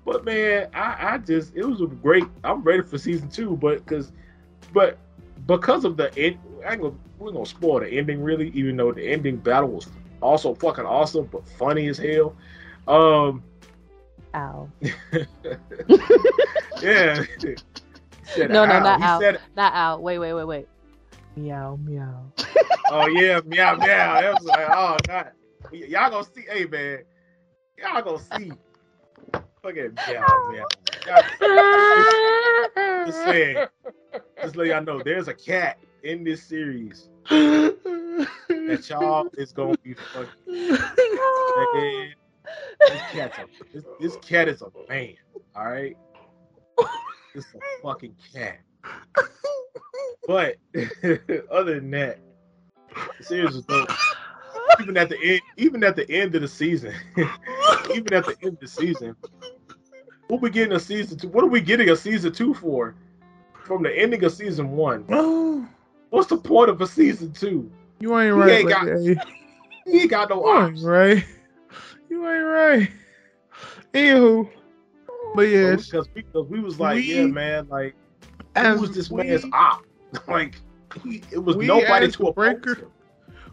but 0.05 0.25
man, 0.25 0.69
I, 0.75 1.14
I 1.14 1.19
just 1.19 1.55
it 1.55 1.64
was 1.64 1.81
a 1.81 1.87
great. 1.87 2.25
I'm 2.43 2.62
ready 2.62 2.83
for 2.83 2.99
season 2.99 3.29
two, 3.29 3.57
but 3.57 3.85
because 3.85 4.12
but 4.73 4.99
because 5.47 5.85
of 5.85 5.97
the 5.97 6.16
end, 6.19 6.39
I 6.66 6.73
ain't 6.73 6.83
gonna, 6.83 6.95
we're 7.19 7.33
gonna 7.33 7.47
spoil 7.47 7.81
the 7.81 7.89
ending 7.89 8.23
really, 8.23 8.49
even 8.51 8.77
though 8.77 8.93
the 8.93 9.07
ending 9.07 9.37
battle 9.37 9.69
was 9.71 9.89
also 10.21 10.55
fucking 10.55 10.85
awesome, 10.87 11.27
but 11.27 11.47
funny 11.49 11.89
as 11.89 11.99
hell. 11.99 12.35
Um, 12.87 13.43
Ow. 14.35 14.69
yeah. 16.83 17.25
No, 18.39 18.47
no, 18.47 18.64
"Ow." 18.64 18.81
not 18.81 18.99
he 19.01 19.07
ow. 19.07 19.21
Said, 19.21 19.41
Not 19.57 19.75
out. 19.75 20.03
Wait, 20.03 20.19
wait, 20.19 20.33
wait, 20.35 20.45
wait. 20.45 20.69
Meow, 21.39 21.76
meow. 21.76 22.32
oh 22.91 23.07
yeah, 23.07 23.41
meow 23.47 23.76
meow. 23.76 24.20
That 24.20 24.34
was 24.34 24.45
like, 24.45 24.66
oh 24.70 24.97
god, 25.07 25.30
Y- 25.70 25.84
y'all 25.89 26.11
gonna 26.11 26.24
see, 26.34 26.45
hey 26.51 26.64
man, 26.66 27.05
y'all 27.78 28.03
gonna 28.03 28.18
see. 28.18 28.51
Fucking 29.62 29.95
meow 30.09 30.49
meow. 30.51 30.64
Y'all- 31.07 31.22
Just 33.07 33.24
saying, 33.24 33.66
just 34.43 34.57
let 34.57 34.66
y'all 34.66 34.82
know, 34.82 35.01
there's 35.03 35.28
a 35.28 35.34
cat 35.34 35.78
in 36.03 36.24
this 36.24 36.43
series 36.43 37.09
that 37.28 38.86
y'all 38.91 39.28
is 39.36 39.53
gonna 39.53 39.76
be 39.84 39.95
fucking. 39.95 40.28
Man, 41.74 42.14
this 42.89 43.01
cat's 43.12 43.39
a 43.39 43.47
this, 43.72 43.84
this 44.01 44.16
cat 44.16 44.49
is 44.49 44.62
a 44.62 44.66
man. 44.89 45.14
All 45.55 45.70
right, 45.70 45.97
this 47.34 47.45
is 47.47 47.55
a 47.55 47.59
fucking 47.82 48.14
cat. 48.34 48.59
But 50.26 50.57
other 51.51 51.76
than 51.81 51.91
that, 51.93 52.18
was 53.18 53.64
dope. 53.64 53.91
Even 54.81 54.97
at 54.97 55.09
the 55.09 55.18
end, 55.20 55.41
even 55.57 55.83
at 55.83 55.97
the 55.97 56.09
end 56.11 56.35
of 56.35 56.43
the 56.43 56.49
season, 56.49 56.93
even 57.95 58.12
at 58.12 58.26
the 58.26 58.37
end 58.43 58.55
of 58.55 58.61
the 58.61 58.68
season, 58.68 59.16
what 60.29 60.41
we 60.43 60.51
getting 60.51 60.74
a 60.74 60.81
season 60.81 61.18
two? 61.18 61.29
What 61.29 61.45
are 61.45 61.49
we 61.49 61.61
getting 61.61 61.89
a 61.89 61.97
season 61.97 62.33
two 62.33 62.53
for? 62.55 62.95
From 63.64 63.83
the 63.83 63.99
ending 63.99 64.22
of 64.24 64.33
season 64.33 64.72
one, 64.72 65.05
Oh, 65.09 65.66
what's 66.11 66.29
the 66.29 66.37
point 66.37 66.70
of 66.70 66.81
a 66.81 66.87
season 66.87 67.33
two? 67.33 67.70
you 68.01 68.18
ain't 68.18 68.35
He 68.35 68.41
right. 68.41 68.51
ain't 68.51 68.68
got-. 68.68 68.89
He 69.87 70.03
ain't 70.03 70.11
got 70.11 70.29
no 70.29 70.45
You 70.45 70.59
ain't 70.66 70.85
right. 70.85 71.24
You 72.11 72.29
ain't 72.29 72.45
right. 72.45 72.91
Anywho, 73.95 74.51
but 75.35 75.43
yeah. 75.43 75.72
Oh, 75.72 75.76
because 75.76 76.09
we, 76.14 76.22
'cause 76.22 76.47
we 76.49 76.61
was 76.61 76.79
like, 76.79 76.97
We- 76.97 77.14
yeah, 77.14 77.26
man, 77.26 77.66
like 77.68 77.95
as 78.67 78.81
was 78.81 78.95
this 78.95 79.11
we, 79.11 79.25
man's 79.25 79.45
op? 79.53 79.85
like 80.29 80.61
he, 81.05 81.23
it 81.31 81.39
was 81.39 81.57
nobody 81.57 82.11
to 82.11 82.29
a 82.29 82.33
breaker- 82.33 82.77
him. 82.77 82.91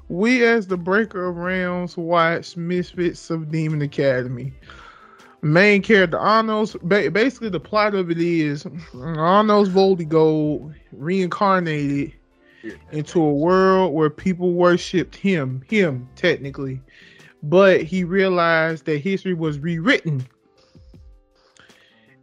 we 0.09 0.43
as 0.45 0.67
the 0.67 0.77
breaker 0.77 1.25
of 1.25 1.37
realms 1.37 1.97
watched 1.97 2.57
Misfits 2.57 3.29
of 3.29 3.51
Demon 3.51 3.81
Academy. 3.81 4.53
Main 5.41 5.81
character 5.83 6.17
Arnold's 6.17 6.75
ba- 6.81 7.11
basically 7.11 7.49
the 7.49 7.59
plot 7.59 7.93
of 7.93 8.09
it 8.09 8.17
is 8.19 8.63
mm, 8.63 9.17
Anos 9.17 9.69
Voldigoad 9.69 10.73
reincarnated 10.91 12.13
into 12.91 13.21
a 13.21 13.31
world 13.31 13.93
where 13.93 14.09
people 14.09 14.53
worshipped 14.53 15.15
him, 15.15 15.61
him 15.69 16.09
technically, 16.15 16.81
but 17.43 17.83
he 17.83 18.03
realized 18.03 18.85
that 18.85 18.99
history 18.99 19.35
was 19.35 19.59
rewritten. 19.59 20.25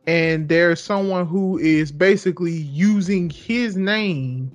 And 0.07 0.49
there's 0.49 0.83
someone 0.83 1.27
who 1.27 1.59
is 1.59 1.93
basically 1.93 2.53
using 2.53 3.31
his 3.31 3.77
name, 3.77 4.51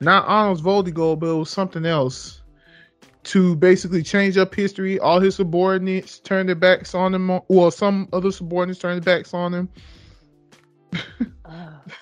not 0.00 0.28
Anos 0.28 0.60
Voldigoad, 0.60 1.20
but 1.20 1.26
it 1.26 1.34
was 1.34 1.50
something 1.50 1.86
else, 1.86 2.42
to 3.24 3.54
basically 3.56 4.02
change 4.02 4.36
up 4.36 4.54
history. 4.54 4.98
All 4.98 5.20
his 5.20 5.36
subordinates 5.36 6.18
turned 6.18 6.48
their 6.48 6.56
backs 6.56 6.94
on 6.94 7.14
him. 7.14 7.40
Well, 7.48 7.70
some 7.70 8.08
other 8.12 8.32
subordinates 8.32 8.80
turned 8.80 9.02
their 9.02 9.16
backs 9.16 9.32
on 9.32 9.54
him. 9.54 9.68
Ugh. 11.44 11.92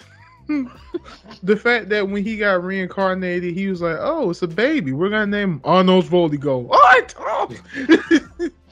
the 1.42 1.56
fact 1.56 1.88
that 1.88 2.08
when 2.08 2.22
he 2.22 2.36
got 2.36 2.62
reincarnated, 2.62 3.54
he 3.54 3.68
was 3.68 3.80
like, 3.80 3.96
"Oh, 3.98 4.30
it's 4.30 4.42
a 4.42 4.46
baby. 4.46 4.92
We're 4.92 5.10
gonna 5.10 5.26
name 5.26 5.54
him 5.54 5.60
Anos 5.64 6.08
Voldigoad." 6.08 6.68
Oh, 6.70 6.90
I 6.92 7.00
talk. 7.02 7.52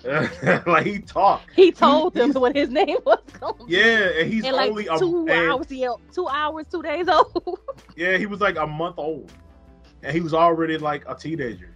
like 0.66 0.84
he 0.86 0.98
talked. 0.98 1.50
He 1.54 1.72
told 1.72 2.14
them 2.14 2.32
what 2.34 2.54
his 2.54 2.68
name 2.80 2.98
was 3.06 3.18
going 3.40 3.58
to 3.58 3.64
be. 3.64 3.72
Yeah, 3.74 4.08
and 4.20 4.32
he's 4.32 4.44
In 4.44 4.52
like 4.52 4.70
only 4.70 4.86
a 4.86 4.98
two 4.98 5.20
and- 5.28 5.30
hours, 5.30 5.66
yeah, 5.70 5.94
two 6.12 6.28
hours, 6.28 6.66
two 6.70 6.82
days 6.82 7.08
old. 7.08 7.58
Yeah, 7.96 8.16
he 8.16 8.26
was 8.26 8.40
like 8.40 8.56
a 8.56 8.66
month 8.66 8.96
old, 8.98 9.32
and 10.02 10.12
he 10.12 10.20
was 10.20 10.34
already 10.34 10.76
like 10.78 11.04
a 11.08 11.14
teenager. 11.14 11.70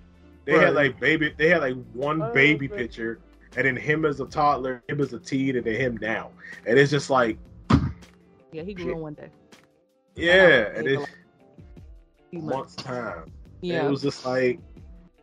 They 0.44 0.58
had 0.58 0.74
like 0.74 0.98
baby. 0.98 1.32
They 1.36 1.48
had 1.48 1.60
like 1.60 1.76
one 1.92 2.20
Oh, 2.22 2.32
baby 2.32 2.66
okay. 2.68 2.76
picture, 2.82 3.20
and 3.56 3.66
then 3.66 3.76
him 3.76 4.04
as 4.04 4.18
a 4.20 4.26
toddler, 4.26 4.82
him 4.88 5.00
as 5.00 5.12
a 5.12 5.18
teen, 5.18 5.56
and 5.56 5.64
then 5.64 5.74
him 5.76 5.98
now. 6.00 6.30
And 6.66 6.78
it's 6.78 6.90
just 6.90 7.08
like, 7.10 7.38
yeah, 8.52 8.62
he 8.62 8.74
grew 8.74 8.92
in 8.92 8.98
one 8.98 9.14
day. 9.14 9.28
yeah, 10.16 10.68
and 10.74 10.84
Maybe 10.86 11.02
it's 12.32 12.42
months 12.44 12.74
time. 12.74 13.24
And 13.24 13.32
Yeah. 13.62 13.86
it 13.86 13.90
was 13.90 14.02
just 14.02 14.24
like, 14.24 14.58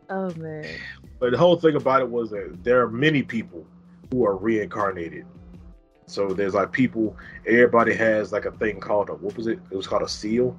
oh 0.09 0.33
man. 0.33 0.85
but 1.19 1.31
the 1.31 1.37
whole 1.37 1.55
thing 1.57 1.75
about 1.75 2.01
it 2.01 2.09
was 2.09 2.29
that 2.31 2.57
there 2.63 2.81
are 2.81 2.89
many 2.89 3.23
people 3.23 3.65
who 4.11 4.25
are 4.25 4.35
reincarnated. 4.37 5.25
So 6.07 6.33
there's 6.33 6.53
like 6.53 6.71
people. 6.71 7.15
Everybody 7.47 7.93
has 7.95 8.31
like 8.31 8.45
a 8.45 8.51
thing 8.51 8.79
called 8.79 9.09
a 9.09 9.13
what 9.13 9.35
was 9.35 9.47
it? 9.47 9.59
It 9.71 9.75
was 9.75 9.87
called 9.87 10.03
a 10.03 10.07
seal, 10.09 10.57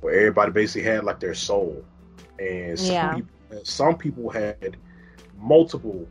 where 0.00 0.14
everybody 0.14 0.52
basically 0.52 0.82
had 0.88 1.04
like 1.04 1.20
their 1.20 1.34
soul, 1.34 1.84
and 2.38 2.78
some 2.78 2.94
Yeah. 2.94 3.10
people, 3.10 3.30
some 3.64 3.96
people 3.96 4.30
had 4.30 4.76
multiple 5.36 6.06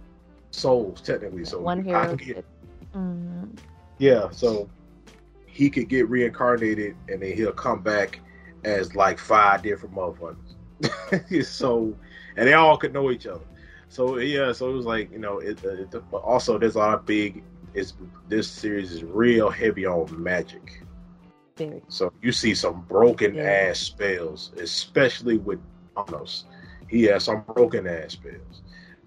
souls 0.52 1.02
technically. 1.02 1.46
So 1.46 1.62
one 1.62 1.84
I 1.92 2.08
hero. 2.08 2.16
get, 2.16 2.46
Mm, 2.94 3.58
yeah, 3.98 4.30
so 4.32 4.70
he 5.46 5.70
could 5.70 5.90
get 5.90 6.10
reincarnated, 6.10 6.96
and 7.10 7.22
then 7.22 7.36
he'll 7.36 7.52
come 7.54 7.82
back 7.82 8.20
as 8.64 8.96
like 8.96 9.20
five 9.20 9.62
different 9.64 9.96
motherfuckers. 9.96 11.46
so, 11.46 11.96
and 12.38 12.48
they 12.48 12.54
all 12.54 12.78
could 12.78 12.94
know 12.94 13.12
each 13.12 13.28
other. 13.28 13.46
So 13.90 14.18
yeah, 14.18 14.52
so 14.52 14.70
it 14.70 14.74
was 14.74 14.86
like 14.86 15.12
you 15.12 15.20
know, 15.20 15.40
it, 15.40 15.64
it, 15.64 15.92
but 16.12 16.18
also 16.18 16.58
there's 16.58 16.76
a 16.76 16.80
lot 16.80 16.94
of 16.96 17.06
big. 17.06 17.44
It's 17.74 17.94
this 18.30 18.48
series 18.48 18.92
is 18.92 19.04
real 19.04 19.50
heavy 19.50 19.86
on 19.86 20.22
magic. 20.22 20.84
very. 21.58 21.82
So 21.88 22.12
you 22.22 22.32
see 22.32 22.54
some 22.56 22.82
broken 22.88 23.36
Yeah. 23.36 23.44
ass 23.44 23.80
spells, 23.80 24.52
especially 24.58 25.38
with 25.38 25.60
Thanos. 25.96 26.44
He 26.88 27.04
has 27.04 27.24
some 27.26 27.42
broken 27.42 27.88
ass 27.88 28.14
spells. 28.14 28.62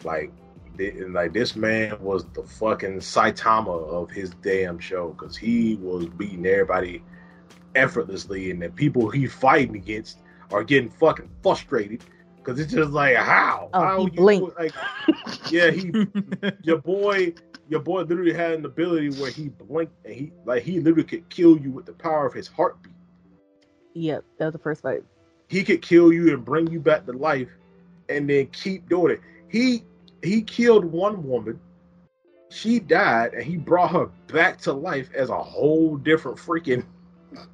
Like, 0.05 0.33
and 0.79 1.15
like 1.15 1.33
this 1.33 1.57
man 1.57 1.97
was 2.01 2.25
the 2.35 2.43
fucking 2.43 2.99
Saitama 2.99 3.89
of 3.89 4.11
his 4.11 4.31
damn 4.43 4.79
show 4.79 5.09
because 5.11 5.37
he 5.37 5.77
was 5.77 6.07
beating 6.07 6.45
everybody 6.47 7.03
effortlessly, 7.75 8.51
and 8.51 8.63
the 8.63 8.69
people 8.71 9.09
he 9.11 9.27
fighting 9.27 9.77
against 9.77 10.19
are 10.51 10.65
getting 10.65 10.91
fucking 10.91 11.29
frustrated 11.43 12.05
because 12.47 12.61
it's 12.61 12.73
just 12.73 12.93
like 12.93 13.17
how? 13.17 13.69
Oh, 13.75 13.81
how 13.81 13.99
he 13.99 14.05
you- 14.05 14.11
blinked. 14.11 14.57
Like, 14.59 14.73
yeah, 15.51 15.71
he 15.71 15.91
your 16.63 16.79
boy 16.79 17.35
your 17.69 17.81
boy 17.81 18.03
literally 18.03 18.33
had 18.33 18.53
an 18.53 18.65
ability 18.65 19.11
where 19.21 19.31
he 19.31 19.49
blinked 19.49 19.93
and 20.05 20.15
he 20.15 20.33
like 20.45 20.63
he 20.63 20.79
literally 20.79 21.05
could 21.05 21.29
kill 21.29 21.59
you 21.59 21.73
with 21.73 21.87
the 21.87 21.93
power 21.93 22.27
of 22.27 22.33
his 22.33 22.47
heartbeat. 22.47 22.93
Yep, 23.95 24.25
that 24.39 24.45
was 24.47 24.53
the 24.53 24.59
first 24.61 24.83
fight. 24.83 25.03
He 25.49 25.65
could 25.65 25.83
kill 25.83 26.13
you 26.13 26.33
and 26.33 26.45
bring 26.45 26.71
you 26.71 26.81
back 26.81 27.07
to 27.07 27.13
life 27.13 27.49
and 28.09 28.29
then 28.31 28.47
keep 28.47 28.89
doing 28.89 29.15
it. 29.15 29.21
He 29.49 29.83
he 30.23 30.43
killed 30.43 30.85
one 30.85 31.27
woman, 31.27 31.59
she 32.51 32.79
died, 32.79 33.35
and 33.35 33.43
he 33.43 33.57
brought 33.57 33.91
her 33.91 34.07
back 34.29 34.59
to 34.63 34.73
life 34.73 35.11
as 35.15 35.31
a 35.31 35.43
whole 35.43 35.97
different 35.97 36.39
freaking 36.39 36.85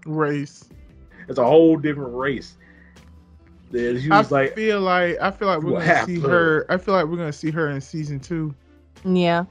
race. 0.06 0.68
It's 1.28 1.38
a 1.38 1.46
whole 1.46 1.76
different 1.76 2.14
race. 2.14 2.56
Then 3.72 4.00
She 4.00 4.10
I 4.10 4.20
like 4.30 4.54
feel 4.54 4.80
like 4.80 5.18
I 5.20 5.30
feel 5.30 5.48
like 5.48 5.62
we're 5.62 5.72
gonna 5.72 5.84
half 5.84 6.06
see 6.06 6.20
her. 6.20 6.66
I 6.68 6.76
feel 6.76 6.94
like 6.94 7.06
we're 7.06 7.16
gonna 7.16 7.32
see 7.32 7.50
her 7.50 7.70
in 7.70 7.80
season 7.80 8.20
two. 8.20 8.54
Yeah. 9.04 9.44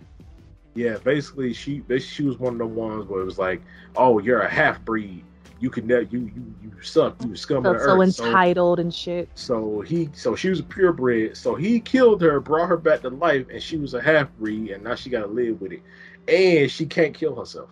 Yeah, 0.75 0.97
basically, 1.03 1.53
she 1.53 1.83
she 1.99 2.23
was 2.23 2.39
one 2.39 2.53
of 2.53 2.59
the 2.59 2.65
ones 2.67 3.05
where 3.09 3.21
it 3.21 3.25
was 3.25 3.37
like, 3.39 3.61
"Oh, 3.97 4.19
you're 4.19 4.41
a 4.41 4.49
half 4.49 4.83
breed. 4.85 5.23
You 5.59 5.69
can 5.69 5.85
never 5.87 6.03
you 6.03 6.31
you 6.33 6.55
you 6.63 6.71
suck. 6.81 7.15
You 7.25 7.35
scum 7.35 7.63
So, 7.63 7.71
of 7.71 7.77
the 7.77 7.83
so 7.83 7.99
earth." 7.99 8.13
So, 8.13 8.25
entitled 8.25 8.79
and 8.79 8.93
shit. 8.93 9.27
so 9.35 9.81
he 9.81 10.09
so 10.13 10.35
she 10.35 10.49
was 10.49 10.59
a 10.59 10.63
purebred. 10.63 11.35
So 11.35 11.55
he 11.55 11.79
killed 11.79 12.21
her, 12.21 12.39
brought 12.39 12.69
her 12.69 12.77
back 12.77 13.01
to 13.01 13.09
life, 13.09 13.47
and 13.51 13.61
she 13.61 13.77
was 13.77 13.93
a 13.95 14.01
half 14.01 14.29
breed, 14.37 14.69
and 14.71 14.83
now 14.83 14.95
she 14.95 15.09
got 15.09 15.21
to 15.21 15.27
live 15.27 15.59
with 15.59 15.73
it, 15.73 15.81
and 16.27 16.71
she 16.71 16.85
can't 16.85 17.13
kill 17.13 17.35
herself. 17.35 17.69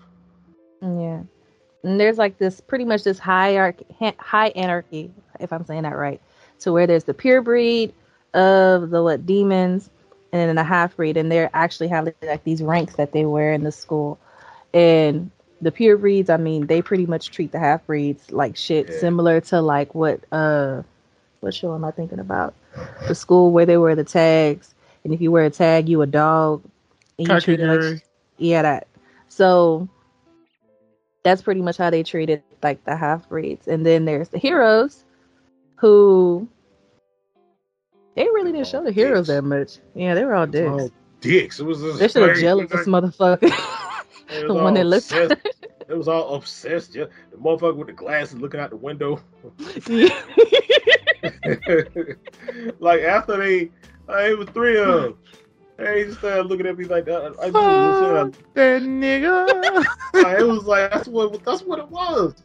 Yeah. 0.81 1.21
And 1.83 1.99
there's 1.99 2.17
like 2.17 2.37
this 2.37 2.59
pretty 2.59 2.83
much 2.85 3.03
this 3.03 3.19
hierarchy, 3.19 3.85
high 4.19 4.49
anarchy, 4.49 5.11
if 5.39 5.53
I'm 5.53 5.63
saying 5.63 5.83
that 5.83 5.95
right, 5.95 6.19
to 6.59 6.71
where 6.71 6.87
there's 6.87 7.05
the 7.05 7.13
pure 7.13 7.41
breed 7.41 7.93
of 8.33 8.89
the 8.89 9.01
what 9.01 9.25
demons, 9.25 9.89
and 10.31 10.49
then 10.49 10.55
the 10.55 10.63
half 10.63 10.95
breed, 10.95 11.17
and 11.17 11.31
they 11.31 11.45
actually 11.53 11.87
have 11.87 12.13
like 12.21 12.43
these 12.43 12.61
ranks 12.61 12.95
that 12.95 13.11
they 13.11 13.25
wear 13.25 13.53
in 13.53 13.63
the 13.63 13.71
school, 13.71 14.19
and 14.73 15.31
the 15.61 15.71
pure 15.71 15.97
breeds, 15.97 16.29
I 16.29 16.37
mean, 16.37 16.67
they 16.67 16.81
pretty 16.81 17.05
much 17.05 17.31
treat 17.31 17.51
the 17.51 17.59
half 17.59 17.85
breeds 17.85 18.31
like 18.31 18.55
shit, 18.55 18.89
Yeah. 18.89 18.99
similar 18.99 19.41
to 19.41 19.61
like 19.61 19.93
what 19.93 20.21
uh, 20.31 20.83
what 21.41 21.53
show 21.53 21.73
am 21.73 21.83
I 21.83 21.91
thinking 21.91 22.19
about? 22.19 22.53
The 23.07 23.15
school 23.15 23.51
where 23.51 23.65
they 23.65 23.77
wear 23.77 23.95
the 23.95 24.03
tags, 24.03 24.73
and 25.03 25.13
if 25.13 25.21
you 25.21 25.31
wear 25.31 25.45
a 25.45 25.49
tag, 25.49 25.89
you 25.89 26.01
a 26.01 26.07
dog. 26.07 26.63
And 27.17 27.27
you 27.27 27.39
treat 27.41 27.59
like 27.59 28.03
yeah, 28.37 28.61
that. 28.61 28.87
So 29.27 29.89
that's 31.23 31.41
pretty 31.41 31.61
much 31.61 31.77
how 31.77 31.89
they 31.89 32.03
treated 32.03 32.43
like 32.63 32.83
the 32.85 32.95
half 32.95 33.27
breeds. 33.27 33.67
And 33.67 33.85
then 33.85 34.05
there's 34.05 34.29
the 34.29 34.37
heroes 34.37 35.03
who 35.79 36.47
they 38.15 38.23
really 38.25 38.51
didn't 38.51 38.67
show 38.67 38.83
the 38.83 38.91
heroes 38.91 39.27
that 39.27 39.43
much. 39.43 39.77
Yeah, 39.95 40.13
they 40.13 40.25
were 40.25 40.35
all 40.35 40.45
dicks. 40.45 40.69
Oh, 40.69 40.91
dicks. 41.21 41.59
It 41.59 41.65
was 41.65 41.79
just 41.79 41.99
They 41.99 42.07
should 42.09 42.29
have 42.29 42.37
jealous 42.37 42.69
this 42.69 42.87
motherfucker. 42.87 43.49
the 44.47 44.53
one 44.53 44.73
that 44.75 44.85
looked. 44.85 45.11
It 45.13 45.39
was 45.97 46.07
all 46.07 46.35
obsessed. 46.35 46.95
Yeah, 46.95 47.05
the 47.31 47.37
motherfucker 47.37 47.77
with 47.77 47.87
the 47.87 47.93
glasses 47.93 48.39
looking 48.39 48.59
out 48.59 48.71
the 48.71 48.75
window. 48.75 49.21
like 52.79 53.01
after 53.01 53.37
they, 53.37 53.71
uh, 54.09 54.17
it 54.17 54.37
was 54.37 54.49
three 54.49 54.77
of 54.77 55.01
them. 55.01 55.17
They 55.77 56.03
just 56.03 56.19
started 56.19 56.47
looking 56.47 56.67
at 56.67 56.77
me 56.77 56.85
like 56.85 57.05
that. 57.05 57.35
I, 57.41 57.45
I, 57.45 57.49
that 58.55 58.81
nigga. 58.81 59.85
like, 60.13 60.39
it 60.39 60.43
was 60.43 60.65
like 60.65 60.91
that's 60.91 61.07
what 61.07 61.41
that's 61.45 61.61
what 61.61 61.79
it 61.79 61.87
was. 61.87 62.43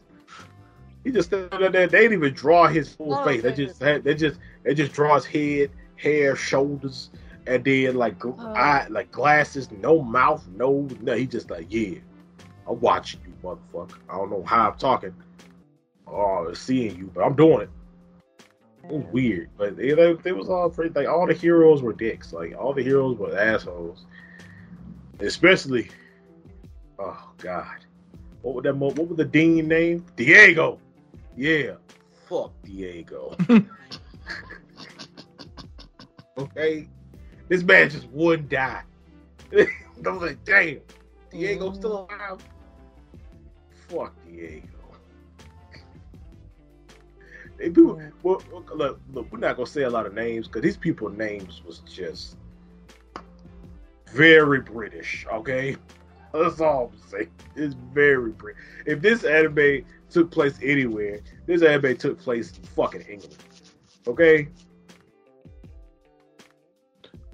He 1.05 1.11
just 1.11 1.29
stood 1.29 1.51
there. 1.51 1.69
They 1.69 1.85
didn't 1.87 2.13
even 2.13 2.33
draw 2.33 2.67
his 2.67 2.93
full 2.93 3.13
Oh, 3.13 3.23
face. 3.23 3.43
They 3.43 3.53
just 3.53 3.79
had, 3.81 4.03
they 4.03 4.15
just 4.15 4.39
they 4.63 4.73
just 4.73 4.91
draw 4.91 5.15
his 5.15 5.25
head, 5.25 5.69
hair, 5.95 6.35
shoulders, 6.35 7.11
and 7.45 7.63
then 7.63 7.95
like 7.95 8.25
Oh. 8.25 8.35
eye, 8.39 8.87
like 8.89 9.11
glasses, 9.11 9.69
no 9.71 10.01
mouth, 10.01 10.43
no 10.55 10.87
no. 11.01 11.15
He 11.15 11.27
just 11.27 11.51
like 11.51 11.67
yeah, 11.69 11.99
I'm 12.67 12.79
watching 12.81 13.21
you, 13.25 13.33
motherfucker. 13.43 13.99
I 14.09 14.17
don't 14.17 14.31
know 14.31 14.43
how 14.43 14.71
I'm 14.71 14.77
talking 14.79 15.13
oh, 16.07 16.11
or 16.11 16.55
seeing 16.55 16.97
you, 16.97 17.11
but 17.13 17.23
I'm 17.23 17.35
doing 17.35 17.61
it. 17.61 17.69
It 18.85 18.91
was 18.91 19.05
weird, 19.11 19.49
but 19.57 19.77
they, 19.77 19.93
they, 19.93 20.13
they 20.13 20.31
was 20.31 20.49
all 20.49 20.69
pretty, 20.69 20.91
like 20.93 21.07
all 21.07 21.25
the 21.27 21.33
heroes 21.33 21.81
were 21.83 21.93
dicks. 21.93 22.33
Like 22.33 22.55
all 22.57 22.73
the 22.73 22.83
heroes 22.83 23.17
were 23.17 23.37
assholes. 23.37 24.05
Especially, 25.19 25.87
oh 26.97 27.29
god, 27.37 27.77
what 28.41 28.55
would 28.55 28.63
that? 28.65 28.75
What 28.75 28.97
was 28.97 29.17
the 29.17 29.23
dean 29.25 29.67
name? 29.67 30.03
Diego. 30.15 30.79
Yeah, 31.35 31.75
fuck 32.27 32.53
Diego. 32.63 33.35
okay, 36.37 36.87
this 37.49 37.63
man 37.63 37.89
just 37.89 38.07
wouldn't 38.09 38.49
die. 38.49 38.83
I 39.53 39.67
was 40.09 40.21
like, 40.21 40.43
damn, 40.45 40.79
Diego's 41.31 41.77
still 41.77 42.07
mm-hmm. 42.09 42.13
alive. 42.13 42.43
Fuck 43.89 44.13
Diego. 44.25 44.67
They 47.57 47.69
do. 47.69 48.01
Well, 48.23 48.41
look, 48.51 48.99
look, 49.13 49.31
we're 49.31 49.39
not 49.39 49.55
gonna 49.55 49.67
say 49.67 49.83
a 49.83 49.89
lot 49.89 50.05
of 50.05 50.13
names 50.13 50.47
because 50.47 50.61
these 50.61 50.77
people 50.77 51.09
names 51.09 51.61
was 51.65 51.79
just 51.79 52.37
very 54.11 54.61
British. 54.61 55.25
Okay, 55.31 55.77
that's 56.33 56.59
all 56.59 56.91
I'm 56.93 57.09
saying. 57.09 57.31
It's 57.55 57.75
very 57.93 58.31
British. 58.31 58.61
If 58.85 59.01
this 59.01 59.23
anime 59.23 59.85
took 60.15 60.31
place 60.31 60.57
anywhere, 60.63 61.19
this 61.45 61.61
anime 61.61 61.97
took 61.97 62.17
place 62.17 62.55
in 62.57 62.63
fucking 62.63 63.01
England. 63.01 63.35
Okay. 64.07 64.47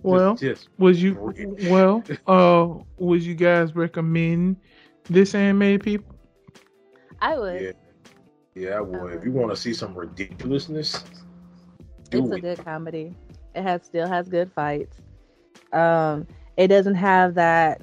well, 0.01 0.31
just, 0.31 0.63
just 0.63 0.69
would 0.79 0.95
you? 0.95 1.13
British. 1.13 1.69
Well, 1.69 2.03
uh, 2.27 2.81
would 2.97 3.21
you 3.21 3.35
guys 3.35 3.75
recommend 3.75 4.55
this 5.03 5.35
anime, 5.35 5.77
people? 5.77 6.15
I 7.21 7.37
would. 7.37 7.61
yeah, 7.61 7.71
yeah. 8.55 8.69
I 8.77 8.81
would. 8.81 9.13
If 9.13 9.23
you 9.23 9.31
want 9.31 9.51
to 9.51 9.55
see 9.55 9.75
some 9.75 9.93
ridiculousness, 9.93 11.03
do 12.09 12.23
it's 12.23 12.31
a 12.31 12.39
good 12.39 12.65
comedy. 12.65 13.13
It 13.53 13.61
has 13.61 13.83
still 13.83 14.07
has 14.07 14.27
good 14.27 14.51
fights. 14.53 14.97
Um, 15.71 16.25
it 16.57 16.69
doesn't 16.69 16.95
have 16.95 17.35
that 17.35 17.79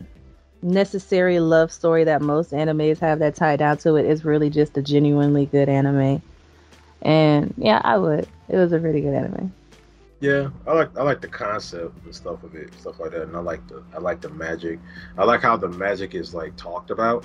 necessary 0.63 1.41
love 1.41 1.73
story 1.73 2.05
that 2.05 2.23
most 2.23 2.53
animes 2.53 2.99
have 2.99 3.19
that 3.21 3.35
tied 3.35 3.61
down 3.61 3.79
to. 3.79 3.97
It's 3.97 4.25
really 4.25 4.51
just 4.51 4.77
a 4.77 4.83
genuinely 4.83 5.47
good 5.47 5.69
anime. 5.69 6.23
And 7.03 7.55
yeah, 7.57 7.81
I 7.85 7.97
would. 7.97 8.27
It 8.49 8.57
was 8.57 8.73
a 8.73 8.79
really 8.79 9.01
good 9.01 9.15
anime. 9.15 9.53
Yeah, 10.21 10.51
I 10.67 10.73
like 10.73 10.99
I 10.99 11.03
like 11.03 11.21
the 11.21 11.29
concept 11.29 12.05
and 12.05 12.15
stuff 12.15 12.43
of 12.43 12.55
it, 12.57 12.71
stuff 12.81 12.99
like 12.99 13.13
that, 13.13 13.23
and 13.23 13.37
I 13.37 13.41
like 13.41 13.67
the 13.69 13.85
I 13.95 13.99
like 13.99 14.21
the 14.21 14.31
magic. 14.31 14.81
I 15.17 15.25
like 15.25 15.43
how 15.43 15.57
the 15.57 15.69
magic 15.69 16.15
is 16.15 16.35
like 16.35 16.57
talked 16.57 16.91
about. 16.91 17.25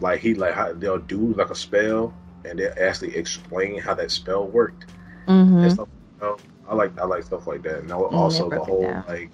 Like 0.00 0.20
he 0.20 0.34
like 0.34 0.54
how 0.54 0.72
they'll 0.72 0.98
do 0.98 1.34
like 1.34 1.50
a 1.50 1.54
spell 1.54 2.14
and 2.44 2.58
they 2.58 2.68
actually 2.68 3.14
explain 3.16 3.78
how 3.78 3.94
that 3.94 4.10
spell 4.10 4.46
worked 4.46 4.86
Mm-hmm. 5.26 5.58
and 5.58 5.72
stuff. 5.72 5.88
You 6.20 6.26
know? 6.26 6.36
I 6.68 6.74
like 6.74 6.98
I 6.98 7.04
like 7.04 7.22
stuff 7.24 7.46
like 7.46 7.62
that, 7.62 7.80
and 7.80 7.92
also 7.92 8.48
the 8.48 8.60
whole 8.60 9.02
like 9.08 9.30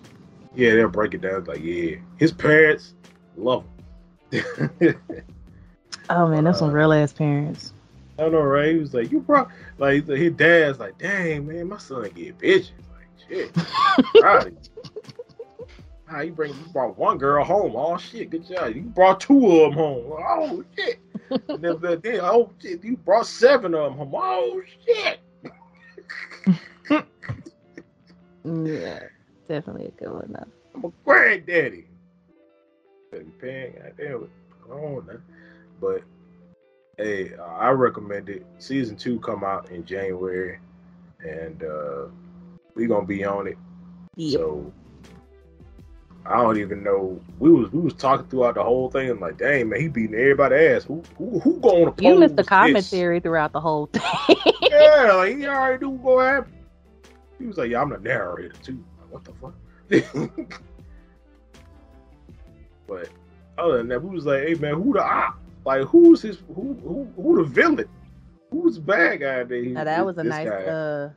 yeah 0.54 0.74
they'll 0.74 0.88
break 0.88 1.14
it 1.14 1.20
down 1.20 1.44
like 1.44 1.60
yeah 1.62 1.96
his 2.18 2.32
parents 2.32 2.94
love 3.36 3.64
him. 4.30 5.00
Oh 6.08 6.26
man, 6.26 6.42
that's 6.44 6.58
some 6.58 6.70
Uh, 6.70 6.72
real 6.72 6.92
ass 6.92 7.12
parents. 7.12 7.72
I 8.18 8.22
don't 8.22 8.32
know, 8.32 8.42
right? 8.42 8.72
He 8.72 8.78
was 8.78 8.92
like, 8.92 9.12
"You 9.12 9.20
brought 9.20 9.48
like 9.78 10.06
his 10.08 10.32
dad's 10.32 10.80
like, 10.80 10.98
dang 10.98 11.46
man, 11.46 11.68
my 11.68 11.78
son 11.78 12.02
get 12.14 12.36
bitches." 12.38 12.70
Like, 12.92 13.08
shit. 13.28 13.56
How 16.06 16.20
you 16.22 16.32
bring 16.32 16.52
you 16.52 16.64
brought 16.72 16.98
one 16.98 17.16
girl 17.18 17.44
home? 17.44 17.74
Oh 17.76 17.96
shit, 17.96 18.30
good 18.30 18.44
job. 18.48 18.74
You 18.74 18.82
brought 18.82 19.20
two 19.20 19.52
of 19.52 19.70
them 19.70 19.78
home. 19.78 20.12
Oh 20.18 20.64
shit. 20.76 20.98
and 21.30 21.62
then, 21.62 21.78
then, 21.80 22.00
then, 22.02 22.20
oh 22.22 22.50
shit, 22.60 22.82
you 22.82 22.96
brought 22.96 23.26
seven 23.26 23.72
of 23.74 23.96
them 23.96 24.08
home. 24.08 24.12
Oh 24.14 24.60
shit. 24.84 25.20
Yeah, 28.44 29.00
definitely 29.50 29.86
a 29.86 29.90
good 29.90 30.12
one 30.12 30.32
though. 30.32 30.46
I'm 30.74 30.84
a 30.84 30.92
granddaddy. 31.04 31.86
Couldn't 33.10 33.38
pay, 33.40 33.74
goddamn 33.76 34.24
it. 34.24 34.30
Come 34.62 34.78
on 34.78 35.06
now. 35.06 35.18
But 35.80 36.02
hey, 36.96 37.34
uh, 37.34 37.42
I 37.42 37.70
recommend 37.70 38.28
it. 38.28 38.46
Season 38.58 38.96
two 38.96 39.18
come 39.18 39.42
out 39.42 39.68
in 39.70 39.84
January, 39.84 40.60
and 41.26 41.62
uh 41.64 42.04
we 42.74 42.86
gonna 42.86 43.06
be 43.06 43.24
on 43.24 43.48
it. 43.48 43.58
Yep. 44.14 44.40
So 44.40 44.72
I 46.24 46.36
don't 46.36 46.58
even 46.58 46.84
know. 46.84 47.20
We 47.40 47.50
was 47.50 47.72
we 47.72 47.80
was 47.80 47.94
talking 47.94 48.28
throughout 48.28 48.54
the 48.54 48.62
whole 48.62 48.88
thing. 48.88 49.10
and 49.10 49.20
like, 49.20 49.38
dang 49.38 49.68
man, 49.68 49.80
he 49.80 49.88
beating 49.88 50.14
everybody 50.14 50.54
ass. 50.54 50.84
Who 50.84 51.02
who 51.18 51.40
who 51.40 51.58
going 51.58 51.86
to 51.86 51.90
pull? 51.90 52.04
You 52.04 52.20
missed 52.20 52.36
the 52.36 52.42
this? 52.42 52.48
commentary 52.48 53.18
throughout 53.18 53.52
the 53.52 53.60
whole 53.60 53.86
thing. 53.86 54.02
Yeah, 54.70 55.12
like 55.14 55.36
he 55.36 55.46
already 55.46 55.84
knew 55.84 55.90
what 55.90 56.16
gonna 56.16 56.32
happen. 56.34 56.52
He 57.40 57.46
was 57.46 57.56
like, 57.56 57.70
yeah, 57.70 57.80
I'm 57.80 57.88
the 57.88 57.98
narrator 57.98 58.54
too. 58.62 58.84
What 59.10 59.24
the 59.24 59.32
fuck? 59.32 59.54
but 62.86 63.08
other 63.58 63.78
than 63.78 63.88
that, 63.88 64.02
we 64.02 64.14
was 64.14 64.26
like, 64.26 64.42
hey 64.46 64.54
man, 64.54 64.74
who 64.74 64.92
the 64.92 65.02
op? 65.02 65.38
Like, 65.64 65.82
who's 65.82 66.22
his? 66.22 66.38
Who 66.48 66.74
who 66.82 67.10
who 67.16 67.36
the 67.36 67.44
villain? 67.44 67.88
Who's 68.50 68.78
bad 68.78 69.20
guy? 69.20 69.44
That, 69.44 69.64
he, 69.64 69.70
now 69.70 69.84
that 69.84 70.04
was 70.04 70.18
a 70.18 70.24
nice 70.24 70.48
guy? 70.48 70.64
uh 70.64 71.10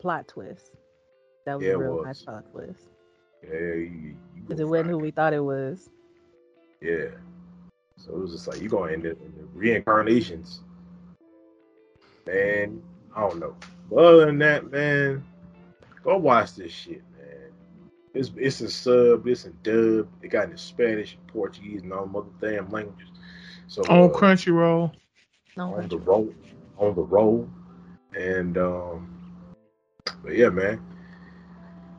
plot 0.00 0.28
twist. 0.28 0.70
That 1.46 1.58
was 1.58 1.66
Yeah, 1.66 1.72
a 1.72 1.78
real 1.78 1.96
was. 1.96 2.06
nice 2.06 2.22
plot 2.22 2.44
twist. 2.52 2.88
Yeah, 3.42 3.88
Because 4.42 4.60
it 4.60 4.68
wasn't 4.68 4.90
who 4.90 4.98
we 4.98 5.10
thought 5.10 5.32
it 5.32 5.42
was. 5.42 5.90
Yeah. 6.80 7.08
So 7.96 8.12
it 8.12 8.18
was 8.18 8.32
just 8.32 8.46
like 8.48 8.60
you're 8.60 8.70
gonna 8.70 8.92
end 8.92 9.06
up 9.06 9.20
in 9.20 9.32
the 9.36 9.44
reincarnations. 9.54 10.60
Man, 12.26 12.82
I 13.14 13.20
don't 13.20 13.38
know. 13.38 13.56
But 13.90 13.96
other 14.04 14.26
than 14.26 14.38
that, 14.38 14.70
man, 14.70 15.24
go 16.02 16.16
watch 16.18 16.54
this 16.54 16.72
shit, 16.72 17.02
man. 17.16 17.52
It's 18.14 18.30
it's 18.36 18.60
in 18.60 18.68
sub, 18.68 19.26
it's 19.26 19.44
in 19.46 19.56
dub. 19.62 20.08
It 20.22 20.28
got 20.28 20.50
in 20.50 20.56
Spanish, 20.56 21.16
Portuguese, 21.28 21.82
and 21.82 21.92
all 21.92 22.06
them 22.06 22.16
other 22.16 22.26
damn 22.40 22.68
languages. 22.70 23.08
So 23.68 23.82
On 23.84 23.90
uh, 23.90 24.06
No, 24.06 24.08
Crunchyroll. 24.10 24.92
on 25.56 25.88
the 25.88 25.98
roll, 25.98 26.34
on 26.78 26.94
the 26.94 27.02
roll, 27.02 27.48
and 28.16 28.58
um, 28.58 29.18
but 30.22 30.34
yeah, 30.36 30.48
man. 30.50 30.80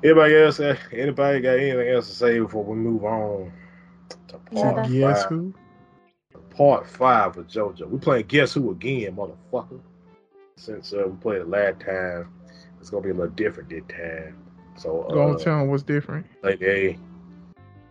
Anybody 0.04 0.36
else? 0.36 0.60
Anybody 0.92 1.40
got 1.40 1.58
anything 1.58 1.88
else 1.88 2.10
to 2.10 2.14
say 2.14 2.38
before 2.40 2.64
we 2.66 2.76
move 2.76 3.06
on 3.06 3.52
to 4.28 4.38
part 4.38 4.76
that's- 4.76 4.92
Guess 4.92 5.22
five? 5.24 5.30
who? 5.30 5.54
Part 6.50 6.86
five 6.86 7.38
of 7.38 7.48
JoJo. 7.48 7.90
We 7.90 7.98
playing 8.00 8.26
Guess 8.28 8.54
Who 8.54 8.72
again, 8.72 9.16
motherfucker. 9.16 9.80
Since 10.58 10.94
uh, 10.94 11.08
we 11.08 11.16
played 11.18 11.42
it 11.42 11.48
last 11.50 11.80
time, 11.80 12.30
it's 12.84 12.90
gonna 12.90 13.02
be 13.02 13.12
a 13.12 13.14
little 13.14 13.32
different 13.32 13.70
this 13.70 13.82
time. 13.88 14.36
So 14.76 15.08
Go 15.10 15.22
on, 15.24 15.36
uh, 15.36 15.38
tell 15.38 15.60
them 15.60 15.70
what's 15.70 15.84
different. 15.84 16.26
Lady 16.44 16.66
A, 16.66 17.00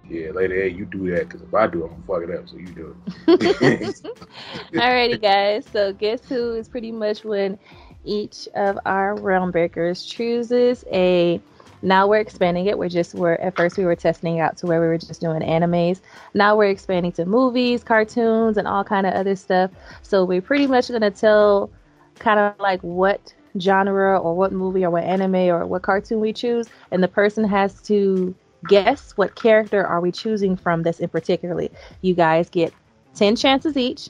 yeah, 0.06 0.32
Lady 0.32 0.60
A, 0.60 0.66
you 0.66 0.84
do 0.84 1.10
that 1.12 1.28
because 1.28 1.40
if 1.40 1.54
I 1.54 1.66
do, 1.66 1.84
it, 1.84 1.90
I'm 1.90 2.02
gonna 2.02 2.26
fuck 2.26 2.28
it 2.28 2.38
up. 2.38 2.46
So 2.46 2.58
you 2.58 2.66
do 2.66 2.96
it. 3.26 4.02
Alrighty, 4.74 5.22
guys. 5.22 5.64
So, 5.72 5.94
guess 5.94 6.20
who 6.28 6.52
is 6.56 6.68
pretty 6.68 6.92
much 6.92 7.24
when 7.24 7.58
each 8.04 8.48
of 8.54 8.78
our 8.84 9.18
realm 9.18 9.50
breakers 9.50 10.04
chooses 10.04 10.84
a 10.92 11.40
Now 11.80 12.06
we're 12.06 12.20
expanding 12.20 12.66
it. 12.66 12.78
We're 12.78 12.90
just 12.90 13.14
we're 13.14 13.36
at 13.36 13.56
first 13.56 13.78
we 13.78 13.86
were 13.86 13.96
testing 13.96 14.40
out 14.40 14.58
to 14.58 14.66
where 14.66 14.82
we 14.82 14.88
were 14.88 14.98
just 14.98 15.22
doing 15.22 15.40
animes. 15.40 16.02
Now 16.34 16.54
we're 16.54 16.68
expanding 16.68 17.12
to 17.12 17.24
movies, 17.24 17.82
cartoons, 17.82 18.58
and 18.58 18.68
all 18.68 18.84
kind 18.84 19.06
of 19.06 19.14
other 19.14 19.36
stuff. 19.36 19.70
So 20.02 20.26
we're 20.26 20.42
pretty 20.42 20.66
much 20.66 20.88
gonna 20.88 21.10
tell 21.10 21.70
kind 22.18 22.38
of 22.38 22.60
like 22.60 22.82
what 22.82 23.32
genre 23.58 24.18
or 24.18 24.34
what 24.34 24.52
movie 24.52 24.84
or 24.84 24.90
what 24.90 25.04
anime 25.04 25.34
or 25.34 25.66
what 25.66 25.82
cartoon 25.82 26.20
we 26.20 26.32
choose, 26.32 26.68
and 26.90 27.02
the 27.02 27.08
person 27.08 27.44
has 27.44 27.80
to 27.82 28.34
guess 28.66 29.12
what 29.16 29.34
character 29.34 29.84
are 29.84 30.00
we 30.00 30.10
choosing 30.12 30.56
from 30.56 30.82
this 30.82 31.00
in 31.00 31.08
particularly. 31.08 31.70
You 32.00 32.14
guys 32.14 32.48
get 32.48 32.72
ten 33.14 33.36
chances 33.36 33.76
each, 33.76 34.08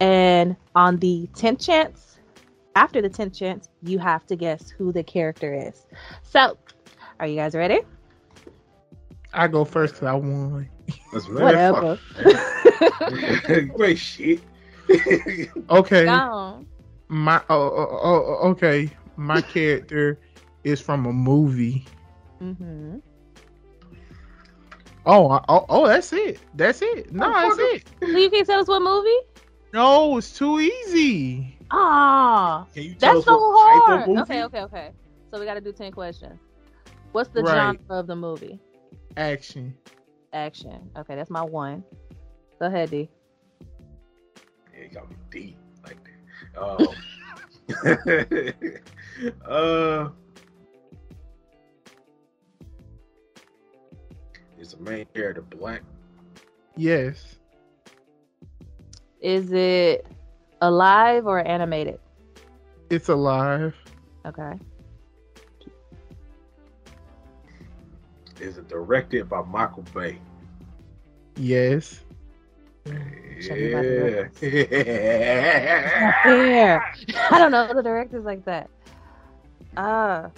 and 0.00 0.56
on 0.74 0.98
the 0.98 1.28
tenth 1.34 1.60
chance, 1.60 2.18
after 2.74 3.00
the 3.02 3.08
tenth 3.08 3.34
chance, 3.34 3.68
you 3.82 3.98
have 3.98 4.26
to 4.26 4.36
guess 4.36 4.70
who 4.70 4.92
the 4.92 5.02
character 5.02 5.52
is. 5.54 5.86
So, 6.22 6.56
are 7.20 7.26
you 7.26 7.36
guys 7.36 7.54
ready? 7.54 7.80
I 9.32 9.48
go 9.48 9.64
first 9.64 9.94
because 9.94 10.08
I 10.08 10.14
won. 10.14 10.68
That's 11.12 11.28
Whatever. 11.28 11.98
Great 13.74 13.98
shit. 13.98 14.40
Okay, 15.70 16.04
Gone. 16.04 16.66
My 17.12 17.42
oh, 17.50 17.68
oh, 17.68 18.00
oh 18.02 18.48
okay. 18.50 18.90
My 19.16 19.40
character 19.42 20.20
is 20.64 20.80
from 20.80 21.06
a 21.06 21.12
movie. 21.12 21.86
Mm-hmm. 22.42 22.98
Oh, 25.06 25.40
oh, 25.48 25.66
oh, 25.68 25.86
that's 25.88 26.12
it. 26.12 26.40
That's 26.54 26.82
it. 26.82 27.12
No, 27.12 27.34
Oh, 27.34 27.40
that's 27.40 27.58
it. 27.58 27.84
So 28.12 28.18
you 28.18 28.30
can 28.30 28.44
tell 28.44 28.60
us 28.60 28.68
what 28.68 28.82
movie? 28.82 29.18
No, 29.72 30.18
it's 30.18 30.36
too 30.36 30.60
easy. 30.60 31.58
Ah, 31.70 32.66
Can 32.74 32.96
that's 33.00 33.18
us 33.18 33.24
so 33.24 33.32
hard. 33.32 34.10
Okay, 34.16 34.42
okay, 34.44 34.60
okay. 34.62 34.92
So 35.30 35.38
we 35.38 35.46
got 35.46 35.54
to 35.54 35.60
do 35.60 35.72
ten 35.72 35.92
questions. 35.92 36.40
What's 37.12 37.30
the 37.30 37.44
Right. 37.44 37.78
genre 37.78 37.78
of 37.90 38.06
the 38.06 38.16
movie? 38.16 38.60
Action. 39.16 39.76
Action. 40.32 40.90
Okay, 40.96 41.14
that's 41.14 41.30
my 41.30 41.42
one. 41.42 41.84
Go 42.58 42.66
ahead, 42.66 42.90
D. 42.90 43.10
Yeah, 44.72 44.82
you 44.84 44.88
got 44.90 45.08
me 45.10 45.16
deep 45.30 45.56
like 45.56 45.60
that. 45.60 45.71
Um, 46.56 46.88
uh, 49.46 50.08
is 54.58 54.72
the 54.72 54.76
main 54.80 55.06
character 55.14 55.42
black? 55.42 55.82
Yes. 56.76 57.36
Is 59.20 59.52
it 59.52 60.06
alive 60.60 61.26
or 61.26 61.46
animated? 61.46 62.00
It's 62.90 63.08
alive. 63.08 63.74
Okay. 64.26 64.52
Is 68.40 68.58
it 68.58 68.68
directed 68.68 69.28
by 69.28 69.42
Michael 69.42 69.84
Bay? 69.94 70.18
Yes. 71.36 72.00
Show 72.86 73.54
me 73.54 73.72
about 73.72 73.82
the 73.82 74.30
Yeah. 76.24 76.80
I 77.30 77.38
don't 77.38 77.50
know 77.50 77.72
the 77.72 77.82
directors 77.82 78.24
like 78.24 78.44
that. 78.44 78.70
Ah. 79.76 80.30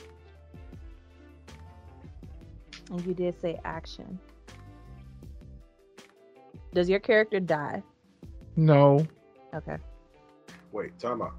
and 2.90 3.04
you 3.06 3.14
did 3.14 3.40
say 3.40 3.60
action. 3.64 4.18
Does 6.72 6.88
your 6.88 7.00
character 7.00 7.40
die? 7.40 7.82
No. 8.56 9.06
Okay. 9.54 9.76
Wait, 10.72 10.98
time 10.98 11.22
out. 11.22 11.34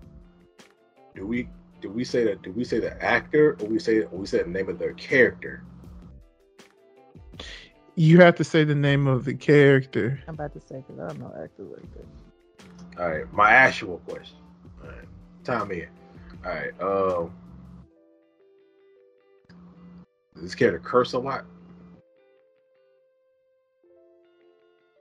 Do 1.15 1.25
we 1.25 1.49
do 1.81 1.89
we 1.89 2.03
say 2.03 2.23
that? 2.25 2.41
Do 2.41 2.51
we 2.51 2.63
say 2.63 2.79
the 2.79 3.01
actor, 3.03 3.57
or 3.59 3.67
we 3.67 3.79
say 3.79 3.99
or 3.99 4.17
we 4.17 4.25
say 4.25 4.43
the 4.43 4.49
name 4.49 4.69
of 4.69 4.79
their 4.79 4.93
character? 4.93 5.63
You 7.95 8.19
have 8.19 8.35
to 8.35 8.43
say 8.43 8.65
the 8.65 8.75
name 8.75 9.07
of 9.07 9.23
the 9.25 9.33
character. 9.33 10.19
I'm 10.27 10.33
about 10.33 10.53
to 10.53 10.59
say 10.59 10.83
because 10.85 10.99
I 10.99 11.07
don't 11.07 11.19
know 11.19 11.33
actors 11.41 11.69
like 11.71 11.93
that. 11.93 13.01
All 13.01 13.09
right, 13.09 13.33
my 13.33 13.51
actual 13.51 13.99
question. 13.99 14.37
All 14.83 14.89
right, 14.89 15.07
time 15.43 15.71
in. 15.71 15.87
All 16.45 16.51
right, 16.51 16.81
um, 16.81 17.33
does 20.33 20.43
this 20.43 20.55
character 20.55 20.79
curse 20.79 21.13
a 21.13 21.19
lot? 21.19 21.45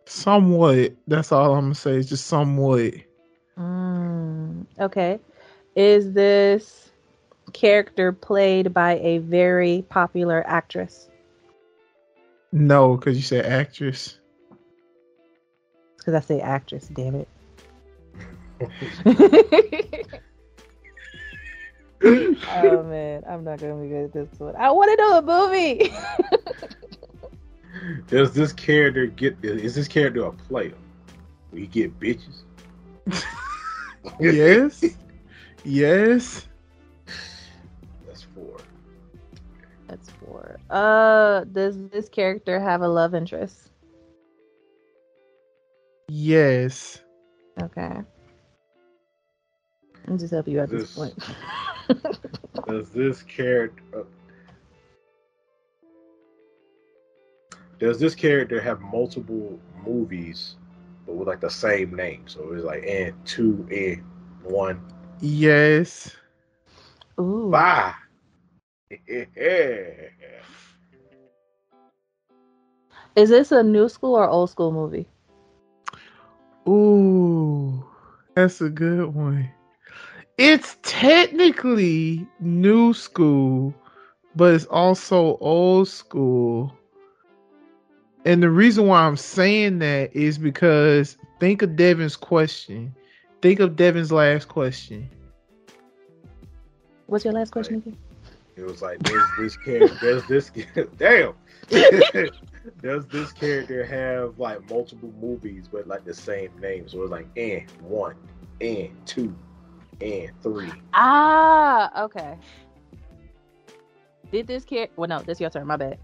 Somewhat. 0.06 0.92
That's 1.08 1.32
all 1.32 1.54
I'm 1.54 1.64
gonna 1.64 1.74
say. 1.74 1.96
It's 1.96 2.08
just 2.08 2.26
somewhat. 2.26 2.94
Mm, 3.58 4.66
okay. 4.80 5.18
Is 5.74 6.12
this 6.12 6.90
character 7.52 8.12
played 8.12 8.72
by 8.72 8.98
a 8.98 9.18
very 9.18 9.84
popular 9.88 10.44
actress? 10.46 11.08
No, 12.54 12.96
because 12.96 13.16
you 13.16 13.22
said 13.24 13.46
actress. 13.46 14.20
Because 15.98 16.14
I 16.14 16.20
say 16.20 16.40
actress, 16.40 16.86
damn 16.86 17.16
it. 17.16 17.28
oh 22.04 22.84
man, 22.84 23.24
I'm 23.28 23.42
not 23.42 23.58
gonna 23.58 23.82
be 23.82 23.88
good 23.88 24.04
at 24.04 24.12
this 24.12 24.28
one. 24.38 24.54
I 24.54 24.70
want 24.70 24.88
to 24.88 24.96
know 24.96 25.18
a 25.18 25.22
movie. 25.22 25.92
Does 28.06 28.32
this 28.32 28.52
character 28.52 29.06
get? 29.06 29.36
Is 29.42 29.74
this 29.74 29.88
character 29.88 30.24
a 30.24 30.30
player? 30.30 30.74
We 31.50 31.66
get 31.66 31.98
bitches. 31.98 32.42
Yes. 34.20 34.84
yes. 35.64 36.46
Uh, 40.70 41.44
does 41.44 41.88
this 41.88 42.08
character 42.08 42.58
have 42.60 42.82
a 42.82 42.88
love 42.88 43.14
interest? 43.14 43.70
Yes. 46.08 47.00
Okay. 47.62 47.96
I'm 50.06 50.18
just 50.18 50.32
helping 50.32 50.54
you 50.54 50.60
at 50.60 50.68
this 50.70 50.94
This- 50.94 50.94
point. 50.94 51.14
Does 52.66 52.88
this 52.90 53.22
character? 53.22 54.06
Does 57.78 57.98
this 57.98 58.14
character 58.14 58.60
have 58.60 58.80
multiple 58.80 59.58
movies, 59.84 60.56
but 61.04 61.14
with 61.14 61.28
like 61.28 61.40
the 61.40 61.50
same 61.50 61.94
name? 61.94 62.22
So 62.26 62.52
it's 62.52 62.64
like 62.64 62.84
and 62.86 63.12
two 63.26 63.66
and 63.70 64.02
one. 64.50 64.80
Yes. 65.20 66.10
Ooh. 67.20 67.50
Bye. 67.50 67.92
Is 73.16 73.28
this 73.28 73.52
a 73.52 73.62
new 73.62 73.88
school 73.88 74.16
or 74.16 74.28
old 74.28 74.50
school 74.50 74.72
movie? 74.72 75.06
Ooh, 76.68 77.84
that's 78.34 78.60
a 78.60 78.68
good 78.68 79.14
one. 79.14 79.48
It's 80.36 80.76
technically 80.82 82.26
new 82.40 82.92
school, 82.92 83.72
but 84.34 84.54
it's 84.54 84.64
also 84.66 85.36
old 85.40 85.88
school. 85.88 86.72
And 88.24 88.42
the 88.42 88.50
reason 88.50 88.86
why 88.86 89.02
I'm 89.02 89.16
saying 89.16 89.78
that 89.78 90.14
is 90.16 90.38
because 90.38 91.16
think 91.38 91.62
of 91.62 91.76
Devin's 91.76 92.16
question. 92.16 92.94
Think 93.42 93.60
of 93.60 93.76
Devin's 93.76 94.10
last 94.10 94.48
question. 94.48 95.08
What's 97.06 97.24
your 97.24 97.34
last 97.34 97.50
question 97.52 97.76
again? 97.76 97.96
It 98.56 98.64
was 98.64 98.82
like 98.82 98.98
does 99.00 99.22
this 99.38 99.56
character? 99.58 99.98
Does 100.00 100.26
this 100.26 100.50
kid. 100.50 100.90
damn? 100.96 101.34
does 102.82 103.06
this 103.06 103.32
character 103.32 103.84
have 103.84 104.38
like 104.38 104.68
multiple 104.70 105.12
movies 105.20 105.68
but 105.70 105.86
like 105.86 106.04
the 106.04 106.14
same 106.14 106.50
name? 106.60 106.88
So 106.88 107.02
it's 107.02 107.10
like 107.10 107.26
and 107.36 107.70
one, 107.82 108.16
and 108.60 108.90
two, 109.06 109.34
and 110.00 110.30
three. 110.42 110.72
Ah, 110.92 112.04
okay. 112.04 112.36
Did 114.32 114.46
this 114.46 114.64
character? 114.64 114.94
Well, 114.96 115.08
no, 115.08 115.20
this 115.20 115.40
your 115.40 115.50
turn. 115.50 115.66
My 115.66 115.76
bad. 115.76 115.98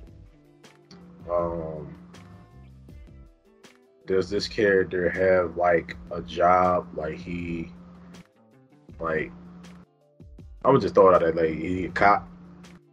Um, 1.30 1.96
does 4.06 4.28
this 4.28 4.46
character 4.48 5.08
have 5.10 5.56
like 5.56 5.96
a 6.10 6.20
job? 6.20 6.86
Like 6.94 7.16
he, 7.16 7.70
like, 8.98 9.32
I 10.64 10.70
would 10.70 10.80
just 10.82 10.94
throw 10.94 11.08
it 11.10 11.14
out 11.14 11.20
there. 11.22 11.32
Like 11.32 11.58
he 11.58 11.86
a 11.86 11.88
cop. 11.90 12.28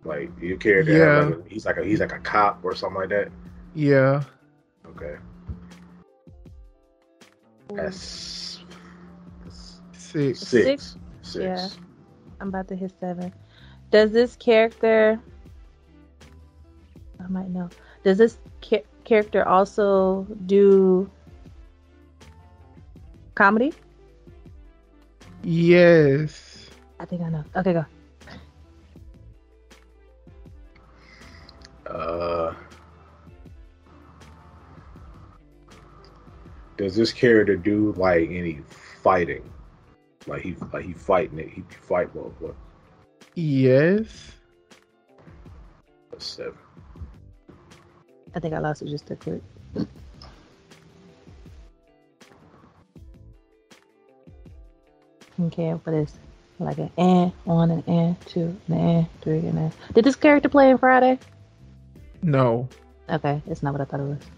Like 0.04 0.32
your 0.40 0.58
character, 0.58 0.94
have, 0.94 1.30
Yeah. 1.30 1.36
like, 1.36 1.48
he's 1.50 1.66
like 1.66 1.78
a 1.78 1.84
he's 1.84 2.00
like 2.00 2.14
a 2.14 2.20
cop 2.20 2.60
or 2.64 2.74
something 2.76 3.02
like 3.02 3.10
that. 3.10 3.30
Yeah. 3.78 4.24
Okay, 4.88 5.18
that's, 7.76 8.64
that's 9.44 9.82
Six. 9.92 10.40
six. 10.40 10.66
Six? 10.66 10.98
Six. 11.22 11.36
Yeah. 11.44 11.70
I'm 12.42 12.48
about 12.50 12.68
to 12.70 12.76
hit 12.76 12.92
seven. 13.00 13.32
Does 13.92 14.12
this 14.12 14.36
character? 14.36 15.20
I 17.24 17.28
might 17.28 17.50
know. 17.50 17.70
Does 18.04 18.18
this 18.18 18.40
ca- 18.64 18.86
character 19.04 19.48
also 19.48 20.26
do 20.48 21.10
comedy? 23.36 23.74
Yes. 25.44 26.70
I 27.00 27.06
think 27.06 27.22
I 27.22 27.30
know. 27.30 27.44
Okay, 27.56 27.74
go. 27.74 27.86
Uh, 31.86 32.54
does 36.78 36.96
this 36.96 37.12
character 37.12 37.56
do 37.56 37.94
like 37.98 38.30
any 38.30 38.62
fighting? 39.02 39.50
Like 40.28 40.44
he 40.44 40.56
like 40.72 40.86
he 40.86 40.94
fighting 40.94 41.40
it. 41.40 41.50
He 41.50 41.64
fight 41.82 42.14
well. 42.16 42.34
What? 42.40 42.56
Yes. 43.36 44.32
That's 46.12 46.26
seven. 46.26 46.58
I 48.36 48.40
think 48.40 48.54
I 48.54 48.60
lost 48.60 48.82
it 48.82 48.90
just 48.90 49.10
a 49.12 49.16
quick. 49.16 49.42
Okay, 55.40 55.76
for 55.84 55.92
this, 55.92 56.14
like 56.58 56.80
an 56.80 56.90
and 56.98 57.32
one 57.44 57.70
and 57.70 57.88
and 57.88 58.20
two 58.22 58.56
and 58.68 58.80
and 58.80 59.22
three 59.22 59.40
and 59.40 59.58
and. 59.58 59.72
Did 59.94 60.04
this 60.04 60.16
character 60.16 60.50
play 60.50 60.70
in 60.70 60.78
Friday? 60.78 61.20
No. 62.24 62.68
Okay, 63.10 63.42
it's 63.48 63.64
not 63.64 63.74
what 63.74 63.82
I 63.82 63.86
thought 63.86 64.00
it 64.00 64.04
was. 64.04 64.37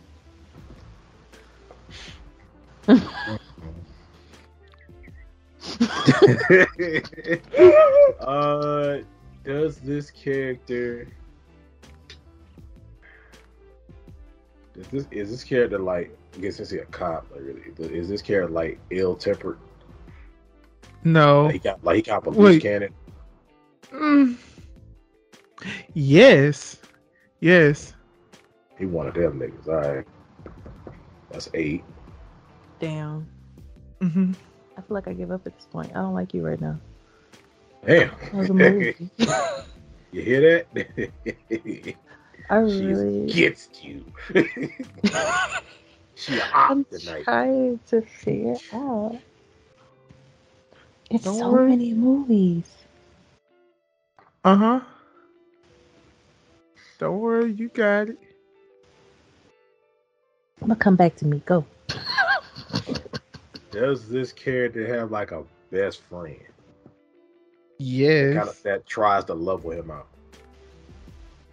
uh, 8.22 8.98
does 9.46 9.78
this 9.78 10.10
character? 10.10 11.08
Is 14.76 14.88
this 14.88 15.06
is 15.12 15.30
this 15.30 15.44
character 15.44 15.78
like? 15.78 16.18
I 16.36 16.40
guess 16.40 16.58
since 16.58 16.72
he 16.72 16.80
a 16.80 16.86
cop, 16.86 17.28
like 17.32 17.42
really, 17.42 17.62
is 17.96 18.10
this 18.10 18.24
character 18.24 18.52
like 18.52 18.80
ill 18.90 19.16
tempered? 19.16 19.60
No. 21.04 21.44
Like 21.44 21.54
he 21.54 21.60
got 21.60 21.84
like 21.84 21.96
he 21.98 22.02
got 22.02 22.26
a 22.26 22.32
Wait. 22.32 22.38
loose 22.38 22.64
cannon. 22.64 22.94
Mm. 23.94 24.36
Yes. 25.94 26.78
Yes. 27.40 27.94
He 28.80 28.88
one 28.88 29.08
of 29.08 29.14
them 29.14 29.40
niggas. 29.40 29.68
All 29.68 29.96
right, 29.96 30.08
that's 31.30 31.50
eight. 31.54 31.84
Damn. 32.80 33.28
hmm 34.02 34.32
I 34.78 34.82
feel 34.82 34.96
like 34.96 35.08
I 35.08 35.14
give 35.14 35.32
up 35.32 35.46
at 35.46 35.56
this 35.56 35.68
point. 35.68 35.92
I 35.92 35.96
don't 36.00 36.14
like 36.14 36.34
you 36.34 36.46
right 36.46 36.60
now. 36.62 36.80
Damn. 37.86 38.12
That 38.32 38.38
was 38.38 38.50
a 38.50 38.54
movie. 38.54 39.10
you 40.12 40.22
hear 40.22 40.66
that? 40.76 41.96
I 42.50 42.58
She's 42.68 43.06
really. 43.06 43.30
against 43.30 43.84
you. 43.84 44.06
she 46.16 46.42
I'm 46.68 46.86
off 46.86 46.90
tonight. 46.90 47.26
trying 47.26 47.80
to 47.90 48.02
figure 48.02 48.60
out. 48.74 49.20
It's 51.10 51.26
Don't 51.26 51.38
so 51.38 51.52
worry. 51.52 51.70
many 51.70 51.94
movies. 51.94 52.66
Uh 54.44 54.56
huh. 54.56 54.80
Don't 57.00 57.20
worry, 57.20 57.52
you 57.54 57.70
got 57.70 58.10
it. 58.10 58.18
I'm 60.62 60.68
gonna 60.70 60.80
come 60.80 60.96
back 60.96 61.16
to 61.18 61.26
me. 61.26 61.42
Go. 61.46 61.66
Does 63.80 64.10
this 64.10 64.34
character 64.34 64.86
have 64.94 65.10
like 65.10 65.32
a 65.32 65.44
best 65.72 66.02
friend? 66.02 66.36
Yes. 67.78 68.34
Kind 68.36 68.50
of 68.50 68.62
that 68.64 68.86
tries 68.86 69.24
to 69.26 69.34
level 69.34 69.72
him 69.72 69.90
out. 69.90 70.08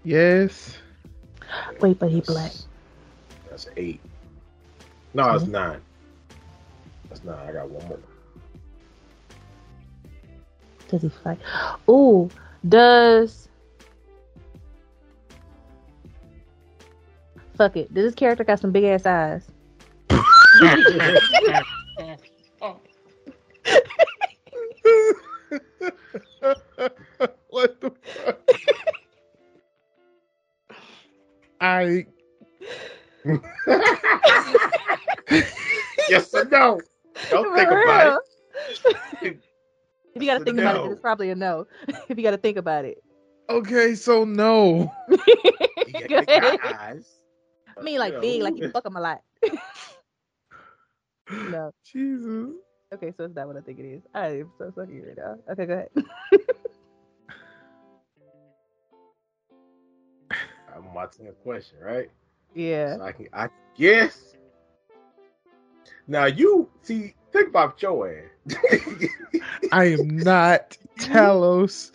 Yes. 0.02 0.76
Wait, 1.80 2.00
but 2.00 2.10
he 2.10 2.20
black. 2.22 2.50
That's 3.48 3.68
eight. 3.76 4.00
No, 5.14 5.32
it's 5.36 5.44
Mhm. 5.44 5.50
nine. 5.50 5.80
That's 7.08 7.22
nine. 7.22 7.48
I 7.48 7.52
got 7.52 7.70
one 7.70 7.86
more. 7.86 7.98
Does 10.88 11.02
he 11.02 11.08
fight? 11.08 11.38
Oh, 11.86 12.28
does. 12.68 13.48
Fuck 17.54 17.76
it. 17.76 17.94
Does 17.94 18.06
this 18.06 18.14
character 18.16 18.42
got 18.42 18.58
some 18.58 18.72
big 18.72 18.82
ass 18.82 19.06
eyes? 19.06 19.48
what 27.48 27.80
the 27.80 27.90
fuck? 27.90 28.40
I 31.60 32.06
yes 36.08 36.32
or 36.34 36.44
no? 36.44 36.80
Don't 37.30 37.54
think 37.54 37.68
For 37.68 37.82
about 37.82 38.20
it. 39.22 39.38
If 40.14 40.22
you 40.22 40.28
gotta 40.28 40.44
think 40.44 40.58
about 40.58 40.76
it, 40.76 40.82
then 40.82 40.92
it's 40.92 41.00
probably 41.00 41.30
a 41.30 41.34
no. 41.34 41.66
if 42.08 42.16
you 42.16 42.22
gotta 42.24 42.38
think 42.38 42.56
about 42.56 42.84
it. 42.84 43.02
okay, 43.48 43.94
so 43.94 44.24
no. 44.24 44.92
He 45.84 46.02
got, 46.02 46.26
Go 46.26 46.40
got 46.40 46.58
eyes. 46.62 47.20
I 47.76 47.82
mean, 47.82 47.98
like 47.98 48.14
You 48.14 48.20
big, 48.20 48.42
like 48.42 48.56
you 48.56 48.70
fuck 48.70 48.86
him 48.86 48.96
a 48.96 49.00
lot. 49.00 49.22
No. 51.30 51.72
Jesus. 51.84 52.54
Okay, 52.94 53.12
so 53.16 53.24
it's 53.24 53.34
not 53.34 53.48
what 53.48 53.56
I 53.56 53.60
think 53.60 53.78
it 53.80 53.84
is. 53.84 54.02
I 54.14 54.28
am 54.28 54.50
so 54.58 54.72
fucking 54.74 55.02
right 55.04 55.16
now. 55.16 55.36
Okay, 55.50 55.66
go 55.66 55.72
ahead. 55.74 55.90
I'm 60.74 60.94
watching 60.94 61.26
a 61.28 61.32
question, 61.32 61.78
right? 61.82 62.10
yeah. 62.54 62.96
So 62.96 63.02
I 63.02 63.12
can 63.12 63.28
I 63.32 63.48
guess. 63.76 64.34
Now 66.06 66.26
you 66.26 66.68
see, 66.82 67.14
think 67.32 67.48
about 67.48 67.82
your 67.82 68.08
ass. 68.08 68.24
I 69.72 69.84
am 69.86 70.18
not 70.18 70.76
Talos 70.98 71.90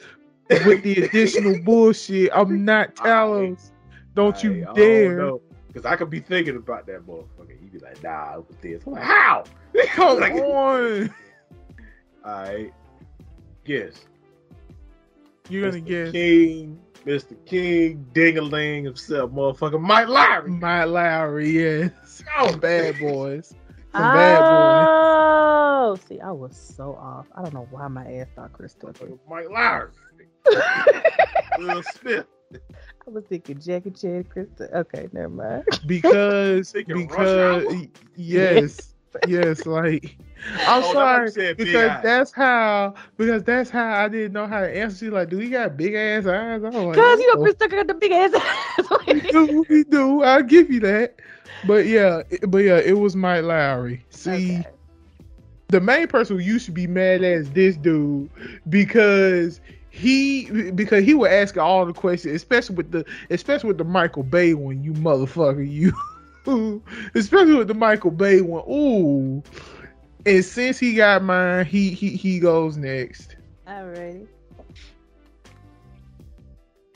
with 0.65 0.83
the 0.83 1.03
additional 1.03 1.59
bullshit. 1.59 2.29
I'm 2.33 2.65
not 2.65 2.95
Talos. 2.95 3.71
Don't 4.13 4.43
you 4.43 4.67
dare. 4.73 5.31
Because 5.71 5.85
I 5.85 5.95
could 5.95 6.09
be 6.09 6.19
thinking 6.19 6.57
about 6.57 6.85
that 6.87 7.05
motherfucker. 7.07 7.61
You 7.61 7.69
be 7.71 7.79
like, 7.79 8.01
nah, 8.03 8.39
with 8.39 8.59
this. 8.61 8.83
I'm 8.85 8.93
like, 8.93 9.03
how? 9.03 9.43
Come 9.93 10.19
Like- 10.19 10.33
on. 10.33 11.13
Alright. 12.25 12.73
Guess. 13.63 14.05
You're 15.49 15.69
gonna 15.71 15.81
Mr. 15.81 15.85
guess 15.85 16.11
King, 16.11 16.79
Mr. 17.05 17.45
King, 17.45 18.05
Dingaling 18.13 18.83
himself, 18.85 19.31
motherfucker, 19.31 19.79
Mike 19.81 20.07
Lowrey. 20.07 20.47
Mike 20.59 20.87
Lowrey, 20.87 21.51
yes. 21.53 22.23
Oh, 22.37 22.49
From 22.51 22.59
Bad 22.59 22.99
Boys. 22.99 23.53
From 23.91 24.01
Bad 24.01 24.39
Boys. 24.39 24.87
Oh, 24.89 25.97
see, 26.07 26.19
I 26.21 26.31
was 26.31 26.55
so 26.55 26.95
off. 26.95 27.27
I 27.35 27.41
don't 27.41 27.53
know 27.53 27.67
why 27.71 27.87
my 27.87 28.05
ass 28.13 28.27
thought 28.35 28.53
Chris 28.53 28.75
Tucker. 28.75 29.07
Motherfucker, 29.07 29.19
Mike 29.29 29.47
Lowrey. 29.47 29.91
Will 31.59 31.83
Smith. 31.83 32.25
I 33.11 33.15
was 33.15 33.25
thinking 33.25 33.59
Jackie 33.59 33.91
Chan, 33.91 34.25
Chris. 34.25 34.47
Tucker. 34.57 34.75
Okay, 34.77 35.09
never 35.13 35.29
mind. 35.29 35.65
Because 35.87 36.71
because 36.73 37.87
yes. 38.15 38.93
Yes, 39.27 39.65
like 39.65 40.15
I'm 40.67 40.83
Oh, 40.83 40.93
sorry 40.93 41.25
you 41.25 41.31
said, 41.31 41.57
because 41.57 41.91
eyes. 41.91 42.03
that's 42.03 42.31
how 42.31 42.93
because 43.17 43.43
that's 43.43 43.69
how 43.69 43.93
I 44.03 44.07
didn't 44.07 44.33
know 44.33 44.47
how 44.47 44.61
to 44.61 44.77
answer. 44.77 44.97
She's 44.97 45.09
like, 45.11 45.29
"Do 45.29 45.37
he 45.37 45.49
got 45.49 45.75
big 45.77 45.93
ass 45.95 46.25
eyes?" 46.25 46.63
I 46.63 46.67
was 46.69 46.73
like, 46.75 46.95
Cause 46.95 47.19
you 47.19 47.27
know 47.27 47.41
"Oh." 47.41 47.43
Chris 47.43 47.55
Tucker 47.55 47.75
got 47.77 47.87
the 47.87 47.93
big 47.95 48.11
ass. 48.11 48.33
ass. 48.33 48.87
we 49.07 49.21
do, 49.31 49.65
we 49.69 49.83
do. 49.83 50.23
I'll 50.23 50.43
give 50.43 50.71
you 50.71 50.79
that. 50.81 51.19
But 51.67 51.87
yeah, 51.87 52.23
but 52.47 52.59
yeah, 52.59 52.77
it 52.77 52.93
was 52.97 53.15
Mike 53.15 53.43
Lowrey. 53.43 54.01
See, 54.09 54.59
Okay. 54.59 54.69
the 55.69 55.81
main 55.81 56.07
person 56.07 56.37
who 56.37 56.43
you 56.43 56.57
should 56.59 56.73
be 56.73 56.87
mad 56.87 57.23
at 57.23 57.31
is 57.33 57.51
this 57.51 57.75
dude 57.75 58.29
because 58.69 59.59
he 59.91 60.71
because 60.71 61.03
he 61.03 61.13
would 61.13 61.31
ask 61.31 61.57
all 61.57 61.85
the 61.85 61.93
questions, 61.93 62.33
especially 62.33 62.75
with 62.77 62.91
the 62.91 63.05
especially 63.29 63.67
with 63.67 63.77
the 63.77 63.83
Michael 63.83 64.23
Bay 64.23 64.53
one, 64.53 64.81
you 64.81 64.93
motherfucker, 64.93 65.69
you. 65.69 65.93
especially 67.13 67.55
with 67.55 67.67
the 67.67 67.73
Michael 67.73 68.09
Bay 68.09 68.41
one. 68.41 68.63
Ooh. 68.69 69.43
And 70.25 70.45
since 70.45 70.79
he 70.79 70.95
got 70.95 71.23
mine, 71.23 71.65
he 71.65 71.89
he 71.91 72.09
he 72.11 72.39
goes 72.39 72.77
next. 72.77 73.35
Alrighty. 73.67 74.27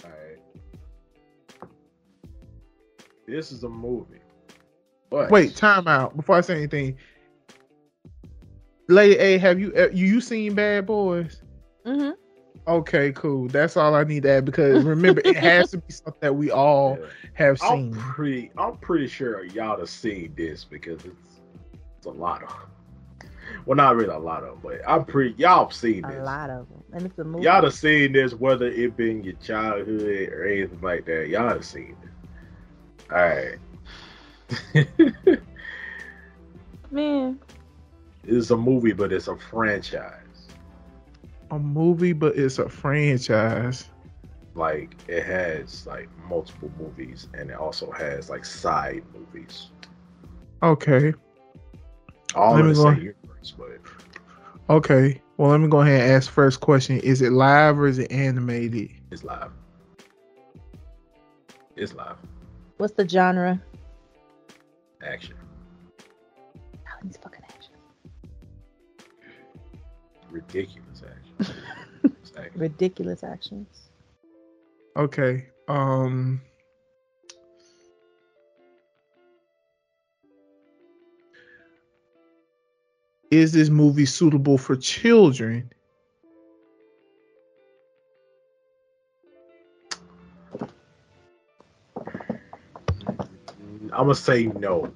Alright. 0.04 0.40
This 3.28 3.52
is 3.52 3.64
a 3.64 3.70
movie. 3.70 4.20
But 5.10 5.30
Wait, 5.32 5.56
time 5.56 5.88
out 5.88 6.16
before 6.16 6.38
I 6.38 6.42
say 6.42 6.56
anything. 6.56 6.98
Lady 8.88 9.18
A, 9.18 9.38
have 9.38 9.60
you 9.60 9.74
you, 9.76 10.08
you 10.08 10.22
seen 10.22 10.56
Bad 10.56 10.86
Boys? 10.86 11.42
Mm-hmm. 11.86 12.12
Okay, 12.68 13.12
cool. 13.12 13.48
That's 13.48 13.78
all 13.78 13.94
I 13.94 14.04
need 14.04 14.24
to 14.24 14.30
add 14.32 14.46
because 14.46 14.84
remember 14.84 15.22
it 15.24 15.38
has 15.38 15.72
to 15.72 15.78
be 15.78 15.94
something 15.94 16.16
that 16.22 16.34
we 16.36 16.50
all 16.52 16.98
Yeah. 17.00 17.08
have 17.34 17.62
I'm 17.62 17.92
pretty 17.92 18.52
I'm 18.58 18.78
pretty 18.78 19.08
sure 19.08 19.44
y'all 19.46 19.80
have 19.80 19.90
seen 19.90 20.34
this 20.36 20.64
because 20.64 21.06
it's 21.06 21.42
it's 21.98 22.08
a 22.08 22.10
lot 22.10 22.42
of 22.44 22.52
well 23.66 23.76
not 23.76 23.96
really 23.96 24.10
a 24.14 24.18
lot 24.18 24.44
of 24.44 24.62
but 24.64 24.82
I'm 24.88 25.06
pretty 25.06 25.36
y'all 25.38 25.66
have 25.66 25.74
seen 25.74 26.04
A 26.06 26.24
lot 26.24 26.50
of 26.50 26.68
them, 26.70 26.84
and 26.94 27.06
it's 27.06 27.20
a 27.20 27.24
movie. 27.24 27.46
Y'all 27.46 27.64
have 27.64 27.74
seen 27.74 28.14
this 28.14 28.34
whether 28.34 28.66
it 28.68 28.98
been 28.98 29.24
your 29.24 29.36
childhood 29.36 30.30
or 30.30 30.48
anything 30.48 30.82
like 30.82 31.06
that. 31.06 31.28
Y'all 31.30 31.50
have 31.50 31.66
seen 31.66 31.96
it. 32.02 33.14
Alright. 33.14 33.60
Man, 36.92 37.40
it's 38.24 38.50
a 38.50 38.58
movie 38.58 38.94
but 38.94 39.14
it's 39.14 39.28
a 39.28 39.36
franchise. 39.36 40.25
A 41.52 41.60
movie, 41.60 42.14
but 42.14 42.36
it's 42.36 42.60
a 42.60 42.68
franchise. 42.70 43.90
like 44.56 44.96
it 45.08 45.24
has 45.24 45.86
like 45.86 46.10
multiple 46.30 46.72
movies 46.80 47.28
and 47.34 47.50
it 47.50 47.56
also 47.58 47.92
has 47.92 48.30
like 48.30 48.46
side 48.46 49.04
movies. 49.14 49.70
Okay. 50.64 51.14
All 52.36 52.56
Let 52.56 52.62
in 52.62 52.68
me 52.68 52.74
the 52.74 52.76
go- 52.76 52.94
same 52.94 52.98
universe, 53.02 53.54
but 53.58 53.80
Okay. 54.70 55.22
Well, 55.38 55.52
let 55.52 55.60
me 55.60 55.68
go 55.68 55.82
ahead 55.82 56.02
and 56.02 56.12
ask 56.12 56.32
first 56.32 56.62
question. 56.62 57.00
Is 57.02 57.22
it 57.22 57.32
live 57.32 57.78
or 57.80 57.88
is 57.88 58.00
it 58.00 58.12
animated? 58.12 58.90
it's 59.12 59.24
live. 59.24 59.52
It's 61.76 61.94
live. 61.94 62.16
What's 62.78 62.94
the 62.94 63.08
genre? 63.08 63.62
Action. 65.04 65.36
Alan's 66.88 67.18
fucking 67.18 67.44
action. 67.54 67.74
Ridiculous 70.32 70.70
action. 70.72 70.85
Ridiculous 72.56 73.24
actions. 73.24 73.68
Okay. 74.96 75.48
Um 75.68 76.42
Is 83.32 83.52
this 83.52 83.70
movie 83.70 84.06
suitable 84.06 84.58
for 84.58 84.76
children? 84.76 85.70
I'm 93.96 94.08
gonna 94.08 94.16
say 94.16 94.48
no. 94.48 94.94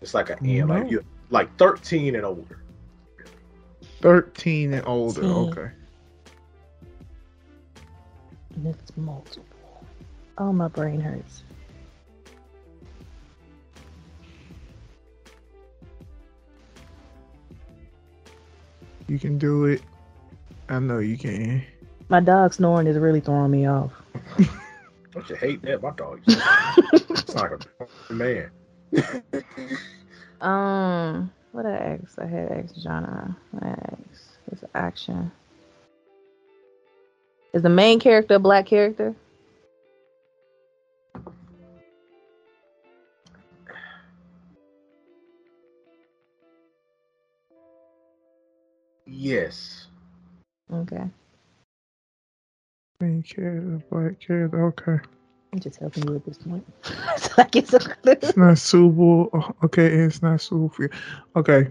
It's 0.00 0.14
like 0.14 0.30
an 0.30 0.38
end, 0.46 0.68
No. 0.68 0.74
like 0.74 0.90
you 0.90 1.04
like 1.30 1.56
13 1.58 2.14
and 2.14 2.24
older. 2.24 2.61
13 4.02 4.74
and 4.74 4.86
older. 4.86 5.22
Teen. 5.22 5.30
Okay. 5.30 5.70
And 8.56 8.66
it's 8.66 8.96
multiple. 8.96 9.84
Oh, 10.36 10.52
my 10.52 10.68
brain 10.68 11.00
hurts. 11.00 11.44
You 19.08 19.18
can 19.18 19.38
do 19.38 19.66
it. 19.66 19.82
I 20.68 20.78
know 20.78 20.98
you 20.98 21.16
can. 21.16 21.62
My 22.08 22.20
dog 22.20 22.54
snoring 22.54 22.86
is 22.86 22.98
really 22.98 23.20
throwing 23.20 23.50
me 23.50 23.66
off. 23.66 23.92
Don't 25.12 25.28
you 25.28 25.36
hate 25.36 25.62
that? 25.62 25.82
My 25.82 25.90
dog. 25.90 26.20
it's 26.26 27.34
like 27.34 27.52
a 28.08 28.12
man. 28.12 28.50
Um, 30.40 31.30
what 31.52 31.66
I 31.66 31.98
asked? 32.02 32.18
I 32.18 32.26
had 32.26 32.50
X 32.50 32.72
genre. 32.82 33.36
I 33.62 33.68
asked. 33.68 34.38
It's 34.50 34.64
action. 34.74 35.30
Is 37.52 37.62
the 37.62 37.68
main 37.68 38.00
character 38.00 38.34
a 38.34 38.38
black 38.38 38.66
character? 38.66 39.14
Yes. 49.06 49.86
Okay. 50.72 51.04
Main 53.00 53.22
character, 53.22 53.82
black 53.90 54.20
character. 54.20 54.66
Okay. 54.66 55.21
I'm 55.52 55.60
just 55.60 55.78
helping 55.78 56.08
you 56.08 56.16
at 56.16 56.24
this 56.24 56.38
point. 56.38 56.64
so 57.18 57.32
I 57.36 57.44
get 57.44 57.68
some 57.68 57.80
clue. 57.80 58.12
It's 58.22 58.36
not 58.36 58.58
suitable. 58.58 59.28
Oh, 59.34 59.50
Okay, 59.64 59.86
it's 59.86 60.22
not 60.22 60.40
suitable 60.40 60.70
for 60.70 60.84
you. 60.84 60.88
Okay. 61.36 61.68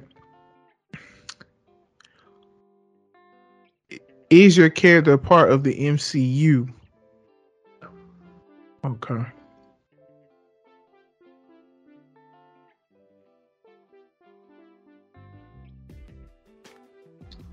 Is 4.30 4.56
your 4.56 4.70
character 4.70 5.18
part 5.18 5.52
of 5.52 5.64
the 5.64 5.74
MCU? 5.74 6.72
Okay. 8.86 9.26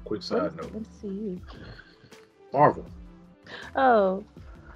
Quick 0.04 0.20
What 0.20 0.22
side 0.22 0.46
is 0.52 0.56
note. 0.56 0.72
MCU? 1.02 1.40
Marvel. 2.52 2.86
Oh, 3.76 4.24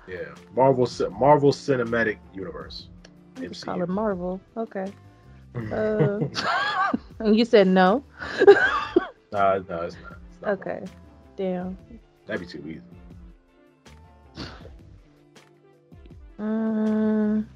Yeah. 0.09 0.35
Marvel. 0.55 0.89
Marvel 1.11 1.53
Cinematic 1.53 2.19
Universe. 2.35 2.89
I 3.37 3.47
just 3.47 3.63
MCU. 3.63 3.65
call 3.65 3.83
it 3.83 3.89
Marvel. 3.89 4.41
Okay. 4.57 4.93
Uh, 5.55 6.19
and 7.19 7.37
you 7.37 7.45
said 7.45 7.67
no. 7.67 8.03
nah, 9.33 9.59
no, 9.69 9.83
it's 9.83 9.97
not. 10.03 10.17
It's 10.31 10.43
not 10.43 10.51
Okay. 10.53 10.85
Damn. 11.37 11.77
That'd 12.27 12.41
be 12.41 12.47
too 12.47 12.65
easy. 12.67 12.83
Um, 16.39 17.49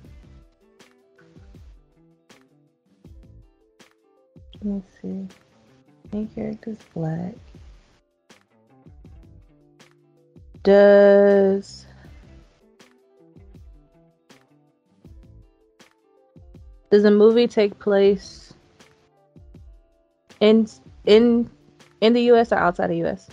let 4.55 4.65
me 4.65 4.83
see. 5.01 5.27
Main 6.13 6.29
character's 6.29 6.79
black. 6.95 7.35
Does 10.63 11.86
does 16.91 17.03
the 17.03 17.11
movie 17.11 17.47
take 17.47 17.79
place 17.79 18.55
in 20.41 20.69
in 21.05 21.51
in 22.01 22.13
the 22.13 22.23
U.S. 22.23 22.53
or 22.53 22.57
outside 22.57 22.91
the 22.91 22.99
U.S.? 22.99 23.29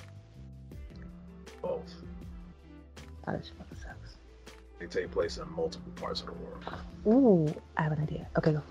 Both. 1.62 1.82
Oh, 3.28 3.32
this 3.34 3.52
fucking 3.58 3.78
sucks. 3.78 4.18
They 4.80 4.88
take 4.88 5.12
place 5.12 5.38
in 5.38 5.52
multiple 5.54 5.92
parts 5.96 6.22
of 6.22 6.28
the 6.28 6.34
world. 6.34 6.64
Ooh, 7.06 7.62
I 7.78 7.84
have 7.84 7.92
an 7.92 8.02
idea. 8.02 8.28
Okay, 8.38 8.54
go. 8.54 8.64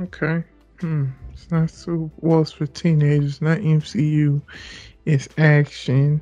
Okay. 0.00 0.44
Hmm. 0.80 1.06
It's 1.32 1.50
not 1.50 1.70
so 1.70 2.10
well. 2.18 2.42
It's 2.42 2.52
for 2.52 2.66
teenagers, 2.66 3.40
not 3.40 3.58
MCU. 3.58 4.42
It's 5.06 5.28
action. 5.38 6.20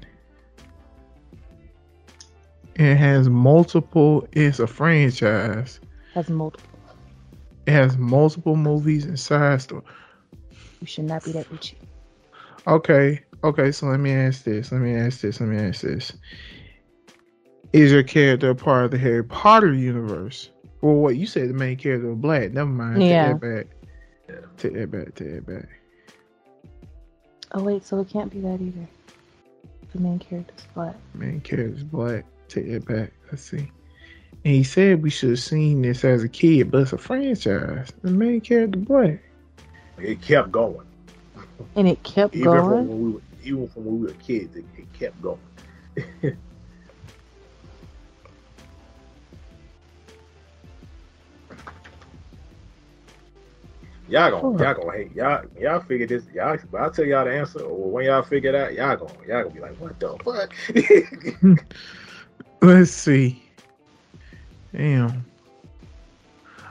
It 2.77 2.97
has 2.97 3.29
multiple. 3.29 4.27
It's 4.33 4.59
a 4.59 4.67
franchise. 4.67 5.81
Has 6.15 6.29
multiple. 6.29 6.71
It 7.67 7.73
has 7.73 7.99
multiple 7.99 8.57
movies 8.57 9.05
and 9.05 9.19
side 9.19 9.61
story. 9.63 9.83
You 10.81 10.87
should 10.87 11.05
not 11.05 11.25
be 11.25 11.33
that 11.33 11.49
bitchy. 11.51 11.75
Okay. 12.67 13.21
Okay. 13.43 13.73
So 13.73 13.87
let 13.87 14.01
me 14.01 14.13
ask 14.13 14.45
this. 14.45 14.71
Let 14.71 14.81
me 14.81 14.95
ask 14.95 15.21
this. 15.21 15.41
Let 15.41 15.49
me 15.49 15.59
ask 15.59 15.81
this. 15.81 16.13
Is 17.73 17.91
your 17.91 18.05
character 18.05 18.51
a 18.51 18.55
part 18.55 18.85
of 18.85 18.91
the 18.93 18.99
Harry 18.99 19.25
Potter 19.25 19.73
universe? 19.73 20.51
Well, 20.81 20.95
what 20.95 21.17
you 21.17 21.27
said 21.27 21.49
the 21.49 21.55
main 21.55 21.77
character 21.77 22.09
was 22.09 22.19
black. 22.19 22.53
Never 22.53 22.71
mind. 22.71 23.03
Yeah. 23.03 23.33
Take 23.33 23.41
that 23.41 23.57
back. 23.57 23.67
Take 24.59 24.75
that 24.75 24.91
back. 24.91 25.15
Take 25.17 25.35
that 25.35 25.47
back. 25.47 25.69
Oh 27.53 27.63
wait, 27.63 27.85
so 27.85 27.99
it 28.01 28.09
can't 28.09 28.31
be 28.33 28.41
that 28.41 28.61
either. 28.61 28.87
The 29.93 30.01
main 30.01 30.19
character's 30.19 30.67
black. 30.75 30.95
Main 31.15 31.41
character's 31.41 31.83
black. 31.83 32.25
Take 32.49 32.71
that 32.71 32.85
back. 32.85 33.13
Let's 33.31 33.43
see. 33.43 33.71
And 34.45 34.55
he 34.55 34.63
said 34.63 35.03
we 35.03 35.09
should 35.09 35.31
have 35.31 35.39
seen 35.39 35.81
this 35.81 36.05
as 36.05 36.23
a 36.23 36.29
kid, 36.29 36.71
but 36.71 36.83
it's 36.83 36.93
a 36.93 36.99
franchise. 36.99 37.91
The 38.03 38.11
main 38.11 38.43
character 38.43 38.79
black. 38.79 39.23
It 39.99 40.21
kept 40.21 40.53
going. 40.53 40.87
And 41.77 41.89
it 41.89 42.03
kept 42.03 42.35
Even 42.35 42.51
from 42.51 42.69
going. 42.69 42.89
when 42.89 43.01
we 43.01 43.13
were, 43.13 43.23
even 43.43 43.69
from 43.69 43.87
when 43.87 44.01
we 44.01 44.07
were 44.09 44.13
kids, 44.15 44.55
it, 44.55 44.67
it 44.77 44.93
kept 44.93 45.23
going. 45.23 45.41
y'all 54.09 54.31
gonna, 54.31 54.63
y'all 54.63 54.75
gonna 54.75 54.93
hate 54.93 55.13
y'all. 55.15 55.43
Y'all 55.59 55.81
figure 55.81 56.07
this. 56.07 56.25
Y'all, 56.35 56.59
but 56.71 56.83
I'll 56.83 56.91
tell 56.91 57.07
y'all 57.07 57.25
the 57.25 57.33
answer. 57.33 57.63
Or 57.63 57.91
when 57.91 58.05
y'all 58.05 58.23
figure 58.23 58.51
it 58.51 58.57
out, 58.57 58.75
y'all 58.75 58.97
gonna, 58.97 59.27
y'all 59.27 59.45
gonna 59.45 59.55
be 59.55 59.61
like, 59.61 59.81
what 59.81 59.99
the 59.99 60.19
fuck? 60.23 60.55
Let's 62.63 62.91
see. 62.91 63.44
Damn. 64.75 65.25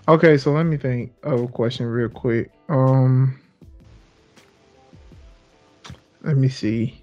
Okay, 0.09 0.37
so 0.37 0.51
let 0.51 0.63
me 0.63 0.75
think 0.75 1.13
of 1.23 1.43
a 1.43 1.47
question 1.47 1.85
real 1.85 2.09
quick. 2.09 2.51
Um 2.67 3.39
let 6.21 6.35
me 6.35 6.49
see. 6.49 7.01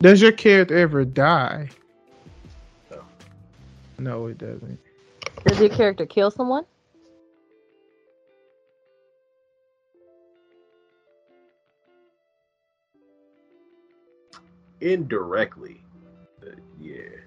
Does 0.00 0.22
your 0.22 0.32
character 0.32 0.76
ever 0.76 1.04
die? 1.04 1.68
No. 2.90 3.02
No, 3.98 4.26
it 4.26 4.38
doesn't. 4.38 4.78
Does 5.44 5.60
your 5.60 5.68
character 5.68 6.06
kill 6.06 6.30
someone? 6.30 6.64
Indirectly, 14.80 15.80
uh, 16.42 16.50
yeah. 16.78 17.25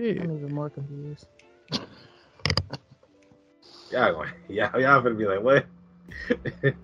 Shit. 0.00 0.18
I'm 0.18 0.34
even 0.34 0.54
more 0.54 0.70
confused. 0.70 1.26
Y'all 3.90 4.14
gonna, 4.14 4.32
y'all, 4.48 4.80
y'all 4.80 5.02
gonna 5.02 5.14
be 5.14 5.26
like, 5.26 5.42
what? 5.42 5.66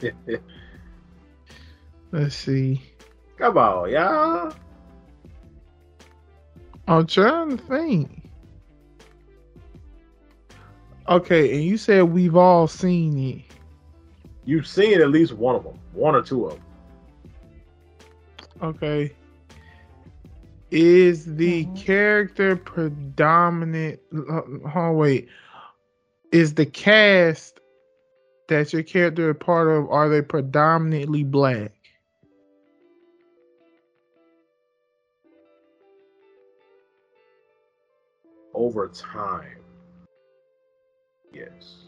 Let's 2.13 2.37
see. 2.37 2.83
Come 3.39 3.57
on, 3.57 3.91
y'all. 3.91 4.53
I'm 6.89 7.07
trying 7.07 7.57
to 7.57 7.65
think. 7.65 8.29
Okay, 11.09 11.55
and 11.55 11.65
you 11.65 11.79
said 11.79 12.03
we've 12.03 12.37
all 12.37 12.67
seen 12.67 13.19
it. 13.19 13.45
You've 14.45 14.67
seen 14.67 15.01
at 15.01 15.09
least 15.09 15.33
one 15.33 15.55
of 15.55 15.65
them, 15.65 15.79
one 15.95 16.15
or 16.15 16.23
two 16.23 16.47
of 16.47 16.53
them. 16.53 16.63
Okay. 18.63 19.15
Is 20.71 21.37
the 21.37 21.65
Mhm. 21.65 21.77
character 21.77 22.57
predominant? 22.57 24.01
Oh 24.75 24.93
wait, 24.93 25.29
is 26.33 26.55
the 26.55 26.67
cast 26.67 27.61
that 28.49 28.73
your 28.73 28.83
character 28.83 29.31
is 29.31 29.37
part 29.39 29.69
of? 29.69 29.89
Are 29.91 30.09
they 30.09 30.23
predominantly 30.23 31.23
black? 31.23 31.73
Over 38.53 38.89
time. 38.89 39.59
Yes. 41.33 41.85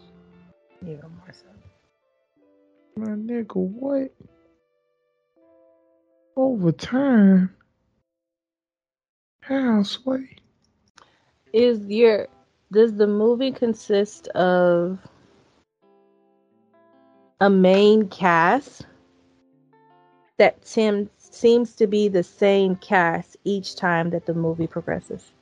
Yeah, 0.83 1.01
more 1.03 1.33
so. 1.33 1.47
My 2.97 3.09
nigga, 3.09 3.57
what? 3.57 4.13
Over 6.37 6.73
time. 6.73 7.57
How 9.49 9.83
sway? 9.83 10.29
Is 11.55 11.81
your 11.87 12.29
does 12.70 12.97
the 12.97 13.07
movie 13.07 13.51
consist 13.51 14.29
of 14.29 14.99
a 17.41 17.49
main 17.49 18.09
cast 18.11 18.85
that 20.37 20.62
Tim 20.66 21.09
seems 21.16 21.75
to 21.77 21.87
be 21.87 22.09
the 22.09 22.23
same 22.23 22.77
cast 22.77 23.39
each 23.45 23.75
time 23.75 24.11
that 24.11 24.27
the 24.27 24.35
movie 24.35 24.66
progresses? 24.66 25.33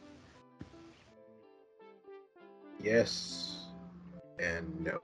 Yes. 2.80 3.64
And 4.38 4.84
no. 4.84 5.00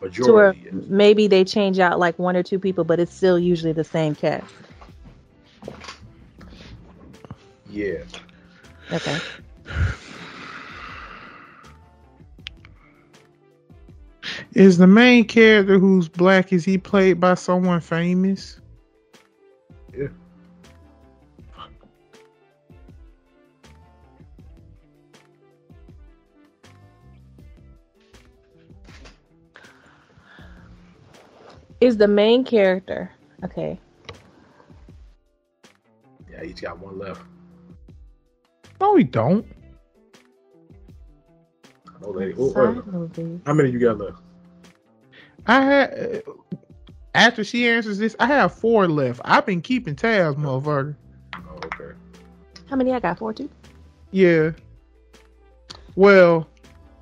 To 0.00 0.06
Majority 0.06 0.68
is. 0.68 0.88
maybe 0.90 1.26
they 1.26 1.44
change 1.44 1.78
out 1.78 1.98
like 1.98 2.18
one 2.18 2.36
or 2.36 2.42
two 2.42 2.58
people, 2.58 2.84
but 2.84 3.00
it's 3.00 3.14
still 3.14 3.38
usually 3.38 3.72
the 3.72 3.84
same 3.84 4.14
cast. 4.14 4.52
Yeah. 7.70 8.02
Okay. 8.92 9.18
Is 14.54 14.78
the 14.78 14.86
main 14.86 15.24
character 15.24 15.78
who's 15.78 16.08
black? 16.08 16.52
Is 16.52 16.64
he 16.64 16.76
played 16.76 17.20
by 17.20 17.34
someone 17.34 17.80
famous? 17.80 18.60
Yeah. 19.96 20.08
Is 31.80 31.96
the 31.96 32.08
main 32.08 32.44
character 32.44 33.10
okay? 33.44 33.80
Yeah, 36.30 36.42
he's 36.44 36.60
got 36.60 36.78
one 36.78 36.98
left. 36.98 37.22
No, 38.80 38.94
we 38.94 39.04
don't. 39.04 39.46
I 41.86 42.00
know. 42.00 42.12
Who, 42.12 42.52
who- 43.14 43.40
how 43.44 43.52
many 43.52 43.70
you 43.70 43.78
got 43.78 43.98
left? 43.98 44.18
I 45.46 45.60
had 45.62 46.22
uh, 46.26 46.32
after 47.14 47.44
she 47.44 47.66
answers 47.68 47.98
this, 47.98 48.14
I 48.18 48.26
have 48.26 48.54
four 48.54 48.88
left. 48.88 49.20
I've 49.24 49.44
been 49.46 49.60
keeping 49.60 49.96
tabs, 49.96 50.36
motherfucker. 50.36 50.94
Oh, 51.34 51.56
okay. 51.64 51.94
How 52.68 52.76
many 52.76 52.92
I 52.92 53.00
got? 53.00 53.18
Four, 53.18 53.32
two. 53.32 53.48
Yeah. 54.12 54.52
Well, 55.96 56.48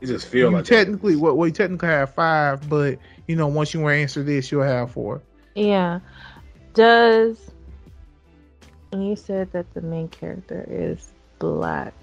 You 0.01 0.07
just 0.09 0.27
feel 0.29 0.51
you 0.51 0.57
like 0.57 0.65
technically, 0.65 1.17
well, 1.17 1.37
well, 1.37 1.47
you 1.47 1.53
technically 1.53 1.89
have 1.89 2.15
five, 2.15 2.69
but 2.69 2.99
you 3.27 3.37
know, 3.37 3.47
once 3.47 3.75
you 3.75 3.87
answer 3.89 4.23
this, 4.23 4.51
you'll 4.51 4.63
have 4.63 4.91
four. 4.91 5.21
Yeah. 5.55 6.01
Does 6.75 7.51
and 8.93 9.07
you 9.07 9.17
said 9.17 9.53
that 9.53 9.73
the 9.75 9.83
main 9.83 10.09
character 10.09 10.65
is 10.71 11.13
black. 11.39 11.95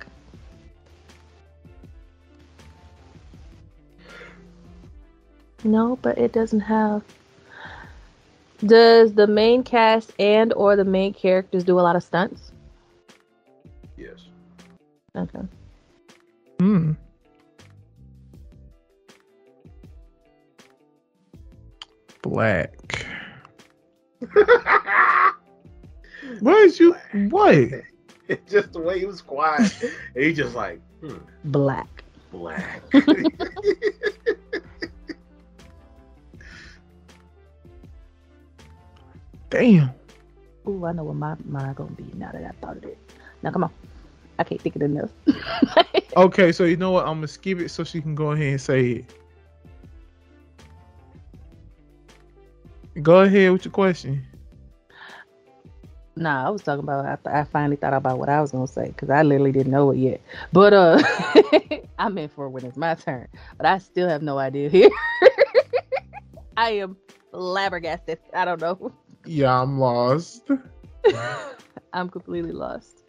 No, 5.64 5.98
but 6.02 6.18
it 6.18 6.32
doesn't 6.32 6.60
have 6.62 7.04
Does 8.66 9.14
the 9.14 9.28
main 9.28 9.64
cast 9.64 10.14
and 10.20 10.54
or 10.54 10.76
the 10.76 10.86
main 10.86 11.14
characters 11.14 11.64
do 11.64 11.80
a 11.80 11.82
lot 11.82 11.96
of 11.96 12.04
stunts? 12.04 12.52
Yes. 13.98 14.28
Okay. 15.16 15.40
Hmm. 16.60 16.92
Black. 22.22 23.06
What 26.40 26.58
is 26.64 26.80
you? 26.80 26.96
What? 27.30 27.70
just 28.48 28.74
the 28.74 28.80
way 28.80 29.00
he 29.00 29.06
was 29.06 29.22
quiet. 29.22 29.72
and 30.16 30.24
he 30.24 30.34
just 30.34 30.56
like, 30.56 30.80
hmm, 31.02 31.18
Black. 31.46 32.04
black. 32.32 32.82
Damn. 39.50 39.92
Ooh, 40.68 40.86
I 40.86 40.92
know 40.92 41.04
what 41.04 41.16
my 41.16 41.36
mine 41.46 41.74
gonna 41.76 41.92
be 41.92 42.12
now 42.16 42.32
that 42.32 42.44
I 42.44 42.52
thought 42.66 42.78
of 42.78 42.84
it. 42.86 42.98
Now 43.44 43.52
come 43.52 43.64
on. 43.66 43.72
I 44.38 44.44
can't 44.44 44.60
think 44.60 44.76
of 44.76 44.82
it 44.82 44.86
enough. 44.86 45.12
Okay, 46.18 46.54
so 46.54 46.64
you 46.64 46.78
know 46.78 46.92
what? 46.92 47.06
I'm 47.06 47.16
gonna 47.18 47.28
skip 47.28 47.60
it 47.60 47.68
so 47.70 47.84
she 47.84 48.00
can 48.02 48.16
go 48.16 48.32
ahead 48.32 48.48
and 48.48 48.62
say 48.62 49.04
it. 49.04 49.14
Go 53.04 53.20
ahead 53.20 53.52
with 53.52 53.66
your 53.66 53.74
question. 53.74 54.26
Nah, 56.18 56.48
I 56.48 56.50
was 56.50 56.62
talking 56.62 56.84
about. 56.84 57.20
I, 57.26 57.40
I 57.42 57.44
finally 57.44 57.76
thought 57.76 57.94
about 57.94 58.20
what 58.20 58.30
I 58.30 58.42
was 58.42 58.52
gonna 58.52 58.68
say 58.68 58.88
because 58.88 59.10
I 59.10 59.22
literally 59.24 59.52
didn't 59.52 59.72
know 59.72 59.92
it 59.92 59.98
yet. 59.98 60.22
But 60.54 60.74
uh, 60.74 61.02
I 62.00 62.10
meant 62.10 62.32
for 62.32 62.50
when 62.50 62.64
it's 62.64 62.78
my 62.78 62.96
turn. 62.96 63.28
But 63.58 63.66
I 63.66 63.80
still 63.80 64.08
have 64.08 64.22
no 64.22 64.38
idea 64.38 64.70
here. 64.70 64.90
I 66.58 66.72
am 66.72 66.96
flabbergasted. 67.32 68.20
I 68.34 68.46
don't 68.46 68.62
know. 68.62 68.94
Yeah, 69.26 69.62
I'm 69.62 69.78
lost. 69.80 70.50
I'm 71.94 72.10
completely 72.10 72.52
lost. 72.54 73.04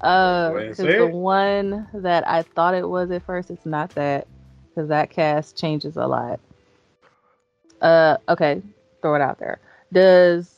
Uh, 0.00 0.50
Go 0.50 0.56
ahead 0.56 0.66
and 0.68 0.76
'cause 0.76 0.86
say 0.86 0.98
the 0.98 1.06
one 1.06 1.88
that 1.94 2.28
I 2.28 2.42
thought 2.42 2.74
it 2.74 2.88
was 2.88 3.10
at 3.10 3.22
first, 3.24 3.50
it's 3.50 3.66
not 3.66 3.94
that 3.94 4.26
because 4.74 4.88
that 4.90 5.10
cast 5.10 5.56
changes 5.56 5.96
a 5.96 6.06
lot. 6.06 6.38
Uh, 7.80 8.18
okay, 8.28 8.62
throw 9.02 9.14
it 9.14 9.20
out 9.20 9.38
there. 9.38 9.58
Does 9.92 10.55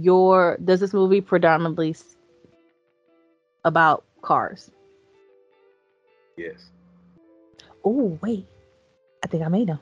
your 0.00 0.56
does 0.64 0.80
this 0.80 0.92
movie 0.92 1.20
predominantly 1.20 1.96
about 3.64 4.04
cars? 4.22 4.70
yes. 6.36 6.70
Oh 7.84 8.18
wait, 8.22 8.46
I 9.24 9.26
think 9.26 9.44
I 9.44 9.48
made 9.48 9.68
them. 9.68 9.80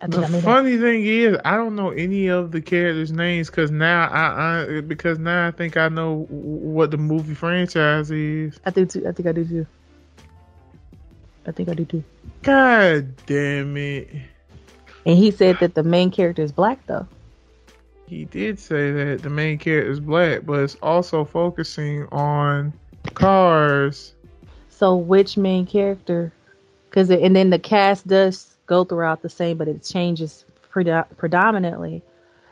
I 0.00 0.06
think 0.06 0.24
I 0.24 0.28
The 0.28 0.32
them. 0.42 0.42
funny 0.42 0.76
thing 0.76 1.04
is, 1.06 1.36
I 1.44 1.56
don't 1.56 1.74
know 1.76 1.90
any 1.90 2.28
of 2.28 2.50
the 2.52 2.60
characters' 2.60 3.12
names 3.12 3.48
because 3.50 3.70
now 3.70 4.08
I, 4.08 4.76
I 4.76 4.80
because 4.80 5.18
now 5.18 5.46
I 5.46 5.50
think 5.50 5.76
I 5.76 5.88
know 5.88 6.26
what 6.30 6.90
the 6.90 6.98
movie 6.98 7.34
franchise 7.34 8.10
is. 8.10 8.60
I 8.64 8.70
think 8.70 8.90
too, 8.90 9.06
I 9.06 9.12
think 9.12 9.28
I 9.28 9.32
do 9.32 9.44
too. 9.44 9.66
I 11.46 11.52
think 11.52 11.68
I 11.68 11.74
do 11.74 11.84
too. 11.84 12.04
God 12.42 13.16
damn 13.26 13.76
it! 13.76 14.08
And 15.06 15.18
he 15.18 15.30
said 15.30 15.58
that 15.60 15.74
the 15.74 15.82
main 15.82 16.10
character 16.10 16.42
is 16.42 16.52
black 16.52 16.86
though. 16.86 17.06
He 18.06 18.24
did 18.24 18.58
say 18.58 18.90
that 18.92 19.22
the 19.22 19.30
main 19.30 19.58
character 19.58 19.90
is 19.90 20.00
black, 20.00 20.44
but 20.44 20.60
it's 20.60 20.76
also 20.82 21.24
focusing 21.24 22.06
on 22.12 22.72
cars. 23.14 24.14
So 24.68 24.96
which 24.96 25.36
main 25.36 25.66
character? 25.66 26.32
Because 26.88 27.10
and 27.10 27.34
then 27.34 27.50
the 27.50 27.58
cast 27.58 28.06
does 28.06 28.56
go 28.66 28.84
throughout 28.84 29.22
the 29.22 29.28
same, 29.28 29.56
but 29.56 29.68
it 29.68 29.82
changes 29.82 30.44
predo- 30.72 31.06
predominantly. 31.16 32.02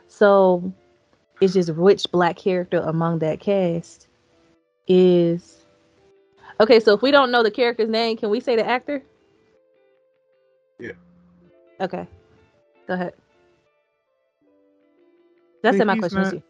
So 0.07 0.73
it's 1.39 1.53
just 1.53 1.73
which 1.73 2.11
black 2.11 2.37
character 2.37 2.79
among 2.79 3.19
that 3.19 3.39
cast 3.39 4.07
is 4.87 5.65
okay. 6.59 6.79
So 6.79 6.93
if 6.93 7.01
we 7.01 7.11
don't 7.11 7.31
know 7.31 7.43
the 7.43 7.51
character's 7.51 7.89
name, 7.89 8.17
can 8.17 8.29
we 8.29 8.39
say 8.39 8.55
the 8.55 8.65
actor? 8.65 9.03
Yeah. 10.79 10.91
Okay. 11.79 12.07
Go 12.87 12.93
ahead. 12.95 13.13
That's 15.61 15.77
Think 15.77 15.81
in 15.81 15.87
my 15.87 15.97
question. 15.99 16.21
not- 16.21 16.31
too. 16.31 16.43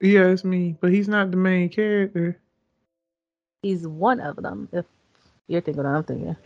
Yeah, 0.00 0.26
it's 0.26 0.44
me, 0.44 0.76
but 0.80 0.92
he's 0.92 1.08
not 1.08 1.30
the 1.30 1.38
main 1.38 1.70
character. 1.70 2.38
He's 3.62 3.86
one 3.88 4.20
of 4.20 4.36
them. 4.36 4.68
If 4.72 4.84
you're 5.48 5.62
thinking 5.62 5.82
what 5.82 5.88
I'm 5.88 6.04
thinking. 6.04 6.36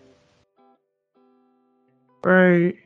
Right. 2.23 2.77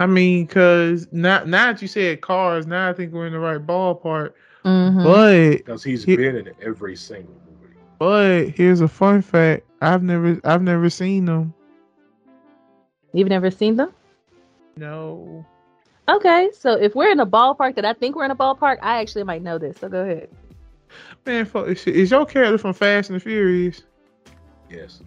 I 0.00 0.06
mean, 0.06 0.46
cause 0.46 1.06
now 1.12 1.44
now 1.44 1.66
that 1.72 1.82
you 1.82 1.86
said 1.88 2.22
cars, 2.22 2.66
now 2.66 2.88
I 2.88 2.92
think 2.94 3.12
we're 3.12 3.26
in 3.26 3.32
the 3.34 3.38
right 3.38 3.64
ballpark. 3.64 4.32
Mhm. 4.64 5.04
But 5.04 5.58
Because 5.58 5.84
he's 5.84 6.04
He- 6.04 6.16
been 6.16 6.36
in 6.36 6.50
every 6.62 6.96
single 6.96 7.34
movie. 7.60 7.74
but 7.98 8.48
here's 8.48 8.80
a 8.80 8.88
fun 8.88 9.20
fact: 9.22 9.64
I've 9.82 10.02
never 10.02 10.40
I've 10.44 10.62
never 10.62 10.88
seen 10.88 11.26
them. 11.26 11.52
You've 13.12 13.28
never 13.28 13.50
seen 13.50 13.76
them? 13.76 13.92
No. 14.76 15.44
Okay, 16.08 16.50
so 16.52 16.72
if 16.72 16.94
we're 16.94 17.10
in 17.10 17.20
a 17.20 17.26
ballpark 17.26 17.76
that 17.76 17.84
I 17.84 17.92
think 17.92 18.16
we're 18.16 18.24
in 18.24 18.30
a 18.30 18.36
ballpark, 18.36 18.78
I 18.82 19.00
actually 19.00 19.24
might 19.24 19.42
know 19.42 19.58
this. 19.58 19.78
So 19.78 19.88
go 19.88 20.02
ahead. 20.02 20.28
Man, 21.24 21.44
fuck 21.44 21.66
this 21.66 21.82
shit. 21.82 21.96
Is 21.96 22.10
your 22.10 22.26
character 22.26 22.58
from 22.58 22.74
Fast 22.74 23.10
and 23.10 23.20
the 23.20 23.20
Furious? 23.20 23.82
Yes. 24.68 25.02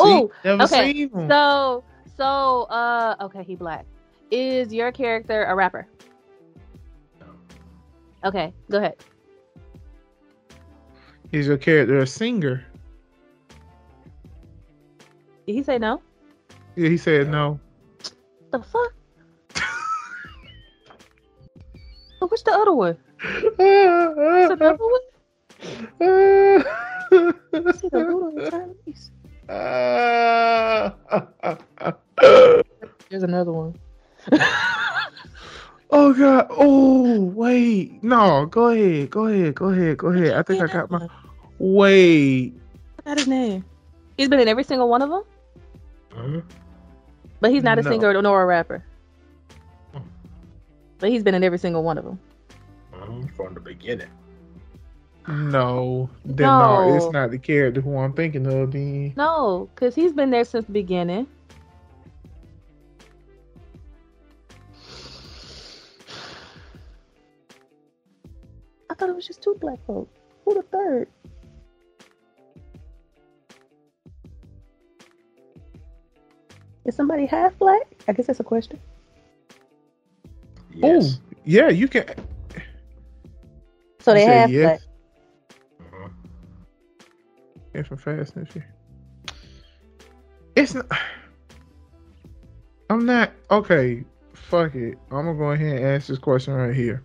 Oh, 0.00 0.30
okay, 0.44 0.92
seen 0.92 1.10
him. 1.10 1.28
So, 1.28 1.84
so, 2.16 2.62
uh, 2.64 3.14
okay, 3.20 3.44
he 3.44 3.54
black. 3.54 3.86
Is 4.30 4.72
your 4.72 4.90
character 4.90 5.44
a 5.44 5.54
rapper? 5.54 5.86
No. 7.20 7.26
Okay, 8.24 8.52
go 8.68 8.78
ahead. 8.78 8.96
Is 11.30 11.46
your 11.46 11.56
character 11.56 11.98
a 11.98 12.06
singer? 12.06 12.64
Did 15.46 15.54
he 15.54 15.62
say 15.62 15.78
no? 15.78 16.02
Yeah, 16.74 16.88
he 16.88 16.96
said 16.96 17.28
no. 17.28 17.60
The 18.50 18.62
fuck? 18.62 18.92
So 22.18 22.26
what's 22.28 22.42
the 22.42 22.52
other 22.52 22.72
one? 22.72 22.96
What's 23.22 23.56
the 23.58 24.58
other 24.60 24.78
one? 24.78 25.00
Is 27.68 27.80
he 27.80 27.88
the 27.88 28.04
Buddha 28.04 28.26
or 28.36 28.50
Chinese? 28.50 29.10
There's 33.10 33.22
another 33.22 33.52
one. 33.52 33.74
oh 35.90 36.12
god. 36.14 36.46
Oh 36.50 37.20
wait. 37.22 38.02
No, 38.02 38.46
go 38.46 38.68
ahead. 38.68 39.10
Go 39.10 39.26
ahead. 39.26 39.54
Go 39.54 39.66
ahead. 39.66 39.96
Go 39.98 40.08
ahead. 40.08 40.32
I 40.34 40.42
think 40.42 40.62
I 40.62 40.66
got 40.66 40.90
my 40.90 41.06
wait. 41.58 42.54
What's 43.04 43.20
his 43.20 43.28
name? 43.28 43.64
He's 44.16 44.28
been 44.28 44.40
in 44.40 44.48
every 44.48 44.64
single 44.64 44.88
one 44.88 45.02
of 45.02 45.10
them, 45.10 45.22
Mhm. 46.10 46.42
But 47.40 47.50
he's 47.50 47.62
not 47.62 47.78
a 47.78 47.82
No. 47.82 47.90
singer 47.90 48.22
nor 48.22 48.42
a 48.42 48.46
rapper. 48.46 48.84
But 50.98 51.10
he's 51.10 51.22
been 51.22 51.34
in 51.34 51.44
every 51.44 51.58
single 51.58 51.82
one 51.82 51.98
of 51.98 52.04
them. 52.04 52.18
Mhm. 52.92 53.30
From 53.34 53.54
the 53.54 53.60
beginning. 53.60 54.08
No. 55.28 56.08
Then 56.24 56.46
no. 56.46 56.88
No. 56.88 56.96
it's 56.96 57.12
not 57.12 57.30
the 57.30 57.38
character 57.38 57.80
who 57.80 57.98
I'm 57.98 58.12
thinking 58.12 58.46
of 58.46 58.72
then. 58.72 59.12
No, 59.16 59.68
because 59.74 59.94
he's 59.94 60.12
been 60.12 60.30
there 60.30 60.44
since 60.44 60.64
the 60.66 60.72
beginning. 60.72 61.26
I 68.90 68.94
thought 68.94 69.08
it 69.08 69.14
was 69.16 69.26
just 69.26 69.42
two 69.42 69.54
black 69.60 69.78
folks. 69.86 70.10
Who 70.44 70.54
the 70.54 70.62
third? 70.62 71.08
Is 76.86 76.94
somebody 76.94 77.26
half 77.26 77.58
black? 77.58 77.82
I 78.06 78.12
guess 78.12 78.28
that's 78.28 78.38
a 78.40 78.44
question. 78.44 78.78
Yes. 80.72 81.18
Oh, 81.18 81.36
yeah, 81.44 81.68
you 81.68 81.88
can 81.88 82.04
So 84.00 84.14
they 84.14 84.20
You 84.20 84.26
said 84.26 84.40
half 84.40 84.50
yes? 84.50 84.80
black. 85.80 85.92
Mhm. 85.92 86.10
Yeah, 87.74 87.82
from 87.82 87.96
Fast 87.98 88.36
and 88.36 88.48
Furious. 88.48 88.72
It's 90.54 90.74
not. 90.74 90.86
I'm 92.88 93.04
not 93.04 93.32
okay. 93.50 94.04
Fuck 94.32 94.76
it. 94.76 94.96
I'm 95.10 95.26
gonna 95.26 95.34
go 95.36 95.50
ahead 95.50 95.78
and 95.78 95.84
ask 95.86 96.06
this 96.06 96.18
question 96.18 96.54
right 96.54 96.74
here. 96.74 97.02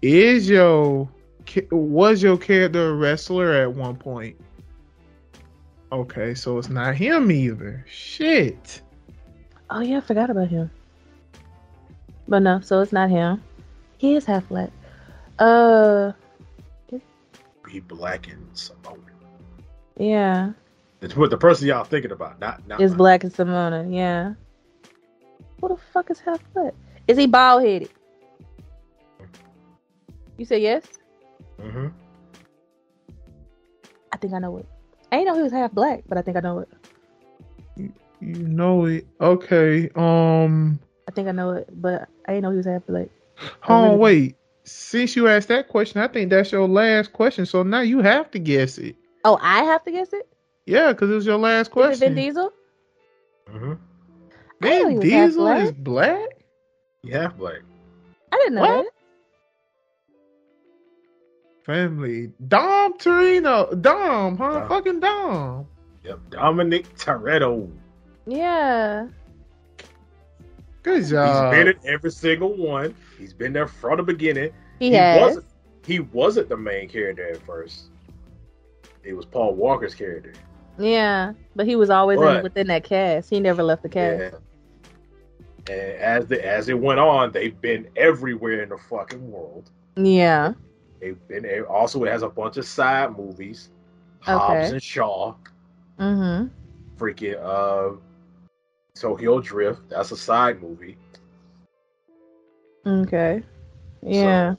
Is 0.00 0.48
your 0.48 1.08
was 1.72 2.22
your 2.22 2.38
character 2.38 2.90
a 2.90 2.94
wrestler 2.94 3.52
at 3.52 3.74
one 3.74 3.96
point? 3.96 4.36
Okay, 5.92 6.34
so 6.34 6.58
it's 6.58 6.68
not 6.68 6.94
him 6.94 7.30
either. 7.32 7.84
Shit. 7.88 8.80
Oh 9.70 9.80
yeah, 9.80 9.98
I 9.98 10.00
forgot 10.00 10.30
about 10.30 10.48
him. 10.48 10.70
But 12.28 12.40
no, 12.42 12.60
so 12.60 12.80
it's 12.80 12.92
not 12.92 13.10
him. 13.10 13.42
He 13.98 14.14
is 14.14 14.24
half 14.24 14.48
black. 14.48 14.70
Uh, 15.38 16.12
He 17.68 17.80
black 17.80 18.28
and 18.28 18.46
Samoan. 18.52 19.02
yeah, 19.96 20.52
It's 21.00 21.16
what 21.16 21.30
the 21.30 21.36
person 21.38 21.68
y'all 21.68 21.84
thinking 21.84 22.10
about, 22.12 22.40
not 22.40 22.66
not 22.66 22.80
is 22.80 22.94
black 22.94 23.24
and 23.24 23.32
Samoan. 23.32 23.92
Yeah. 23.92 24.34
Who 25.60 25.68
the 25.68 25.76
fuck 25.92 26.10
is 26.10 26.20
half 26.20 26.40
black? 26.54 26.74
Is 27.08 27.18
he 27.18 27.26
bald 27.26 27.62
headed? 27.62 27.90
You 30.36 30.44
say 30.44 30.60
yes? 30.60 30.84
hmm 31.60 31.88
I 34.12 34.16
think 34.16 34.34
I 34.34 34.38
know 34.38 34.56
it. 34.58 34.66
I 35.12 35.16
didn't 35.16 35.28
know 35.28 35.36
he 35.36 35.42
was 35.42 35.52
half 35.52 35.72
black, 35.72 36.02
but 36.08 36.18
I 36.18 36.22
think 36.22 36.36
I 36.36 36.40
know 36.40 36.60
it. 36.60 36.68
You 37.76 38.32
know 38.34 38.84
it. 38.84 39.06
Okay. 39.20 39.90
Um. 39.94 40.78
I 41.08 41.12
think 41.12 41.28
I 41.28 41.32
know 41.32 41.50
it, 41.52 41.68
but 41.72 42.08
I 42.26 42.32
didn't 42.32 42.42
know 42.44 42.50
he 42.50 42.56
was 42.58 42.66
half 42.66 42.86
black. 42.86 43.08
Oh 43.68 43.84
really- 43.84 43.96
wait. 43.96 44.36
Since 44.64 45.16
you 45.16 45.26
asked 45.26 45.48
that 45.48 45.68
question, 45.68 46.00
I 46.00 46.06
think 46.06 46.30
that's 46.30 46.52
your 46.52 46.68
last 46.68 47.12
question. 47.12 47.44
So 47.46 47.62
now 47.62 47.80
you 47.80 48.00
have 48.00 48.30
to 48.32 48.38
guess 48.38 48.78
it. 48.78 48.94
Oh, 49.24 49.38
I 49.40 49.64
have 49.64 49.82
to 49.84 49.90
guess 49.90 50.12
it. 50.12 50.28
Yeah, 50.66 50.92
because 50.92 51.10
it 51.10 51.14
was 51.14 51.26
your 51.26 51.38
last 51.38 51.62
Is 51.62 51.68
it 51.68 51.72
question. 51.72 52.14
Vin 52.14 52.24
Diesel? 52.26 52.52
hmm 53.48 53.72
I 54.62 54.68
Vin 54.68 54.90
he 54.90 54.96
was 54.98 55.10
half 55.10 55.28
Diesel 55.30 55.42
black. 55.44 55.62
is 55.64 55.72
black. 55.72 56.28
He 57.02 57.10
half 57.10 57.36
black. 57.36 57.60
I 58.30 58.36
didn't 58.36 58.54
know 58.54 58.60
What? 58.60 58.84
that. 58.84 58.90
Family. 61.70 62.32
Dom 62.48 62.98
Toretto. 62.98 63.80
Dom, 63.80 64.36
huh? 64.36 64.58
Dom. 64.58 64.68
Fucking 64.68 64.98
Dom. 64.98 65.68
Yep. 66.02 66.18
Dominic 66.30 66.96
Toretto. 66.96 67.70
Yeah. 68.26 69.06
Good 70.82 71.06
job. 71.06 71.54
He's 71.54 71.58
been 71.58 71.68
in 71.68 71.78
every 71.84 72.10
single 72.10 72.56
one. 72.56 72.92
He's 73.16 73.32
been 73.32 73.52
there 73.52 73.68
from 73.68 73.98
the 73.98 74.02
beginning. 74.02 74.50
He, 74.80 74.90
has. 74.94 75.20
wasn't 75.20 75.46
he 75.86 76.00
wasn't 76.00 76.48
the 76.48 76.56
main 76.56 76.88
character 76.88 77.30
at 77.30 77.40
first. 77.46 77.90
It 79.04 79.12
was 79.12 79.24
Paul 79.24 79.54
Walker's 79.54 79.94
character. 79.94 80.32
Yeah, 80.76 81.34
but 81.54 81.68
he 81.68 81.76
was 81.76 81.88
always 81.88 82.20
in, 82.20 82.42
within 82.42 82.66
that 82.66 82.82
cast. 82.82 83.30
He 83.30 83.38
never 83.38 83.62
left 83.62 83.84
the 83.84 83.88
cast. 83.88 84.34
Yeah. 85.68 85.72
And 85.72 85.92
as 86.00 86.26
the 86.26 86.44
as 86.44 86.68
it 86.68 86.80
went 86.80 86.98
on, 86.98 87.30
they've 87.30 87.60
been 87.60 87.86
everywhere 87.94 88.64
in 88.64 88.70
the 88.70 88.78
fucking 88.78 89.30
world. 89.30 89.70
Yeah. 89.94 90.54
Been 91.00 91.64
also 91.68 92.04
it 92.04 92.10
has 92.12 92.22
a 92.22 92.28
bunch 92.28 92.56
of 92.58 92.64
side 92.64 93.16
movies. 93.16 93.70
Hobbs 94.20 94.50
Okay. 94.66 94.68
and 94.74 94.82
Shaw, 94.82 95.34
Mm-hmm. 95.98 96.48
freaking 96.98 97.38
uh 97.42 97.96
Tokyo 98.94 99.40
Drift. 99.40 99.80
That's 99.88 100.12
a 100.12 100.16
side 100.16 100.60
movie. 100.62 100.96
Okay. 102.86 103.42
Yeah. 104.02 104.54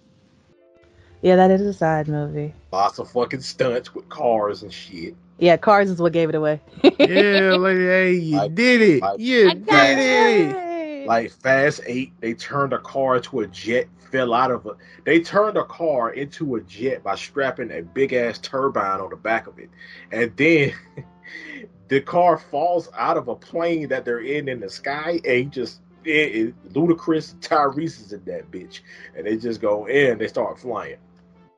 Yeah, 1.22 1.36
that 1.36 1.52
is 1.52 1.62
a 1.62 1.74
side 1.74 2.08
movie. 2.08 2.54
Lots 2.72 2.98
of 3.00 3.10
fucking 3.12 3.42
stunts 3.42 3.94
with 3.94 4.10
cars 4.10 4.64
and 4.64 4.74
shit. 4.74 5.16
Yeah, 5.38 5.58
Cars 5.58 5.90
is 5.90 6.00
what 6.00 6.14
gave 6.14 6.30
it 6.30 6.36
away. 6.36 6.62
yeah, 6.84 7.56
like, 7.58 7.76
hey, 7.78 8.14
you 8.14 8.38
Like- 8.38 8.56
did 8.56 8.82
it. 8.82 9.02
like- 9.02 9.20
you 9.20 9.50
I 9.50 9.54
did 9.54 9.98
it. 10.00 10.56
it. 10.56 10.71
Like 11.06 11.32
Fast 11.32 11.82
Eight, 11.86 12.14
they 12.20 12.34
turned 12.34 12.74
a 12.74 12.80
car 12.80 13.20
to 13.20 13.42
a 13.42 13.48
jet, 13.48 13.88
fell 14.12 14.34
out 14.34 14.52
of 14.52 14.66
a. 14.66 14.76
They 15.06 15.20
turned 15.20 15.58
a 15.58 15.64
car 15.66 16.12
into 16.12 16.56
a 16.56 16.62
jet 16.62 17.04
by 17.04 17.16
strapping 17.16 17.72
a 17.72 17.82
big 17.82 18.14
ass 18.14 18.38
turbine 18.40 19.00
on 19.00 19.10
the 19.10 19.16
back 19.16 19.48
of 19.48 19.60
it, 19.60 19.70
and 20.12 20.36
then 20.38 20.74
the 21.88 22.02
car 22.02 22.38
falls 22.38 22.90
out 22.98 23.18
of 23.18 23.28
a 23.28 23.36
plane 23.36 23.90
that 23.90 24.06
they're 24.06 24.20
in 24.20 24.48
in 24.48 24.60
the 24.60 24.70
sky, 24.70 25.20
and 25.26 25.52
just 25.52 25.82
it, 26.04 26.36
it, 26.36 26.56
and 26.64 26.76
Tyrese 26.76 28.02
is 28.02 28.14
in 28.14 28.24
that 28.26 28.52
bitch, 28.52 28.82
and 29.16 29.26
they 29.26 29.38
just 29.38 29.62
go 29.62 29.86
in, 29.88 30.18
they 30.18 30.28
start 30.28 30.60
flying, 30.60 30.98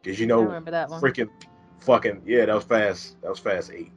because 0.02 0.20
you 0.20 0.28
know, 0.28 0.42
remember 0.42 0.72
that 0.72 0.90
one. 0.90 1.02
freaking, 1.02 1.30
fucking 1.80 2.22
yeah, 2.26 2.46
that 2.46 2.56
was 2.56 2.64
fast, 2.64 3.22
that 3.22 3.30
was 3.30 3.40
Fast 3.40 3.72
Eight, 3.72 3.92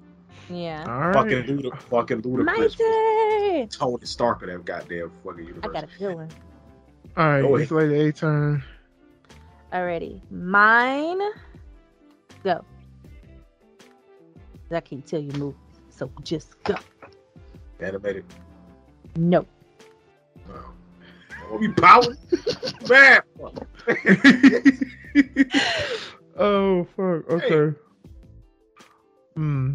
Yeah. 0.48 0.84
All 0.86 1.00
right. 1.00 1.14
fucking 1.14 1.42
Luda, 1.44 1.80
fucking 1.82 2.22
Ludacris, 2.22 2.58
was 2.58 2.78
Mighty. 2.78 3.66
Tony 3.68 4.06
Stark 4.06 4.42
of 4.42 4.48
that 4.48 4.64
goddamn 4.64 5.10
fucking 5.24 5.44
universe. 5.44 5.64
I 5.64 5.68
got 5.72 5.84
a 5.84 5.88
good 5.98 6.14
one. 6.14 6.30
All 7.16 7.28
right, 7.28 7.42
Go 7.42 7.56
it's 7.56 7.70
Lady 7.70 8.08
A 8.08 8.12
turn. 8.12 8.62
Alrighty. 9.72 10.20
Mine. 10.30 11.20
Go. 12.44 12.64
I 14.70 14.80
can't 14.80 15.06
tell 15.06 15.20
you 15.20 15.32
move. 15.32 15.54
So 15.90 16.10
just 16.22 16.62
go. 16.64 16.74
Animated. 17.80 18.24
No. 19.16 19.46
No. 20.48 20.64
Oh, 21.50 21.56
we 21.58 21.68
power, 21.68 22.02
man. 22.88 23.20
oh 26.36 26.84
fuck. 26.96 27.30
Okay. 27.30 27.76
Hmm. 29.34 29.74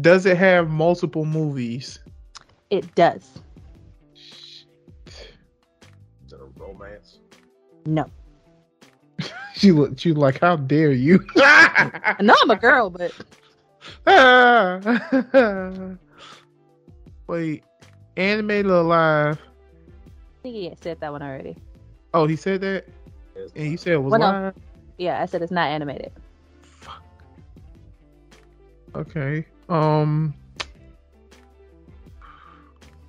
Does 0.00 0.26
it 0.26 0.36
have 0.36 0.68
multiple 0.70 1.24
movies? 1.24 1.98
It 2.70 2.94
does. 2.94 3.40
Is 6.26 6.32
it 6.32 6.40
a 6.40 6.60
romance? 6.60 7.18
No. 7.86 8.06
She 9.54 9.72
look. 9.72 9.98
She 9.98 10.12
like, 10.12 10.38
how 10.40 10.54
dare 10.56 10.92
you? 10.92 11.26
I 11.36 12.16
know 12.20 12.34
I'm 12.42 12.50
a 12.50 12.56
girl, 12.56 12.90
but 12.90 13.12
Wait, 17.26 17.64
animated 18.16 18.70
or 18.70 18.82
live? 18.82 19.38
I 19.40 20.42
think 20.42 20.54
he 20.54 20.72
said 20.80 21.00
that 21.00 21.10
one 21.10 21.22
already. 21.22 21.56
Oh, 22.14 22.26
he 22.26 22.36
said 22.36 22.60
that, 22.60 22.86
It's 23.34 23.52
and 23.54 23.66
he 23.66 23.76
said 23.76 23.94
it 23.94 24.02
was 24.02 24.12
Well, 24.12 24.20
no. 24.20 24.30
live. 24.30 24.54
Yeah, 24.96 25.20
I 25.20 25.26
said 25.26 25.42
it's 25.42 25.50
not 25.50 25.68
animated. 25.68 26.12
Fuck. 26.62 27.02
Okay. 28.94 29.44
Um. 29.68 30.34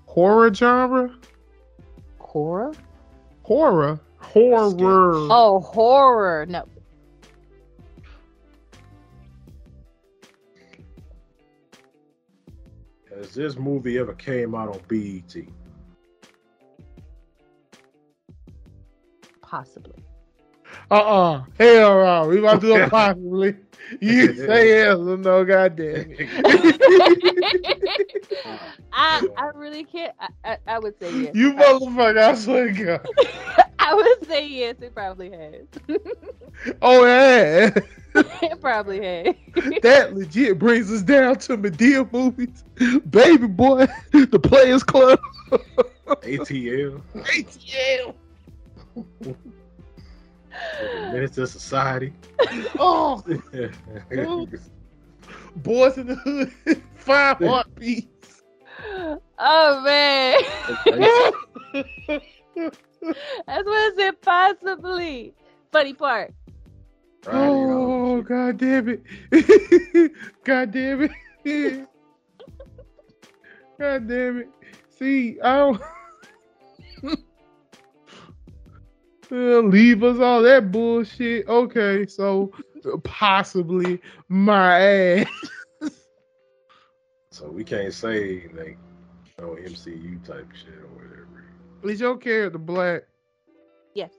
Horror 0.06 0.53
genre. 0.53 1.15
Horror? 2.19 2.73
Horror. 3.44 3.99
Horror. 4.18 5.27
Oh, 5.31 5.60
horror. 5.61 6.45
No. 6.48 6.65
Has 13.15 13.34
this 13.34 13.57
movie 13.57 13.98
ever 13.98 14.14
came 14.14 14.56
out 14.56 14.69
on 14.69 14.80
BET? 14.88 15.36
Possibly. 19.41 20.03
Uh-uh. 20.91 21.43
Hell 21.59 22.23
no. 22.23 22.27
We 22.27 22.39
about 22.39 22.61
to 22.61 22.67
do 22.67 22.75
it 22.75 22.89
possibly. 22.91 23.55
You 24.01 24.35
say 24.35 24.69
yes 24.69 24.97
or 24.97 25.17
no, 25.17 25.43
goddamn 25.43 26.15
it. 26.17 26.29
I 28.93 29.27
I 29.37 29.45
really 29.55 29.83
can't. 29.83 30.13
I, 30.19 30.27
I, 30.43 30.57
I 30.67 30.79
would 30.79 30.99
say 30.99 31.11
yes. 31.21 31.35
you 31.35 31.53
motherfucker, 31.53 32.17
I 32.17 32.35
swear 32.35 32.71
to 32.71 32.85
God. 32.85 33.07
I 33.79 33.93
would 33.95 34.27
say 34.27 34.47
yes. 34.47 34.75
It 34.81 34.93
probably 34.93 35.31
has. 35.31 35.65
Oh, 36.81 37.05
yeah. 37.05 37.71
it 38.13 38.61
probably 38.61 39.03
has. 39.03 39.35
that 39.81 40.13
legit 40.15 40.59
brings 40.59 40.91
us 40.91 41.01
down 41.01 41.37
to 41.39 41.57
Madea 41.57 42.11
movies. 42.11 42.63
Baby 43.09 43.47
boy, 43.47 43.87
the 44.11 44.39
Players 44.39 44.83
Club. 44.83 45.19
ATL, 46.05 47.01
ATL. 47.15 48.13
Menace 51.11 51.31
to 51.31 51.48
Society. 51.48 52.14
Oh, 52.80 53.22
Boys 55.57 55.98
in 55.98 56.07
the 56.07 56.15
Hood. 56.15 56.52
Five 56.95 57.38
heartbeats. 57.38 58.41
Oh 59.38 59.81
man, 59.84 60.38
that's 63.45 63.65
what 63.65 63.68
I 63.68 63.91
said. 63.98 64.22
Possibly. 64.22 65.34
Funny 65.72 65.94
part. 65.94 66.34
oh, 67.27 68.22
god 68.22 68.57
damn 68.57 68.90
it. 68.90 69.03
god 70.44 70.72
damn 70.72 71.10
it. 71.44 71.88
god 73.77 74.07
damn 74.07 74.38
it. 74.40 74.49
See, 74.98 75.40
I 75.41 75.57
don't. 75.57 75.81
Uh, 79.31 79.60
leave 79.60 80.03
us 80.03 80.19
all 80.19 80.41
that 80.41 80.72
bullshit. 80.72 81.47
Okay, 81.47 82.06
so 82.07 82.51
possibly 83.03 84.01
my 84.27 84.80
ass. 84.80 85.27
So 87.31 87.47
we 87.47 87.64
can't 87.64 87.93
say 87.93 88.49
like 88.53 88.77
no 89.39 89.56
MCU 89.56 90.26
type 90.26 90.47
shit 90.53 90.73
or 90.73 90.88
whatever. 90.95 91.45
Is 91.84 92.01
your 92.01 92.18
character 92.18 92.57
black? 92.57 93.03
Yes. 93.93 94.11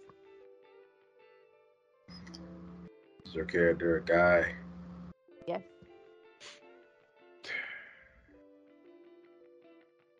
Is 3.26 3.34
your 3.34 3.44
character 3.44 3.96
a 3.96 4.02
guy? 4.02 4.54
Yes. 5.46 5.60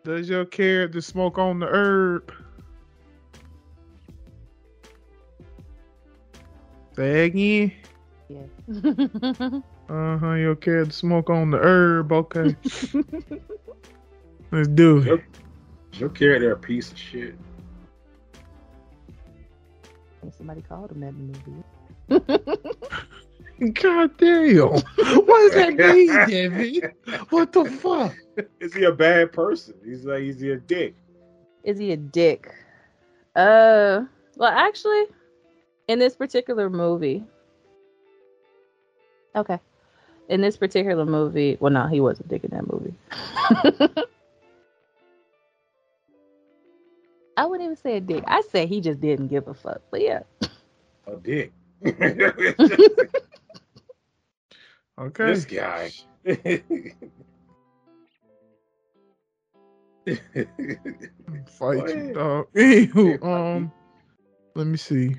Does 0.05 0.29
your 0.29 0.45
character 0.45 1.01
smoke 1.01 1.39
on 1.39 1.61
the 1.61 1.67
herb? 1.67 2.33
Say 7.01 7.25
again. 7.25 7.73
Yes. 8.29 8.43
Uh 9.89 10.19
huh. 10.19 10.35
Your 10.35 10.55
character 10.55 10.93
smoke 10.93 11.31
on 11.31 11.51
the 11.51 11.59
herb. 11.59 12.13
Okay. 12.13 12.55
Let's 14.53 14.69
do 14.69 14.99
it. 14.99 15.07
Yep. 15.07 15.21
Is 15.93 15.99
your 15.99 16.11
character 16.11 16.53
a 16.53 16.57
piece 16.57 16.93
of 16.93 16.99
shit? 16.99 17.35
Somebody 20.37 20.63
called 20.63 20.93
him 20.93 21.01
that 21.01 21.09
in 21.09 21.33
the 21.33 22.21
movie. 22.21 23.73
God 23.73 24.17
damn. 24.19 24.69
What 24.69 24.85
does 24.97 25.55
that 25.55 25.75
mean, 25.75 26.07
Devin? 26.29 26.93
What 27.31 27.53
the 27.53 27.65
fuck? 27.65 28.15
Is 28.61 28.75
he 28.75 28.85
a 28.85 28.93
bad 28.93 29.33
person? 29.33 29.75
He's 29.85 30.05
like 30.05 30.21
he's 30.21 30.41
a 30.43 30.57
dick. 30.59 30.95
Is 31.65 31.79
he 31.79 31.91
a 31.91 31.97
dick? 31.97 32.55
Uh, 33.35 34.05
well, 34.37 34.53
actually, 34.53 35.07
in 35.91 35.99
this 35.99 36.15
particular 36.15 36.71
movie, 36.71 37.25
okay, 39.35 39.59
in 40.29 40.41
this 40.41 40.57
particular 40.57 41.05
movie, 41.05 41.57
well, 41.59 41.73
no, 41.73 41.89
he 41.89 42.01
wasn't 42.01 42.27
a 42.27 42.29
dick 42.29 42.45
in 42.45 42.51
that 42.51 42.73
movie. 42.73 42.95
I 47.37 47.45
wouldn't 47.47 47.65
even 47.65 47.77
say 47.77 47.97
a 47.97 48.01
dick. 48.01 48.23
I 48.29 48.43
say 48.43 48.67
he 48.67 48.81
just 48.81 49.01
didn't 49.01 49.29
give 49.29 49.49
a 49.49 49.55
fuck. 49.55 49.81
But 49.91 50.03
yeah, 50.03 50.23
A 51.09 51.17
dick. 51.17 51.53
Okay. 55.01 55.25
this 55.25 55.45
guy. 55.47 55.91
Fight 61.47 61.79
Go 61.79 61.87
you, 61.87 61.87
ahead. 61.87 62.15
dog. 62.15 62.47
Anywho, 62.55 63.25
um, 63.57 63.73
let 64.55 64.67
me 64.69 64.77
see. 64.77 65.17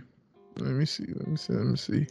Let 0.57 0.71
me 0.71 0.85
see. 0.85 1.05
Let 1.07 1.27
me 1.27 1.37
see. 1.37 1.53
Let 1.53 1.65
me 1.65 1.77
see. 1.77 2.07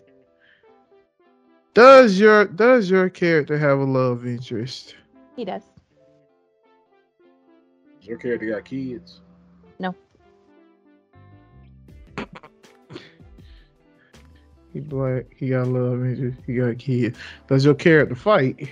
Does 1.75 2.19
your 2.19 2.47
does 2.47 2.91
your 2.91 3.09
character 3.09 3.57
have 3.59 3.79
a 3.79 3.85
love 3.85 4.27
interest? 4.27 4.97
he 5.37 5.45
does. 5.45 5.63
your 8.03 8.19
character 8.19 8.51
got 8.51 8.65
kids. 8.65 9.21
No. 9.79 9.95
He 14.73 14.81
black. 14.81 15.27
He 15.37 15.51
got 15.51 15.69
love 15.69 16.05
interest. 16.05 16.39
He 16.47 16.57
got 16.57 16.79
kids. 16.79 17.19
Does 17.47 17.65
your 17.65 17.75
character 17.75 18.15
fight? 18.15 18.69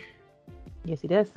Yes, 0.84 1.00
he 1.00 1.08
does. 1.08 1.28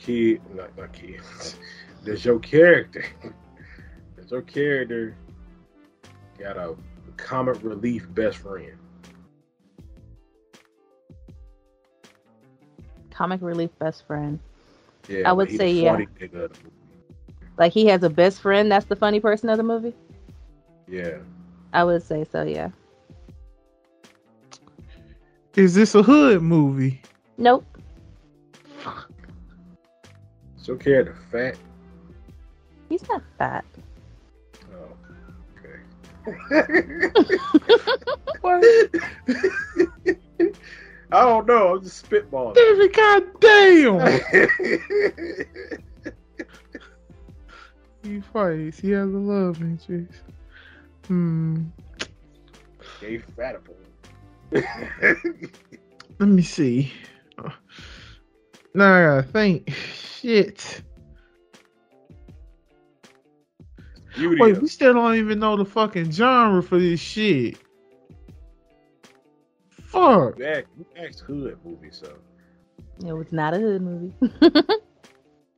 Kid, 0.00 0.40
not 0.54 0.76
not 0.76 0.92
kid. 0.92 1.20
Does 2.04 2.24
your 2.24 2.38
character? 2.38 3.04
Does 4.16 4.30
your 4.30 4.42
character 4.42 5.16
got 6.38 6.56
a 6.56 6.74
comic 7.16 7.62
relief 7.62 8.06
best 8.14 8.38
friend? 8.38 8.72
Comic 13.10 13.42
relief 13.42 13.70
best 13.78 14.06
friend. 14.06 14.40
Yeah, 15.08 15.28
I 15.28 15.32
would 15.32 15.50
say 15.50 15.72
yeah. 15.72 15.92
funny 15.92 16.06
nigga 16.18 16.44
of 16.44 16.52
the 16.52 16.58
movie. 16.64 16.76
Like 17.58 17.72
he 17.72 17.86
has 17.86 18.02
a 18.02 18.10
best 18.10 18.40
friend. 18.40 18.70
That's 18.70 18.86
the 18.86 18.96
funny 18.96 19.20
person 19.20 19.50
of 19.50 19.58
the 19.58 19.62
movie. 19.62 19.94
Yeah. 20.88 21.18
I 21.72 21.84
would 21.84 22.02
say 22.02 22.26
so. 22.30 22.42
Yeah. 22.42 22.70
Is 25.54 25.74
this 25.74 25.94
a 25.94 26.02
hood 26.02 26.42
movie? 26.42 27.02
Nope. 27.36 27.64
Is 30.70 30.86
your 30.86 31.04
the 31.04 31.14
fat? 31.32 31.56
He's 32.88 33.08
not 33.08 33.22
fat. 33.38 33.64
Oh, 34.72 34.96
okay. 35.58 35.80
What? 38.40 38.64
I 41.12 41.22
don't 41.22 41.46
know. 41.46 41.74
I'm 41.74 41.82
just 41.82 42.08
spitballing. 42.08 42.54
David, 42.54 42.94
god 42.94 43.24
damn! 43.40 44.20
He 48.02 48.20
fights. 48.20 48.80
He 48.80 48.92
has 48.92 49.12
a 49.12 49.18
love 49.18 49.60
interest. 49.60 50.22
Hmm. 51.06 51.64
Gay 52.98 53.18
fat 53.18 53.60
boy. 53.62 53.74
Let 56.18 56.28
me 56.28 56.42
see. 56.42 56.90
Now 58.74 58.94
I 58.94 59.02
gotta 59.20 59.22
think. 59.32 59.70
Shit. 59.72 60.82
Beauty. 64.14 64.40
Wait, 64.40 64.60
we 64.60 64.68
still 64.68 64.94
don't 64.94 65.14
even 65.16 65.38
know 65.38 65.56
the 65.56 65.64
fucking 65.64 66.10
genre 66.10 66.62
for 66.62 66.78
this 66.78 67.00
shit. 67.00 67.56
fuck? 69.70 70.38
You 70.38 70.44
asked, 70.46 70.66
you 70.78 70.86
asked 70.96 71.20
hood 71.20 71.58
movie, 71.64 71.90
so 71.90 72.12
It 73.04 73.12
was 73.12 73.32
not 73.32 73.54
a 73.54 73.58
hood 73.58 73.82
movie. 73.82 74.14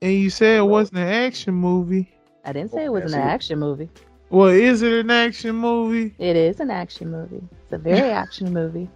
And 0.03 0.15
you 0.15 0.31
said 0.31 0.59
it 0.59 0.63
wasn't 0.63 0.99
an 0.99 1.07
action 1.07 1.55
movie. 1.55 2.13
I 2.45 2.53
didn't 2.53 2.73
say 2.73 2.87
it 2.87 2.89
Oh, 2.89 2.93
was 2.93 3.13
an 3.15 3.21
action 3.21 3.61
movie. 3.61 3.89
Well, 4.31 4.49
is 4.49 4.83
it 4.83 4.93
an 4.93 5.11
action 5.13 5.55
movie? 5.55 6.13
It 6.19 6.35
is 6.35 6.59
an 6.59 6.73
action 6.73 7.13
movie. 7.13 7.41
It's 7.63 7.73
a 7.73 7.79
very 7.79 8.11
action 8.23 8.53
movie. 8.53 8.91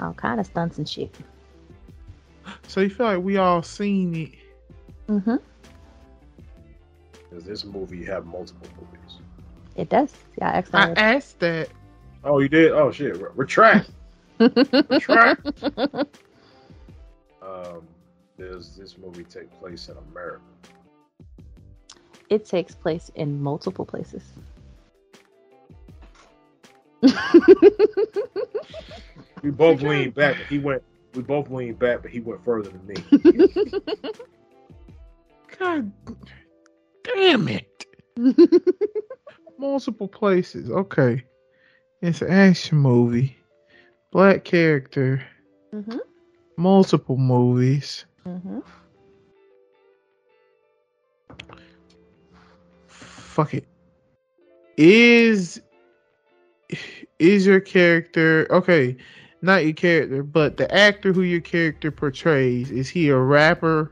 All 0.00 0.14
kind 0.14 0.40
of 0.40 0.46
stunts 0.46 0.78
and 0.78 0.88
shit. 0.88 1.14
So 2.66 2.80
you 2.80 2.90
feel 2.90 3.06
like 3.06 3.22
we 3.22 3.36
all 3.36 3.62
seen 3.62 4.14
it? 4.14 4.30
Mm 5.08 5.24
hmm 5.24 5.36
does 7.30 7.44
this 7.44 7.64
movie 7.64 8.04
have 8.04 8.26
multiple 8.26 8.66
movies? 8.76 9.18
It 9.76 9.88
does. 9.88 10.12
Yeah, 10.40 10.62
I 10.72 10.90
asked 10.96 11.38
that. 11.38 11.68
Oh, 12.24 12.40
you 12.40 12.48
did? 12.48 12.72
Oh 12.72 12.90
shit! 12.90 13.16
Re- 13.16 13.30
retract. 13.34 13.90
retract. 14.38 15.46
Um, 17.42 17.88
does 18.38 18.76
this 18.76 18.98
movie 18.98 19.24
take 19.24 19.50
place 19.58 19.88
in 19.88 19.96
America? 20.10 20.42
it 22.28 22.44
takes 22.44 22.74
place 22.74 23.10
in 23.14 23.42
multiple 23.42 23.86
places. 23.86 24.22
We 29.42 29.50
both 29.50 29.82
leaned 29.82 30.14
back, 30.14 30.38
but 30.38 30.46
he 30.46 30.58
went. 30.58 30.82
We 31.14 31.22
both 31.22 31.50
leaned 31.50 31.78
back, 31.78 32.02
but 32.02 32.10
he 32.10 32.20
went 32.20 32.44
further 32.44 32.70
than 32.70 32.86
me. 32.86 32.94
God 35.58 35.92
damn 37.04 37.48
it. 37.48 37.86
Multiple 39.58 40.08
places. 40.08 40.70
Okay. 40.70 41.24
It's 42.02 42.22
an 42.22 42.30
action 42.30 42.78
movie. 42.78 43.36
Black 44.12 44.44
character. 44.44 45.22
hmm 45.72 45.98
Multiple 46.56 47.16
movies. 47.16 48.04
hmm 48.24 48.60
Fuck 52.86 53.54
it. 53.54 53.66
Is 54.76 55.60
is 57.18 57.46
your 57.46 57.60
character 57.60 58.46
okay? 58.50 58.96
Not 59.42 59.64
your 59.64 59.72
character, 59.72 60.22
but 60.22 60.56
the 60.58 60.72
actor 60.74 61.12
who 61.12 61.22
your 61.22 61.40
character 61.40 61.90
portrays. 61.90 62.70
Is 62.70 62.88
he 62.88 63.08
a 63.08 63.16
rapper? 63.16 63.90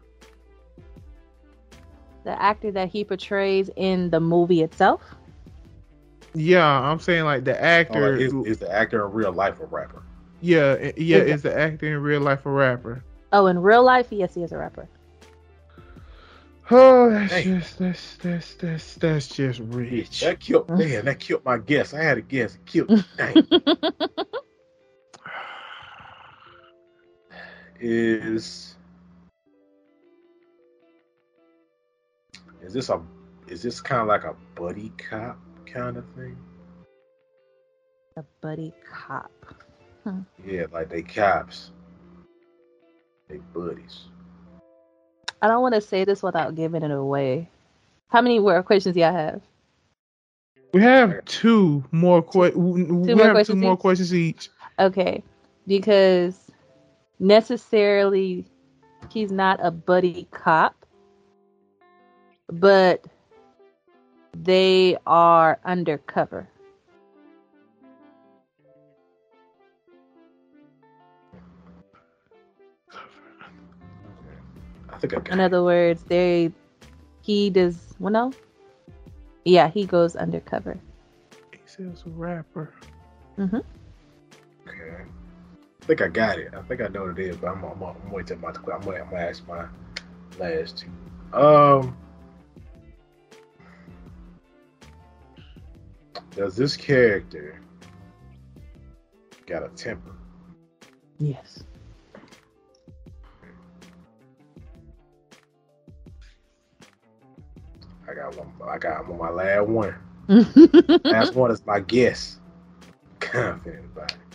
The 2.24 2.40
actor 2.40 2.70
that 2.72 2.88
he 2.90 3.04
portrays 3.04 3.70
in 3.76 4.10
the 4.10 4.20
movie 4.20 4.62
itself. 4.62 5.00
Yeah, 6.34 6.66
I'm 6.66 6.98
saying 7.00 7.24
like 7.24 7.44
the 7.44 7.54
Oh, 7.58 7.64
actor. 7.64 8.12
like, 8.12 8.20
is, 8.20 8.34
is 8.46 8.58
the 8.58 8.70
actor 8.70 9.06
in 9.06 9.12
real 9.12 9.32
life 9.32 9.58
a 9.60 9.64
rapper? 9.64 10.02
yeah, 10.42 10.92
yeah. 10.96 11.18
Is- 11.18 11.36
Is 11.36 11.42
the 11.42 11.58
actor 11.58 11.86
in 11.86 12.02
real 12.02 12.20
life 12.20 12.44
a 12.44 12.50
rapper? 12.50 13.02
Oh, 13.32 13.46
in 13.46 13.58
real 13.60 13.82
life, 13.82 14.08
yes, 14.10 14.34
he 14.34 14.42
is 14.42 14.52
a 14.52 14.58
rapper. 14.58 14.86
Oh, 16.70 17.08
that's 17.10 17.32
Hey. 17.32 17.44
just 17.44 17.78
that's 17.78 18.16
that's 18.16 18.54
that's 18.56 18.94
that's 18.96 19.28
just 19.28 19.60
rich. 19.60 20.20
That 20.20 20.38
killed. 20.40 20.68
Man, 20.68 21.06
that 21.06 21.18
killed 21.18 21.42
my 21.46 21.56
guess. 21.56 21.94
I 21.94 22.02
had 22.02 22.18
a 22.18 22.20
guess. 22.20 22.56
It 22.56 22.66
killed. 22.66 23.04
Dang. 23.16 23.34
Is 27.80 28.76
is 32.62 32.72
this 32.72 32.88
a 32.88 33.00
is 33.48 33.62
this 33.62 33.80
kind 33.80 34.02
of 34.02 34.08
like 34.08 34.24
a 34.24 34.34
buddy 34.54 34.92
cop 34.98 35.38
kind 35.66 35.96
of 35.96 36.04
thing? 36.14 36.36
a 38.18 38.24
buddy 38.40 38.72
cop. 38.92 39.30
Hmm. 40.04 40.20
Yeah, 40.44 40.66
like 40.72 40.88
they 40.90 41.02
cops, 41.02 41.70
they 43.28 43.36
buddies. 43.54 44.06
I 45.40 45.46
don't 45.46 45.62
want 45.62 45.76
to 45.76 45.80
say 45.80 46.04
this 46.04 46.22
without 46.22 46.56
giving 46.56 46.82
it 46.82 46.90
away. 46.90 47.48
How 48.08 48.20
many 48.20 48.40
word 48.40 48.64
questions 48.64 48.94
do 48.94 49.00
y'all 49.00 49.12
have? 49.12 49.40
We 50.74 50.82
have 50.82 51.24
two 51.26 51.84
more 51.92 52.22
que- 52.22 52.50
we 52.56 52.84
we 52.84 53.14
more 53.14 53.34
have 53.34 53.46
two 53.46 53.54
more 53.54 53.74
each? 53.74 53.78
questions 53.78 54.14
each. 54.14 54.50
Okay, 54.78 55.22
because 55.66 56.47
necessarily 57.18 58.44
he's 59.10 59.32
not 59.32 59.58
a 59.62 59.70
buddy 59.70 60.28
cop, 60.30 60.84
but 62.48 63.04
they 64.36 64.96
are 65.06 65.58
undercover. 65.64 66.48
I 74.90 74.98
think 74.98 75.14
I 75.14 75.20
got 75.20 75.32
In 75.32 75.40
other 75.40 75.62
words, 75.62 76.02
they 76.04 76.52
he 77.22 77.50
does 77.50 77.94
well 77.98 78.12
no. 78.12 78.32
Yeah, 79.44 79.68
he 79.68 79.86
goes 79.86 80.16
undercover. 80.16 80.78
He 81.52 81.58
says 81.66 82.02
a 82.06 82.10
rapper. 82.10 82.72
hmm 83.36 83.58
Okay. 84.68 85.04
I 85.88 85.96
think 85.96 86.02
I 86.02 86.08
got 86.08 86.38
it. 86.38 86.52
I 86.54 86.60
think 86.60 86.82
I 86.82 86.88
know 86.88 87.04
what 87.04 87.18
it 87.18 87.30
is, 87.30 87.36
but 87.38 87.46
I'm, 87.46 87.64
I'm, 87.64 87.82
I'm 87.82 88.10
waiting 88.10 88.38
my 88.42 88.48
I'm 88.48 88.62
gonna, 88.62 88.76
I'm 88.76 89.08
gonna 89.08 89.16
ask 89.16 89.42
my 89.48 89.64
last 90.38 90.76
two. 90.76 90.90
Um, 91.32 91.96
does 96.36 96.56
this 96.56 96.76
character 96.76 97.58
got 99.46 99.62
a 99.62 99.70
temper? 99.70 100.10
Yes. 101.16 101.64
I 108.06 108.12
got 108.12 108.36
one. 108.36 108.52
I 108.68 108.76
got 108.76 109.08
I'm 109.08 109.16
my 109.16 109.30
last 109.30 109.68
one. 109.68 109.94
Last 111.06 111.34
one 111.34 111.50
is 111.50 111.64
my 111.64 111.80
guess. 111.80 112.40
Confident 113.20 113.86
about 113.86 114.12
it. 114.12 114.27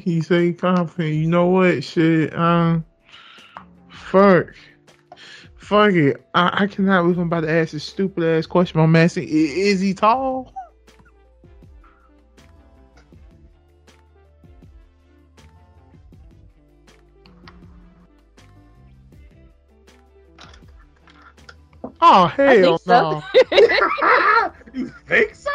He 0.00 0.20
say 0.20 0.52
confident. 0.52 1.14
You 1.14 1.26
know 1.28 1.46
what? 1.46 1.82
Shit. 1.84 2.34
Um. 2.36 2.84
Fuck. 3.90 4.54
Fuck 5.56 5.92
it. 5.92 6.24
I, 6.34 6.62
I 6.64 6.66
cannot 6.66 7.02
believe 7.02 7.18
I'm 7.18 7.26
about 7.26 7.40
to 7.40 7.50
ask 7.50 7.72
this 7.72 7.84
stupid 7.84 8.22
ass 8.24 8.46
question. 8.46 8.80
I'm 8.80 8.94
asking. 8.96 9.24
i- 9.24 9.26
Is 9.30 9.80
he 9.80 9.94
tall? 9.94 10.52
Oh 22.00 22.32
I 22.38 22.42
hell 22.42 22.78
think 22.78 22.80
so. 22.82 23.22
you 24.74 24.88
think 25.06 25.34
so? 25.34 25.50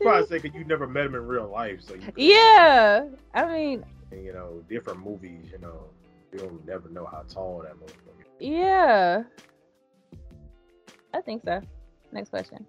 Probably 0.00 0.26
say 0.26 0.40
'cause 0.40 0.54
you 0.54 0.64
never 0.64 0.86
met 0.86 1.06
him 1.06 1.14
in 1.14 1.26
real 1.26 1.48
life, 1.48 1.80
so 1.82 1.94
you 1.94 2.02
yeah, 2.16 3.06
I 3.34 3.46
mean, 3.46 3.84
you 4.12 4.32
know 4.32 4.62
different 4.68 5.00
movies. 5.00 5.50
You 5.52 5.58
know, 5.58 5.84
you 6.32 6.38
don't 6.40 6.66
never 6.66 6.88
know 6.88 7.06
how 7.06 7.22
tall 7.28 7.62
that 7.62 7.74
motherfucker. 7.74 8.20
is. 8.40 8.48
yeah. 8.48 9.22
I 11.14 11.20
think 11.20 11.44
so. 11.44 11.60
Next 12.12 12.30
question. 12.30 12.66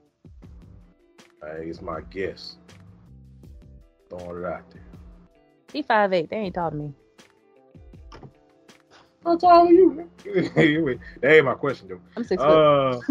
Uh, 1.44 1.48
it's 1.58 1.82
my 1.82 2.02
guess. 2.10 2.58
Throwing 4.10 4.44
it 4.44 4.46
out 4.46 4.70
there. 4.72 4.82
He 5.74 5.82
five 5.82 6.14
eight. 6.14 6.30
They 6.30 6.38
ain't 6.38 6.56
tall 6.56 6.70
to 6.72 6.76
me. 6.78 6.94
How 9.26 9.36
tall 9.38 9.68
are 9.68 9.72
you? 9.72 10.10
Anyway, 10.56 11.00
that 11.22 11.34
ain't 11.36 11.46
my 11.46 11.56
question 11.56 11.88
though. 11.88 12.00
I'm 12.16 12.24
six 12.24 12.42
foot. 12.42 12.50
Uh, 12.52 13.02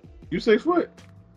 you 0.30 0.40
six 0.40 0.64
foot? 0.64 0.90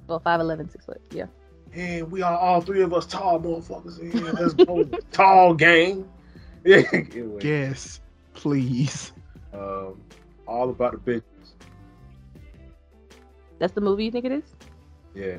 Well, 0.08 0.20
five 0.20 0.40
eleven, 0.40 0.68
six 0.70 0.86
foot. 0.86 1.00
Yeah. 1.12 1.28
And 1.74 2.12
we 2.12 2.22
are 2.22 2.38
all 2.38 2.62
three 2.62 2.82
of 2.82 2.94
us 2.94 3.06
tall 3.06 3.40
motherfuckers 3.40 4.00
in 4.00 4.12
here. 4.12 4.32
Let's 4.34 4.54
go, 4.54 4.84
tall 5.12 5.54
gang. 5.54 6.08
Yeah. 6.66 6.82
anyway, 6.92 7.40
Yes, 7.44 8.02
please. 8.34 9.14
um, 9.54 10.02
all 10.46 10.70
about 10.70 10.92
the 10.92 10.98
bitches. 11.12 11.24
That's 13.58 13.72
the 13.74 13.80
movie 13.80 14.04
you 14.06 14.12
think 14.12 14.26
it 14.26 14.34
is? 14.34 14.44
Yeah. 15.16 15.38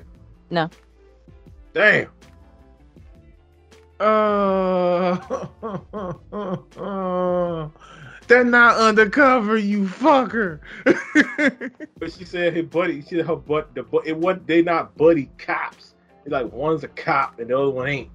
No. 0.49 0.71
Damn. 1.75 2.09
Uh, 4.01 5.17
they're 8.27 8.45
not 8.45 8.77
undercover, 8.79 9.59
you 9.59 9.85
fucker. 9.85 10.61
But 11.99 12.13
she 12.13 12.25
said 12.25 12.55
his 12.57 12.65
buddy. 12.67 13.03
She 13.03 13.17
said 13.17 13.27
her 13.27 13.37
butt. 13.37 13.75
The 13.75 13.83
but 13.83 14.07
it 14.07 14.17
wasn't. 14.17 14.47
They 14.47 14.63
not 14.63 14.97
buddy 14.97 15.29
cops. 15.37 15.88
It's 16.29 16.33
like 16.35 16.53
one's 16.53 16.85
a 16.85 16.89
cop 16.89 17.39
and 17.41 17.49
the 17.49 17.59
other 17.59 17.71
one 17.71 17.89
ain't. 17.89 18.11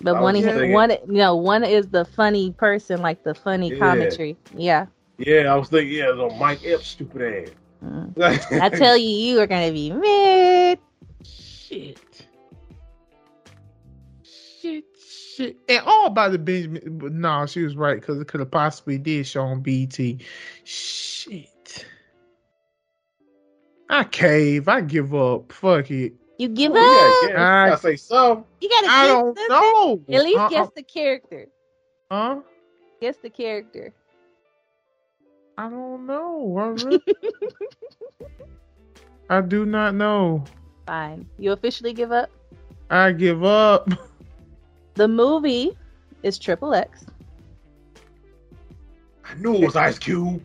But 0.00 0.22
one, 0.22 0.34
was 0.34 0.42
is 0.46 0.52
thinking- 0.52 0.72
one, 0.72 0.96
no, 1.06 1.36
one 1.36 1.64
is 1.64 1.86
the 1.88 2.06
funny 2.06 2.50
person, 2.52 3.02
like 3.02 3.24
the 3.24 3.34
funny 3.34 3.72
Yeah. 3.72 3.78
commentary. 3.78 4.38
Yeah. 4.56 4.86
Yeah, 5.18 5.52
I 5.52 5.56
was 5.56 5.68
thinking. 5.68 5.98
Yeah, 5.98 6.08
it 6.08 6.16
was 6.16 6.32
on 6.32 6.38
Mike 6.38 6.64
Epps, 6.64 6.86
stupid 6.86 7.48
ass. 7.48 7.54
Mm. 7.84 8.62
I 8.62 8.68
tell 8.70 8.96
you, 8.96 9.06
you 9.06 9.38
are 9.40 9.46
gonna 9.46 9.70
be 9.70 9.90
mad. 9.92 10.78
shit. 11.22 12.26
Shit, 14.22 14.84
shit. 15.36 15.56
And 15.68 15.84
all 15.84 16.06
about 16.06 16.32
the 16.32 16.38
Benjamin. 16.38 16.96
But 16.96 17.12
no, 17.12 17.44
she 17.44 17.62
was 17.64 17.76
right 17.76 18.00
because 18.00 18.18
it 18.18 18.28
could 18.28 18.40
have 18.40 18.50
possibly 18.50 18.96
did 18.96 19.26
show 19.26 19.42
on 19.42 19.60
BET. 19.60 19.98
Shit. 20.64 21.84
I 23.90 24.04
cave. 24.04 24.68
I 24.68 24.80
give 24.80 25.14
up. 25.14 25.52
Fuck 25.52 25.90
it. 25.90 26.14
You 26.42 26.48
give 26.48 26.72
Oh, 26.74 26.76
up. 26.76 27.30
yeah, 27.30 27.32
yeah. 27.34 27.70
I, 27.70 27.72
I- 27.72 27.76
say 27.76 27.96
so. 27.96 28.44
You 28.60 28.68
gotta 28.68 28.88
I 28.88 29.06
don't 29.06 29.38
something. 29.38 29.48
know. 29.48 30.00
At 30.12 30.24
least 30.24 30.38
Uh, 30.38 30.48
guess 30.48 30.68
the 30.74 30.82
character. 30.82 31.46
uh, 32.10 32.34
Huh? 32.34 32.40
Guess 33.00 33.18
the 33.18 33.30
character. 33.30 33.92
I 35.56 35.68
don't 35.70 36.06
know. 36.06 36.56
I, 36.58 36.66
really- 36.68 37.00
I 39.30 39.40
do 39.40 39.64
not 39.64 39.94
know. 39.94 40.44
Fine. 40.86 41.26
You 41.38 41.52
officially 41.52 41.92
give 41.92 42.12
up. 42.12 42.30
I 42.90 43.12
give 43.12 43.44
up. 43.44 43.88
The 44.94 45.08
movie 45.08 45.78
is 46.22 46.38
Triple 46.38 46.74
X, 46.74 47.06
I 49.24 49.34
knew 49.34 49.54
it 49.54 49.64
was 49.64 49.76
Ice 49.76 49.98
Cube. 49.98 50.42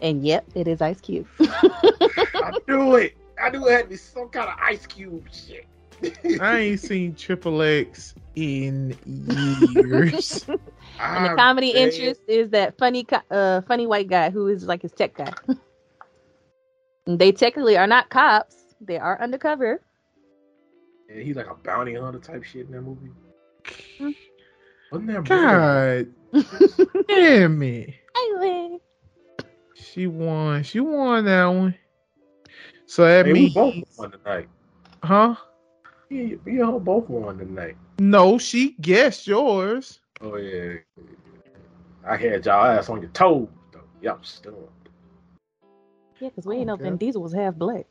and 0.00 0.24
yep, 0.24 0.44
it 0.54 0.68
is 0.68 0.80
Ice 0.80 1.00
Cube. 1.00 1.26
I 1.40 2.52
knew 2.68 2.96
it. 2.96 3.16
I 3.40 3.50
knew 3.50 3.66
it 3.66 3.72
had 3.72 3.82
to 3.84 3.88
be 3.88 3.96
some 3.96 4.28
kind 4.28 4.48
of 4.48 4.54
Ice 4.60 4.86
Cube 4.86 5.26
shit. 5.32 5.66
I 6.40 6.58
ain't 6.58 6.80
seen 6.80 7.14
Triple 7.14 7.62
X 7.62 8.14
in 8.36 8.96
years. 9.04 10.44
and 11.00 11.26
the 11.26 11.34
comedy 11.36 11.72
man. 11.72 11.88
interest 11.88 12.20
is 12.28 12.50
that 12.50 12.78
funny, 12.78 13.06
uh, 13.30 13.62
funny 13.62 13.86
white 13.86 14.08
guy 14.08 14.30
who 14.30 14.48
is 14.48 14.64
like 14.64 14.82
his 14.82 14.92
tech 14.92 15.14
guy. 15.14 15.32
They 17.06 17.32
technically 17.32 17.76
are 17.76 17.86
not 17.86 18.10
cops; 18.10 18.56
they 18.80 18.98
are 18.98 19.20
undercover. 19.20 19.80
And 21.08 21.22
he's 21.22 21.36
like 21.36 21.48
a 21.48 21.54
bounty 21.54 21.94
hunter 21.94 22.18
type 22.18 22.44
shit 22.44 22.66
in 22.66 22.72
that 22.72 22.82
movie. 22.82 23.10
Hmm. 23.98 24.10
Wasn't 24.92 25.08
that? 25.08 25.24
God 25.24 27.06
damn 27.08 27.62
it. 27.62 27.94
I 28.14 28.34
win. 28.38 28.80
She 29.74 30.06
won. 30.06 30.62
She 30.62 30.80
won 30.80 31.24
that 31.24 31.46
one. 31.46 31.74
So 32.88 33.04
that 33.04 33.26
Hey, 33.26 33.34
we 33.34 33.40
means, 33.40 33.54
both 33.54 33.74
won 33.98 34.10
tonight. 34.12 34.48
huh? 35.04 35.36
Yeah, 36.10 36.36
we 36.44 36.62
all 36.62 36.80
both 36.80 37.08
won 37.08 37.38
tonight. 37.38 37.76
No, 38.00 38.38
she 38.38 38.72
guessed 38.80 39.26
yours. 39.26 40.00
Oh 40.22 40.36
yeah. 40.36 40.76
I 42.06 42.16
had 42.16 42.46
y'all 42.46 42.64
ass 42.66 42.88
on 42.88 43.02
your 43.02 43.10
toes 43.10 43.48
though. 43.72 43.80
Y'all 44.02 44.18
stunned. 44.22 44.56
Yeah, 46.20 46.28
because 46.30 46.46
we 46.46 46.56
ain't 46.56 46.66
know 46.68 46.74
Okay. 46.74 46.84
Vin 46.84 46.96
Diesel 46.96 47.22
was 47.22 47.34
half 47.34 47.54
black. 47.56 47.86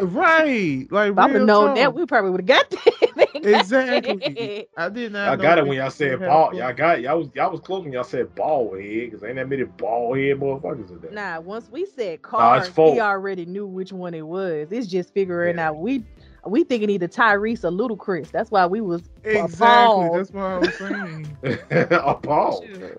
Right. 0.00 0.86
Like 0.90 1.12
If 1.12 1.18
I 1.18 1.26
would 1.26 1.34
have 1.36 1.42
known 1.42 1.74
that, 1.74 1.94
we 1.94 2.06
probably 2.06 2.30
would 2.30 2.40
have 2.40 2.46
got 2.48 2.70
that. 2.70 3.28
Exactly. 3.44 4.68
I 4.76 4.88
did 4.88 5.12
not. 5.12 5.28
Y'all 5.28 5.36
got 5.36 5.58
it 5.58 5.66
when 5.66 5.76
y'all 5.78 5.90
said 5.90 6.24
ball. 6.24 6.52
a- 6.52 6.56
Y'all 6.56 6.72
got 6.72 6.98
it. 6.98 7.02
Y'all 7.02 7.18
was 7.18 7.28
y'all 7.34 7.50
was 7.50 7.60
close 7.60 7.82
when 7.84 7.92
y'all 7.92 8.04
said 8.04 8.34
ball 8.34 8.74
head 8.74 8.82
because 9.10 9.22
ain't 9.24 9.36
that 9.36 9.48
many 9.48 9.64
ball 9.64 10.14
head 10.14 10.38
motherfuckers 10.38 10.90
in 10.90 11.00
there. 11.00 11.12
Nah, 11.12 11.40
once 11.40 11.68
we 11.70 11.84
said 11.86 12.22
Nah, 12.36 12.54
cars, 12.54 12.66
it's 12.66 12.76
he 12.84 13.00
already 13.00 13.44
knew 13.46 13.66
which 13.66 13.92
one 13.92 14.14
it 14.14 14.26
was. 14.26 14.72
It's 14.72 14.86
just 14.86 15.12
figuring 15.12 15.56
Yeah. 15.56 15.62
out. 15.68 15.76
We 15.78 16.04
we 16.46 16.64
thinking 16.64 16.90
either 16.90 17.08
Tyrese 17.08 17.64
or 17.64 17.70
Ludacris. 17.70 18.30
That's 18.30 18.50
why 18.50 18.66
we 18.66 18.80
was 18.80 19.02
Exactly. 19.24 20.08
appalled 20.08 20.10
That's 20.10 20.32
what 20.32 20.42
I 20.44 20.58
was 20.58 20.76
saying. 20.76 21.36
a 21.70 22.14
ball. 22.22 22.70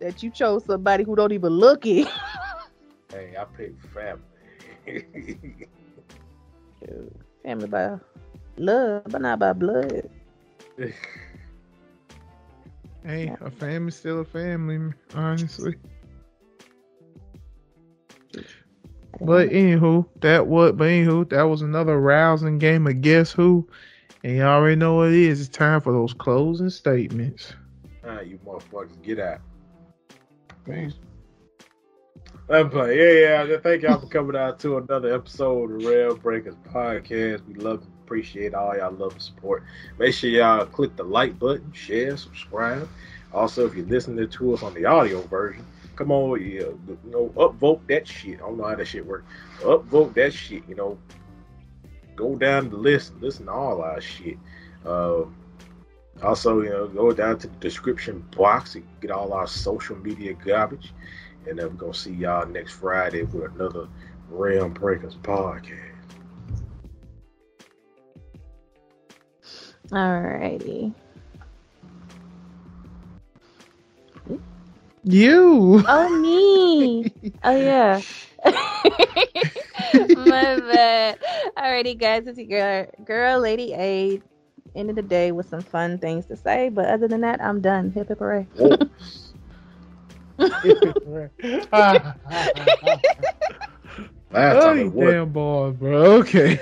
That 0.00 0.22
you 0.22 0.30
chose 0.30 0.64
somebody 0.64 1.04
who 1.04 1.16
don't 1.16 1.32
even 1.32 1.52
look 1.52 1.86
it. 1.86 2.08
hey, 3.10 3.34
I 3.38 3.44
picked 3.44 3.82
family. 3.92 4.22
Family 7.42 7.66
by 7.68 7.98
love, 8.58 9.04
but 9.08 9.22
not 9.22 9.38
by 9.38 9.52
blood. 9.52 10.08
Hey, 13.06 13.32
a 13.40 13.52
family's 13.52 13.94
still 13.94 14.18
a 14.18 14.24
family, 14.24 14.92
honestly. 15.14 15.76
But 19.20 19.50
anywho, 19.50 20.06
that 20.22 20.48
what? 20.48 20.76
But 20.76 20.88
anywho, 20.88 21.28
that 21.30 21.44
was 21.44 21.62
another 21.62 22.00
rousing 22.00 22.58
game 22.58 22.88
of 22.88 23.00
Guess 23.02 23.30
Who, 23.30 23.68
and 24.24 24.36
y'all 24.36 24.48
already 24.48 24.74
know 24.74 24.94
what 24.94 25.10
it 25.10 25.14
is. 25.14 25.40
It's 25.40 25.48
time 25.48 25.80
for 25.80 25.92
those 25.92 26.14
closing 26.14 26.68
statements. 26.68 27.54
Ah, 28.04 28.22
you 28.22 28.40
motherfuckers, 28.44 29.00
get 29.04 29.20
out. 29.20 29.38
Peace. 30.64 30.94
I'm 32.50 32.70
playing. 32.70 32.98
Yeah, 32.98 33.44
yeah. 33.44 33.56
Thank 33.58 33.82
y'all 33.82 34.00
for 34.00 34.08
coming 34.08 34.34
out 34.34 34.58
to 34.60 34.78
another 34.78 35.14
episode 35.14 35.70
of 35.70 35.84
Realm 35.84 36.18
Breakers 36.18 36.56
Podcast. 36.72 37.46
We 37.46 37.54
love 37.54 37.82
and 37.82 37.95
appreciate 38.06 38.54
all 38.54 38.76
y'all 38.76 38.92
love 38.92 39.12
and 39.12 39.22
support. 39.22 39.64
Make 39.98 40.14
sure 40.14 40.30
y'all 40.30 40.64
click 40.64 40.94
the 40.96 41.02
like 41.02 41.38
button, 41.38 41.72
share, 41.72 42.16
subscribe. 42.16 42.88
Also, 43.32 43.66
if 43.66 43.74
you're 43.74 43.86
listening 43.86 44.28
to 44.28 44.54
us 44.54 44.62
on 44.62 44.72
the 44.74 44.84
audio 44.84 45.20
version, 45.22 45.66
come 45.96 46.12
on, 46.12 46.40
yeah, 46.40 46.60
you 46.60 46.98
know, 47.04 47.32
upvote 47.36 47.80
that 47.88 48.06
shit. 48.06 48.36
I 48.36 48.46
don't 48.46 48.58
know 48.58 48.64
how 48.64 48.76
that 48.76 48.86
shit 48.86 49.04
works. 49.04 49.24
Upvote 49.60 50.14
that 50.14 50.32
shit. 50.32 50.62
You 50.68 50.76
know, 50.76 50.98
go 52.14 52.36
down 52.36 52.70
the 52.70 52.76
list, 52.76 53.12
listen 53.20 53.46
to 53.46 53.52
all 53.52 53.82
our 53.82 54.00
shit. 54.00 54.38
Uh, 54.84 55.24
also, 56.22 56.62
you 56.62 56.70
know, 56.70 56.86
go 56.86 57.12
down 57.12 57.38
to 57.40 57.48
the 57.48 57.56
description 57.56 58.24
box 58.36 58.76
and 58.76 58.86
get 59.00 59.10
all 59.10 59.32
our 59.32 59.48
social 59.48 59.96
media 59.96 60.32
garbage. 60.32 60.92
And 61.48 61.58
then 61.58 61.66
we're 61.66 61.74
going 61.74 61.92
to 61.92 61.98
see 61.98 62.12
y'all 62.12 62.46
next 62.46 62.72
Friday 62.74 63.24
with 63.24 63.52
another 63.54 63.88
Realm 64.30 64.72
Breakers 64.72 65.16
podcast. 65.16 65.85
Alrighty. 69.90 70.94
You. 75.04 75.84
Oh 75.86 76.18
me. 76.18 77.12
oh 77.44 77.56
yeah. 77.56 78.00
My 78.44 80.56
bad. 80.56 81.18
Alrighty, 81.56 81.98
guys, 81.98 82.26
it's 82.26 82.38
your 82.38 82.46
girl, 82.46 82.86
girl, 83.04 83.40
Lady 83.40 83.72
A. 83.74 84.20
End 84.74 84.90
of 84.90 84.96
the 84.96 85.02
day 85.02 85.32
with 85.32 85.48
some 85.48 85.62
fun 85.62 85.98
things 85.98 86.26
to 86.26 86.36
say, 86.36 86.68
but 86.68 86.86
other 86.86 87.08
than 87.08 87.22
that, 87.22 87.40
I'm 87.40 87.60
done. 87.60 87.90
Hip 87.92 88.08
hip 88.08 88.18
hooray. 88.18 88.46
Last 94.32 94.56
oh, 94.56 94.60
time 94.60 94.78
you 94.78 94.88
it 94.88 95.12
damn 95.12 95.30
balls, 95.30 95.76
bro. 95.76 96.16
Okay. 96.16 96.60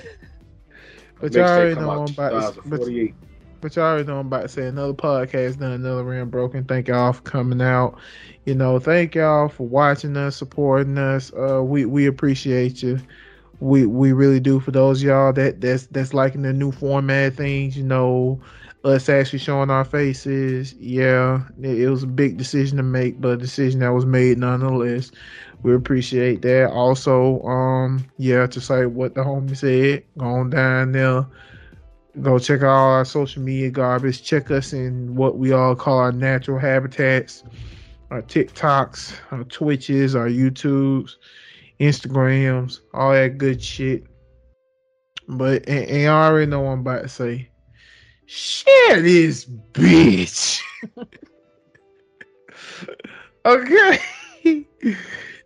But 1.25 1.33
y'all 1.33 1.49
already 1.49 1.81
know 1.81 1.91
I'm 1.91 2.11
about 2.13 2.55
to, 2.55 2.61
but, 2.69 2.81
2048. 2.83 3.15
but 3.63 3.75
y'all 3.75 3.85
already 3.87 4.07
know 4.07 4.21
I'm 4.21 4.27
about 4.27 4.43
to 4.43 4.49
say 4.49 4.67
another 4.67 4.93
podcast 4.93 5.59
done, 5.59 5.73
another 5.73 6.05
Realm 6.05 6.29
Broken. 6.29 6.65
Thank 6.65 6.89
y'all 6.89 7.15
for 7.15 7.23
coming 7.23 7.63
out. 7.63 7.99
You 8.45 8.55
know, 8.55 8.79
thank 8.79 9.15
y'all 9.15 9.49
for 9.49 9.67
watching 9.67 10.19
us, 10.19 10.37
supporting 10.37 10.99
us. 10.99 11.33
Uh, 11.33 11.63
we 11.65 11.87
we 11.87 12.05
appreciate 12.05 12.83
you. 12.83 13.01
We 13.61 13.87
we 13.87 14.13
really 14.13 14.39
do. 14.39 14.61
For 14.61 14.71
those 14.71 15.01
of 15.01 15.09
y'all 15.09 15.33
that 15.33 15.63
that's 15.63 15.87
that's 15.87 16.13
liking 16.13 16.43
the 16.43 16.53
new 16.53 16.73
format 16.73 17.33
things, 17.33 17.75
you 17.75 17.85
know, 17.85 18.39
us 18.85 19.09
actually 19.09 19.39
showing 19.39 19.71
our 19.71 19.85
faces. 19.85 20.75
Yeah, 20.75 21.43
it, 21.61 21.89
was 21.89 22.03
a 22.03 22.09
big 22.09 22.37
decision 22.37 22.77
to 22.77 22.83
make, 22.83 23.21
but 23.21 23.29
a 23.31 23.37
decision 23.37 23.81
that 23.81 23.89
was 23.89 24.05
made 24.05 24.39
nonetheless. 24.39 25.11
We 25.63 25.75
appreciate 25.75 26.43
that. 26.43 26.71
Also, 26.71 27.41
um, 27.43 28.05
yeah, 28.19 28.47
to 28.47 28.61
say 28.61 28.87
what 28.87 29.15
the 29.15 29.23
homie 29.23 29.57
said, 29.57 30.05
go 30.19 30.27
on 30.27 30.51
down 30.51 30.93
there, 30.93 31.27
go 32.21 32.39
check 32.39 32.61
out 32.61 32.69
all 32.69 32.91
our 32.93 33.05
social 33.07 33.43
media 33.43 33.71
garbage. 33.71 34.23
Check 34.23 34.51
us 34.51 34.75
in 34.75 35.15
what 35.15 35.39
we 35.39 35.53
all 35.53 35.75
call 35.75 35.99
our 35.99 36.13
natural 36.13 36.59
habitats, 36.59 37.45
our 38.11 38.21
TikToks, 38.21 39.15
our 39.31 39.45
Twitches, 39.45 40.15
our 40.15 40.29
YouTubes, 40.29 41.17
Instagrams, 41.81 42.81
all 42.93 43.13
that 43.13 43.39
good 43.39 43.63
shit. 43.63 44.05
But 45.27 45.67
and, 45.67 45.89
and 45.89 46.09
I 46.11 46.27
already 46.27 46.51
know 46.51 46.61
what 46.61 46.73
I'm 46.73 46.81
about 46.81 47.03
to 47.03 47.09
say. 47.09 47.49
Share 48.27 49.03
this 49.03 49.45
bitch. 49.73 50.61
okay. 53.47 53.99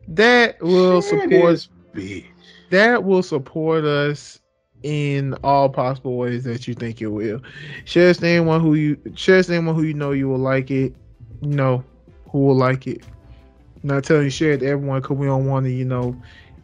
that 0.08 0.60
will 0.62 1.02
support 1.02 1.30
This 1.54 1.68
bitch. 1.94 2.24
that 2.70 3.02
will 3.04 3.22
support 3.22 3.84
us 3.84 4.40
in 4.84 5.34
all 5.42 5.68
possible 5.68 6.16
ways 6.16 6.44
that 6.44 6.68
you 6.68 6.74
think 6.74 7.02
it 7.02 7.08
will. 7.08 7.40
Share 7.84 8.06
this 8.06 8.18
to 8.18 8.28
anyone 8.28 8.60
who 8.60 8.74
you 8.74 8.96
share 9.16 9.36
this 9.38 9.46
to 9.48 9.54
anyone 9.56 9.74
who 9.74 9.82
you 9.82 9.94
know 9.94 10.12
you 10.12 10.28
will 10.28 10.38
like 10.38 10.70
it. 10.70 10.94
You 11.40 11.48
know 11.48 11.84
who 12.30 12.38
will 12.46 12.56
like 12.56 12.86
it. 12.86 13.02
not 13.82 14.04
telling 14.04 14.24
you 14.24 14.30
share 14.30 14.52
it 14.52 14.58
to 14.58 14.66
everyone 14.66 15.00
because 15.00 15.16
we 15.16 15.26
don't 15.26 15.46
want 15.46 15.64
to, 15.66 15.72
you 15.72 15.84
know, 15.84 16.16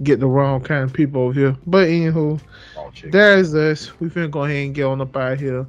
get 0.02 0.20
the 0.20 0.26
wrong 0.26 0.60
kind 0.60 0.84
of 0.84 0.92
people 0.92 1.22
over 1.22 1.32
here. 1.32 1.56
But 1.66 1.88
anywho, 1.88 2.40
that 3.10 3.38
is 3.38 3.54
us. 3.54 3.98
We 4.00 4.08
finna 4.08 4.30
go 4.30 4.44
ahead 4.44 4.66
and 4.66 4.74
get 4.74 4.84
on 4.84 5.00
up 5.00 5.16
out 5.16 5.40
here. 5.40 5.66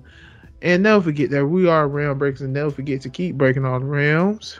And 0.61 0.83
never 0.83 1.01
forget 1.03 1.29
that 1.31 1.45
we 1.45 1.67
are 1.67 1.87
realm 1.87 2.17
breakers 2.17 2.41
and 2.41 2.53
never 2.53 2.71
forget 2.71 3.01
to 3.01 3.09
keep 3.09 3.35
breaking 3.35 3.65
all 3.65 3.79
the 3.79 3.85
realms. 3.85 4.59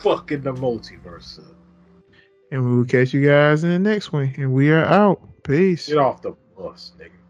Fucking 0.00 0.42
the 0.42 0.52
multiverse. 0.52 1.40
And 2.50 2.64
we 2.64 2.76
will 2.76 2.84
catch 2.84 3.14
you 3.14 3.26
guys 3.26 3.64
in 3.64 3.70
the 3.70 3.78
next 3.78 4.12
one. 4.12 4.34
And 4.36 4.52
we 4.52 4.70
are 4.70 4.84
out. 4.84 5.20
Peace. 5.44 5.88
Get 5.88 5.98
off 5.98 6.22
the 6.22 6.34
bus, 6.56 6.92
nigga. 6.98 7.21